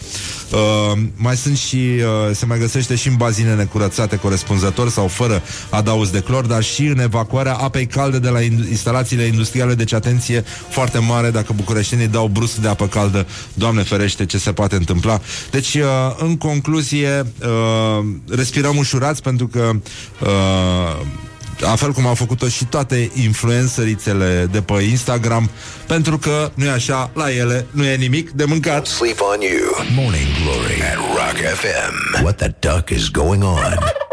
Uh, 0.51 0.99
mai 1.17 1.37
sunt 1.37 1.57
și 1.57 1.77
uh, 1.77 2.35
se 2.35 2.47
mai 2.47 2.59
găsește 2.59 2.95
și 2.95 3.09
în 3.09 3.17
bazine 3.17 3.55
necurățate 3.55 4.17
corespunzător 4.17 4.91
sau 4.91 5.09
fără 5.09 5.43
adaus 5.71 6.11
de 6.11 6.21
clor, 6.21 6.47
dar 6.47 6.63
și 6.63 6.83
în 6.85 6.99
evacuarea 6.99 7.55
apei 7.55 7.87
calde 7.87 8.19
de 8.19 8.29
la 8.29 8.41
in- 8.41 8.69
instalațiile 8.71 9.23
industriale, 9.23 9.75
deci 9.75 9.93
atenție 9.93 10.45
foarte 10.69 10.99
mare 10.99 11.31
dacă 11.31 11.53
bucureștenii 11.53 12.07
dau 12.09 12.27
brusc 12.27 12.55
de 12.55 12.69
apă 12.69 12.87
caldă, 12.87 13.27
Doamne 13.55 13.83
ferește 13.83 14.27
ce 14.27 14.39
se 14.39 14.53
poate 14.53 14.75
întâmpla. 14.75 15.21
Deci, 15.51 15.75
uh, 15.75 15.83
în 16.19 16.37
concluzie, 16.37 17.27
uh, 17.43 18.05
respirăm 18.29 18.77
ușurați 18.77 19.23
pentru 19.23 19.47
că 19.47 19.71
uh, 20.21 21.07
la 21.61 21.77
fel 21.77 21.93
cum 21.93 22.07
au 22.07 22.15
făcut-o 22.15 22.49
și 22.49 22.65
toate 22.65 23.11
influențărițele 23.15 24.49
de 24.51 24.61
pe 24.61 24.83
Instagram, 24.83 25.51
pentru 25.87 26.19
că, 26.19 26.51
nu 26.55 26.65
e 26.65 26.71
așa, 26.71 27.11
la 27.15 27.31
ele 27.31 27.67
nu 27.71 27.85
e 27.85 27.97
nimic 27.97 28.31
de 28.31 28.45
mâncat. 28.45 28.87
Sleep 28.87 29.21
on 29.21 29.41
you. 29.41 29.87
Morning 29.95 30.27
Glory 30.43 30.83
at 30.83 30.97
Rock 30.97 31.37
FM. 31.55 32.23
What 32.23 32.37
the 32.37 32.55
duck 32.61 32.89
is 32.91 33.09
going 33.09 33.43
on? 33.43 34.04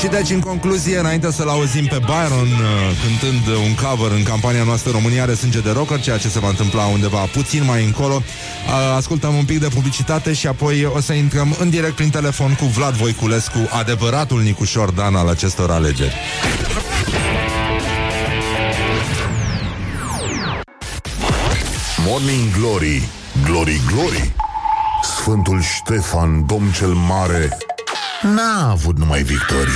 Și 0.00 0.06
deci, 0.06 0.30
în 0.30 0.40
concluzie, 0.40 0.98
înainte 0.98 1.32
să-l 1.32 1.48
auzim 1.48 1.86
pe 1.86 1.98
Byron 1.98 2.48
uh, 2.48 2.68
cântând 3.02 3.56
un 3.56 3.74
cover 3.74 4.10
în 4.10 4.22
campania 4.22 4.62
noastră 4.62 4.90
România 4.90 5.22
are 5.22 5.34
sânge 5.34 5.60
de 5.60 5.70
rocker, 5.70 6.00
ceea 6.00 6.18
ce 6.18 6.28
se 6.28 6.38
va 6.38 6.48
întâmpla 6.48 6.84
undeva 6.84 7.18
puțin 7.18 7.64
mai 7.64 7.84
încolo, 7.84 8.14
uh, 8.14 8.94
ascultăm 8.96 9.34
un 9.34 9.44
pic 9.44 9.60
de 9.60 9.68
publicitate 9.74 10.32
și 10.32 10.46
apoi 10.46 10.84
o 10.84 11.00
să 11.00 11.12
intrăm 11.12 11.56
în 11.58 11.70
direct 11.70 11.94
prin 11.94 12.10
telefon 12.10 12.54
cu 12.54 12.64
Vlad 12.64 12.94
Voiculescu, 12.94 13.58
adevăratul 13.70 14.40
Nicușor 14.42 14.90
Dan 14.90 15.14
al 15.14 15.28
acestor 15.28 15.70
alegeri. 15.70 16.14
Morning 22.06 22.50
Glory, 22.58 23.08
Glory 23.44 23.80
Glory. 23.86 24.32
Sfântul 25.02 25.62
Ștefan, 25.62 26.46
domn 26.46 26.70
cel 26.72 26.92
mare, 26.92 27.58
n-a 28.22 28.70
avut 28.70 28.98
numai 28.98 29.22
victorii. 29.22 29.72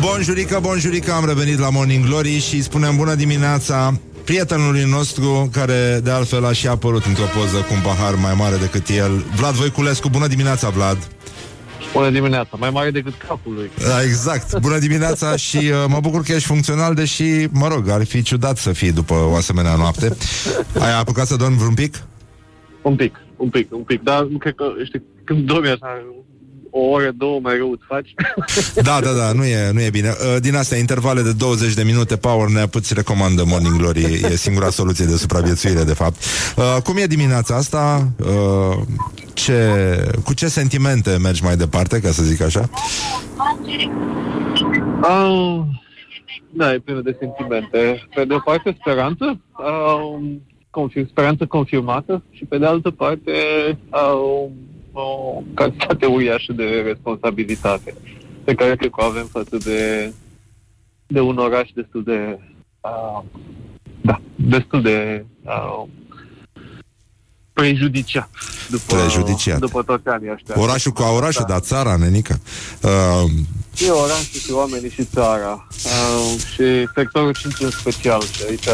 Bonjurică, 0.00 0.58
bonjurică, 0.62 1.12
am 1.12 1.26
revenit 1.26 1.58
la 1.58 1.70
Morning 1.70 2.04
Glory 2.04 2.38
și 2.38 2.62
spunem 2.62 2.96
bună 2.96 3.14
dimineața 3.14 4.00
prietenului 4.24 4.84
nostru, 4.84 5.48
care 5.52 6.00
de 6.02 6.10
altfel 6.10 6.44
a 6.44 6.52
și 6.52 6.68
apărut 6.68 7.04
într-o 7.04 7.24
poză 7.34 7.56
cu 7.56 7.74
un 7.74 7.80
pahar 7.80 8.14
mai 8.14 8.34
mare 8.34 8.56
decât 8.56 8.88
el, 8.88 9.24
Vlad 9.34 9.54
Voiculescu. 9.54 10.08
Bună 10.08 10.26
dimineața, 10.26 10.68
Vlad! 10.68 10.98
Bună 11.92 12.10
dimineața, 12.10 12.50
mai 12.58 12.70
mare 12.70 12.90
decât 12.90 13.14
capul 13.28 13.52
lui. 13.54 13.70
Da, 13.88 14.02
exact. 14.02 14.58
Bună 14.58 14.78
dimineața 14.78 15.36
și 15.46 15.56
uh, 15.56 15.84
mă 15.88 16.00
bucur 16.00 16.22
că 16.22 16.32
ești 16.32 16.46
funcțional, 16.46 16.94
deși, 16.94 17.24
mă 17.50 17.68
rog, 17.68 17.88
ar 17.88 18.04
fi 18.04 18.22
ciudat 18.22 18.56
să 18.56 18.72
fii 18.72 18.92
după 18.92 19.14
o 19.14 19.34
asemenea 19.34 19.74
noapte. 19.74 20.16
Ai 20.78 20.98
apucat 20.98 21.26
să 21.26 21.36
dormi 21.36 21.56
vreun 21.56 21.74
pic? 21.74 22.02
Un 22.82 22.96
pic, 22.96 23.25
un 23.36 23.48
pic, 23.48 23.72
un 23.72 23.82
pic, 23.82 24.02
dar 24.02 24.22
nu 24.22 24.38
cred 24.38 24.54
că, 24.54 24.64
știi, 24.84 25.02
când 25.24 25.46
dormi 25.46 25.68
așa, 25.68 26.04
o 26.70 26.80
oră, 26.80 27.10
două, 27.16 27.40
mai 27.42 27.56
rău 27.56 27.70
îți 27.70 27.82
faci. 27.86 28.14
Da, 28.74 29.00
da, 29.00 29.12
da, 29.12 29.32
nu 29.32 29.44
e, 29.44 29.70
nu 29.72 29.80
e 29.80 29.90
bine. 29.90 30.08
Uh, 30.08 30.40
Din 30.40 30.54
astea, 30.54 30.78
intervale 30.78 31.22
de 31.22 31.32
20 31.32 31.74
de 31.74 31.82
minute 31.82 32.16
power 32.16 32.48
nap 32.48 32.74
îți 32.74 32.94
recomandă 32.94 33.44
Morning 33.46 33.76
Glory. 33.76 34.02
E 34.02 34.36
singura 34.36 34.70
soluție 34.70 35.04
de 35.04 35.16
supraviețuire, 35.16 35.82
de 35.84 35.94
fapt. 35.94 36.16
Uh, 36.56 36.82
Cum 36.82 36.96
e 36.96 37.06
dimineața 37.06 37.56
asta? 37.56 38.08
Uh, 38.20 38.78
Ce, 39.34 39.58
cu 40.24 40.34
ce 40.34 40.46
sentimente 40.48 41.16
mergi 41.22 41.42
mai 41.42 41.56
departe, 41.56 42.00
ca 42.00 42.10
să 42.10 42.22
zic 42.22 42.42
așa? 42.42 42.70
Ah, 45.02 45.60
da, 46.50 46.72
e 46.72 46.78
plină 46.78 47.00
de 47.00 47.16
sentimente. 47.20 48.08
Pe 48.14 48.24
de 48.24 48.34
o 48.34 48.38
parte, 48.38 48.76
speranță, 48.80 49.40
ah, 49.52 50.20
confir- 50.80 51.08
speranță 51.10 51.46
confirmată 51.46 52.22
și 52.30 52.44
pe 52.44 52.58
de 52.58 52.66
altă 52.66 52.90
parte, 52.90 53.32
ah, 53.90 54.12
o 54.92 55.42
cantitate 55.54 56.06
uriașă 56.06 56.52
de 56.52 56.64
responsabilitate 56.86 57.94
pe 58.44 58.54
care 58.54 58.76
cred 58.76 58.90
că 58.90 59.02
o 59.02 59.04
avem 59.04 59.26
față 59.26 59.56
de, 59.64 60.12
de 61.06 61.20
un 61.20 61.36
oraș 61.36 61.68
destul 61.74 62.02
de 62.02 62.38
ah, 62.80 63.22
da, 64.00 64.20
destul 64.34 64.82
de 64.82 65.24
ah, 65.44 65.82
prejudiciat 67.52 68.30
după, 68.70 68.94
Prejudiciat. 68.94 69.58
după 69.58 69.82
toți 69.82 70.08
anii 70.08 70.30
ăștia. 70.32 70.54
Orașul 70.58 70.92
ca 70.92 71.08
orașul, 71.08 71.44
Da. 71.46 71.52
dar 71.52 71.60
țara, 71.60 71.96
nenică. 71.96 72.40
Uh, 72.82 73.30
E 73.78 73.90
orașul 73.90 74.40
și 74.44 74.52
oamenii 74.52 74.90
și 74.90 75.04
țara 75.14 75.66
uh, 75.84 76.40
și 76.54 76.88
sectorul 76.94 77.34
5 77.34 77.54
în 77.60 77.70
special 77.70 78.22
și 78.22 78.42
aici 78.48 78.66
e 78.66 78.72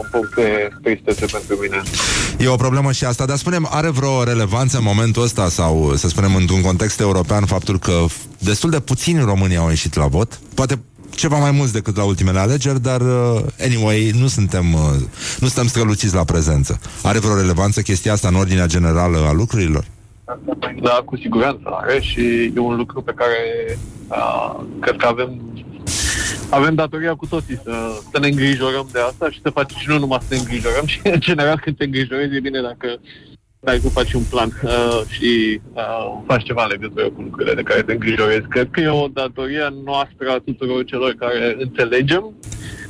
un 0.00 0.08
punct 0.10 0.34
de 0.34 0.68
tristețe 0.82 1.26
pentru 1.26 1.56
mine. 1.60 1.82
E 2.38 2.48
o 2.48 2.56
problemă 2.56 2.92
și 2.92 3.04
asta, 3.04 3.24
dar 3.26 3.36
spunem, 3.36 3.68
are 3.70 3.90
vreo 3.90 4.24
relevanță 4.24 4.76
în 4.76 4.82
momentul 4.82 5.22
ăsta 5.22 5.48
sau, 5.48 5.94
să 5.94 6.08
spunem, 6.08 6.34
într-un 6.34 6.60
context 6.60 7.00
european, 7.00 7.44
faptul 7.44 7.78
că 7.78 8.04
destul 8.38 8.70
de 8.70 8.80
puțini 8.80 9.20
români 9.20 9.56
au 9.56 9.68
ieșit 9.68 9.94
la 9.94 10.06
vot? 10.06 10.40
Poate 10.54 10.78
ceva 11.10 11.38
mai 11.38 11.50
mulți 11.50 11.72
decât 11.72 11.96
la 11.96 12.04
ultimele 12.04 12.38
alegeri, 12.38 12.82
dar 12.82 13.00
uh, 13.00 13.40
anyway, 13.60 14.10
nu 14.18 14.26
suntem, 14.26 14.72
uh, 14.72 14.80
nu 15.38 15.46
suntem 15.46 15.66
străluciți 15.66 16.14
la 16.14 16.24
prezență. 16.24 16.80
Are 17.02 17.18
vreo 17.18 17.36
relevanță 17.36 17.80
chestia 17.80 18.12
asta 18.12 18.28
în 18.28 18.34
ordinea 18.34 18.66
generală 18.66 19.18
a 19.28 19.32
lucrurilor? 19.32 19.84
Da, 20.82 21.02
cu 21.04 21.16
siguranță 21.16 21.62
are 21.64 22.00
și 22.00 22.52
e 22.56 22.58
un 22.58 22.76
lucru 22.76 23.02
pe 23.02 23.12
care 23.14 23.78
uh, 24.08 24.60
cred 24.80 24.96
că 24.96 25.06
avem 25.06 25.40
avem 26.50 26.74
datoria 26.74 27.14
cu 27.14 27.26
toții 27.26 27.60
să, 27.64 28.00
să 28.12 28.18
ne 28.20 28.26
îngrijorăm 28.26 28.88
de 28.92 28.98
asta 29.00 29.30
și 29.30 29.40
să 29.42 29.50
facem 29.50 29.78
și 29.78 29.88
nu 29.88 29.98
numai 29.98 30.18
să 30.20 30.34
ne 30.34 30.36
îngrijorăm 30.36 30.86
și 30.92 31.00
în 31.02 31.20
general 31.20 31.58
când 31.58 31.76
te 31.76 31.84
îngrijorezi 31.84 32.34
e 32.34 32.40
bine 32.40 32.60
dacă 32.60 33.00
dacă 33.60 33.78
să 33.78 33.88
faci 33.88 34.12
un 34.12 34.22
plan 34.30 34.60
uh, 34.62 35.00
și 35.08 35.60
uh, 35.72 36.22
faci 36.26 36.44
ceva 36.44 36.62
în 36.62 36.70
legătură 36.70 37.10
cu 37.10 37.20
lucrurile 37.20 37.54
de 37.54 37.62
care 37.62 37.82
te 37.82 37.92
îngrijorezi. 37.92 38.48
Cred 38.48 38.68
că 38.70 38.80
e 38.80 38.88
o 38.88 39.08
datorie 39.08 39.68
noastră 39.84 40.30
a 40.30 40.38
tuturor 40.44 40.84
celor 40.84 41.14
care 41.18 41.56
înțelegem 41.58 42.34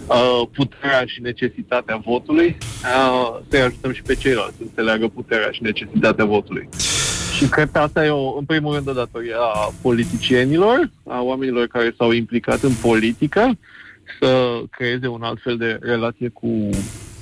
uh, 0.06 0.42
puterea 0.52 1.04
și 1.06 1.20
necesitatea 1.20 1.96
votului, 1.96 2.56
uh, 2.82 3.38
să-i 3.48 3.60
ajutăm 3.60 3.92
și 3.92 4.02
pe 4.02 4.14
ceilalți 4.14 4.56
să 4.56 4.62
înțeleagă 4.62 5.08
puterea 5.08 5.50
și 5.50 5.62
necesitatea 5.62 6.24
votului. 6.24 6.68
Și 7.36 7.48
cred 7.48 7.70
că 7.72 7.78
asta 7.78 8.04
e, 8.04 8.08
o, 8.08 8.38
în 8.38 8.44
primul 8.44 8.74
rând, 8.74 8.88
o 8.88 8.92
datorie 8.92 9.34
a 9.38 9.72
politicienilor, 9.82 10.90
a 11.06 11.22
oamenilor 11.22 11.66
care 11.66 11.94
s-au 11.98 12.12
implicat 12.12 12.62
în 12.62 12.72
politică, 12.82 13.58
să 14.20 14.60
creeze 14.70 15.06
un 15.06 15.22
alt 15.22 15.40
fel 15.42 15.56
de 15.56 15.78
relație 15.80 16.28
cu, 16.28 16.68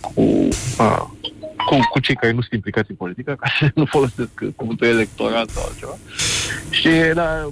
cu, 0.01 0.49
a, 0.77 1.17
cu, 1.67 1.77
cu 1.91 2.01
cei 2.01 2.15
care 2.15 2.33
nu 2.33 2.41
sunt 2.41 2.53
implicați 2.53 2.91
în 2.91 2.97
politică, 2.97 3.37
ca 3.41 3.47
să 3.59 3.71
nu 3.75 3.85
folosesc 3.85 4.31
cuvântul 4.57 4.87
electorat 4.87 5.49
sau 5.49 5.65
altceva. 5.65 5.97
Și 6.71 6.89
da, 7.15 7.51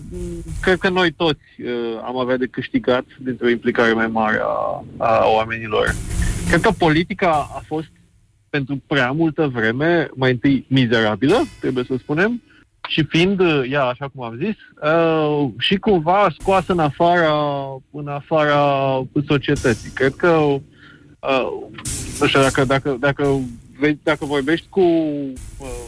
cred 0.61 0.79
că 0.79 0.89
noi 0.89 1.13
toți 1.13 1.43
uh, 1.59 2.01
am 2.05 2.19
avea 2.19 2.37
de 2.37 2.47
câștigat 2.47 3.05
dintr-o 3.19 3.49
implicare 3.49 3.93
mai 3.93 4.07
mare 4.07 4.41
a, 4.43 4.85
a 4.97 5.27
oamenilor. 5.35 5.95
Cred 6.49 6.61
că 6.61 6.71
politica 6.71 7.31
a 7.31 7.63
fost 7.67 7.91
pentru 8.51 8.83
prea 8.87 9.11
multă 9.11 9.47
vreme, 9.47 10.09
mai 10.15 10.31
întâi 10.31 10.65
mizerabilă, 10.69 11.43
trebuie 11.61 11.85
să 11.85 11.95
spunem, 11.99 12.43
și 12.89 13.03
fiind 13.03 13.41
uh, 13.41 13.63
ea, 13.71 13.85
așa 13.85 14.09
cum 14.09 14.25
am 14.25 14.37
zis, 14.37 14.55
uh, 14.83 15.49
și 15.59 15.77
cumva 15.77 16.35
scoasă 16.39 16.73
în 16.73 16.79
afara, 16.79 17.35
în 17.91 18.09
afara 18.09 19.03
societății. 19.27 19.91
Cred 19.91 20.15
că, 20.15 20.29
uh, 20.29 20.61
nu 22.21 22.27
știu, 22.27 22.41
dacă, 22.41 22.65
dacă, 22.65 22.97
dacă, 23.01 23.41
dacă 24.03 24.25
vorbești 24.25 24.67
cu 24.69 24.81
uh, 24.81 25.83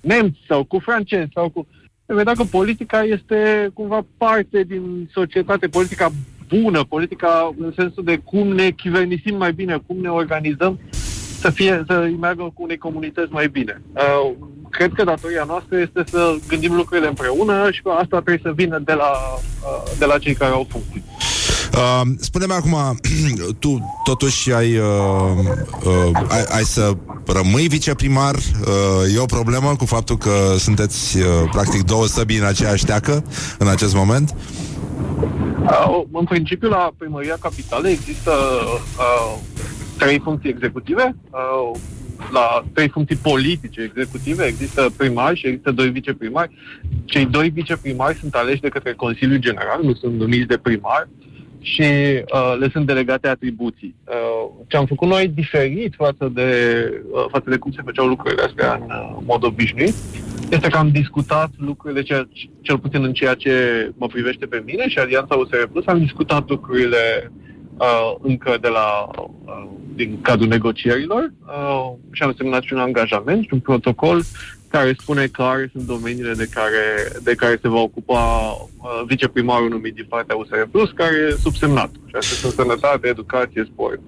nemți 0.00 0.38
sau 0.48 0.64
cu 0.64 0.78
francezi 0.78 1.30
sau 1.34 1.48
cu... 1.48 1.66
Vedea 2.06 2.32
că 2.32 2.44
politica 2.44 3.02
este 3.02 3.70
cumva 3.74 4.06
parte 4.16 4.62
din 4.62 5.08
societate, 5.12 5.68
politica 5.68 6.10
bună, 6.48 6.84
politica 6.84 7.54
în 7.58 7.72
sensul 7.76 8.04
de 8.04 8.16
cum 8.16 8.48
ne 8.48 8.70
chivernisim 8.70 9.36
mai 9.36 9.52
bine, 9.52 9.82
cum 9.86 9.96
ne 9.96 10.08
organizăm 10.08 10.78
să 11.40 11.50
fie, 11.50 11.84
să 11.86 12.10
meargă 12.20 12.42
cu 12.42 12.62
unei 12.62 12.78
comunități 12.78 13.32
mai 13.32 13.48
bine. 13.48 13.82
Uh, 13.92 14.32
cred 14.70 14.92
că 14.92 15.04
datoria 15.04 15.44
noastră 15.46 15.78
este 15.78 16.04
să 16.06 16.36
gândim 16.48 16.74
lucrurile 16.74 17.08
împreună 17.08 17.70
și 17.70 17.82
că 17.82 17.90
asta 17.90 18.20
trebuie 18.20 18.40
să 18.42 18.52
vină 18.54 18.78
de 18.78 18.92
la, 18.92 19.10
uh, 19.64 19.90
de 19.98 20.04
la 20.04 20.18
cei 20.18 20.34
care 20.34 20.52
au 20.52 20.66
funcții. 20.68 21.04
Uh, 21.74 22.00
spune-mi 22.20 22.52
acum, 22.52 22.98
tu 23.62 23.98
totuși 24.04 24.52
ai, 24.52 24.76
uh, 24.76 24.84
uh, 25.84 26.10
ai, 26.28 26.44
ai 26.50 26.62
să 26.62 26.92
rămâi 27.26 27.68
viceprimar? 27.68 28.34
Uh, 28.34 29.14
e 29.14 29.18
o 29.18 29.24
problemă 29.24 29.76
cu 29.76 29.84
faptul 29.84 30.16
că 30.16 30.54
sunteți 30.58 31.18
uh, 31.18 31.24
practic 31.50 31.82
două 31.82 32.06
săbii 32.06 32.38
în 32.38 32.44
aceeași 32.44 32.84
teacă 32.84 33.24
în 33.58 33.68
acest 33.68 33.94
moment? 33.94 34.34
Uh, 35.62 36.02
în 36.12 36.24
principiu, 36.24 36.68
la 36.68 36.90
Primăria 36.96 37.36
Capitalei 37.40 37.92
există 37.92 38.32
uh, 38.98 39.38
trei 39.98 40.18
funcții 40.18 40.50
executive. 40.50 41.16
Uh, 41.30 41.78
la 42.32 42.64
trei 42.72 42.88
funcții 42.88 43.16
politice 43.16 43.80
executive, 43.82 44.44
există 44.44 44.90
primari 44.96 45.38
și 45.38 45.46
există 45.46 45.70
doi 45.70 45.90
viceprimari. 45.90 46.50
Cei 47.04 47.26
doi 47.26 47.48
viceprimari 47.48 48.18
sunt 48.18 48.34
aleși 48.34 48.60
de 48.60 48.68
către 48.68 48.92
Consiliul 48.92 49.38
General, 49.38 49.80
nu 49.82 49.94
sunt 49.94 50.18
numiți 50.18 50.46
de 50.46 50.56
primar 50.56 51.08
și 51.60 51.82
uh, 51.82 52.56
le 52.58 52.68
sunt 52.72 52.86
delegate 52.86 53.28
atribuții. 53.28 53.94
Uh, 54.04 54.50
ce 54.66 54.76
am 54.76 54.86
făcut 54.86 55.08
noi 55.08 55.28
diferit 55.28 55.94
față 55.96 56.30
de, 56.34 56.50
uh, 57.10 57.24
față 57.30 57.50
de 57.50 57.56
cum 57.56 57.72
se 57.72 57.82
făceau 57.84 58.06
lucrurile 58.06 58.42
astea 58.42 58.74
în 58.74 58.90
uh, 58.90 59.22
mod 59.24 59.44
obișnuit, 59.44 59.94
este 60.50 60.68
că 60.68 60.78
am 60.78 60.90
discutat 60.90 61.50
lucrurile, 61.56 62.02
cel, 62.02 62.28
cel 62.60 62.78
puțin 62.78 63.04
în 63.04 63.12
ceea 63.12 63.34
ce 63.34 63.52
mă 63.96 64.06
privește 64.06 64.46
pe 64.46 64.62
mine 64.66 64.88
și 64.88 64.98
Alianța 64.98 65.34
USR 65.34 65.62
Plus, 65.72 65.86
am 65.86 65.98
discutat 65.98 66.48
lucrurile 66.48 67.30
uh, 67.30 67.48
încă 68.22 68.58
de 68.60 68.68
la 68.68 69.08
uh, 69.44 69.68
din 69.94 70.20
cadrul 70.20 70.48
negocierilor 70.48 71.32
uh, 71.46 71.92
și 72.10 72.22
am 72.22 72.34
semnat 72.36 72.62
și 72.62 72.72
un 72.72 72.78
angajament 72.78 73.42
și 73.42 73.48
un 73.52 73.60
protocol 73.60 74.22
care 74.68 74.96
spune 74.98 75.26
care 75.26 75.68
sunt 75.72 75.86
domeniile 75.86 76.32
de 76.32 76.48
care, 76.54 77.12
de 77.22 77.34
care 77.34 77.58
se 77.62 77.68
va 77.68 77.78
ocupa 77.78 78.50
uh, 78.50 79.02
viceprimarul 79.06 79.68
numit 79.68 79.94
din 79.94 80.06
partea 80.08 80.36
USR 80.36 80.62
Plus, 80.70 80.90
care 80.90 81.16
e 81.16 81.36
subsemnat. 81.40 81.90
Și 82.06 82.14
astea 82.14 82.36
sunt 82.36 82.52
sănătate, 82.52 83.08
educație, 83.08 83.68
sport 83.72 84.00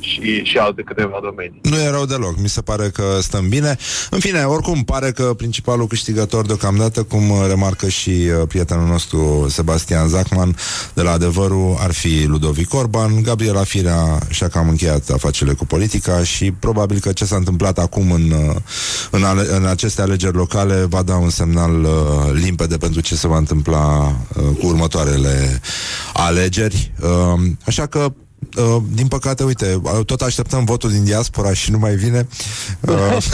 și, 0.00 0.44
și 0.44 0.58
alte 0.58 0.82
câteva 0.82 1.18
domenii. 1.22 1.60
Nu 1.62 1.76
e 1.76 1.88
rău 1.90 2.06
deloc, 2.06 2.38
mi 2.38 2.48
se 2.48 2.60
pare 2.60 2.88
că 2.88 3.18
stăm 3.20 3.48
bine. 3.48 3.76
În 4.10 4.18
fine, 4.18 4.42
oricum, 4.42 4.82
pare 4.82 5.10
că 5.10 5.34
principalul 5.36 5.86
câștigător 5.86 6.46
deocamdată, 6.46 7.02
cum 7.02 7.22
remarcă 7.48 7.88
și 7.88 8.10
uh, 8.10 8.48
prietenul 8.48 8.86
nostru 8.86 9.46
Sebastian 9.48 10.08
Zachman 10.08 10.56
de 10.94 11.02
la 11.02 11.10
Adevărul, 11.10 11.76
ar 11.80 11.92
fi 11.92 12.24
Ludovic 12.26 12.74
Orban. 12.74 13.22
Gabriela 13.22 13.62
Firea 13.62 14.18
și-a 14.28 14.48
cam 14.48 14.68
încheiat 14.68 15.08
afacerile 15.08 15.54
cu 15.54 15.66
politica 15.66 16.24
și 16.24 16.50
probabil 16.50 16.98
că 16.98 17.12
ce 17.12 17.24
s-a 17.24 17.36
întâmplat 17.36 17.78
acum 17.78 18.12
în, 18.12 18.30
uh, 18.30 18.56
în, 19.10 19.24
ale, 19.24 19.46
în 19.56 19.64
aceste 19.66 20.02
alegeri 20.02 20.36
locale 20.36 20.84
va 20.84 21.02
da 21.02 21.16
un 21.16 21.30
semnal 21.30 21.84
uh, 21.84 21.90
limpede 22.32 22.76
pentru 22.76 23.00
ce 23.00 23.14
se 23.14 23.26
va 23.26 23.36
întâmpla 23.36 24.16
uh, 24.36 24.44
cu 24.58 24.66
următoarele 24.66 25.60
alegeri. 26.12 26.92
Uh, 27.00 27.40
așa 27.66 27.86
că 27.86 28.12
Uh, 28.56 28.82
din 28.92 29.08
păcate, 29.08 29.44
uite, 29.44 29.80
uh, 29.82 30.04
tot 30.04 30.20
așteptăm 30.20 30.64
votul 30.64 30.90
din 30.90 31.04
diaspora 31.04 31.52
și 31.52 31.70
nu 31.70 31.78
mai 31.78 31.94
vine. 31.94 32.26
Uh, 32.80 33.16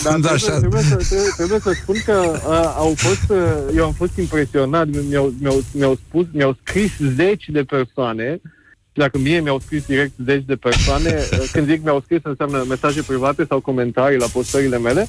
Sunt 0.00 0.22
Dar 0.22 0.32
așa. 0.32 0.58
Trebuie, 0.58 0.82
să, 0.82 0.96
trebuie, 0.96 1.30
trebuie 1.36 1.60
să 1.60 1.72
spun 1.82 1.96
că 2.04 2.40
uh, 2.48 2.74
au 2.76 2.94
fost, 2.96 3.28
uh, 3.28 3.76
eu 3.76 3.84
am 3.84 3.92
fost 3.92 4.16
impresionat, 4.16 4.88
mi-au, 5.08 5.32
mi-au, 5.40 5.62
mi-au 5.72 5.98
spus, 6.08 6.26
mi-au 6.32 6.56
scris 6.62 6.90
zeci 7.16 7.44
de 7.48 7.62
persoane 7.62 8.40
dacă 8.96 9.18
mie 9.18 9.40
mi-au 9.40 9.58
scris 9.58 9.86
direct 9.86 10.12
zeci 10.24 10.44
de 10.44 10.56
persoane, 10.56 11.14
uh, 11.32 11.48
când 11.52 11.68
zic 11.68 11.82
mi-au 11.82 12.00
scris 12.00 12.20
înseamnă 12.22 12.64
mesaje 12.68 13.02
private 13.02 13.44
sau 13.48 13.60
comentarii 13.60 14.18
la 14.18 14.26
postările 14.26 14.78
mele, 14.78 15.06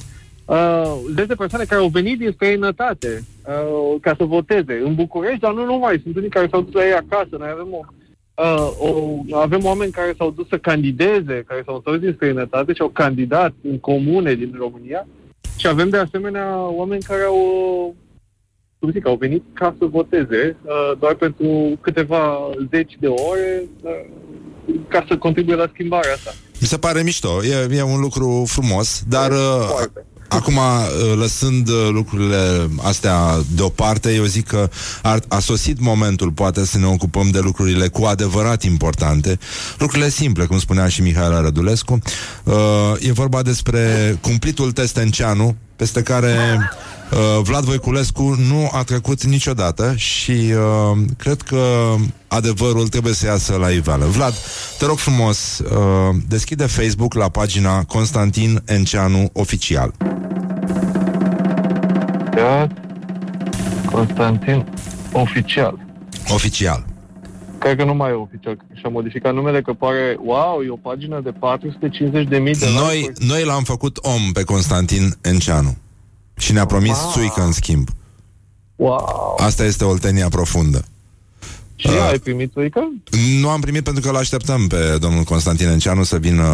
uh, 0.48 0.98
zeci 1.14 1.26
de 1.26 1.34
persoane 1.34 1.64
care 1.64 1.80
au 1.80 1.88
venit 1.88 2.18
din 2.18 2.30
străinătate 2.32 3.24
uh, 3.46 4.00
ca 4.00 4.14
să 4.18 4.24
voteze. 4.24 4.80
În 4.84 4.94
București, 4.94 5.40
dar 5.40 5.52
nu 5.52 5.64
numai, 5.64 6.00
sunt 6.02 6.16
unii 6.16 6.28
care 6.28 6.48
s-au 6.50 6.60
dus 6.60 6.72
la 6.72 6.86
ei 6.86 6.92
acasă, 6.92 7.36
noi 7.38 7.48
avem 7.52 7.68
o, 7.72 7.80
uh, 8.34 8.70
o, 9.30 9.36
avem 9.36 9.64
oameni 9.64 9.92
care 9.92 10.14
s-au 10.18 10.30
dus 10.30 10.48
să 10.48 10.58
candideze, 10.58 11.44
care 11.46 11.62
s-au 11.64 11.74
întors 11.74 11.98
din 11.98 12.12
străinătate 12.14 12.72
și 12.72 12.80
au 12.80 12.88
candidat 12.88 13.52
în 13.62 13.78
comune 13.78 14.34
din 14.34 14.54
România. 14.58 15.06
Și 15.56 15.66
avem 15.66 15.88
de 15.88 15.96
asemenea 15.96 16.68
oameni 16.68 17.02
care 17.02 17.22
au 17.22 17.94
cum 18.78 18.90
zic, 18.90 19.06
au 19.06 19.16
venit 19.16 19.44
ca 19.52 19.74
să 19.78 19.84
voteze 19.84 20.56
uh, 20.62 20.98
doar 20.98 21.14
pentru 21.14 21.78
câteva 21.80 22.50
zeci 22.70 22.96
de 23.00 23.06
ore 23.06 23.64
uh, 23.82 24.74
ca 24.88 25.04
să 25.08 25.16
contribuie 25.16 25.56
la 25.56 25.70
schimbarea 25.72 26.12
asta. 26.12 26.30
Mi 26.60 26.66
se 26.66 26.78
pare 26.78 27.02
mișto, 27.02 27.44
e, 27.44 27.76
e 27.76 27.82
un 27.82 28.00
lucru 28.00 28.44
frumos, 28.46 29.02
dar 29.08 29.30
uh, 29.30 29.84
Acum, 30.28 30.56
uh, 30.56 31.16
lăsând 31.16 31.68
uh, 31.68 31.88
lucrurile 31.90 32.68
astea 32.82 33.18
deoparte, 33.54 34.14
eu 34.14 34.24
zic 34.24 34.46
că 34.46 34.70
ar, 35.02 35.20
a 35.28 35.38
sosit 35.38 35.80
momentul, 35.80 36.30
poate, 36.30 36.64
să 36.64 36.78
ne 36.78 36.86
ocupăm 36.86 37.30
de 37.30 37.38
lucrurile 37.38 37.88
cu 37.88 38.04
adevărat 38.04 38.62
importante, 38.62 39.38
lucrurile 39.78 40.08
simple, 40.08 40.44
cum 40.44 40.58
spunea 40.58 40.88
și 40.88 41.02
Mihaela 41.02 41.40
Rădulescu. 41.40 41.98
Uh, 42.44 42.54
e 42.98 43.12
vorba 43.12 43.42
despre 43.42 44.16
cumplitul 44.20 44.72
Testenceanu, 44.72 45.56
peste 45.76 46.02
care 46.02 46.58
uh, 47.12 47.42
Vlad 47.42 47.64
Voiculescu 47.64 48.22
nu 48.22 48.68
a 48.72 48.82
trecut 48.82 49.24
niciodată 49.24 49.94
și 49.96 50.30
uh, 50.32 50.98
cred 51.16 51.42
că 51.42 51.94
adevărul 52.28 52.88
trebuie 52.88 53.12
să 53.12 53.26
iasă 53.26 53.56
la 53.56 53.70
iveală. 53.70 54.04
Vlad, 54.04 54.34
te 54.78 54.86
rog 54.86 54.96
frumos, 54.98 55.58
uh, 55.58 56.16
deschide 56.28 56.66
Facebook 56.66 57.14
la 57.14 57.28
pagina 57.28 57.84
Constantin 57.84 58.62
Enceanu 58.66 59.30
Oficial. 59.32 59.94
Da, 62.34 62.66
Constantin 63.92 64.66
Oficial. 65.12 65.86
Oficial. 66.28 66.84
Cred 67.58 67.76
că 67.76 67.84
nu 67.84 67.94
mai 67.94 68.10
e 68.10 68.12
oficial, 68.12 68.56
și-a 68.74 68.88
modificat 68.88 69.34
numele, 69.34 69.62
că 69.62 69.72
pare, 69.72 70.16
wow, 70.24 70.62
e 70.62 70.70
o 70.70 70.76
pagină 70.76 71.20
de 71.24 71.30
450 71.30 72.28
de 72.28 72.38
mii 72.38 72.54
de 72.54 72.66
Noi, 72.74 73.10
noi 73.26 73.44
l-am 73.44 73.62
făcut 73.62 73.96
om 73.96 74.32
pe 74.32 74.42
Constantin 74.42 75.14
Enceanu. 75.20 75.76
Și 76.38 76.52
ne-a 76.52 76.66
promis 76.66 76.96
wow. 77.02 77.10
suică 77.10 77.42
în 77.42 77.52
schimb. 77.52 77.88
Wow. 78.76 79.36
Asta 79.40 79.64
este 79.64 79.84
oltenia 79.84 80.28
profundă. 80.28 80.84
Și 81.80 81.86
uh, 81.86 82.08
ai 82.10 82.18
primit 82.18 82.52
țuică? 82.52 82.92
Nu 83.40 83.48
am 83.48 83.60
primit 83.60 83.82
pentru 83.82 84.02
că 84.02 84.08
îl 84.08 84.16
așteptăm 84.16 84.66
pe 84.66 84.96
domnul 85.00 85.22
Constantin 85.22 85.68
Enceanu 85.68 86.02
să 86.02 86.16
vină 86.16 86.44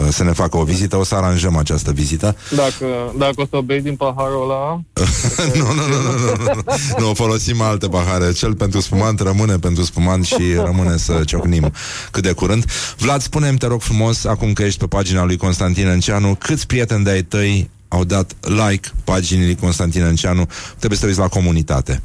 uh, 0.00 0.08
să 0.10 0.24
ne 0.24 0.32
facă 0.32 0.56
o 0.56 0.62
vizită. 0.62 0.96
O 0.96 1.04
să 1.04 1.14
aranjăm 1.14 1.56
această 1.56 1.92
vizită. 1.92 2.36
Dacă, 2.56 2.86
dacă 3.18 3.34
o 3.36 3.44
să 3.50 3.60
bei 3.64 3.80
din 3.80 3.96
paharul 3.96 4.42
ăla... 4.42 4.80
nu, 5.60 5.72
nu, 5.72 5.86
nu, 5.86 6.00
nu, 6.00 6.12
nu, 6.12 6.44
nu, 6.44 6.62
nu. 6.98 7.06
Nu, 7.06 7.14
folosim 7.14 7.60
alte 7.60 7.88
pahare. 7.88 8.32
Cel 8.32 8.54
pentru 8.54 8.80
spumant 8.80 9.20
rămâne 9.20 9.56
pentru 9.56 9.82
spumant 9.82 10.24
și 10.24 10.54
rămâne 10.64 10.96
să 10.96 11.20
ciocnim 11.24 11.72
cât 12.10 12.22
de 12.22 12.32
curând. 12.32 12.64
Vlad, 12.96 13.20
spune-mi, 13.20 13.58
te 13.58 13.66
rog 13.66 13.80
frumos, 13.80 14.24
acum 14.24 14.52
că 14.52 14.62
ești 14.62 14.78
pe 14.78 14.86
pagina 14.86 15.24
lui 15.24 15.36
Constantin 15.36 15.86
Enceanu, 15.86 16.34
câți 16.38 16.66
prieteni 16.66 17.04
de-ai 17.04 17.22
tăi 17.22 17.70
au 17.92 18.04
dat 18.04 18.32
like 18.42 18.88
paginii 19.04 19.44
lui 19.44 19.56
Constantin 19.56 20.02
Enceanu? 20.02 20.48
Trebuie 20.76 20.98
să 20.98 21.04
te 21.04 21.08
uiți 21.08 21.20
la 21.20 21.28
comunitate. 21.28 22.02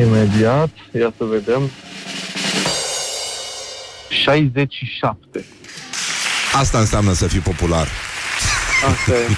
Imediat, 0.00 0.70
ia 0.92 1.12
să 1.16 1.24
vedem. 1.24 1.70
67. 4.24 5.44
Asta 6.54 6.78
înseamnă 6.78 7.12
să 7.12 7.26
fii 7.26 7.40
popular. 7.40 7.88
Asta 8.90 9.12
e. 9.12 9.26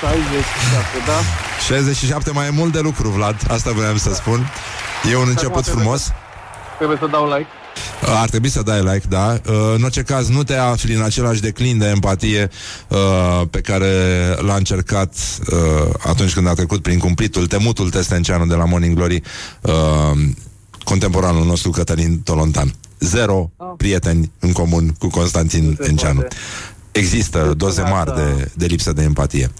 67, 0.00 0.98
da? 1.06 1.18
67 1.66 2.30
mai 2.30 2.46
e 2.46 2.50
mult 2.50 2.72
de 2.72 2.80
lucru, 2.80 3.08
Vlad. 3.08 3.36
Asta 3.50 3.70
vreau 3.70 3.96
să 3.96 4.14
spun. 4.14 4.50
E 5.10 5.16
un 5.16 5.28
început 5.28 5.66
frumos. 5.66 6.12
Trebuie 6.76 6.98
să 7.00 7.06
dau 7.06 7.26
like. 7.36 7.48
Ar 8.06 8.28
trebui 8.28 8.48
să 8.48 8.62
dai 8.62 8.80
like, 8.82 9.02
da. 9.08 9.40
Uh, 9.48 9.72
În 9.74 9.82
orice 9.82 10.02
caz, 10.02 10.28
nu 10.28 10.42
te 10.42 10.54
afli 10.54 10.94
în 10.94 11.02
același 11.02 11.40
declin 11.40 11.78
de 11.78 11.86
empatie 11.86 12.50
uh, 12.88 13.42
pe 13.50 13.60
care 13.60 13.88
l-a 14.40 14.54
încercat 14.54 15.14
uh, 15.52 15.94
atunci 16.06 16.32
când 16.34 16.48
a 16.48 16.52
trecut 16.52 16.82
prin 16.82 16.98
cumplitul, 16.98 17.46
temutul 17.46 17.90
Testenceanu 17.90 18.46
de 18.46 18.54
la 18.54 18.64
Morning 18.64 18.96
Glory, 18.96 19.22
uh, 19.60 19.72
contemporanul 20.84 21.44
nostru 21.44 21.70
Cătălin 21.70 22.20
Tolontan. 22.20 22.74
Zero 22.98 23.50
prieteni 23.76 24.30
în 24.38 24.52
comun 24.52 24.94
cu 24.98 25.08
Constantin 25.08 25.76
se 25.80 25.88
Enceanu. 25.88 26.18
poate. 26.20 26.36
Există 26.92 27.54
doze 27.56 27.72
spune 27.80 27.90
mari 27.90 28.10
asta? 28.10 28.22
de, 28.22 28.50
de 28.54 28.66
lipsă 28.66 28.92
de 28.92 29.02
empatie. 29.02 29.50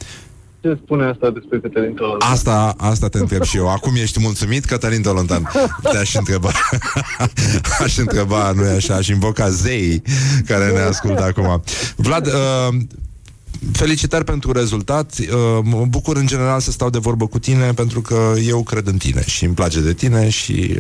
Ce 0.67 0.79
spune 0.85 1.05
asta 1.05 1.31
despre 1.31 1.59
Cătălin 1.61 1.95
Tolontan? 1.95 2.31
Asta, 2.31 2.75
asta 2.77 3.09
te 3.09 3.19
întreb 3.19 3.43
și 3.43 3.57
eu. 3.57 3.69
Acum 3.69 3.95
ești 3.95 4.21
mulțumit, 4.21 4.65
Cătălin 4.65 5.03
Tolontan? 5.03 5.51
Te-aș 5.83 6.15
întreba. 6.15 6.51
Aș 7.85 7.97
întreba, 7.97 8.53
nu 8.53 8.65
e 8.65 8.75
așa? 8.75 8.95
Aș 8.95 9.09
invoca 9.09 9.51
zeii 9.51 10.03
care 10.47 10.73
ne 10.73 10.81
ascultă 10.81 11.23
acum. 11.23 11.63
Vlad, 11.97 12.27
uh, 12.27 12.77
felicitări 13.73 14.25
pentru 14.25 14.53
rezultat. 14.53 15.15
Uh, 15.19 15.27
mă 15.63 15.85
bucur 15.89 16.17
în 16.17 16.27
general 16.27 16.61
să 16.61 16.71
stau 16.71 16.91
de 16.91 16.99
vorbă 16.99 17.27
cu 17.27 17.39
tine 17.39 17.73
pentru 17.73 18.01
că 18.01 18.33
eu 18.47 18.63
cred 18.63 18.87
în 18.87 18.97
tine 18.97 19.23
și 19.27 19.45
îmi 19.45 19.55
place 19.55 19.81
de 19.81 19.93
tine 19.93 20.29
și 20.29 20.77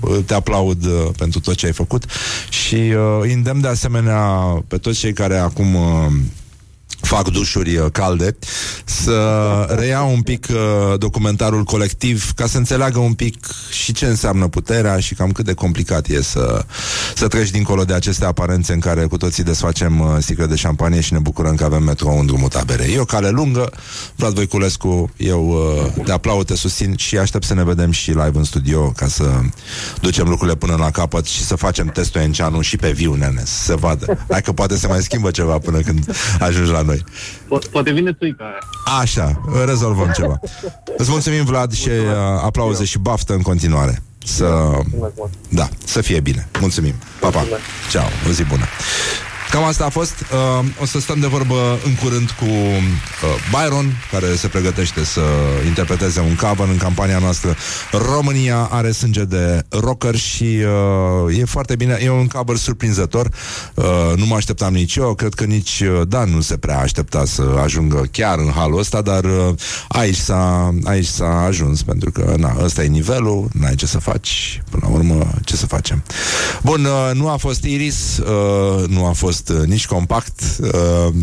uh, 0.00 0.18
te 0.26 0.34
aplaud 0.34 0.84
uh, 0.84 1.08
pentru 1.16 1.40
tot 1.40 1.54
ce 1.54 1.66
ai 1.66 1.72
făcut 1.72 2.04
și 2.48 2.74
uh, 2.74 3.18
îi 3.20 3.32
îndemn 3.32 3.60
de 3.60 3.68
asemenea 3.68 4.20
pe 4.68 4.78
toți 4.78 4.98
cei 4.98 5.12
care 5.12 5.36
acum 5.36 5.74
uh, 5.74 6.06
fac 7.00 7.28
dușuri 7.30 7.76
uh, 7.76 7.86
calde, 7.92 8.36
să 8.84 9.76
reia 9.78 10.02
un 10.02 10.20
pic 10.20 10.46
uh, 10.50 10.98
documentarul 10.98 11.62
colectiv 11.62 12.32
ca 12.34 12.46
să 12.46 12.56
înțeleagă 12.56 12.98
un 12.98 13.12
pic 13.12 13.46
și 13.70 13.92
ce 13.92 14.06
înseamnă 14.06 14.48
puterea 14.48 14.98
și 14.98 15.14
cam 15.14 15.32
cât 15.32 15.44
de 15.44 15.52
complicat 15.52 16.06
e 16.06 16.22
să, 16.22 16.64
să 17.14 17.28
treci 17.28 17.50
dincolo 17.50 17.84
de 17.84 17.94
aceste 17.94 18.24
aparențe 18.24 18.72
în 18.72 18.80
care 18.80 19.04
cu 19.04 19.16
toții 19.16 19.42
desfacem 19.42 20.00
uh, 20.00 20.06
sticle 20.18 20.46
de 20.46 20.54
șampanie 20.54 21.00
și 21.00 21.12
ne 21.12 21.18
bucurăm 21.18 21.54
că 21.54 21.64
avem 21.64 21.82
metrou 21.82 22.18
în 22.18 22.26
drumul 22.26 22.48
tabere. 22.48 22.84
E 22.84 22.98
o 22.98 23.04
cale 23.04 23.28
lungă, 23.28 23.70
Vlad 24.16 24.34
Voiculescu, 24.34 25.10
eu 25.16 25.48
uh, 25.48 26.04
te 26.04 26.12
aplaud, 26.12 26.46
te 26.46 26.56
susțin 26.56 26.96
și 26.96 27.18
aștept 27.18 27.44
să 27.44 27.54
ne 27.54 27.64
vedem 27.64 27.90
și 27.90 28.10
live 28.10 28.32
în 28.34 28.44
studio 28.44 28.92
ca 28.96 29.08
să 29.08 29.40
ducem 30.00 30.28
lucrurile 30.28 30.56
până 30.56 30.76
la 30.78 30.90
capăt 30.90 31.26
și 31.26 31.44
să 31.44 31.56
facem 31.56 31.86
testul 31.86 32.20
Enceanu 32.20 32.60
și 32.60 32.76
pe 32.76 32.90
viu, 32.90 33.14
nene, 33.14 33.42
să 33.44 33.62
se 33.62 33.74
vadă. 33.74 34.26
Hai 34.30 34.42
că 34.42 34.52
poate 34.52 34.76
se 34.76 34.86
mai 34.86 35.02
schimbă 35.02 35.30
ceva 35.30 35.58
până 35.58 35.78
când 35.78 36.16
ajungi 36.40 36.70
la 36.70 36.82
noi. 36.88 37.04
Po- 37.44 37.70
poate 37.70 37.90
vine 37.90 38.12
țuica 38.12 38.44
aia. 38.44 38.58
Așa, 39.00 39.40
rezolvăm 39.66 40.10
ceva. 40.16 40.40
Îți 40.96 41.10
mulțumim, 41.10 41.44
Vlad, 41.44 41.72
și 41.72 41.88
uh, 41.88 42.04
aplauze 42.44 42.84
și 42.84 42.98
baftă 42.98 43.32
în 43.32 43.42
continuare. 43.42 44.02
Să, 44.24 44.70
da, 45.48 45.68
să 45.84 46.00
fie 46.00 46.20
bine. 46.20 46.48
Mulțumim. 46.60 46.94
Pa, 47.20 47.28
pa. 47.28 47.44
Ceau. 47.90 48.06
O 48.28 48.30
zi 48.30 48.44
bună. 48.44 48.64
Cam 49.50 49.64
asta 49.64 49.84
a 49.84 49.88
fost. 49.88 50.14
Uh, 50.60 50.64
o 50.80 50.86
să 50.86 51.00
stăm 51.00 51.20
de 51.20 51.26
vorbă 51.26 51.78
în 51.84 51.94
curând 51.94 52.30
cu 52.30 52.44
uh, 52.44 52.78
Byron, 53.50 53.92
care 54.10 54.34
se 54.36 54.48
pregătește 54.48 55.04
să 55.04 55.20
interpreteze 55.66 56.20
un 56.20 56.34
cover 56.34 56.68
în 56.68 56.76
campania 56.76 57.18
noastră. 57.18 57.56
România 57.92 58.68
are 58.70 58.90
sânge 58.90 59.24
de 59.24 59.62
rocker 59.68 60.16
și 60.16 60.58
uh, 61.26 61.38
e 61.38 61.44
foarte 61.44 61.76
bine. 61.76 61.98
E 62.02 62.10
un 62.10 62.26
cover 62.26 62.56
surprinzător. 62.56 63.28
Uh, 63.74 63.84
nu 64.16 64.26
mă 64.26 64.34
așteptam 64.34 64.72
nici 64.72 64.96
eu. 64.96 65.14
Cred 65.14 65.34
că 65.34 65.44
nici 65.44 65.80
uh, 65.80 66.08
Dan 66.08 66.30
nu 66.30 66.40
se 66.40 66.56
prea 66.56 66.78
aștepta 66.78 67.24
să 67.24 67.42
ajungă 67.62 68.08
chiar 68.12 68.38
în 68.38 68.50
halul 68.54 68.78
ăsta, 68.78 69.02
dar 69.02 69.24
uh, 69.24 69.54
aici, 69.88 70.16
s-a, 70.16 70.74
aici 70.84 71.06
s-a 71.06 71.42
ajuns, 71.44 71.82
pentru 71.82 72.10
că 72.10 72.34
na, 72.38 72.56
ăsta 72.62 72.82
e 72.82 72.86
nivelul, 72.86 73.48
n-ai 73.52 73.74
ce 73.74 73.86
să 73.86 73.98
faci. 73.98 74.62
Până 74.70 74.86
la 74.86 74.94
urmă, 74.94 75.30
ce 75.44 75.56
să 75.56 75.66
facem? 75.66 76.02
Bun, 76.62 76.84
uh, 76.84 77.10
nu 77.14 77.28
a 77.28 77.36
fost 77.36 77.64
Iris, 77.64 78.18
uh, 78.18 78.88
nu 78.88 79.06
a 79.06 79.12
fost 79.12 79.37
uh, 79.48 79.66
nici 79.66 79.86
compact. 79.86 80.40
Uh, 80.60 81.14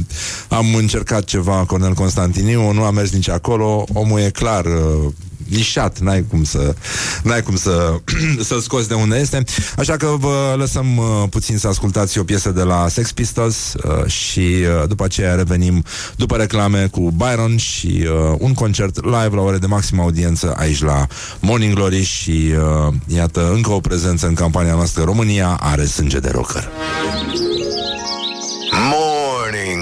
am 0.50 0.76
încercat 0.76 1.24
ceva 1.24 1.64
Cornel 1.68 1.94
Constantiniu, 1.94 2.72
nu 2.72 2.84
a 2.84 2.92
mers 2.92 3.12
nici 3.12 3.30
acolo. 3.30 3.86
Omul 3.94 4.20
e 4.20 4.30
clar 4.30 4.66
uh, 4.66 5.12
nișat, 5.50 6.00
n-ai 6.00 6.26
cum 6.30 6.44
să 6.44 6.76
n-ai 7.24 7.42
cum 7.42 7.56
să 7.56 8.00
să-l 8.48 8.60
scoți 8.60 8.88
de 8.88 8.94
unde 8.94 9.18
este. 9.18 9.44
Așa 9.78 9.98
că 9.98 10.16
vă 10.20 10.56
lăsăm 10.58 10.98
uh, 10.98 11.24
puțin 11.30 11.58
să 11.58 11.68
ascultați 11.68 12.20
o 12.20 12.24
piesă 12.24 12.50
de 12.52 12.62
la 12.62 12.88
Sex 12.88 13.12
Pistols 13.12 13.74
uh, 13.74 14.06
și 14.06 14.40
uh, 14.40 14.88
după 14.88 15.04
aceea 15.04 15.36
revenim 15.36 15.84
după 16.16 16.36
reclame 16.36 16.88
cu 16.88 17.12
Byron 17.12 17.58
și 17.58 18.06
uh, 18.08 18.36
un 18.38 18.54
concert 18.54 19.04
live 19.04 19.36
la 19.36 19.42
ore 19.42 19.58
de 19.58 19.66
maximă 19.66 20.02
audiență 20.02 20.54
aici 20.58 20.82
la 20.82 21.08
Morning 21.40 21.74
Glory 21.74 22.04
și 22.04 22.54
uh, 22.88 22.94
iată 23.08 23.52
încă 23.54 23.72
o 23.72 23.80
prezență 23.80 24.28
în 24.28 24.34
campania 24.34 24.74
noastră 24.74 25.04
România 25.04 25.58
are 25.62 25.86
sânge 25.86 26.20
de 26.20 26.30
rocker. 26.30 26.70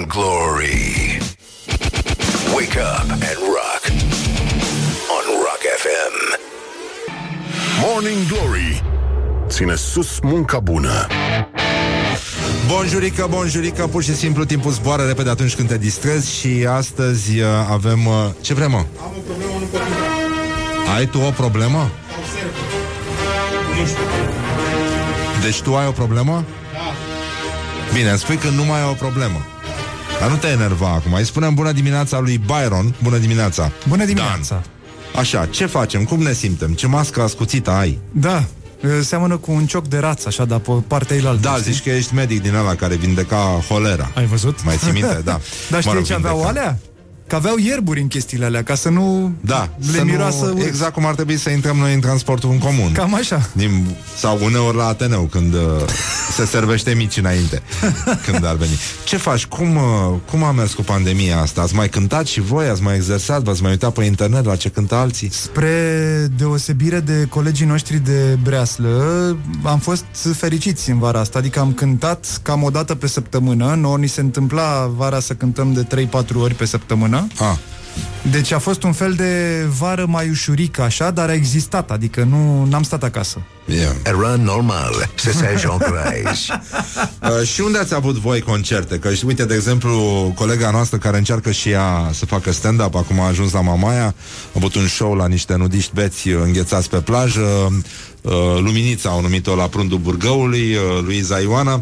Morning 0.04 0.22
Glory. 0.22 1.20
Wake 2.56 2.78
up 2.78 3.08
and 3.10 3.40
rock 3.56 3.84
on 5.16 5.24
Rock 5.46 5.62
FM. 5.82 6.16
Morning 7.82 8.28
Glory 8.28 8.84
Ține 9.48 9.76
sus 9.76 10.20
munca 10.20 10.60
bună 10.60 11.08
Bonjurică, 12.68 13.28
bonjurică, 13.30 13.88
pur 13.88 14.04
și 14.04 14.16
simplu 14.16 14.46
timpul 14.46 14.72
zboară 14.72 15.04
repede 15.04 15.30
atunci 15.30 15.56
când 15.56 15.68
te 15.68 15.78
distrezi 15.78 16.36
și 16.40 16.66
astăzi 16.70 17.40
uh, 17.40 17.48
avem... 17.70 18.06
Uh, 18.06 18.14
ce 18.42 18.54
vrem, 18.54 18.72
mă? 18.72 18.78
Am 18.78 19.14
o 19.18 19.20
problemă, 19.20 19.60
nu 19.60 19.66
pot 19.66 19.82
intra. 19.88 20.94
Ai 20.96 21.06
tu 21.06 21.20
o 21.20 21.30
problemă? 21.30 21.92
Observ. 22.20 22.54
Nu 23.80 23.86
știu. 23.86 24.04
Deci 25.42 25.62
tu 25.62 25.76
ai 25.76 25.88
o 25.88 25.92
problemă? 25.92 26.46
Da. 26.74 26.80
Bine, 27.94 28.10
îmi 28.10 28.20
spui 28.20 28.36
că 28.38 28.50
nu 28.50 28.64
mai 28.64 28.80
ai 28.80 28.90
o 28.90 28.94
problemă. 28.94 29.46
Dar 30.20 30.30
nu 30.30 30.36
te 30.38 30.48
enerva 30.48 30.90
acum. 30.90 31.14
Îi 31.14 31.26
spunem 31.26 31.54
bună 31.54 31.72
dimineața 31.72 32.20
lui 32.20 32.42
Byron. 32.46 32.96
Bună 33.04 33.18
dimineața. 33.18 33.72
Bună 33.88 34.06
dimineața! 34.06 34.62
Așa, 35.16 35.46
ce 35.46 35.66
facem? 35.66 36.04
Cum 36.04 36.22
ne 36.22 36.34
simtem? 36.34 36.72
Ce 36.74 36.88
mască 36.88 37.22
ascuțită 37.22 37.72
ai? 37.72 38.00
Da, 38.12 38.44
seamănă 39.02 39.38
cu 39.38 39.52
un 39.52 39.66
cioc 39.66 39.88
de 39.88 39.98
rață, 39.98 40.28
așa, 40.28 40.46
dar 40.46 40.60
pe 40.60 40.72
partea 40.88 41.16
ilaltă. 41.16 41.42
Da, 41.42 41.56
știi? 41.56 41.72
zici 41.72 41.84
că 41.84 41.90
ești 41.90 42.14
medic 42.14 42.42
din 42.42 42.54
ăla 42.56 42.76
care 42.76 42.96
vindeca 42.96 43.62
holera. 43.70 44.12
Ai 44.16 44.26
văzut? 44.26 44.64
Mai 44.64 44.76
ții 44.78 44.92
minte? 44.92 45.22
Da. 45.26 45.40
Dar 45.70 45.80
știi 45.80 45.92
Mă 45.92 45.98
rog, 45.98 46.06
ce 46.06 46.14
aveau 46.14 46.36
vindeca. 46.36 46.60
alea? 46.60 46.78
Că 47.34 47.40
aveau 47.40 47.58
ierburi 47.58 48.02
în 48.02 48.08
chestiile 48.08 48.46
alea, 48.46 48.64
ca 48.64 48.76
să 48.76 48.90
nu 48.90 49.34
Da, 49.42 49.70
le 49.92 49.98
să 49.98 50.04
miroasă 50.04 50.46
nu, 50.46 50.54
urât. 50.54 50.66
exact 50.66 50.94
cum 50.94 51.06
ar 51.06 51.16
trebui 51.16 51.38
să 51.38 51.50
intrăm 51.50 51.78
noi 51.78 51.94
în 51.94 52.00
transportul 52.00 52.52
în 52.52 52.58
comun. 52.58 52.92
Cam 52.92 53.14
așa. 53.14 53.50
Din, 53.54 53.96
sau 54.18 54.40
uneori 54.44 54.78
la 54.78 54.86
Ateneu 54.88 55.22
Când 55.22 55.54
uh, 55.54 55.62
se 56.36 56.46
servește 56.46 56.94
mici 56.94 57.18
înainte 57.18 57.62
Când 58.26 58.46
ar 58.46 58.56
veni 58.56 58.72
Ce 59.04 59.18
faci? 59.18 59.46
Cum, 59.46 59.76
uh, 59.76 59.82
cum 60.30 60.44
a 60.44 60.52
mers 60.52 60.74
cu 60.74 60.82
pandemia 60.82 61.40
asta? 61.40 61.62
Ați 61.62 61.76
mai 61.76 61.90
cântat 61.90 62.26
și 62.26 62.42
voi? 62.42 62.68
Ați 62.68 62.82
mai 62.82 62.96
exersat? 62.96 63.42
V-ați 63.42 63.62
mai 63.62 63.72
uitat 63.72 63.94
pe 63.94 64.04
internet 64.04 64.46
la 64.46 64.56
ce 64.56 64.70
cântă 64.70 64.96
alții? 64.96 65.32
Spre 65.32 66.28
deosebire 66.38 67.00
de 67.00 67.26
colegii 67.30 67.66
noștri 67.66 67.98
de 67.98 68.38
breaslă, 68.44 69.38
am 69.64 69.80
fost 69.80 70.06
fericiți 70.36 70.90
în 70.90 71.00
vara 71.00 71.20
asta, 71.20 71.40
adică 71.40 71.60
am 71.60 71.74
cântat 71.74 72.40
cam 72.42 72.64
o 72.64 72.70
dată 72.70 72.96
pe 72.96 73.08
săptămână, 73.08 73.76
nouă 73.80 73.98
ni 73.98 74.08
se 74.08 74.22
întâmpla 74.22 74.92
vara 74.96 75.20
să 75.20 75.34
cântăm 75.34 75.74
de 75.74 76.08
3-4 76.08 76.10
ori 76.36 76.54
pe 76.54 76.66
săptămână. 76.66 77.23
Ah, 77.40 77.58
Deci 78.32 78.52
a 78.52 78.60
fost 78.60 78.84
un 78.84 78.92
fel 78.92 79.14
de 79.14 79.64
vară 79.78 80.06
mai 80.08 80.30
ușurică, 80.30 80.82
așa, 80.82 81.12
dar 81.12 81.30
a 81.30 81.34
existat, 81.34 81.92
adică 81.92 82.24
nu 82.24 82.66
n-am 82.66 82.84
stat 82.84 83.04
acasă. 83.04 83.42
Yeah. 83.66 83.96
Era 84.06 84.36
normal 84.36 85.10
să 85.16 85.32
se 85.32 85.56
jonglezi. 85.60 86.52
Uh, 87.24 87.48
și 87.48 87.62
unde 87.62 87.78
ați 87.78 87.94
avut 87.94 88.16
voi 88.16 88.42
concerte? 88.42 88.98
Că, 88.98 89.10
uite, 89.26 89.46
de 89.46 89.54
exemplu, 89.54 89.92
colega 90.36 90.72
noastră 90.72 90.98
care 90.98 91.18
încearcă 91.18 91.52
și 91.52 91.70
ea 91.70 92.10
să 92.14 92.26
facă 92.26 92.52
stand-up, 92.52 92.96
acum 92.96 93.20
a 93.20 93.28
ajuns 93.28 93.52
la 93.52 93.62
Mamaia, 93.62 94.06
a 94.06 94.14
avut 94.56 94.76
un 94.76 94.88
show 94.88 95.14
la 95.14 95.28
niște 95.28 95.56
nudiști 95.56 95.92
beți 95.94 96.30
înghețați 96.30 96.90
pe 96.90 96.98
plajă, 96.98 97.42
uh, 98.22 98.32
Luminița 98.60 99.10
au 99.10 99.22
numit-o 99.22 99.56
la 99.56 99.68
prundul 99.68 99.98
Burgăului, 99.98 100.76
uh, 100.76 101.04
Luiza 101.04 101.40
Ioana. 101.40 101.74
Uh, 101.74 101.82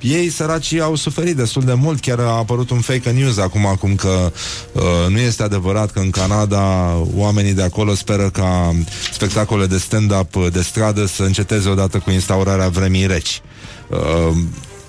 ei, 0.00 0.28
săracii, 0.28 0.80
au 0.80 0.94
suferit 0.94 1.36
destul 1.36 1.62
de 1.62 1.72
mult 1.72 2.00
Chiar 2.00 2.18
a 2.18 2.36
apărut 2.36 2.70
un 2.70 2.80
fake 2.80 3.10
news 3.10 3.38
acum 3.38 3.66
Acum 3.66 3.94
că 3.94 4.32
uh, 4.72 4.82
nu 5.08 5.18
este 5.18 5.42
adevărat 5.42 5.90
Că 5.90 5.98
în 5.98 6.10
Canada 6.10 6.94
oamenii 7.14 7.52
de 7.52 7.62
acolo 7.62 7.94
Speră 7.94 8.30
ca 8.30 8.74
spectacole 9.12 9.66
de 9.66 9.78
stand-up 9.78 10.48
De 10.52 10.62
stradă 10.62 11.06
să 11.06 11.22
înceteze 11.22 11.68
odată 11.68 11.98
Cu 11.98 12.10
instaurarea 12.10 12.68
vremii 12.68 13.06
reci 13.06 13.40
uh, 13.88 14.36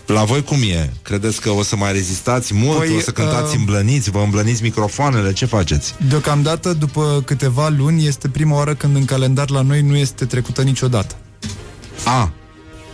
la 0.06 0.24
voi 0.24 0.44
cum 0.44 0.58
e? 0.62 0.94
Credeți 1.02 1.42
că 1.42 1.50
o 1.50 1.64
să 1.64 1.76
mai 1.76 1.92
rezistați 1.92 2.54
mult? 2.54 2.78
Păi, 2.78 2.96
o 2.98 3.00
să 3.00 3.12
cântați 3.12 3.54
uh, 3.54 3.60
îmblăniți? 3.60 4.10
Vă 4.10 4.20
îmblăniți 4.20 4.64
microfoanele? 4.64 5.34
Ce 5.34 5.46
faceți? 5.46 5.94
Deocamdată, 6.08 6.74
după 6.74 7.22
câteva 7.26 7.70
luni, 7.78 8.06
este 8.06 8.28
prima 8.28 8.56
oară 8.56 8.74
când 8.74 8.96
în 8.96 9.06
calendar 9.06 9.50
la 9.50 9.62
noi 9.62 9.82
nu 9.82 9.96
este 9.96 10.26
trecută 10.26 10.62
niciodată. 10.62 11.16
A, 12.04 12.32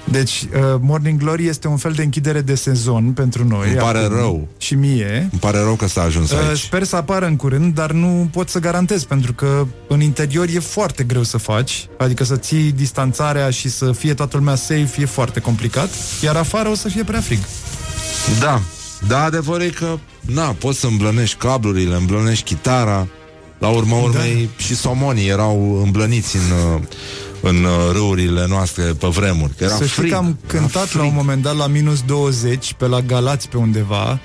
Deci, 0.03 0.47
uh, 0.53 0.75
Morning 0.79 1.19
Glory 1.19 1.47
este 1.47 1.67
un 1.67 1.77
fel 1.77 1.91
de 1.91 2.03
închidere 2.03 2.41
de 2.41 2.55
sezon 2.55 3.11
pentru 3.11 3.47
noi. 3.47 3.67
Îmi 3.67 3.77
pare 3.77 3.97
acum. 3.97 4.15
rău. 4.15 4.47
Și 4.57 4.75
mie. 4.75 5.27
îmi 5.31 5.39
pare 5.39 5.59
rău 5.59 5.75
că 5.75 5.87
s-a 5.87 6.01
ajuns 6.01 6.31
Uh, 6.31 6.37
aici 6.49 6.57
Sper 6.59 6.83
să 6.83 6.95
apară 6.95 7.25
în 7.25 7.35
curând, 7.35 7.73
dar 7.73 7.91
nu 7.91 8.29
pot 8.31 8.49
să 8.49 8.59
garantez, 8.59 9.03
pentru 9.03 9.33
că 9.33 9.65
în 9.87 10.01
interior 10.01 10.47
e 10.53 10.59
foarte 10.59 11.03
greu 11.03 11.23
să 11.23 11.37
faci, 11.37 11.87
adică 11.97 12.23
să 12.23 12.35
ții 12.35 12.71
distanțarea 12.71 13.49
și 13.49 13.69
să 13.69 13.91
fie 13.91 14.13
toată 14.13 14.37
lumea 14.37 14.55
safe 14.55 15.01
e 15.01 15.05
foarte 15.05 15.39
complicat, 15.39 15.89
iar 16.23 16.35
afară 16.35 16.69
o 16.69 16.75
să 16.75 16.87
fie 16.89 17.03
prea 17.03 17.19
frig. 17.21 17.39
Da, 18.39 18.61
da, 19.07 19.23
adevărul 19.23 19.61
e 19.61 19.69
că 19.69 19.97
Na, 20.21 20.43
poți 20.59 20.79
să 20.79 20.87
îmblănești 20.87 21.37
cablurile 21.37 21.95
Îmblănești 21.95 22.43
chitara 22.43 23.07
La 23.59 23.67
urma 23.67 23.97
urmei 23.97 24.49
da. 24.57 24.63
și 24.63 24.75
somonii 24.75 25.27
erau 25.27 25.81
îmblăniți 25.83 26.35
în, 26.35 26.41
uh, 26.75 26.81
în 27.41 27.63
uh, 27.63 27.71
râurile 27.91 28.45
noastre 28.47 28.83
pe 28.83 29.07
vremuri 29.07 29.53
că 29.57 29.63
era 29.63 29.73
să 29.75 29.85
știi 29.85 29.95
frig. 30.01 30.11
că 30.11 30.17
am 30.17 30.25
Era 30.47 30.59
cântat 30.59 30.87
frig. 30.87 31.01
la 31.01 31.07
un 31.07 31.13
moment 31.15 31.41
dat 31.41 31.55
la 31.55 31.67
minus 31.67 32.01
20 32.01 32.73
pe 32.77 32.87
la 32.87 32.99
Galați 33.01 33.49
pe 33.49 33.57
undeva 33.57 34.19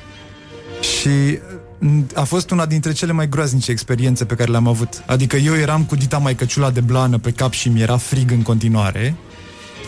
și 0.81 1.39
m, 1.79 2.07
a 2.15 2.23
fost 2.25 2.51
una 2.51 2.67
dintre 2.67 2.93
cele 2.93 3.13
mai 3.13 3.29
groaznice 3.29 3.71
experiențe 3.71 4.25
pe 4.25 4.35
care 4.35 4.51
le-am 4.51 4.67
avut. 4.69 5.03
Adică 5.07 5.37
eu 5.37 5.57
eram 5.57 5.85
cu 5.85 5.97
dita 5.97 6.19
mai 6.19 6.35
căciula 6.35 6.71
de 6.71 6.81
blană 6.81 7.19
pe 7.19 7.31
cap 7.31 7.53
și 7.53 7.69
mi 7.69 7.81
era 7.81 7.97
frig 7.97 8.31
în 8.31 8.43
continuare. 8.43 9.17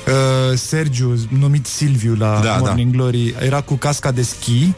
Uh, 0.07 0.57
Sergiu, 0.59 1.15
numit 1.39 1.67
Silviu 1.67 2.15
la 2.15 2.41
Da, 2.43 2.57
Morning 2.57 2.93
Glory, 2.93 3.35
era 3.41 3.61
cu 3.61 3.75
casca 3.75 4.11
de 4.11 4.23
schi. 4.23 4.73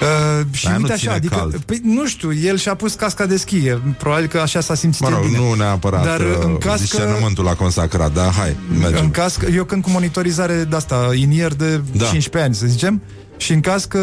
Uh, 0.00 0.46
și 0.50 0.64
Dar 0.64 0.76
nu 0.76 0.82
uite 0.82 0.94
ține 0.94 1.08
așa, 1.10 1.16
adică, 1.18 1.34
cald. 1.36 1.56
păi, 1.56 1.80
nu 1.84 2.06
știu, 2.06 2.32
el 2.34 2.56
și-a 2.56 2.74
pus 2.74 2.94
casca 2.94 3.26
de 3.26 3.36
schi, 3.36 3.56
e- 3.56 3.80
probabil 3.98 4.26
că 4.26 4.38
așa 4.38 4.60
s-a 4.60 4.74
simțit 4.74 5.00
Mă 5.02 5.08
el 5.08 5.14
rog, 5.14 5.24
bine. 5.24 5.38
nu 5.38 5.52
neapărat 5.54 6.04
Dar 6.04 6.20
uh, 6.20 6.26
în 6.44 6.56
cască, 6.58 6.80
discernământul 6.80 7.44
la 7.44 7.54
consacrat, 7.54 8.12
dar 8.12 8.32
hai, 8.32 8.56
mergem. 8.80 9.04
în 9.04 9.10
caz 9.10 9.36
că, 9.36 9.46
eu 9.50 9.64
cânt 9.64 9.82
cu 9.82 9.90
monitorizare 9.90 10.64
de 10.70 10.76
asta, 10.76 11.10
inier 11.14 11.54
de 11.54 11.76
Da. 11.76 11.82
da. 11.92 12.04
15 12.04 12.38
ani, 12.38 12.54
să 12.54 12.66
zicem, 12.66 13.02
și 13.36 13.52
în 13.52 13.60
caz 13.60 13.84
că 13.84 13.98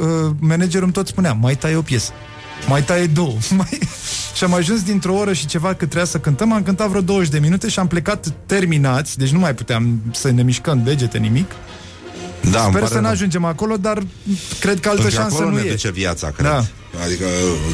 uh, 0.00 0.06
managerul 0.38 0.84
îmi 0.84 0.92
tot 0.92 1.06
spunea, 1.06 1.32
mai 1.32 1.54
tai 1.56 1.76
o 1.76 1.82
piesă, 1.82 2.10
mai 2.68 2.82
tai 2.82 3.06
două. 3.08 3.34
Mai... 3.56 3.78
și 4.34 4.44
am 4.44 4.54
ajuns 4.54 4.82
dintr-o 4.82 5.14
oră 5.14 5.32
și 5.32 5.46
ceva 5.46 5.68
cât 5.68 5.78
trebuia 5.78 6.04
să 6.04 6.18
cântăm, 6.18 6.52
am 6.52 6.62
cântat 6.62 6.88
vreo 6.88 7.00
20 7.00 7.28
de 7.30 7.38
minute 7.38 7.68
și 7.68 7.78
am 7.78 7.86
plecat 7.86 8.26
terminați, 8.46 9.18
deci 9.18 9.30
nu 9.30 9.38
mai 9.38 9.54
puteam 9.54 10.00
să 10.12 10.30
ne 10.30 10.42
mișcăm 10.42 10.82
degete, 10.84 11.18
nimic. 11.18 11.50
Da, 12.40 12.60
îmi 12.60 12.68
Sper 12.68 12.72
pare 12.72 12.86
să 12.86 12.94
ne 12.94 13.00
rău. 13.00 13.10
ajungem 13.10 13.44
acolo, 13.44 13.76
dar 13.76 14.02
cred 14.60 14.80
că 14.80 14.88
altă 14.88 15.02
Între 15.02 15.16
șansă 15.16 15.34
acolo 15.34 15.50
nu 15.50 15.56
ne 15.56 15.62
e. 15.66 15.70
duce 15.70 15.90
viața, 15.90 16.30
cred. 16.30 16.46
Da. 16.46 16.64
Adică, 17.04 17.24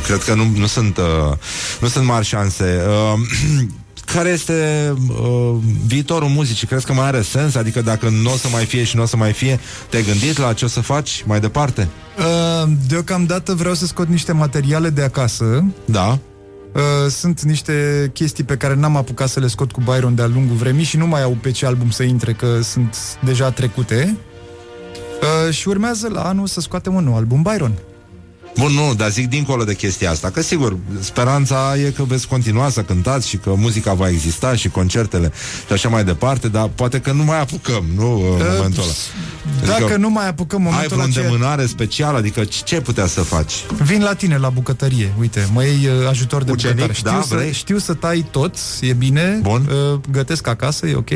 cred 0.07 0.23
că 0.23 0.35
nu, 0.35 0.45
nu, 0.57 0.67
sunt, 0.67 0.97
uh, 0.97 1.05
nu 1.81 1.89
sunt 1.89 2.05
mari 2.05 2.25
șanse. 2.25 2.81
Uh, 2.89 3.21
care 4.15 4.29
este 4.29 4.93
uh, 5.09 5.55
viitorul 5.87 6.29
muzicii? 6.29 6.67
Crezi 6.67 6.87
că 6.87 6.93
mai 6.93 7.07
are 7.07 7.23
sens? 7.23 7.55
Adică 7.55 7.81
dacă 7.83 8.09
nu 8.09 8.33
o 8.33 8.37
să 8.37 8.49
mai 8.53 8.65
fie 8.65 8.85
și 8.85 8.97
nu 8.97 9.03
o 9.03 9.07
să 9.07 9.17
mai 9.17 9.33
fie, 9.33 9.61
te-ai 9.89 10.03
gândit 10.03 10.39
la 10.39 10.53
ce 10.53 10.65
o 10.65 10.69
să 10.69 10.81
faci 10.81 11.23
mai 11.27 11.41
departe? 11.41 11.89
Uh, 12.19 12.69
deocamdată 12.89 13.55
vreau 13.55 13.75
să 13.75 13.87
scot 13.87 14.09
niște 14.09 14.33
materiale 14.33 14.91
de 14.91 15.03
acasă. 15.03 15.65
Da. 15.85 16.19
Uh, 16.75 17.11
sunt 17.11 17.43
niște 17.43 18.11
chestii 18.15 18.45
pe 18.45 18.57
care 18.57 18.75
n-am 18.75 18.97
apucat 18.97 19.29
să 19.29 19.41
le 19.41 19.47
scot 19.47 19.73
cu 19.73 19.81
Byron 19.81 20.15
de-a 20.15 20.27
lungul 20.27 20.57
vremii 20.57 20.85
și 20.85 20.97
nu 20.97 21.07
mai 21.07 21.23
au 21.23 21.37
pe 21.41 21.51
ce 21.51 21.67
album 21.67 21.91
să 21.91 22.03
intre, 22.03 22.33
că 22.33 22.61
sunt 22.63 22.97
deja 23.25 23.51
trecute. 23.51 24.17
Uh, 25.23 25.55
și 25.55 25.69
urmează 25.69 26.09
la 26.13 26.23
anul 26.23 26.47
să 26.47 26.61
scoatem 26.61 26.95
un 26.95 27.05
nou 27.05 27.17
album 27.17 27.43
Byron. 27.43 27.73
Bun, 28.59 28.73
nu, 28.73 28.95
dar 28.95 29.11
zic 29.11 29.29
dincolo 29.29 29.65
de 29.65 29.75
chestia 29.75 30.11
asta, 30.11 30.31
că 30.31 30.43
sigur, 30.43 30.77
speranța 31.01 31.77
e 31.87 31.91
că 31.91 32.03
veți 32.03 32.29
continua 32.29 32.69
să 32.69 32.81
cântați 32.83 33.29
și 33.29 33.37
că 33.37 33.55
muzica 33.57 33.93
va 33.95 34.09
exista 34.09 34.55
și 34.55 34.69
concertele 34.69 35.33
și 35.67 35.73
așa 35.73 35.89
mai 35.89 36.05
departe, 36.05 36.49
dar 36.49 36.71
poate 36.75 37.01
că 37.01 37.13
nu 37.13 37.25
mai 37.25 37.41
apucăm, 37.41 37.85
nu, 37.97 38.13
în 38.15 38.41
Uh, 38.41 38.47
momentul 38.57 38.83
ăla. 38.83 38.93
Dacă 39.67 39.85
Adică 39.85 39.97
nu 39.97 40.11
mai 40.11 40.29
apucăm 40.29 40.59
Ai 40.59 40.65
momentul 40.65 40.89
vreo 40.97 41.03
ăla, 41.03 41.13
ce... 41.13 41.21
îndemânare 41.21 41.67
specială? 41.67 42.19
Adică 42.19 42.45
ce 42.45 42.63
ce 42.65 42.75
ai 42.75 42.81
putea 42.83 43.07
să 43.07 43.21
faci? 43.21 43.53
vin 43.83 44.03
la 44.03 44.15
tine 44.15 44.37
la 44.39 44.49
bucătărie. 44.49 45.13
Uite, 45.19 45.49
mă 45.53 45.65
iei 45.65 45.87
uh, 45.87 46.09
ajutor 46.09 46.43
de 46.45 46.51
Ucenic, 46.51 46.77
bucătare. 46.77 46.95
Știu, 46.99 47.11
da, 47.11 47.23
să, 47.23 47.35
vrei? 47.35 47.53
știu 47.53 47.79
să 47.79 47.95
tai 47.95 48.27
tot, 48.31 48.57
e 48.81 48.93
bine. 48.93 49.39
Bun. 49.43 49.69
Uh, 49.93 50.01
gătesc 50.11 50.47
acasă, 50.47 50.87
e 50.87 50.95
ok. 50.95 51.11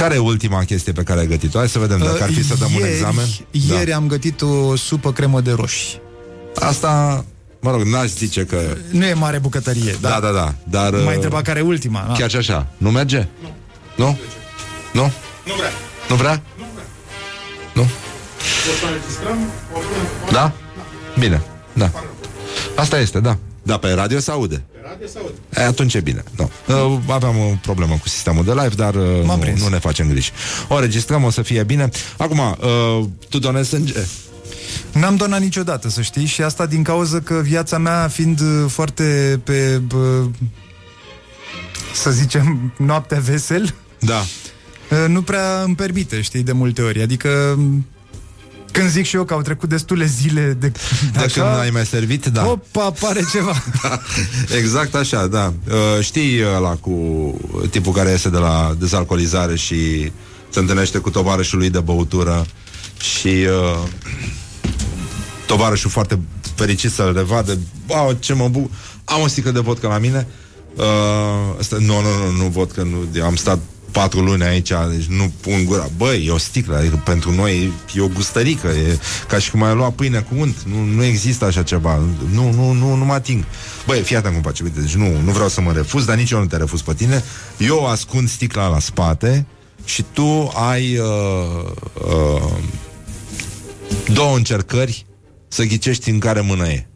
Care 0.00 0.14
e 0.14 0.18
ultima 0.18 0.64
chestie 0.64 0.92
pe 0.92 1.02
care 1.02 1.20
ai 1.20 1.26
gătit-o? 1.26 1.58
Hai 1.58 1.68
să 1.68 1.78
vedem 1.78 1.98
dacă 1.98 2.22
ar 2.22 2.30
fi 2.32 2.44
să 2.44 2.54
dăm 2.54 2.68
un 2.68 2.74
Uh, 2.74 2.80
ieri, 2.80 2.92
examen. 2.92 3.24
Ieri 3.50 3.92
am 3.92 4.06
gătit 4.06 4.42
o 4.42 4.76
supă 4.76 5.12
cremă 5.12 5.40
de 5.40 5.52
roșii. 5.52 6.00
Da. 6.54 6.66
Asta, 6.66 7.24
mă 7.60 7.70
rog, 7.70 7.82
n-aș 7.82 8.08
zice 8.08 8.44
că... 8.44 8.76
Nu 8.90 9.04
e 9.04 9.14
mare 9.14 9.38
bucătărie, 9.38 9.96
Da, 10.00 10.18
da, 10.22 10.30
da. 10.30 10.54
Dar, 10.64 10.90
M-ai 10.92 11.04
uh, 11.06 11.12
întrebat 11.14 11.42
care 11.42 11.58
e 11.58 11.62
ultima. 11.62 12.04
da. 12.06 12.12
Chiar 12.12 12.30
și 12.30 12.36
așa. 12.36 12.66
Nu 12.76 12.90
merge? 12.90 13.26
Nu. 13.42 13.48
Nu? 13.96 14.18
Nu? 14.92 15.02
Nu 15.46 15.54
vrea. 15.56 15.70
Nu 16.08 16.14
vrea? 16.14 16.42
Nu? 17.74 17.82
O 17.82 17.86
să 18.80 18.86
înregistrăm, 18.86 19.38
o 19.74 19.78
punem 19.78 20.32
Da? 20.32 20.52
Bine. 21.18 21.42
Da. 21.72 21.90
Asta 22.76 22.98
este, 22.98 23.20
da. 23.20 23.36
Da, 23.62 23.76
pe 23.78 23.92
radio 23.92 24.18
se 24.18 24.30
aude. 24.30 24.62
pe 24.72 24.78
radio 24.88 25.06
să 25.06 25.18
aud. 25.22 25.32
E, 25.56 25.60
atunci 25.64 25.94
e 25.94 26.00
bine. 26.00 26.22
No. 26.36 26.48
Uh, 26.74 26.98
aveam 27.08 27.38
o 27.38 27.54
problemă 27.62 27.98
cu 28.00 28.08
sistemul 28.08 28.44
de 28.44 28.50
live, 28.52 28.74
dar 28.76 28.94
uh, 28.94 29.02
M-am 29.24 29.36
nu, 29.38 29.42
prins. 29.44 29.60
nu 29.60 29.68
ne 29.68 29.78
facem 29.78 30.08
griji. 30.08 30.30
O 30.68 30.78
registrăm, 30.80 31.24
o 31.24 31.30
să 31.30 31.42
fie 31.42 31.62
bine. 31.64 31.88
Acum, 32.16 32.38
uh, 32.38 33.04
tu 33.28 33.38
donezi 33.38 33.68
sânge? 33.68 33.94
N-am 34.92 35.16
donat 35.16 35.40
niciodată, 35.40 35.88
să 35.88 36.02
știi, 36.02 36.24
și 36.26 36.42
asta 36.42 36.66
din 36.66 36.82
cauza 36.82 37.20
că 37.20 37.34
viața 37.34 37.78
mea 37.78 38.08
fiind 38.08 38.40
uh, 38.40 38.64
foarte 38.68 39.40
pe, 39.44 39.80
bă, 39.86 40.24
să 41.94 42.10
zicem, 42.10 42.72
noaptea 42.76 43.18
vesel, 43.18 43.74
Da. 43.98 44.18
uh, 44.90 45.04
nu 45.08 45.22
prea 45.22 45.62
îmi 45.62 45.74
permite, 45.74 46.20
știi, 46.20 46.42
de 46.42 46.52
multe 46.52 46.82
ori. 46.82 47.02
Adică 47.02 47.54
m, 47.58 47.86
când 48.72 48.88
zic 48.88 49.04
și 49.04 49.16
eu 49.16 49.24
că 49.24 49.34
au 49.34 49.42
trecut 49.42 49.68
destule 49.68 50.06
zile 50.06 50.56
de, 50.60 50.72
De 51.12 51.26
când 51.32 51.46
ai 51.46 51.70
mai 51.70 51.86
servit, 51.86 52.26
da. 52.26 52.46
Opa, 52.46 52.84
apare 52.84 53.20
ceva. 53.32 53.62
Da, 53.82 54.00
exact 54.56 54.94
așa, 54.94 55.26
da. 55.26 55.52
Uh, 55.68 56.04
știi 56.04 56.44
ăla 56.56 56.74
cu 56.74 56.90
tipul 57.70 57.92
care 57.92 58.10
iese 58.10 58.28
de 58.28 58.38
la 58.38 58.74
dezalcoolizare 58.78 59.56
și 59.56 60.12
se 60.50 60.58
întâlnește 60.58 60.98
cu 60.98 61.10
tovarășul 61.10 61.58
lui 61.58 61.70
de 61.70 61.80
băutură 61.80 62.46
și 63.00 63.28
uh, 63.28 63.88
tovarășul 65.46 65.90
foarte 65.90 66.18
fericit 66.54 66.92
să-l 66.92 67.12
revadă. 67.16 67.58
Wow, 67.86 68.16
ce 68.18 68.32
mă 68.34 68.48
buc... 68.48 68.70
Am 69.04 69.20
o 69.20 69.26
sticlă 69.26 69.50
de 69.50 69.60
vodcă 69.60 69.86
la 69.86 69.98
mine. 69.98 70.26
Uh, 70.76 70.84
asta, 71.58 71.76
nu, 71.78 72.00
nu, 72.00 72.08
nu, 72.24 72.42
nu 72.42 72.48
vodcă, 72.48 72.82
nu, 72.82 73.24
am 73.24 73.36
stat 73.36 73.58
patru 73.92 74.20
luni 74.20 74.42
aici, 74.42 74.72
deci 74.90 75.04
nu 75.04 75.32
pun 75.40 75.64
gura. 75.64 75.88
Băi, 75.96 76.24
e 76.26 76.30
o 76.30 76.38
sticlă, 76.38 76.76
adică 76.76 77.02
pentru 77.04 77.32
noi 77.32 77.72
e 77.94 78.00
o 78.00 78.08
gustărică, 78.08 78.68
e 78.68 78.98
ca 79.28 79.38
și 79.38 79.50
cum 79.50 79.62
ai 79.62 79.74
lua 79.74 79.90
pâine 79.90 80.18
cu 80.18 80.34
unt. 80.38 80.62
Nu, 80.62 80.84
nu 80.84 81.04
există 81.04 81.44
așa 81.44 81.62
ceva. 81.62 82.00
Nu, 82.32 82.52
nu, 82.52 82.72
nu, 82.72 82.94
nu 82.94 83.04
mă 83.04 83.12
ating. 83.12 83.44
Băi, 83.86 84.00
fii 84.00 84.16
atent 84.16 84.34
cum 84.34 84.42
face. 84.42 84.62
Uite, 84.62 84.80
deci 84.80 84.94
nu, 84.94 85.20
nu 85.24 85.30
vreau 85.30 85.48
să 85.48 85.60
mă 85.60 85.72
refuz, 85.72 86.04
dar 86.04 86.16
nici 86.16 86.30
eu 86.30 86.38
nu 86.38 86.46
te 86.46 86.56
refuz 86.56 86.80
pe 86.80 86.94
tine. 86.94 87.24
Eu 87.58 87.86
ascund 87.86 88.28
sticla 88.28 88.68
la 88.68 88.78
spate 88.78 89.46
și 89.84 90.04
tu 90.12 90.52
ai 90.54 90.98
uh, 90.98 91.70
uh, 91.94 92.52
două 94.12 94.36
încercări 94.36 95.06
să 95.48 95.62
ghicești 95.62 96.10
în 96.10 96.18
care 96.18 96.40
mână 96.40 96.68
e. 96.68 96.88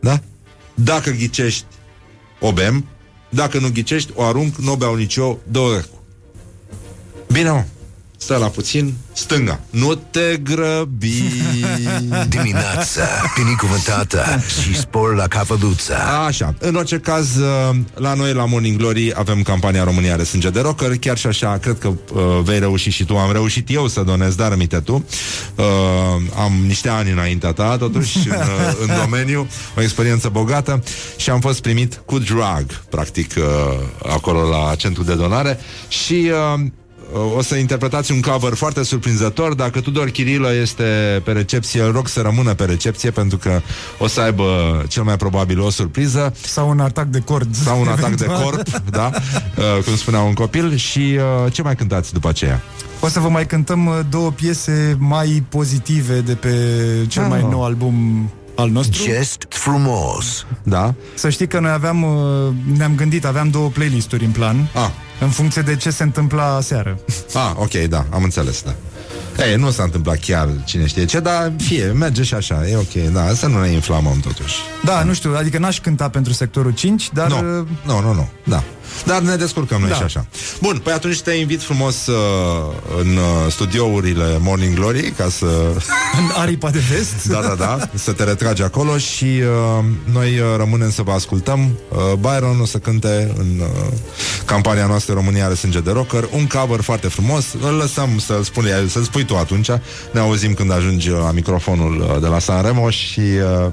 Da? 0.00 0.20
Dacă 0.74 1.10
ghicești, 1.10 1.64
o 2.40 2.52
bem. 2.52 2.86
Dacă 3.28 3.58
nu 3.58 3.70
ghicești, 3.70 4.10
o 4.14 4.22
arunc, 4.22 4.56
nu 4.56 4.72
o 4.72 4.76
beau 4.76 4.94
nici 4.94 5.16
eu, 5.16 5.40
dă-o 5.50 5.70
dracu. 5.70 5.99
Bine, 7.32 7.50
mă. 7.50 7.64
Stă 8.16 8.36
la 8.36 8.46
puțin, 8.46 8.94
stânga. 9.12 9.60
Nu 9.70 9.94
te 9.94 10.36
grăbi. 10.42 11.22
Dimineața, 12.28 13.02
binecuvântată 13.36 14.42
și 14.62 14.76
spor 14.76 15.14
la 15.14 15.26
capăluță. 15.26 15.94
Așa, 16.26 16.54
în 16.58 16.74
orice 16.74 16.98
caz, 16.98 17.36
uh, 17.36 17.76
la 17.94 18.14
noi, 18.14 18.32
la 18.32 18.44
Morning 18.44 18.76
Glory, 18.76 19.12
avem 19.14 19.42
campania 19.42 19.84
România 19.84 20.12
are 20.12 20.22
sânge 20.22 20.50
de 20.50 20.60
rocker, 20.60 20.96
chiar 20.96 21.18
și 21.18 21.26
așa, 21.26 21.58
cred 21.58 21.78
că 21.78 21.88
uh, 21.88 22.22
vei 22.42 22.58
reuși 22.58 22.90
și 22.90 23.04
tu, 23.04 23.16
am 23.16 23.32
reușit 23.32 23.70
eu 23.70 23.86
să 23.86 24.02
donez, 24.02 24.34
dar 24.34 24.50
rămite 24.50 24.80
tu. 24.80 25.04
Uh, 25.54 25.64
am 26.36 26.52
niște 26.66 26.88
ani 26.88 27.10
înaintea 27.10 27.52
ta, 27.52 27.76
totuși, 27.76 28.18
în, 28.28 28.36
uh, 28.40 28.74
în 28.80 28.90
domeniu, 29.02 29.48
o 29.76 29.82
experiență 29.82 30.28
bogată 30.28 30.82
și 31.16 31.30
am 31.30 31.40
fost 31.40 31.60
primit 31.60 32.02
cu 32.04 32.18
drag, 32.18 32.82
practic, 32.90 33.34
uh, 33.36 33.44
acolo 34.12 34.48
la 34.48 34.74
centru 34.74 35.02
de 35.02 35.14
donare 35.14 35.58
și... 35.88 36.30
Uh, 36.54 36.66
o 37.36 37.42
să 37.42 37.54
interpretați 37.54 38.12
un 38.12 38.20
cover 38.20 38.54
foarte 38.54 38.82
surprinzător. 38.84 39.54
Dacă 39.54 39.80
Tudor 39.80 40.08
Chirilă 40.08 40.54
este 40.54 40.84
pe 41.24 41.32
recepție, 41.32 41.82
îl 41.82 41.92
rog 41.92 42.08
să 42.08 42.20
rămână 42.20 42.54
pe 42.54 42.64
recepție 42.64 43.10
pentru 43.10 43.38
că 43.38 43.60
o 43.98 44.06
să 44.06 44.20
aibă 44.20 44.44
cel 44.88 45.02
mai 45.02 45.16
probabil 45.16 45.60
o 45.60 45.70
surpriză 45.70 46.34
Sau 46.42 46.68
un 46.68 46.80
atac 46.80 47.06
de 47.06 47.18
cord. 47.20 47.54
sau 47.54 47.80
un 47.80 47.88
atac 47.88 48.14
de 48.14 48.24
eventual. 48.24 48.42
corp, 48.42 48.68
da, 48.90 49.10
uh, 49.76 49.84
cum 49.84 49.96
spunea 49.96 50.20
un 50.20 50.32
copil 50.34 50.76
și 50.76 51.18
uh, 51.44 51.52
ce 51.52 51.62
mai 51.62 51.76
cântați 51.76 52.12
după 52.12 52.28
aceea? 52.28 52.62
O 53.00 53.08
să 53.08 53.20
vă 53.20 53.28
mai 53.28 53.46
cântăm 53.46 53.86
uh, 53.86 53.98
două 54.10 54.30
piese 54.30 54.96
mai 54.98 55.42
pozitive 55.48 56.20
de 56.20 56.34
pe 56.34 56.48
cel 57.08 57.22
Ah. 57.22 57.28
mai 57.28 57.46
nou 57.50 57.64
album 57.64 57.94
al 58.54 58.70
nostru. 58.70 59.02
Gest 59.02 59.46
frumos. 59.48 60.46
Da? 60.62 60.94
Să 61.14 61.28
știi 61.30 61.46
că 61.46 61.60
noi 61.60 61.70
aveam, 61.70 62.02
uh, 62.02 62.52
ne-am 62.76 62.92
gândit, 62.94 63.24
aveam 63.24 63.48
două 63.50 63.68
playlisturi 63.68 64.24
în 64.24 64.30
plan, 64.30 64.68
Ah, 64.74 64.88
în 65.20 65.28
funcție 65.28 65.62
de 65.62 65.76
ce 65.76 65.90
se 65.90 66.02
întâmpla 66.02 66.54
aseară. 66.54 66.98
ah 67.34 67.52
ok, 67.54 67.72
da, 67.72 68.06
am 68.10 68.22
înțeles, 68.22 68.62
da. 68.62 68.74
Ei, 69.44 69.56
nu 69.56 69.70
s-a 69.70 69.82
întâmplat 69.82 70.18
chiar 70.18 70.48
cine 70.64 70.86
știe 70.86 71.04
ce, 71.04 71.20
dar 71.20 71.52
fie, 71.56 71.84
merge 71.84 72.22
și 72.22 72.34
așa, 72.34 72.68
e 72.68 72.76
ok, 72.76 73.12
da, 73.12 73.34
să 73.34 73.46
nu 73.46 73.60
ne 73.60 73.68
inflamăm 73.68 74.20
totuși. 74.20 74.56
Da, 74.84 75.02
nu 75.02 75.12
știu, 75.12 75.34
adică 75.36 75.58
n-aș 75.58 75.80
cânta 75.80 76.08
pentru 76.08 76.32
sectorul 76.32 76.72
5, 76.72 77.10
dar... 77.12 77.28
Nu, 77.28 77.58
uh, 77.60 77.66
nu, 77.86 78.00
nu, 78.00 78.12
nu, 78.14 78.28
da. 78.44 78.62
Dar 79.06 79.20
ne 79.20 79.36
descurcăm 79.36 79.80
noi 79.80 79.88
Da. 79.88 79.94
și 79.94 80.02
așa. 80.02 80.26
Bun, 80.60 80.80
păi 80.82 80.92
atunci 80.92 81.20
te 81.20 81.32
invit 81.32 81.62
frumos 81.62 82.06
uh, 82.06 82.16
în 83.00 83.16
uh, 83.16 83.50
studiourile 83.50 84.38
Morning 84.40 84.74
Glory 84.74 85.12
ca 85.16 85.28
să... 85.28 85.46
În 86.18 86.30
aripa 86.36 86.70
de 86.70 86.78
vest. 86.90 87.26
Da, 87.28 87.40
da, 87.40 87.54
da, 87.54 87.88
să 87.94 88.12
te 88.12 88.24
retragi 88.24 88.62
acolo 88.62 88.98
și 88.98 89.24
uh, 89.24 89.84
noi 90.12 90.38
uh, 90.38 90.44
rămânem 90.56 90.90
să 90.90 91.02
vă 91.02 91.12
ascultăm. 91.12 91.70
Uh, 91.88 91.98
Byron 92.18 92.60
o 92.60 92.64
să 92.66 92.78
cânte 92.78 93.32
în 93.38 93.60
uh, 93.60 93.66
campania 94.44 94.86
noastră 94.86 95.14
România 95.14 95.44
are 95.44 95.54
sânge 95.54 95.80
de 95.80 95.90
rocker, 95.90 96.28
un 96.32 96.46
cover 96.46 96.80
foarte 96.80 97.08
frumos. 97.08 97.44
Îl 97.60 97.74
lăsăm 97.74 98.18
să-l 98.18 98.42
spune 98.42 98.68
el, 98.68 98.88
să-l 98.88 99.02
spui 99.02 99.24
tu 99.24 99.36
atunci. 99.36 99.68
Ne 100.12 100.20
auzim 100.20 100.54
când 100.54 100.72
ajungi 100.72 101.10
uh, 101.10 101.18
la 101.22 101.30
microfonul 101.30 102.00
uh, 102.00 102.20
de 102.20 102.26
la 102.26 102.38
San 102.38 102.62
Remo 102.62 102.90
și 102.90 103.20
uh, 103.20 103.66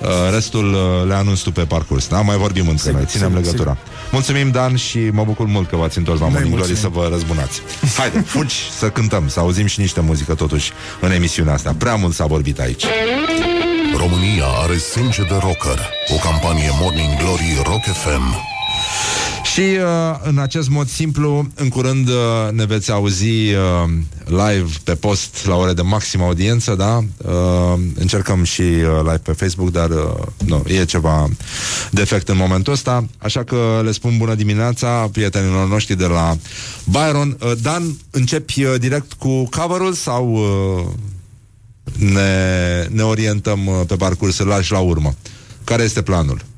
uh, 0.00 0.08
restul 0.32 0.72
uh, 0.74 1.08
le 1.08 1.14
anunți 1.14 1.42
tu 1.42 1.52
pe 1.52 1.60
parcurs. 1.62 2.08
Da? 2.08 2.20
Mai 2.20 2.36
vorbim 2.36 2.68
între 2.68 2.82
Sigur, 2.82 2.96
noi, 2.98 3.06
ținem 3.08 3.28
sigur, 3.28 3.42
legătura. 3.42 3.76
Mulțumim, 4.12 4.50
Dan, 4.50 4.69
și 4.76 4.98
mă 5.12 5.24
bucur 5.24 5.46
mult 5.46 5.68
că 5.68 5.76
v-ați 5.76 5.98
întors 5.98 6.20
la 6.20 6.24
Noi 6.24 6.34
Morning 6.34 6.54
Glory 6.54 6.74
să 6.76 6.88
mulțumim. 6.88 7.08
vă 7.08 7.14
răzbunați. 7.14 7.62
Haide, 7.96 8.20
fugi 8.20 8.54
să 8.78 8.90
cântăm, 8.90 9.28
să 9.28 9.40
auzim 9.40 9.66
și 9.66 9.80
niște 9.80 10.00
muzică 10.00 10.34
totuși 10.34 10.72
în 11.00 11.10
emisiunea 11.10 11.52
asta. 11.52 11.74
Prea 11.78 11.94
mult 11.94 12.14
s-a 12.14 12.26
vorbit 12.26 12.60
aici. 12.60 12.84
România 13.96 14.44
are 14.62 14.76
sânge 14.76 15.22
de 15.22 15.34
rocker. 15.40 15.88
O 16.08 16.16
campanie 16.28 16.68
Morning 16.80 17.16
Glory 17.18 17.60
Rock 17.64 17.82
FM. 17.82 18.34
Și 19.52 19.60
uh, 19.60 20.20
în 20.22 20.38
acest 20.38 20.68
mod 20.68 20.88
simplu, 20.88 21.46
în 21.54 21.68
curând 21.68 22.08
uh, 22.08 22.14
ne 22.52 22.64
veți 22.64 22.90
auzi 22.90 23.24
uh, 23.24 23.88
live 24.24 24.70
pe 24.84 24.94
post 24.94 25.46
la 25.46 25.54
ore 25.56 25.72
de 25.72 25.82
maximă 25.82 26.24
audiență, 26.24 26.74
da? 26.74 26.96
Uh, 26.96 27.80
încercăm 27.94 28.44
și 28.44 28.60
uh, 28.60 28.98
live 29.02 29.20
pe 29.22 29.32
Facebook, 29.32 29.70
dar 29.70 29.90
uh, 29.90 30.26
nu, 30.46 30.62
e 30.66 30.84
ceva 30.84 31.28
defect 31.90 32.28
în 32.28 32.36
momentul 32.36 32.72
ăsta, 32.72 33.06
așa 33.18 33.44
că 33.44 33.80
le 33.84 33.92
spun 33.92 34.16
bună 34.18 34.34
dimineața 34.34 35.08
prietenilor 35.12 35.68
noștri 35.68 35.96
de 35.96 36.06
la 36.06 36.36
Byron. 36.84 37.36
Uh, 37.40 37.52
Dan, 37.62 37.96
începi 38.10 38.64
uh, 38.64 38.74
direct 38.78 39.12
cu 39.12 39.48
cover-ul 39.48 39.92
sau 39.92 40.32
uh, 40.32 40.86
ne, 42.12 42.86
ne 42.90 43.02
orientăm 43.02 43.66
uh, 43.66 43.80
pe 43.86 43.96
parcurs, 43.96 44.34
să 44.34 44.44
lași 44.44 44.72
la 44.72 44.78
urmă? 44.78 45.14
Care 45.64 45.82
este 45.82 46.02
planul? 46.02 46.48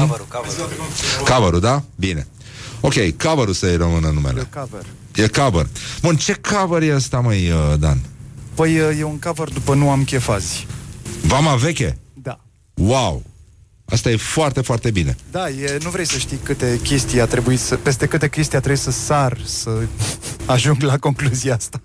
Cover-ul, 0.00 0.26
cover-ul. 0.28 1.34
Cover-ul, 1.34 1.60
da? 1.60 1.82
Bine. 1.94 2.26
Ok, 2.80 2.94
cover-ul 3.22 3.54
să-i 3.54 3.76
rămână 3.76 4.10
numele. 4.10 4.48
Cover. 4.54 4.84
E 5.14 5.28
cover. 5.28 5.66
Bun, 6.00 6.16
ce 6.16 6.40
cover 6.52 6.82
e 6.82 6.94
ăsta, 6.94 7.20
măi, 7.20 7.50
uh, 7.50 7.78
Dan? 7.78 8.00
Păi 8.54 8.80
uh, 8.80 8.98
e 8.98 9.02
un 9.02 9.18
cover 9.18 9.48
după 9.48 9.74
Nu 9.74 9.90
am 9.90 10.04
chef 10.04 10.28
azi. 10.28 10.66
Vama 11.22 11.54
veche? 11.54 11.98
Da. 12.14 12.40
Wow! 12.74 13.22
Asta 13.84 14.10
e 14.10 14.16
foarte, 14.16 14.60
foarte 14.60 14.90
bine. 14.90 15.16
Da, 15.30 15.48
e, 15.48 15.78
nu 15.82 15.90
vrei 15.90 16.06
să 16.06 16.18
știi 16.18 16.38
câte 16.42 16.80
chestii 16.82 17.20
a 17.20 17.26
trebuit 17.26 17.60
să... 17.60 17.76
Peste 17.76 18.06
câte 18.06 18.28
chestii 18.28 18.56
a 18.56 18.60
trebuit 18.60 18.82
să 18.82 18.90
sar 18.90 19.38
să 19.44 19.70
ajung 20.44 20.82
la 20.82 20.98
concluzia 20.98 21.54
asta. 21.54 21.80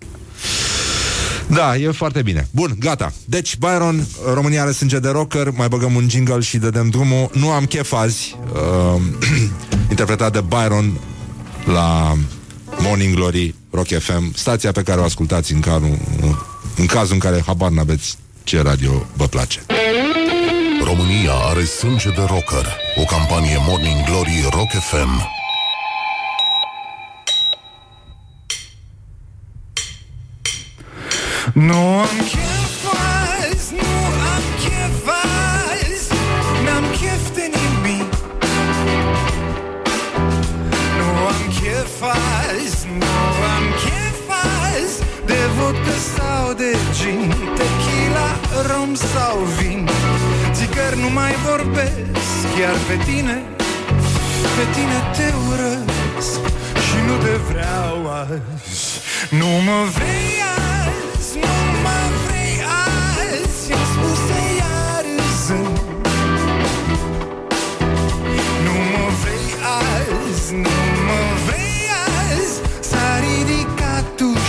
Da, 1.47 1.75
e 1.75 1.91
foarte 1.91 2.21
bine. 2.21 2.47
Bun, 2.51 2.75
gata. 2.79 3.13
Deci, 3.25 3.57
Byron, 3.57 4.07
România 4.33 4.61
are 4.61 4.71
sânge 4.71 4.99
de 4.99 5.09
rocker, 5.09 5.51
mai 5.51 5.67
băgăm 5.67 5.95
un 5.95 6.09
jingle 6.09 6.39
și 6.39 6.57
dădem 6.57 6.89
drumul. 6.89 7.29
Nu 7.33 7.49
am 7.49 7.65
chef 7.65 7.93
azi, 7.93 8.35
uh, 8.53 9.01
interpretat 9.89 10.31
de 10.31 10.43
Byron 10.47 10.99
la 11.65 12.17
Morning 12.79 13.15
Glory 13.15 13.55
Rock 13.71 13.87
FM, 13.87 14.33
stația 14.35 14.71
pe 14.71 14.81
care 14.81 14.99
o 14.99 15.03
ascultați 15.03 15.53
în, 15.53 15.59
carul, 15.59 15.97
în 16.77 16.85
cazul 16.85 17.13
în 17.13 17.19
care 17.19 17.43
habar 17.45 17.69
n-aveți 17.69 18.17
ce 18.43 18.61
radio 18.61 19.05
vă 19.13 19.25
place. 19.25 19.65
România 20.83 21.33
are 21.33 21.63
sânge 21.63 22.09
de 22.09 22.21
rocker. 22.27 22.65
O 22.95 23.03
campanie 23.03 23.57
Morning 23.67 24.05
Glory 24.05 24.47
Rock 24.51 24.69
FM. 24.69 25.37
Nu 31.53 31.75
am 31.75 32.17
chef 32.31 32.83
azi, 33.39 33.73
nu 33.73 33.91
am 34.33 34.43
chef 34.63 35.07
azi 35.07 36.07
N-am 36.65 36.83
chef 36.99 37.23
de 37.35 37.45
nimic. 37.57 38.11
Nu 40.97 41.07
am 41.27 41.41
chef 41.59 42.01
azi, 42.01 42.87
nu 42.99 43.05
am 43.55 43.65
chef 43.83 44.19
azi 44.63 44.97
De 45.25 45.39
vodka 45.57 45.97
sau 46.15 46.53
de 46.53 46.75
gin 46.97 47.33
Tequila, 47.57 48.29
rom 48.69 48.95
sau 48.95 49.37
vin. 49.57 49.89
Țigări 50.51 50.99
nu 50.99 51.09
mai 51.09 51.35
vorbesc 51.49 52.39
Chiar 52.55 52.75
pe 52.87 53.03
tine 53.05 53.41
Pe 54.55 54.63
tine 54.73 54.97
te 55.15 55.33
urăsc 55.47 56.39
Și 56.87 56.97
nu 57.07 57.15
te 57.23 57.35
vreau 57.49 58.11
azi. 58.21 58.99
Nu 59.29 59.47
mă 59.47 59.79
vrei 59.93 60.41
azi 60.55 60.66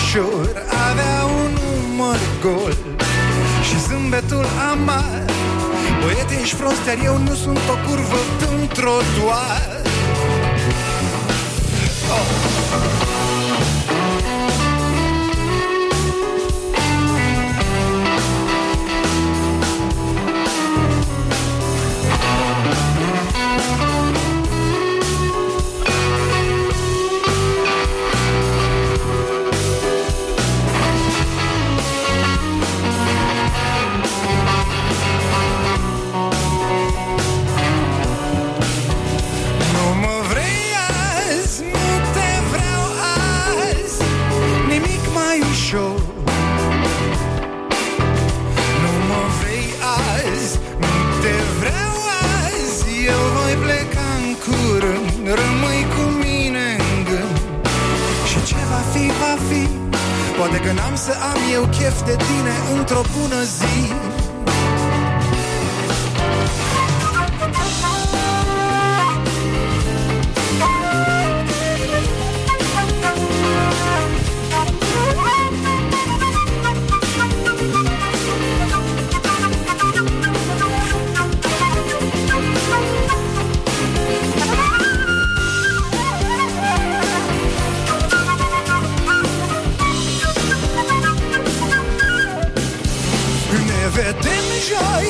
ușor 0.09 0.67
Avea 0.91 1.25
un 1.25 1.51
număr 1.61 2.19
gol. 2.41 2.77
Și 3.63 3.81
zâmbetul 3.89 4.47
amar 4.71 5.25
Băiete, 6.01 6.39
ești 6.43 6.57
prost, 6.57 6.87
iar 6.87 6.99
eu 7.05 7.17
nu 7.19 7.35
sunt 7.35 7.59
o 7.75 7.89
curvă 7.89 8.17
pe-un 8.39 8.67
trotuar 8.67 9.77
Nu 13.09 13.18
că 60.69 60.75
n-am 60.75 60.97
să 60.97 61.13
am 61.33 61.39
eu 61.53 61.63
chef 61.63 62.05
de 62.05 62.17
tine 62.17 62.79
într-o 62.79 63.03
bună 63.19 63.43
zi 63.43 63.93
joi, 94.69 95.09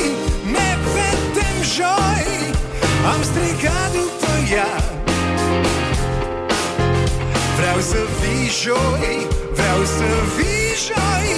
ne 0.55 0.71
vedem 0.95 1.59
joi. 1.77 2.27
Am 3.13 3.21
strigat 3.31 3.89
după 3.97 4.33
ea. 4.57 4.75
Vreau 7.59 7.79
să 7.91 8.01
vii 8.21 8.49
joi, 8.63 9.17
vreau 9.59 9.81
să 9.97 10.09
vii 10.37 10.73
joi. 10.87 11.31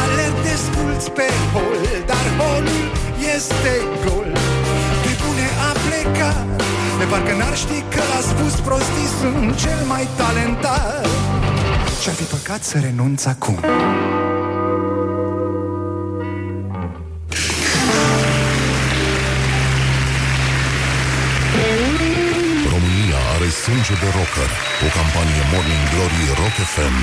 Alerg 0.00 0.36
de 0.46 0.54
sculți 0.64 1.10
pe 1.18 1.28
hol, 1.52 1.80
dar 2.10 2.26
holul 2.38 2.86
este 3.36 3.72
gol. 4.04 4.30
Pe 5.04 5.12
bune 5.22 5.48
a 5.68 5.72
plecat, 5.84 6.46
de 6.98 7.04
parcă 7.10 7.34
n-ar 7.40 7.56
ști 7.56 7.78
că 7.94 8.02
l-a 8.10 8.22
spus 8.30 8.54
prostii 8.66 9.08
Sunt 9.20 9.56
cel 9.62 9.80
mai 9.92 10.08
talentat. 10.16 11.06
Și-ar 12.02 12.14
fi 12.14 12.22
păcat 12.22 12.62
să 12.62 12.78
renunț 12.78 13.24
acum 13.24 13.58
sânge 23.84 24.00
de 24.04 24.10
rocker. 24.18 24.50
O 24.86 24.88
campanie 24.98 25.42
Morning 25.52 25.84
Glory 25.92 26.22
Rock 26.40 26.56
FM. 26.74 26.96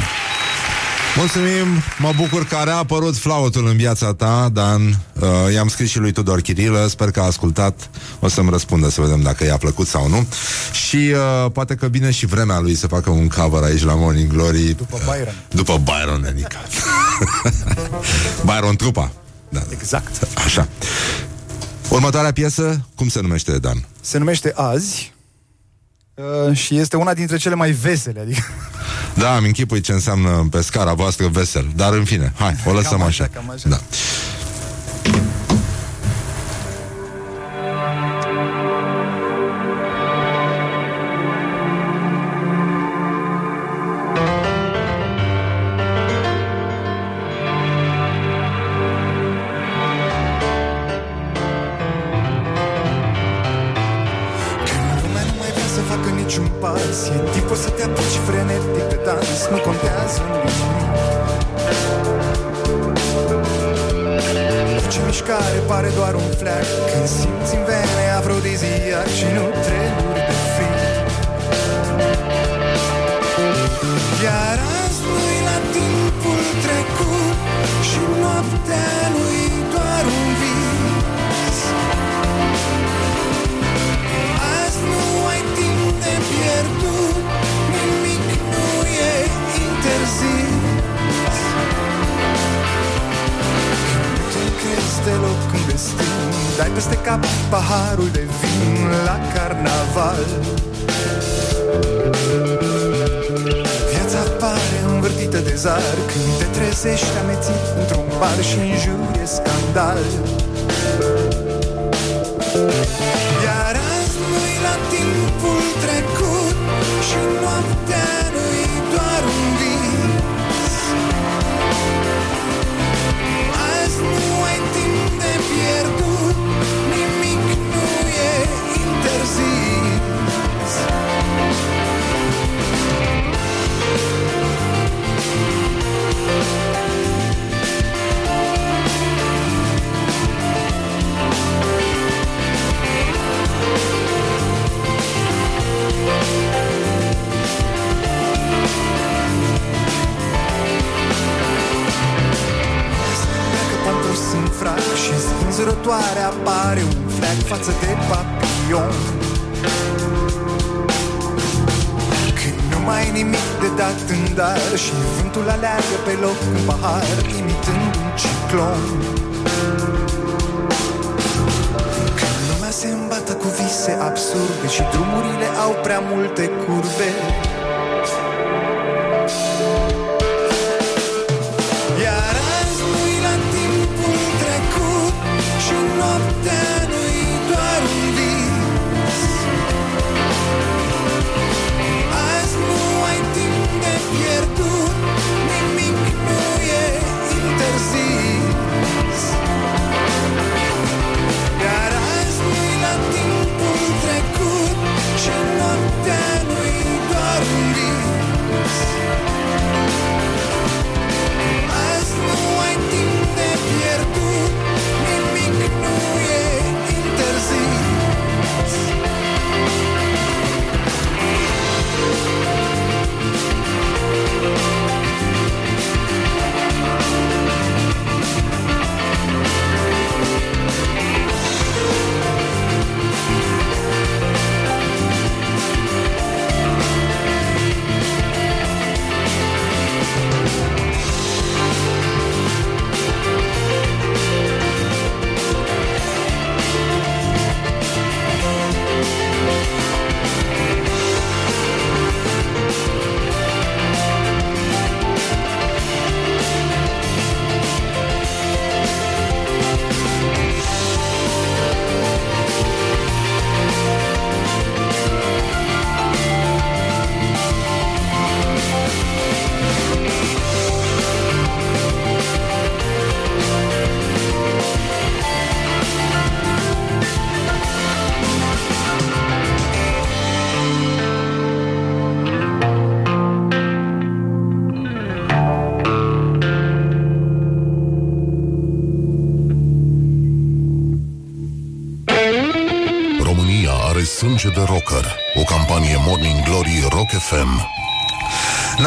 Mulțumim, 1.16 1.68
mă 1.98 2.12
bucur 2.16 2.46
că 2.46 2.56
a 2.56 2.64
reapărut 2.64 3.18
flautul 3.18 3.68
în 3.68 3.78
viața 3.78 4.14
ta, 4.14 4.50
Dan. 4.54 4.82
Uh, 4.88 5.54
i-am 5.54 5.68
scris 5.68 5.90
și 5.90 5.98
lui 5.98 6.12
Tudor 6.12 6.42
Chirilă, 6.42 6.88
sper 6.88 7.12
că 7.12 7.20
a 7.20 7.24
ascultat. 7.24 7.90
O 8.20 8.28
să-mi 8.28 8.50
răspundă 8.50 8.90
să 8.90 9.02
vedem 9.02 9.22
dacă 9.22 9.44
i-a 9.46 9.58
plăcut 9.58 9.88
sau 9.88 10.08
nu. 10.08 10.28
Și 10.72 10.96
uh, 10.96 11.52
poate 11.52 11.76
că 11.76 11.88
vine 11.88 12.12
și 12.12 12.26
vremea 12.26 12.60
lui 12.60 12.76
să 12.76 12.88
facă 12.88 13.10
un 13.10 13.28
cover 13.28 13.64
aici 13.64 13.84
la 13.84 13.96
Morning 13.96 14.32
Glory. 14.32 14.74
După 14.74 14.98
Byron. 15.04 15.36
După 15.50 15.82
Byron, 15.84 16.26
adică. 16.28 16.58
Byron 18.50 18.76
Trupa. 18.76 19.12
Da. 19.50 19.62
Exact. 19.70 20.28
Așa. 20.46 20.68
Următoarea 21.90 22.32
piesă, 22.32 22.82
cum 22.96 23.08
se 23.08 23.22
numește, 23.22 23.58
Dan? 23.58 23.86
Se 24.02 24.18
numește 24.18 24.52
Azi 24.56 25.16
uh, 26.18 26.58
și 26.58 26.78
este 26.78 26.98
una 26.98 27.14
dintre 27.14 27.38
cele 27.38 27.56
mai 27.56 27.72
vesele, 27.72 28.20
adică 28.20 28.42
Da, 29.14 29.36
am 29.36 29.44
închipui 29.44 29.82
ce 29.82 29.92
înseamnă 29.92 30.48
pe 30.52 30.62
scara 30.62 30.94
voastră 30.94 31.28
vesel. 31.28 31.68
Dar 31.76 31.94
în 31.94 32.04
fine, 32.04 32.34
hai, 32.36 32.56
o 32.66 32.72
lăsăm 32.74 32.98
Cam 32.98 33.08
așa. 33.08 33.24
așa, 33.24 33.34
cam 33.34 33.50
așa. 33.50 33.70
Da. 33.70 33.80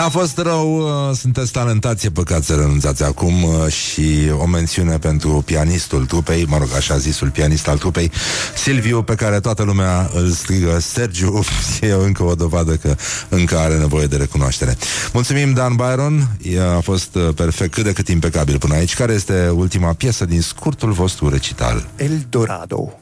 N-a 0.01 0.09
fost 0.09 0.39
rău, 0.39 0.78
uh, 0.78 1.16
sunteți 1.16 1.52
talentați, 1.52 2.06
e 2.06 2.10
păcat 2.10 2.43
să 2.43 2.55
renunțați 2.55 3.05
acum 3.05 3.43
uh, 3.43 3.66
și 3.72 4.31
o 4.39 4.47
mențiune 4.47 4.98
pentru 4.98 5.43
pianistul 5.44 6.06
trupei, 6.06 6.44
mă 6.48 6.59
rog, 6.59 6.68
așa 6.77 6.97
zisul 6.97 7.31
pianist 7.31 7.68
al 7.68 7.78
trupei, 7.78 8.10
Silviu, 8.55 9.02
pe 9.02 9.14
care 9.14 9.40
toată 9.40 9.62
lumea 9.62 10.10
îl 10.14 10.31
strigă 10.31 10.78
Sergiu, 10.78 11.44
e 11.81 11.93
încă 11.93 12.22
o 12.22 12.35
dovadă 12.35 12.77
că 12.77 12.94
încă 13.28 13.59
are 13.59 13.78
nevoie 13.78 14.06
de 14.06 14.16
recunoaștere. 14.16 14.77
Mulțumim, 15.12 15.52
Dan 15.52 15.74
Byron, 15.74 16.28
E, 16.43 16.60
a 16.60 16.81
fost 16.81 17.14
uh, 17.14 17.28
perfect, 17.35 17.74
cât 17.74 17.85
de 17.85 17.93
cât 17.93 18.09
impecabil 18.09 18.59
până 18.59 18.74
aici. 18.74 18.94
Care 18.94 19.12
este 19.12 19.48
ultima 19.48 19.93
piesă 19.93 20.24
din 20.24 20.40
scurtul 20.40 20.93
vostru 20.93 21.28
recital? 21.28 21.89
El 21.97 22.27
Dorado. 22.28 22.93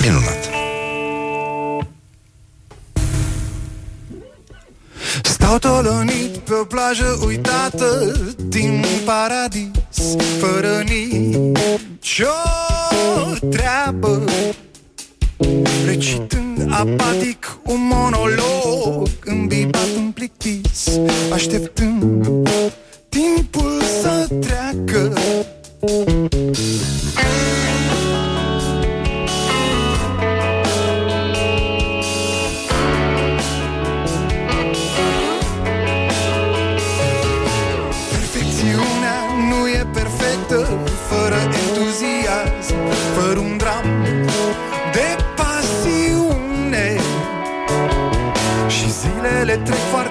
Minunat. 0.00 0.39
Stau 5.50 5.58
tolonit 5.58 6.36
pe 6.36 6.54
o 6.54 6.64
plajă 6.64 7.18
uitată 7.26 8.12
din 8.48 8.84
paradis 9.04 10.16
Fără 10.38 10.82
nicio 10.84 12.24
treabă. 13.50 14.24
Recitând 15.86 16.66
apatic 16.68 17.58
un 17.64 17.78
monolog 17.92 19.08
Îmbibat 19.24 19.88
în 19.96 20.10
plictis 20.10 20.88
Așteptând 21.32 22.28
timpul 23.08 23.82
să 24.02 24.28
treacă 24.40 25.12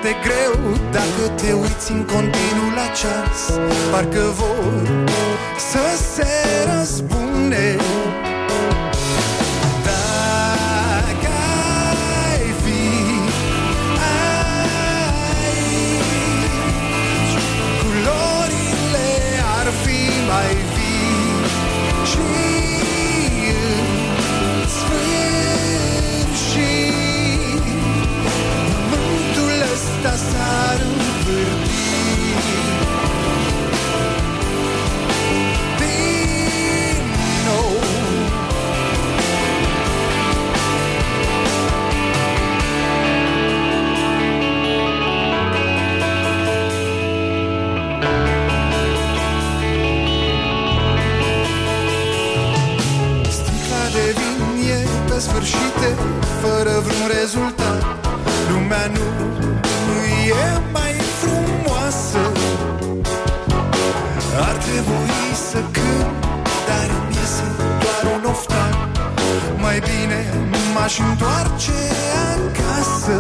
trec 0.10 0.22
foarte 0.22 0.28
greu 0.28 0.78
Dacă 0.92 1.34
te 1.36 1.54
uiți 1.54 1.92
în 1.92 2.06
continuu 2.06 2.70
la 2.76 2.88
ceas. 3.00 3.60
Parcă 3.92 4.34
vor 4.34 5.08
să 5.58 6.04
se 6.14 6.28
răzbune 6.76 7.76
Fără 56.42 56.74
vreun 56.86 57.08
rezultat. 57.20 57.82
Lumea 58.50 58.86
nu, 58.96 59.06
nu 59.88 59.98
e 60.44 60.62
mai 60.72 60.96
frumoasă. 61.20 62.22
Ar 64.48 64.56
trebui 64.66 65.20
să 65.50 65.60
cânt 65.72 66.12
Dar 66.68 66.88
îmi 66.98 67.16
iese 67.16 67.48
doar 67.58 68.04
un 68.16 68.24
oftan 68.30 68.74
Mai 69.62 69.80
bine 69.80 70.20
m-aș 70.74 71.00
întoarce 71.00 71.80
acasă 72.36 73.18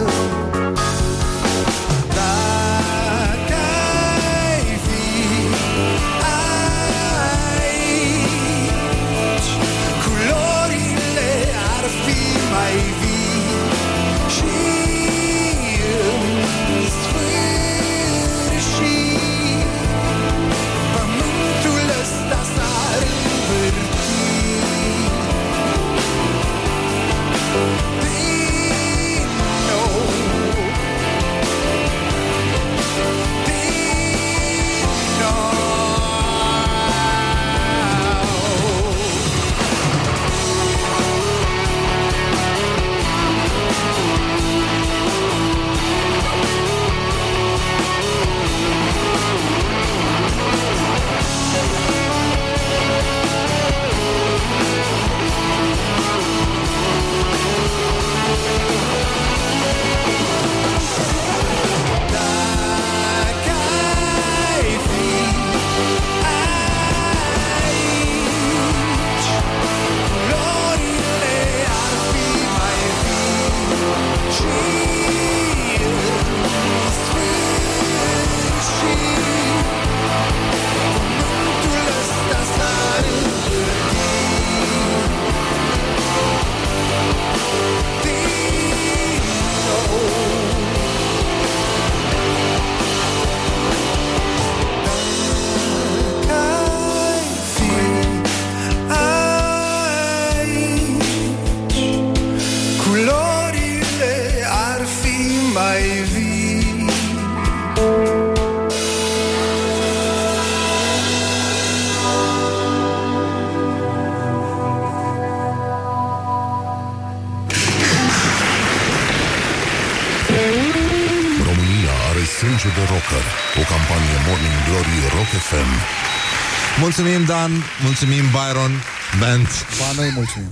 Mulțumim, 126.99 127.25
Dan, 127.25 127.51
mulțumim, 127.83 128.23
Byron, 128.31 128.71
Band. 129.19 129.47
Ba, 129.79 129.85
noi 129.95 130.11
mulțumim. 130.15 130.49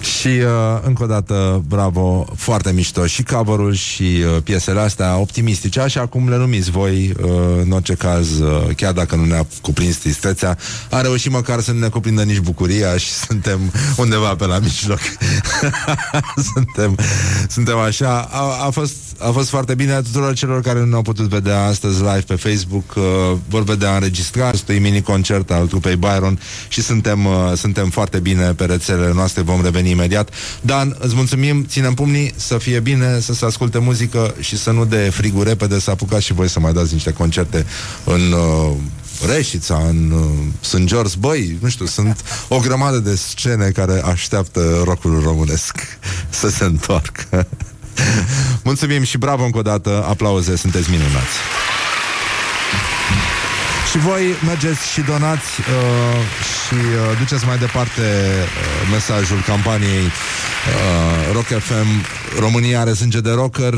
Și 0.00 0.26
uh, 0.26 0.80
încă 0.82 1.02
o 1.02 1.06
dată, 1.06 1.62
bravo, 1.68 2.26
foarte 2.36 2.72
mișto 2.72 3.06
și 3.06 3.22
cover 3.22 3.74
și 3.74 4.02
uh, 4.02 4.42
piesele 4.42 4.80
astea 4.80 5.16
optimistice, 5.16 5.80
așa 5.80 6.06
cum 6.06 6.28
le 6.28 6.36
numiți 6.36 6.70
voi, 6.70 7.14
uh, 7.22 7.30
în 7.62 7.70
orice 7.70 7.94
caz, 7.94 8.38
uh, 8.38 8.74
chiar 8.76 8.92
dacă 8.92 9.16
nu 9.16 9.24
ne-a 9.24 9.46
cuprins 9.62 9.96
tristețea, 9.96 10.58
a 10.90 11.00
reușit 11.00 11.30
măcar 11.30 11.60
să 11.60 11.72
nu 11.72 11.78
ne 11.78 11.88
cuprindă 11.88 12.22
nici 12.22 12.38
bucuria 12.38 12.96
și 12.96 13.12
suntem 13.12 13.72
undeva 13.96 14.34
pe 14.34 14.46
la 14.46 14.58
mijloc. 14.58 15.00
suntem, 16.54 16.98
suntem 17.48 17.78
așa. 17.78 18.28
A, 18.30 18.64
a, 18.66 18.70
fost, 18.70 18.96
a 19.20 19.30
fost 19.30 19.48
foarte 19.48 19.74
bine 19.74 19.94
tuturor 19.94 20.34
celor 20.34 20.60
care 20.60 20.84
nu 20.84 20.96
au 20.96 21.02
putut 21.02 21.28
vedea 21.28 21.64
astăzi 21.64 21.98
live 21.98 22.24
pe 22.26 22.34
Facebook. 22.34 22.94
Uh, 22.96 23.02
vor 23.48 23.62
vedea 23.62 23.94
înregistrat, 23.94 24.54
este 24.54 24.72
mini-concert 24.72 25.50
al 25.50 25.66
trupei 25.66 25.96
Byron 25.96 26.40
și 26.68 26.82
suntem, 26.82 27.24
uh, 27.24 27.52
suntem 27.56 27.90
foarte 27.90 28.18
bine 28.18 28.52
pe 28.52 28.64
rețelele 28.64 29.12
noastre, 29.12 29.42
vom 29.42 29.62
reveni 29.62 29.90
imediat. 29.90 30.30
Dan, 30.60 30.96
îți 30.98 31.14
mulțumim, 31.14 31.64
ținem 31.68 31.94
pumnii, 31.94 32.32
să 32.36 32.58
fie 32.58 32.80
bine, 32.80 33.20
să 33.20 33.34
se 33.34 33.44
asculte 33.44 33.78
muzică 33.78 34.34
și 34.38 34.56
să 34.56 34.70
nu 34.70 34.84
de 34.84 35.10
frigul 35.12 35.44
repede, 35.44 35.80
să 35.80 35.90
apucați 35.90 36.24
și 36.24 36.32
voi 36.32 36.48
să 36.48 36.60
mai 36.60 36.72
dați 36.72 36.92
niște 36.92 37.12
concerte 37.12 37.66
în 38.04 38.32
uh, 38.32 38.72
Reșița, 39.26 39.82
în 39.88 40.10
uh, 40.10 40.20
St. 40.60 40.84
George, 40.84 41.14
băi, 41.18 41.58
nu 41.60 41.68
știu, 41.68 41.86
sunt 41.86 42.24
o 42.48 42.58
grămadă 42.58 42.98
de 42.98 43.14
scene 43.14 43.70
care 43.70 44.02
așteaptă 44.04 44.82
rockul 44.84 45.20
românesc 45.22 45.76
să 46.40 46.48
se 46.48 46.64
întoarcă. 46.64 47.46
Mulțumim 48.68 49.02
și 49.02 49.18
bravo 49.18 49.44
încă 49.44 49.58
o 49.58 49.62
dată, 49.62 50.04
aplauze, 50.08 50.56
sunteți 50.56 50.90
minunați. 50.90 51.36
Și 53.90 53.98
voi 53.98 54.34
mergeți 54.46 54.92
și 54.92 55.00
donați 55.00 55.48
uh, 55.60 56.20
și 56.70 56.74
uh, 56.74 57.18
duceți 57.18 57.46
mai 57.46 57.58
departe 57.58 58.00
uh, 58.00 58.88
mesajul 58.90 59.42
campaniei 59.46 60.04
uh, 60.04 61.32
Rock 61.32 61.46
FM 61.46 61.86
România 62.38 62.80
are 62.80 62.92
sânge 62.92 63.20
de 63.20 63.30
rocker 63.30 63.74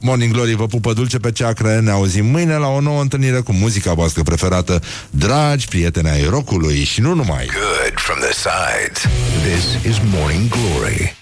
Morning 0.00 0.32
Glory 0.32 0.54
vă 0.54 0.66
pupă 0.66 0.92
dulce 0.92 1.18
pe 1.18 1.32
ceacră 1.32 1.80
Ne 1.80 1.90
auzim 1.90 2.26
mâine 2.26 2.56
la 2.56 2.66
o 2.66 2.80
nouă 2.80 3.00
întâlnire 3.00 3.40
cu 3.40 3.52
muzica 3.52 3.92
voastră 3.92 4.22
preferată 4.22 4.82
Dragi 5.10 5.66
prieteni 5.66 6.08
ai 6.08 6.26
rockului 6.30 6.84
și 6.84 7.00
nu 7.00 7.14
numai 7.14 7.46
Good 7.46 7.94
from 7.94 8.18
the 8.18 8.32
sides. 8.32 9.12
This 9.42 9.92
is 9.92 10.00
Morning 10.12 10.48
Glory. 10.48 11.14